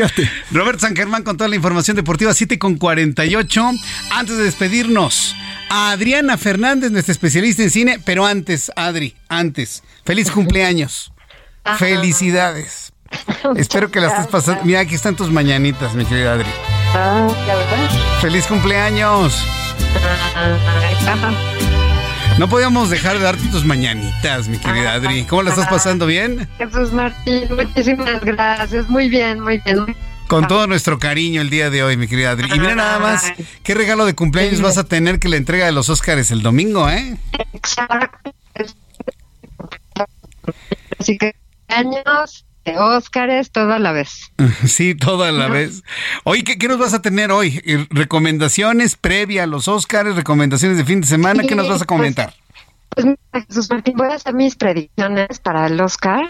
Roberto 0.52 0.80
San 0.82 0.96
Germán 0.96 1.24
con 1.24 1.38
toda 1.38 1.48
la 1.48 1.56
información 1.56 1.96
deportiva, 1.96 2.34
7 2.34 2.58
con 2.60 2.76
48. 2.76 3.72
Antes 4.12 4.38
de 4.38 4.44
despedirnos, 4.44 5.36
a 5.74 5.92
Adriana 5.92 6.38
Fernández, 6.38 6.92
nuestra 6.92 7.14
especialista 7.14 7.64
en 7.64 7.70
cine, 7.70 8.00
pero 8.04 8.26
antes, 8.26 8.74
Adri, 8.76 9.16
antes. 9.30 9.84
Feliz 10.04 10.30
cumpleaños. 10.30 11.14
Felicidades. 11.78 12.92
Espero 13.56 13.90
que 13.90 14.02
la 14.02 14.08
estés 14.08 14.28
pasando. 14.28 14.66
Mira, 14.66 14.82
aquí 14.82 14.96
están 14.96 15.16
tus 15.16 15.32
mañanitas, 15.32 15.94
mi 15.94 16.04
querida 16.04 16.34
Adri. 16.34 16.50
Feliz 18.20 18.48
cumpleaños. 18.48 19.46
No 22.38 22.50
podíamos 22.50 22.90
dejar 22.90 23.18
de 23.18 23.24
darte 23.24 23.48
tus 23.48 23.64
mañanitas, 23.64 24.50
mi 24.50 24.58
querida 24.58 24.94
Adri. 24.94 25.24
¿Cómo 25.24 25.44
la 25.44 25.52
estás 25.52 25.70
pasando 25.70 26.06
bien? 26.06 26.50
Jesús 26.58 26.92
Martín, 26.92 27.48
muchísimas 27.56 28.22
gracias. 28.26 28.90
Muy 28.90 29.08
bien, 29.08 29.40
muy 29.40 29.60
bien. 29.60 29.96
Con 30.32 30.48
todo 30.48 30.66
nuestro 30.66 30.98
cariño 30.98 31.42
el 31.42 31.50
día 31.50 31.70
de 31.70 31.84
hoy, 31.84 31.98
mi 31.98 32.08
querida 32.08 32.32
Adri. 32.32 32.48
Y 32.56 32.58
mira 32.58 32.74
nada 32.74 33.00
más, 33.00 33.34
qué 33.64 33.74
regalo 33.74 34.06
de 34.06 34.16
cumpleaños 34.16 34.62
vas 34.62 34.78
a 34.78 34.86
tener 34.86 35.20
que 35.20 35.28
la 35.28 35.36
entrega 35.36 35.66
de 35.66 35.74
los 35.74 35.90
Óscares 35.90 36.32
el 36.32 36.42
domingo, 36.42 36.90
¿eh? 36.90 37.18
Exacto. 37.52 38.34
Así 40.98 41.18
que 41.18 41.36
años, 41.68 42.46
de 42.64 42.78
Óscares, 42.78 43.52
todo 43.52 43.74
a 43.74 43.80
la 43.80 43.92
vez. 43.92 44.32
Sí, 44.66 44.96
toda 44.96 45.34
la 45.34 45.50
vez. 45.50 45.84
Oye, 46.24 46.46
¿qué, 46.46 46.58
qué 46.58 46.70
nos 46.70 46.80
vas 46.80 46.94
a 46.94 47.02
tener 47.02 47.30
hoy? 47.30 47.62
¿Recomendaciones 47.90 48.96
previa 48.96 49.44
a 49.44 49.48
los 49.48 49.68
Óscares? 49.68 50.16
¿Recomendaciones 50.16 50.78
de 50.78 50.86
fin 50.86 51.02
de 51.02 51.08
semana? 51.08 51.44
¿Qué 51.44 51.56
nos 51.56 51.68
vas 51.68 51.82
a 51.82 51.86
comentar? 51.86 52.34
Pues 52.94 53.06
mira, 53.06 53.46
Jesús 53.48 53.70
Martín, 53.70 53.96
voy 53.96 54.08
a 54.08 54.16
hacer 54.16 54.34
mis 54.34 54.58
predicciones 54.58 55.40
para 55.40 55.66
el 55.68 55.80
Oscar. 55.80 56.28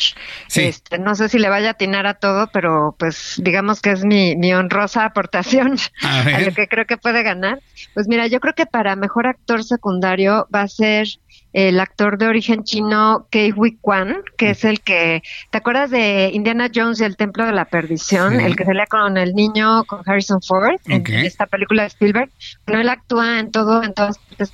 Sí. 0.48 0.62
Este, 0.62 1.00
no 1.00 1.16
sé 1.16 1.28
si 1.28 1.40
le 1.40 1.50
vaya 1.50 1.70
a 1.70 1.72
atinar 1.72 2.06
a 2.06 2.14
todo, 2.14 2.50
pero 2.54 2.96
pues 3.00 3.42
digamos 3.44 3.82
que 3.82 3.92
es 3.92 4.06
mi, 4.06 4.36
mi 4.36 4.54
honrosa 4.54 5.06
aportación 5.06 5.78
A 6.04 6.40
lo 6.40 6.54
que 6.54 6.68
creo 6.68 6.86
que 6.86 6.98
puede 6.98 7.24
ganar. 7.24 7.60
Pues 7.96 8.08
mira, 8.08 8.28
yo 8.28 8.40
creo 8.40 8.54
que 8.54 8.68
para 8.68 8.96
mejor 8.96 9.26
actor 9.26 9.64
secundario 9.64 10.48
va 10.54 10.62
a 10.62 10.68
ser 10.68 11.08
el 11.54 11.80
actor 11.80 12.18
de 12.18 12.28
origen 12.28 12.64
chino 12.64 13.28
Kei 13.30 13.52
Hui 13.52 13.78
Kwan, 13.82 14.22
que 14.38 14.52
es 14.52 14.64
el 14.64 14.82
que, 14.82 15.22
¿te 15.50 15.58
acuerdas 15.58 15.90
de 15.90 16.30
Indiana 16.32 16.70
Jones 16.74 17.02
y 17.02 17.04
el 17.04 17.18
Templo 17.18 17.46
de 17.46 17.52
la 17.52 17.66
Perdición? 17.66 18.38
Sí. 18.38 18.46
El 18.46 18.56
que 18.56 18.64
salía 18.66 18.86
con 18.86 19.18
el 19.18 19.34
niño, 19.34 19.84
con 19.86 20.02
Harrison 20.06 20.42
Ford, 20.42 20.80
en 20.86 21.02
Ok. 21.02 21.10
esta 21.10 21.48
película 21.48 21.82
de 21.82 21.88
Spielberg. 21.88 22.30
Bueno, 22.66 22.82
él 22.82 22.90
actúa 22.90 23.40
en 23.40 23.52
todo, 23.52 23.84
en 23.84 23.94
todas 23.94 24.18
partes. 24.20 24.54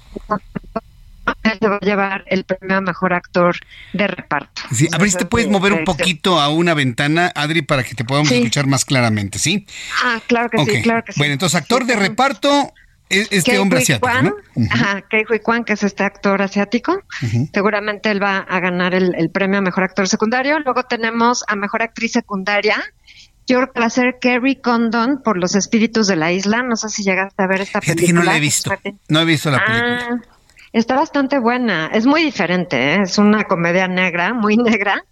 Él 1.51 1.57
se 1.61 1.67
va 1.67 1.75
a 1.77 1.85
llevar 1.85 2.23
el 2.27 2.43
premio 2.43 2.77
a 2.77 2.81
mejor 2.81 3.13
actor 3.13 3.55
de 3.93 4.07
reparto. 4.07 4.61
Sí, 4.71 4.87
a 4.91 4.97
ver 4.97 5.09
si 5.11 5.17
te 5.17 5.25
puedes 5.25 5.47
mover 5.49 5.73
un 5.73 5.79
Este, 5.79 5.91
poquito 5.91 6.39
a 6.39 6.49
una 6.49 6.73
ventana, 6.73 7.31
Adri, 7.35 7.61
para 7.61 7.83
que 7.83 7.95
te 7.95 8.03
podamos 8.03 8.31
escuchar 8.31 8.67
más 8.67 8.85
claramente, 8.85 9.39
¿sí? 9.39 9.65
Ah, 10.03 10.19
claro 10.27 10.49
que 10.49 10.65
sí, 10.65 10.81
claro 10.81 11.03
que 11.03 11.13
sí. 11.13 11.19
Bueno, 11.19 11.33
entonces, 11.33 11.59
actor 11.59 11.85
de 11.85 11.95
reparto, 11.95 12.73
es 13.09 13.27
este 13.31 13.51
Kei 13.51 13.59
hombre 13.59 13.77
Hui 13.79 13.83
asiático, 13.83 14.07
Kwan. 14.07 14.33
Ajá, 14.69 15.01
Kei 15.09 15.23
Hui 15.29 15.39
Kwan, 15.39 15.63
que 15.63 15.73
es 15.73 15.83
este 15.83 16.03
actor 16.03 16.41
asiático. 16.41 17.01
Seguramente 17.53 18.11
él 18.11 18.21
va 18.21 18.39
a 18.39 18.59
ganar 18.59 18.93
el, 18.93 19.15
el 19.15 19.29
premio 19.29 19.59
a 19.59 19.61
mejor 19.61 19.83
actor 19.85 20.07
secundario. 20.07 20.59
Luego 20.59 20.83
tenemos 20.83 21.43
a 21.47 21.55
mejor 21.55 21.81
actriz 21.83 22.11
secundaria. 22.11 22.75
Yo 23.49 23.59
creo 23.59 23.71
que 23.71 23.79
va 23.79 23.85
a 23.85 23.89
ser 23.89 24.17
Kerry 24.19 24.57
Condon 24.57 25.21
por 25.23 25.37
Los 25.37 25.55
Espíritus 25.55 26.07
de 26.07 26.17
la 26.17 26.33
Isla. 26.33 26.63
No 26.63 26.75
sé 26.75 26.89
si 26.89 27.03
llegaste 27.03 27.41
a 27.41 27.47
ver 27.47 27.61
esta 27.61 27.79
Fíjate 27.79 28.01
que 28.01 28.07
película. 28.07 28.25
no 28.25 28.31
la 28.31 28.37
he 28.37 28.41
visto. 28.41 28.71
No 29.07 29.21
he 29.21 29.25
visto 29.25 29.49
la 29.51 29.63
película. 29.65 30.21
Está 30.73 30.95
bastante 30.95 31.39
buena. 31.39 31.87
Es 31.87 32.05
muy 32.05 32.23
diferente, 32.23 32.77
¿eh? 32.77 33.01
es 33.03 33.17
una 33.17 33.45
comedia 33.45 33.87
negra, 33.87 34.33
muy 34.33 34.57
negra, 34.57 35.03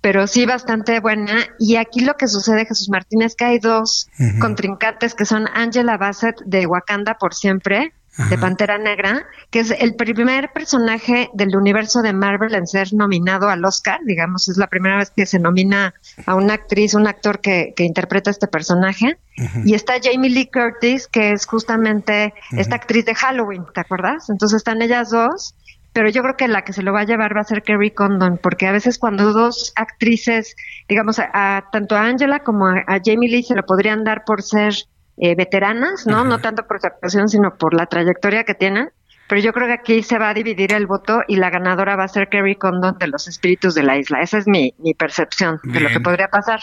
pero 0.00 0.26
sí 0.26 0.46
bastante 0.46 1.00
buena. 1.00 1.46
Y 1.58 1.76
aquí 1.76 2.00
lo 2.00 2.14
que 2.14 2.28
sucede, 2.28 2.66
Jesús 2.66 2.88
Martín, 2.90 3.22
es 3.22 3.34
que 3.36 3.44
hay 3.44 3.58
dos 3.58 4.08
contrincantes 4.40 5.14
que 5.14 5.24
son 5.24 5.46
Angela 5.52 5.96
Bassett 5.96 6.40
de 6.44 6.66
Wakanda 6.66 7.14
por 7.14 7.34
siempre. 7.34 7.92
De 8.30 8.38
Pantera 8.38 8.78
Negra, 8.78 9.26
que 9.50 9.60
es 9.60 9.70
el 9.70 9.94
primer 9.94 10.50
personaje 10.52 11.28
del 11.34 11.54
universo 11.54 12.00
de 12.02 12.12
Marvel 12.14 12.54
en 12.54 12.66
ser 12.66 12.94
nominado 12.94 13.48
al 13.50 13.64
Oscar, 13.64 14.00
digamos, 14.06 14.48
es 14.48 14.56
la 14.56 14.68
primera 14.68 14.96
vez 14.96 15.10
que 15.14 15.26
se 15.26 15.38
nomina 15.38 15.92
a 16.24 16.34
una 16.34 16.54
actriz, 16.54 16.94
un 16.94 17.06
actor 17.06 17.40
que, 17.40 17.74
que 17.76 17.84
interpreta 17.84 18.30
este 18.30 18.46
personaje. 18.46 19.18
Y 19.64 19.74
está 19.74 19.94
Jamie 20.02 20.30
Lee 20.30 20.50
Curtis, 20.50 21.08
que 21.08 21.32
es 21.32 21.44
justamente 21.46 22.32
esta 22.52 22.76
actriz 22.76 23.04
de 23.04 23.14
Halloween, 23.14 23.64
¿te 23.74 23.80
acuerdas? 23.80 24.30
Entonces 24.30 24.56
están 24.58 24.80
ellas 24.80 25.10
dos, 25.10 25.54
pero 25.92 26.08
yo 26.08 26.22
creo 26.22 26.36
que 26.36 26.48
la 26.48 26.62
que 26.62 26.72
se 26.72 26.82
lo 26.82 26.92
va 26.92 27.00
a 27.00 27.04
llevar 27.04 27.36
va 27.36 27.40
a 27.42 27.44
ser 27.44 27.62
Kerry 27.62 27.90
Condon, 27.90 28.38
porque 28.42 28.66
a 28.66 28.72
veces 28.72 28.98
cuando 28.98 29.32
dos 29.32 29.72
actrices, 29.76 30.54
digamos, 30.88 31.18
a, 31.18 31.28
a- 31.32 31.70
tanto 31.70 31.96
a 31.96 32.02
Angela 32.06 32.40
como 32.40 32.66
a, 32.66 32.78
a 32.86 32.98
Jamie 33.04 33.28
Lee 33.30 33.42
se 33.42 33.54
lo 33.54 33.62
podrían 33.64 34.04
dar 34.04 34.24
por 34.24 34.42
ser 34.42 34.74
eh, 35.18 35.34
veteranas, 35.34 36.06
¿no? 36.06 36.24
No 36.24 36.38
tanto 36.38 36.66
por 36.66 36.80
su 36.80 36.86
actuación, 36.86 37.28
sino 37.28 37.54
por 37.56 37.74
la 37.74 37.86
trayectoria 37.86 38.44
que 38.44 38.54
tienen. 38.54 38.90
Pero 39.28 39.40
yo 39.40 39.52
creo 39.52 39.66
que 39.66 39.72
aquí 39.72 40.02
se 40.04 40.18
va 40.20 40.28
a 40.28 40.34
dividir 40.34 40.72
el 40.72 40.86
voto 40.86 41.18
y 41.26 41.34
la 41.34 41.50
ganadora 41.50 41.96
va 41.96 42.04
a 42.04 42.08
ser 42.08 42.28
Kerry 42.28 42.54
Condon 42.54 42.96
de 42.96 43.08
Los 43.08 43.26
Espíritus 43.26 43.74
de 43.74 43.82
la 43.82 43.98
Isla. 43.98 44.20
Esa 44.20 44.38
es 44.38 44.46
mi, 44.46 44.72
mi 44.78 44.94
percepción 44.94 45.58
de 45.64 45.80
lo 45.80 45.88
que 45.88 45.98
podría 45.98 46.28
pasar. 46.28 46.60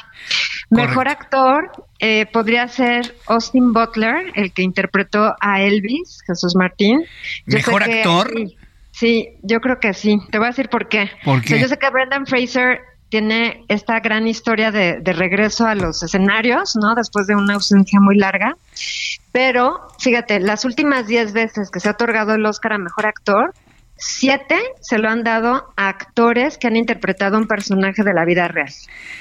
Mejor 0.70 1.10
actor 1.10 1.70
eh, 2.00 2.26
podría 2.28 2.70
ser 2.70 3.14
Austin 3.28 3.74
Butler, 3.74 4.32
el 4.36 4.54
que 4.54 4.62
interpretó 4.62 5.36
a 5.42 5.62
Elvis, 5.62 6.22
Jesús 6.26 6.56
Martín. 6.56 7.04
Yo 7.46 7.58
¿Mejor 7.58 7.84
que- 7.84 8.00
actor? 8.00 8.32
Sí, 8.34 8.58
sí, 8.92 9.30
yo 9.44 9.60
creo 9.60 9.80
que 9.82 9.94
sí. 9.94 10.20
Te 10.32 10.38
voy 10.38 10.46
a 10.46 10.52
decir 10.52 10.70
por 10.70 10.88
qué. 10.88 11.12
¿Por 11.26 11.40
O 11.40 11.44
sea, 11.44 11.58
qué? 11.58 11.62
yo 11.64 11.68
sé 11.68 11.78
que 11.78 11.90
Brendan 11.90 12.26
Fraser 12.26 12.80
tiene 13.14 13.64
esta 13.68 13.99
gran 13.99 14.26
historia 14.26 14.72
de, 14.72 14.99
regreso 15.14 15.68
a 15.68 15.76
los 15.76 16.02
escenarios, 16.02 16.76
¿no? 16.76 16.95
Después 16.95 17.27
de 17.27 17.35
una 17.35 17.53
ausencia 17.53 17.99
muy 18.02 18.18
larga. 18.18 18.56
Pero, 19.31 19.88
fíjate, 19.99 20.40
las 20.40 20.65
últimas 20.65 21.06
10 21.06 21.31
veces 21.31 21.69
que 21.69 21.80
se 21.80 21.90
ha 21.90 21.91
otorgado 21.91 22.34
el 22.34 22.44
Oscar 22.44 22.73
a 22.73 22.80
Mejor 22.80 23.06
Actor, 23.06 23.53
siete 23.98 24.57
se 24.81 24.98
lo 24.98 25.10
han 25.10 25.23
dado 25.23 25.72
a 25.76 25.90
actores 25.90 26.57
que 26.57 26.65
han 26.65 26.76
interpretado 26.76 27.38
un 27.38 27.45
personaje 27.45 28.02
de 28.02 28.15
la 28.15 28.26
vida 28.26 28.48
real. 28.48 28.69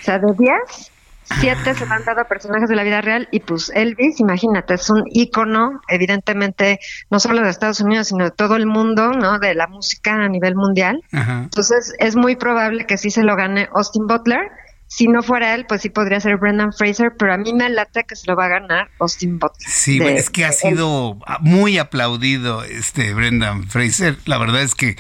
O 0.01 0.05
sea, 0.05 0.19
de 0.19 0.33
10, 0.39 0.92
siete 1.41 1.75
se 1.75 1.85
han 1.85 2.05
dado 2.05 2.21
a 2.21 2.25
personajes 2.25 2.69
de 2.69 2.77
la 2.77 2.83
vida 2.83 3.01
real 3.01 3.29
y 3.31 3.41
pues 3.41 3.71
Elvis, 3.75 4.21
imagínate, 4.21 4.75
es 4.75 4.91
un 4.91 5.05
ícono, 5.07 5.81
evidentemente, 5.89 6.79
no 7.11 7.21
solo 7.21 7.43
de 7.43 7.51
Estados 7.51 7.81
Unidos, 7.81 8.09
sino 8.09 8.25
de 8.25 8.31
todo 8.31 8.57
el 8.57 8.67
mundo, 8.67 9.13
¿no? 9.13 9.39
De 9.39 9.55
la 9.55 9.67
música 9.67 10.15
a 10.15 10.29
nivel 10.29 10.55
mundial. 10.55 11.03
Entonces 11.13 11.95
es 11.99 12.17
muy 12.17 12.37
probable 12.37 12.87
que 12.87 12.99
sí 12.99 13.11
se 13.11 13.23
lo 13.23 13.37
gane 13.37 13.69
Austin 13.75 14.07
Butler. 14.07 14.51
Si 14.89 15.09
no 15.09 15.23
fuera 15.23 15.55
él, 15.55 15.65
pues 15.67 15.81
sí 15.81 15.89
podría 15.89 16.21
ser 16.21 16.37
Brendan 16.37 16.75
Fraser, 16.75 17.13
pero 17.19 17.33
a 17.33 17.39
mí 17.39 17.55
me 17.55 17.71
late 17.71 18.05
que 18.05 18.15
se 18.15 18.27
lo 18.27 18.37
va 18.37 18.45
a 18.45 18.49
ganar 18.49 18.91
Austin 18.99 19.39
Butler. 19.39 19.67
Sí, 19.67 19.99
es 20.03 20.29
que 20.29 20.45
ha 20.45 20.53
sido 20.53 21.19
muy 21.41 21.79
aplaudido 21.79 22.63
este 22.63 23.15
Brendan 23.15 23.69
Fraser. 23.69 24.19
La 24.27 24.37
verdad 24.37 24.61
es 24.61 24.75
que 24.75 24.97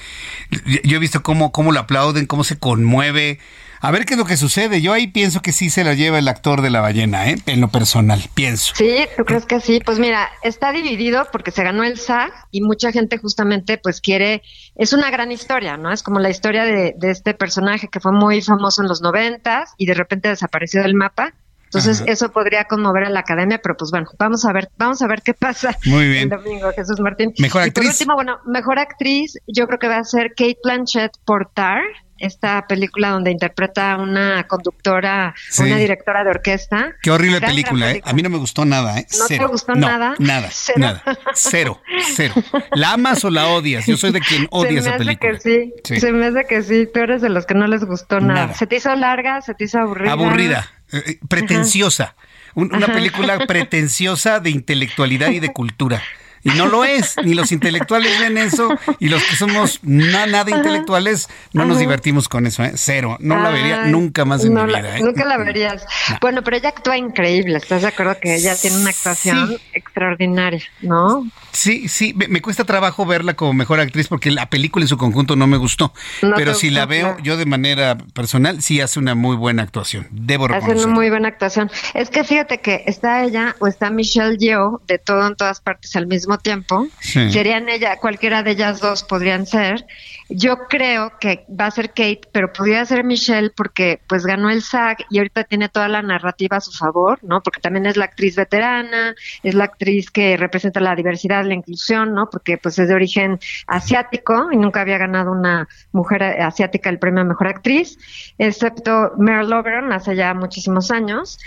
yo 0.82 0.96
he 0.96 0.98
visto 0.98 1.22
cómo, 1.22 1.52
cómo 1.52 1.72
lo 1.72 1.80
aplauden, 1.80 2.24
cómo 2.24 2.42
se 2.42 2.58
conmueve. 2.58 3.38
A 3.84 3.90
ver 3.90 4.04
qué 4.04 4.14
es 4.14 4.18
lo 4.18 4.24
que 4.24 4.36
sucede. 4.36 4.80
Yo 4.80 4.92
ahí 4.92 5.08
pienso 5.08 5.42
que 5.42 5.50
sí 5.50 5.68
se 5.68 5.82
la 5.82 5.94
lleva 5.94 6.20
el 6.20 6.28
actor 6.28 6.62
de 6.62 6.70
la 6.70 6.80
ballena, 6.80 7.28
¿eh? 7.28 7.36
en 7.46 7.60
lo 7.60 7.66
personal, 7.66 8.22
pienso. 8.32 8.72
Sí, 8.76 9.08
¿tú 9.16 9.24
crees 9.24 9.44
que 9.44 9.58
sí? 9.58 9.80
Pues 9.84 9.98
mira, 9.98 10.30
está 10.44 10.70
dividido 10.70 11.26
porque 11.32 11.50
se 11.50 11.64
ganó 11.64 11.82
el 11.82 11.98
SAG 11.98 12.30
y 12.52 12.60
mucha 12.60 12.92
gente 12.92 13.18
justamente 13.18 13.78
pues 13.78 14.00
quiere, 14.00 14.42
es 14.76 14.92
una 14.92 15.10
gran 15.10 15.32
historia, 15.32 15.76
¿no? 15.76 15.92
Es 15.92 16.04
como 16.04 16.20
la 16.20 16.30
historia 16.30 16.64
de, 16.64 16.94
este 17.02 17.34
personaje 17.34 17.88
que 17.88 17.98
fue 17.98 18.12
muy 18.12 18.40
famoso 18.40 18.82
en 18.82 18.88
los 18.88 19.02
noventas 19.02 19.74
y 19.78 19.86
de 19.86 19.94
repente 19.94 20.28
desapareció 20.28 20.82
del 20.82 20.94
mapa. 20.94 21.34
Entonces 21.64 22.04
eso 22.06 22.30
podría 22.30 22.64
conmover 22.64 23.04
a 23.04 23.10
la 23.10 23.20
academia, 23.20 23.58
pero 23.60 23.76
pues 23.76 23.90
bueno, 23.90 24.06
vamos 24.16 24.44
a 24.44 24.52
ver, 24.52 24.70
vamos 24.76 25.02
a 25.02 25.08
ver 25.08 25.22
qué 25.22 25.34
pasa 25.34 25.76
Muy 25.86 26.06
bien. 26.06 26.24
el 26.24 26.28
domingo, 26.28 26.70
Jesús 26.76 27.00
Martín. 27.00 27.32
Mejor 27.38 27.62
actriz. 27.62 27.84
Y 27.84 27.86
por 27.86 27.92
último, 27.94 28.14
bueno, 28.14 28.38
mejor 28.46 28.78
actriz, 28.78 29.38
yo 29.48 29.66
creo 29.66 29.78
que 29.80 29.88
va 29.88 29.96
a 29.96 30.04
ser 30.04 30.34
Kate 30.36 30.58
Blanchett 30.62 31.12
por 31.24 31.50
Tar, 31.52 31.82
esta 32.22 32.66
película 32.68 33.10
donde 33.10 33.30
interpreta 33.30 33.92
a 33.92 33.96
una 33.96 34.46
conductora, 34.46 35.34
una 35.58 35.76
directora 35.76 36.22
de 36.24 36.30
orquesta. 36.30 36.94
Qué 37.02 37.10
horrible 37.10 37.40
película, 37.40 37.92
¿eh? 37.92 38.02
A 38.04 38.12
mí 38.12 38.22
no 38.22 38.30
me 38.30 38.38
gustó 38.38 38.64
nada, 38.64 38.98
¿eh? 38.98 39.06
¿No 39.18 39.26
te 39.26 39.46
gustó 39.46 39.74
nada? 39.74 40.14
Nada, 40.18 40.48
¿Cero? 40.52 40.78
nada. 40.78 41.02
Cero, 41.34 41.82
cero. 42.14 42.34
¿La 42.72 42.92
amas 42.92 43.24
o 43.24 43.30
la 43.30 43.48
odias? 43.48 43.86
Yo 43.86 43.96
soy 43.96 44.12
de 44.12 44.20
quien 44.20 44.46
odia 44.50 44.80
esa 44.80 44.96
película. 44.96 45.38
Se 45.40 45.48
me 45.48 45.56
hace 45.56 45.72
que 45.82 45.94
sí. 45.94 46.00
Se 46.00 46.12
me 46.12 46.26
hace 46.26 46.44
que 46.46 46.62
sí. 46.62 46.88
Tú 46.92 47.00
eres 47.00 47.22
de 47.22 47.28
los 47.28 47.44
que 47.44 47.54
no 47.54 47.66
les 47.66 47.84
gustó 47.84 48.20
nada. 48.20 48.54
¿Se 48.54 48.66
te 48.66 48.76
hizo 48.76 48.94
larga? 48.94 49.40
¿Se 49.42 49.54
te 49.54 49.64
hizo 49.64 49.80
aburrida? 49.80 50.12
Aburrida. 50.12 50.70
Eh, 50.92 51.02
eh, 51.06 51.18
pretenciosa. 51.28 52.14
Una 52.54 52.86
película 52.86 53.38
pretenciosa 53.46 54.38
de 54.38 54.50
intelectualidad 54.50 55.30
y 55.30 55.40
de 55.40 55.52
cultura. 55.52 56.02
Y 56.44 56.50
no 56.50 56.66
lo 56.66 56.84
es, 56.84 57.16
ni 57.24 57.34
los 57.34 57.52
intelectuales 57.52 58.18
ven 58.20 58.36
eso, 58.36 58.68
y 58.98 59.08
los 59.08 59.22
que 59.24 59.36
somos 59.36 59.80
nada 59.82 60.50
intelectuales 60.50 61.28
no 61.52 61.64
nos 61.64 61.78
divertimos 61.78 62.28
con 62.28 62.46
eso, 62.46 62.64
¿eh? 62.64 62.72
cero. 62.74 63.16
No 63.20 63.38
la 63.38 63.50
vería 63.50 63.86
nunca 63.86 64.24
más 64.24 64.44
en 64.44 64.54
mi 64.54 64.64
vida. 64.64 64.98
¿eh? 64.98 65.02
Nunca 65.02 65.24
la 65.24 65.36
verías. 65.36 65.86
Bueno, 66.20 66.42
pero 66.42 66.56
ella 66.56 66.70
actúa 66.70 66.96
increíble, 66.96 67.56
¿estás 67.56 67.82
de 67.82 67.88
acuerdo 67.88 68.16
que 68.20 68.34
ella 68.34 68.56
tiene 68.56 68.76
una 68.76 68.90
actuación 68.90 69.56
extraordinaria, 69.72 70.62
¿no? 70.80 71.26
Sí, 71.52 71.88
sí, 71.88 72.14
me, 72.14 72.40
cuesta 72.40 72.64
trabajo 72.64 73.04
verla 73.04 73.34
como 73.34 73.52
mejor 73.52 73.78
actriz 73.78 74.08
porque 74.08 74.30
la 74.30 74.46
película 74.46 74.84
en 74.84 74.88
su 74.88 74.96
conjunto 74.96 75.36
no 75.36 75.46
me 75.46 75.58
gustó. 75.58 75.92
pero 76.36 76.54
si 76.54 76.70
la 76.70 76.86
veo 76.86 77.16
yo 77.22 77.36
de 77.36 77.46
manera 77.46 77.98
personal, 78.14 78.62
sí 78.62 78.80
hace 78.80 78.98
una 78.98 79.14
muy 79.14 79.36
buena 79.36 79.62
actuación. 79.62 80.08
Debo 80.10 80.46
Hace 80.46 80.72
una 80.72 80.86
muy 80.86 81.10
buena 81.10 81.28
actuación. 81.28 81.70
Es 81.94 82.10
que 82.10 82.24
fíjate 82.24 82.58
que 82.58 82.84
está 82.86 83.22
ella 83.24 83.54
o 83.58 83.66
está 83.66 83.90
Michelle 83.90 84.38
Yeoh 84.38 84.80
de 84.86 84.98
todo 84.98 85.26
en 85.26 85.36
todas 85.36 85.60
partes 85.60 85.94
al 85.94 86.06
mismo 86.06 86.31
tiempo. 86.38 86.88
Serían 87.00 87.68
ella, 87.68 87.96
cualquiera 87.96 88.42
de 88.42 88.52
ellas 88.52 88.80
dos 88.80 89.02
podrían 89.02 89.46
ser. 89.46 89.86
Yo 90.28 90.66
creo 90.68 91.12
que 91.18 91.44
va 91.48 91.66
a 91.66 91.70
ser 91.70 91.88
Kate, 91.88 92.22
pero 92.32 92.52
podría 92.52 92.84
ser 92.84 93.04
Michelle 93.04 93.50
porque 93.50 94.00
pues 94.08 94.24
ganó 94.24 94.50
el 94.50 94.62
SAG 94.62 94.98
y 95.10 95.18
ahorita 95.18 95.44
tiene 95.44 95.68
toda 95.68 95.88
la 95.88 96.02
narrativa 96.02 96.56
a 96.56 96.60
su 96.60 96.72
favor, 96.72 97.18
¿no? 97.22 97.42
Porque 97.42 97.60
también 97.60 97.86
es 97.86 97.96
la 97.96 98.06
actriz 98.06 98.36
veterana, 98.36 99.14
es 99.42 99.54
la 99.54 99.64
actriz 99.64 100.10
que 100.10 100.36
representa 100.36 100.80
la 100.80 100.94
diversidad, 100.94 101.44
la 101.44 101.54
inclusión, 101.54 102.14
¿no? 102.14 102.28
Porque 102.30 102.58
pues 102.58 102.78
es 102.78 102.88
de 102.88 102.94
origen 102.94 103.38
asiático 103.66 104.48
y 104.52 104.56
nunca 104.56 104.80
había 104.80 104.98
ganado 104.98 105.32
una 105.32 105.68
mujer 105.92 106.22
asiática 106.22 106.90
el 106.90 106.98
premio 106.98 107.22
a 107.22 107.24
mejor 107.24 107.48
actriz, 107.48 107.98
excepto 108.38 109.12
Meryl 109.18 109.50
Loveron 109.50 109.92
hace 109.92 110.16
ya 110.16 110.34
muchísimos 110.34 110.90
años, 110.90 111.38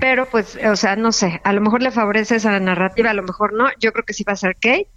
pero 0.00 0.26
pues, 0.26 0.58
o 0.64 0.76
sea, 0.76 0.96
no 0.96 1.12
sé, 1.12 1.40
a 1.44 1.52
lo 1.52 1.60
mejor 1.60 1.82
le 1.82 1.90
favorece 1.90 2.36
esa 2.36 2.58
narrativa, 2.60 3.10
a 3.10 3.14
lo 3.14 3.22
mejor 3.22 3.52
no, 3.52 3.66
yo 3.80 3.92
creo 3.92 4.04
que 4.04 4.12
sí 4.12 4.24
va 4.24 4.32
a 4.32 4.36
ser 4.36 4.54
Kate. 4.56 4.88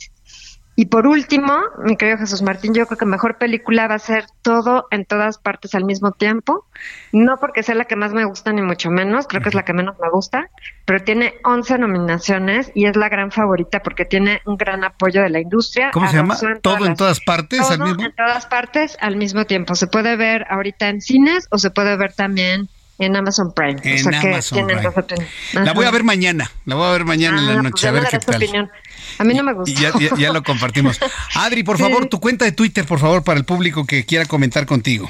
Y 0.79 0.85
por 0.85 1.07
último, 1.07 1.57
mi 1.83 1.97
querido 1.97 2.19
Jesús 2.19 2.43
Martín, 2.43 2.75
yo 2.75 2.85
creo 2.85 2.99
que 2.99 3.05
mejor 3.07 3.39
película 3.39 3.87
va 3.87 3.95
a 3.95 3.99
ser 3.99 4.25
todo 4.43 4.85
en 4.91 5.05
todas 5.05 5.39
partes 5.39 5.73
al 5.73 5.85
mismo 5.85 6.11
tiempo. 6.11 6.67
No 7.11 7.39
porque 7.39 7.63
sea 7.63 7.73
la 7.73 7.85
que 7.85 7.95
más 7.95 8.13
me 8.13 8.25
gusta, 8.25 8.53
ni 8.53 8.61
mucho 8.61 8.91
menos, 8.91 9.25
creo 9.25 9.41
que 9.41 9.49
es 9.49 9.55
la 9.55 9.65
que 9.65 9.73
menos 9.73 9.95
me 9.99 10.07
gusta, 10.11 10.51
pero 10.85 11.03
tiene 11.03 11.33
11 11.43 11.79
nominaciones 11.79 12.71
y 12.75 12.85
es 12.85 12.95
la 12.95 13.09
gran 13.09 13.31
favorita 13.31 13.81
porque 13.81 14.05
tiene 14.05 14.43
un 14.45 14.55
gran 14.55 14.83
apoyo 14.83 15.23
de 15.23 15.31
la 15.31 15.39
industria. 15.39 15.89
¿Cómo 15.91 16.07
se 16.09 16.17
llama? 16.17 16.37
¿Todo 16.61 16.85
en 16.85 16.95
todas 16.95 17.21
partes 17.21 17.59
al 17.71 17.79
mismo 17.79 18.03
en 18.03 18.15
todas 18.15 18.45
partes 18.45 18.97
al 19.01 19.15
mismo 19.15 19.45
tiempo. 19.45 19.73
Se 19.73 19.87
puede 19.87 20.15
ver 20.15 20.45
ahorita 20.47 20.89
en 20.89 21.01
cines 21.01 21.47
o 21.49 21.57
se 21.57 21.71
puede 21.71 21.97
ver 21.97 22.13
también 22.13 22.69
en 22.99 23.15
Amazon 23.15 23.53
Prime. 23.53 23.77
En 23.83 24.13
Amazon 24.15 24.67
Prime. 25.07 25.27
La 25.53 25.73
voy 25.73 25.85
a 25.85 25.91
ver 25.91 26.03
mañana, 26.03 26.51
la 26.65 26.75
voy 26.75 26.87
a 26.87 26.91
ver 26.91 27.05
mañana 27.05 27.39
en 27.39 27.45
la 27.45 27.51
ah, 27.53 27.55
pues 27.55 27.71
noche, 27.71 27.87
a 27.87 27.91
ver 27.91 28.03
qué 28.09 28.19
tal. 28.19 28.71
A 29.17 29.23
mí 29.23 29.33
no 29.33 29.43
me 29.43 29.53
gusta. 29.53 29.71
Y 29.99 30.19
ya, 30.19 30.31
lo 30.31 30.43
compartimos. 30.43 30.99
Adri, 31.35 31.63
por 31.63 31.77
favor, 31.77 32.07
tu 32.07 32.19
cuenta 32.19 32.45
de 32.45 32.51
Twitter, 32.51 32.85
por 32.85 32.99
favor, 32.99 33.23
para 33.23 33.39
el 33.39 33.45
público 33.45 33.85
que 33.85 34.05
quiera 34.05 34.25
comentar 34.25 34.65
contigo. 34.65 35.09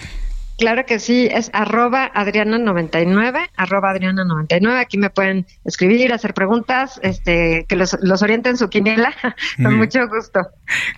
Claro 0.57 0.85
que 0.85 0.99
sí, 0.99 1.27
es 1.31 1.51
arroba 1.53 2.11
Adriana99, 2.13 3.49
arroba 3.55 3.93
Adriana99. 3.93 4.79
Aquí 4.79 4.97
me 4.97 5.11
pueden 5.11 5.45
escribir, 5.65 6.11
hacer 6.11 6.33
preguntas, 6.33 6.99
este, 7.03 7.65
que 7.69 7.75
los, 7.75 7.95
los 8.01 8.23
orienten 8.23 8.57
su 8.57 8.67
quiniela, 8.67 9.13
con 9.63 9.77
mucho 9.77 10.07
gusto. 10.07 10.39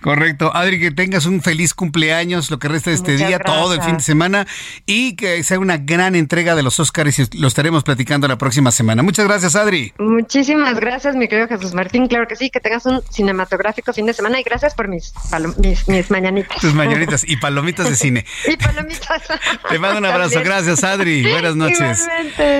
Correcto. 0.00 0.54
Adri, 0.54 0.80
que 0.80 0.90
tengas 0.90 1.26
un 1.26 1.42
feliz 1.42 1.74
cumpleaños, 1.74 2.50
lo 2.50 2.58
que 2.58 2.68
resta 2.68 2.90
de 2.90 2.96
este 2.96 3.16
día, 3.16 3.38
todo 3.38 3.74
el 3.74 3.82
fin 3.82 3.98
de 3.98 4.02
semana, 4.02 4.46
y 4.86 5.14
que 5.16 5.42
sea 5.44 5.58
una 5.58 5.76
gran 5.76 6.14
entrega 6.14 6.54
de 6.54 6.62
los 6.62 6.80
Óscares 6.80 7.18
y 7.18 7.38
lo 7.38 7.46
estaremos 7.46 7.84
platicando 7.84 8.26
la 8.28 8.38
próxima 8.38 8.72
semana. 8.72 9.02
Muchas 9.02 9.26
gracias, 9.26 9.56
Adri. 9.56 9.92
Muchísimas 9.98 10.80
gracias, 10.80 11.14
mi 11.16 11.28
querido 11.28 11.48
Jesús 11.48 11.74
Martín. 11.74 12.08
Claro 12.08 12.26
que 12.26 12.36
sí, 12.36 12.48
que 12.48 12.60
tengas 12.60 12.86
un 12.86 13.02
cinematográfico 13.10 13.92
fin 13.92 14.06
de 14.06 14.14
semana 14.14 14.40
y 14.40 14.42
gracias 14.42 14.74
por 14.74 14.88
mis, 14.88 15.12
mis, 15.58 15.86
mis 15.86 16.10
mañanitas. 16.10 16.56
Tus 16.60 16.74
mañanitas 16.74 17.24
y 17.28 17.36
palomitas 17.36 17.90
de 17.90 17.96
cine. 17.96 18.24
y 18.48 18.56
palomitas. 18.56 19.22
Te 19.68 19.78
mando 19.78 19.98
un 19.98 20.06
abrazo. 20.06 20.40
Gracias, 20.44 20.84
Adri. 20.84 21.22
Buenas 21.22 21.56
noches. 21.56 22.06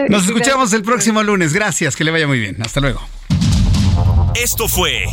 Nos 0.09 0.27
escuchamos 0.27 0.73
el 0.73 0.83
próximo 0.83 1.23
lunes. 1.23 1.53
Gracias. 1.53 1.97
Que 1.97 2.05
le 2.05 2.11
vaya 2.11 2.27
muy 2.27 2.39
bien. 2.39 2.57
Hasta 2.63 2.81
luego. 2.81 3.01
Esto 4.35 4.69
fue 4.69 5.05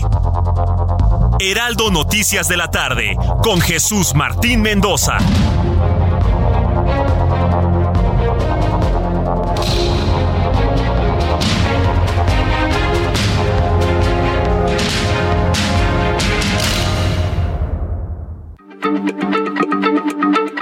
Heraldo 1.40 1.92
Noticias 1.92 2.48
de 2.48 2.58
la 2.58 2.70
tarde 2.70 3.16
con 3.44 3.60
Jesús 3.60 4.14
Martín 4.14 4.62
Mendoza. 4.62 5.18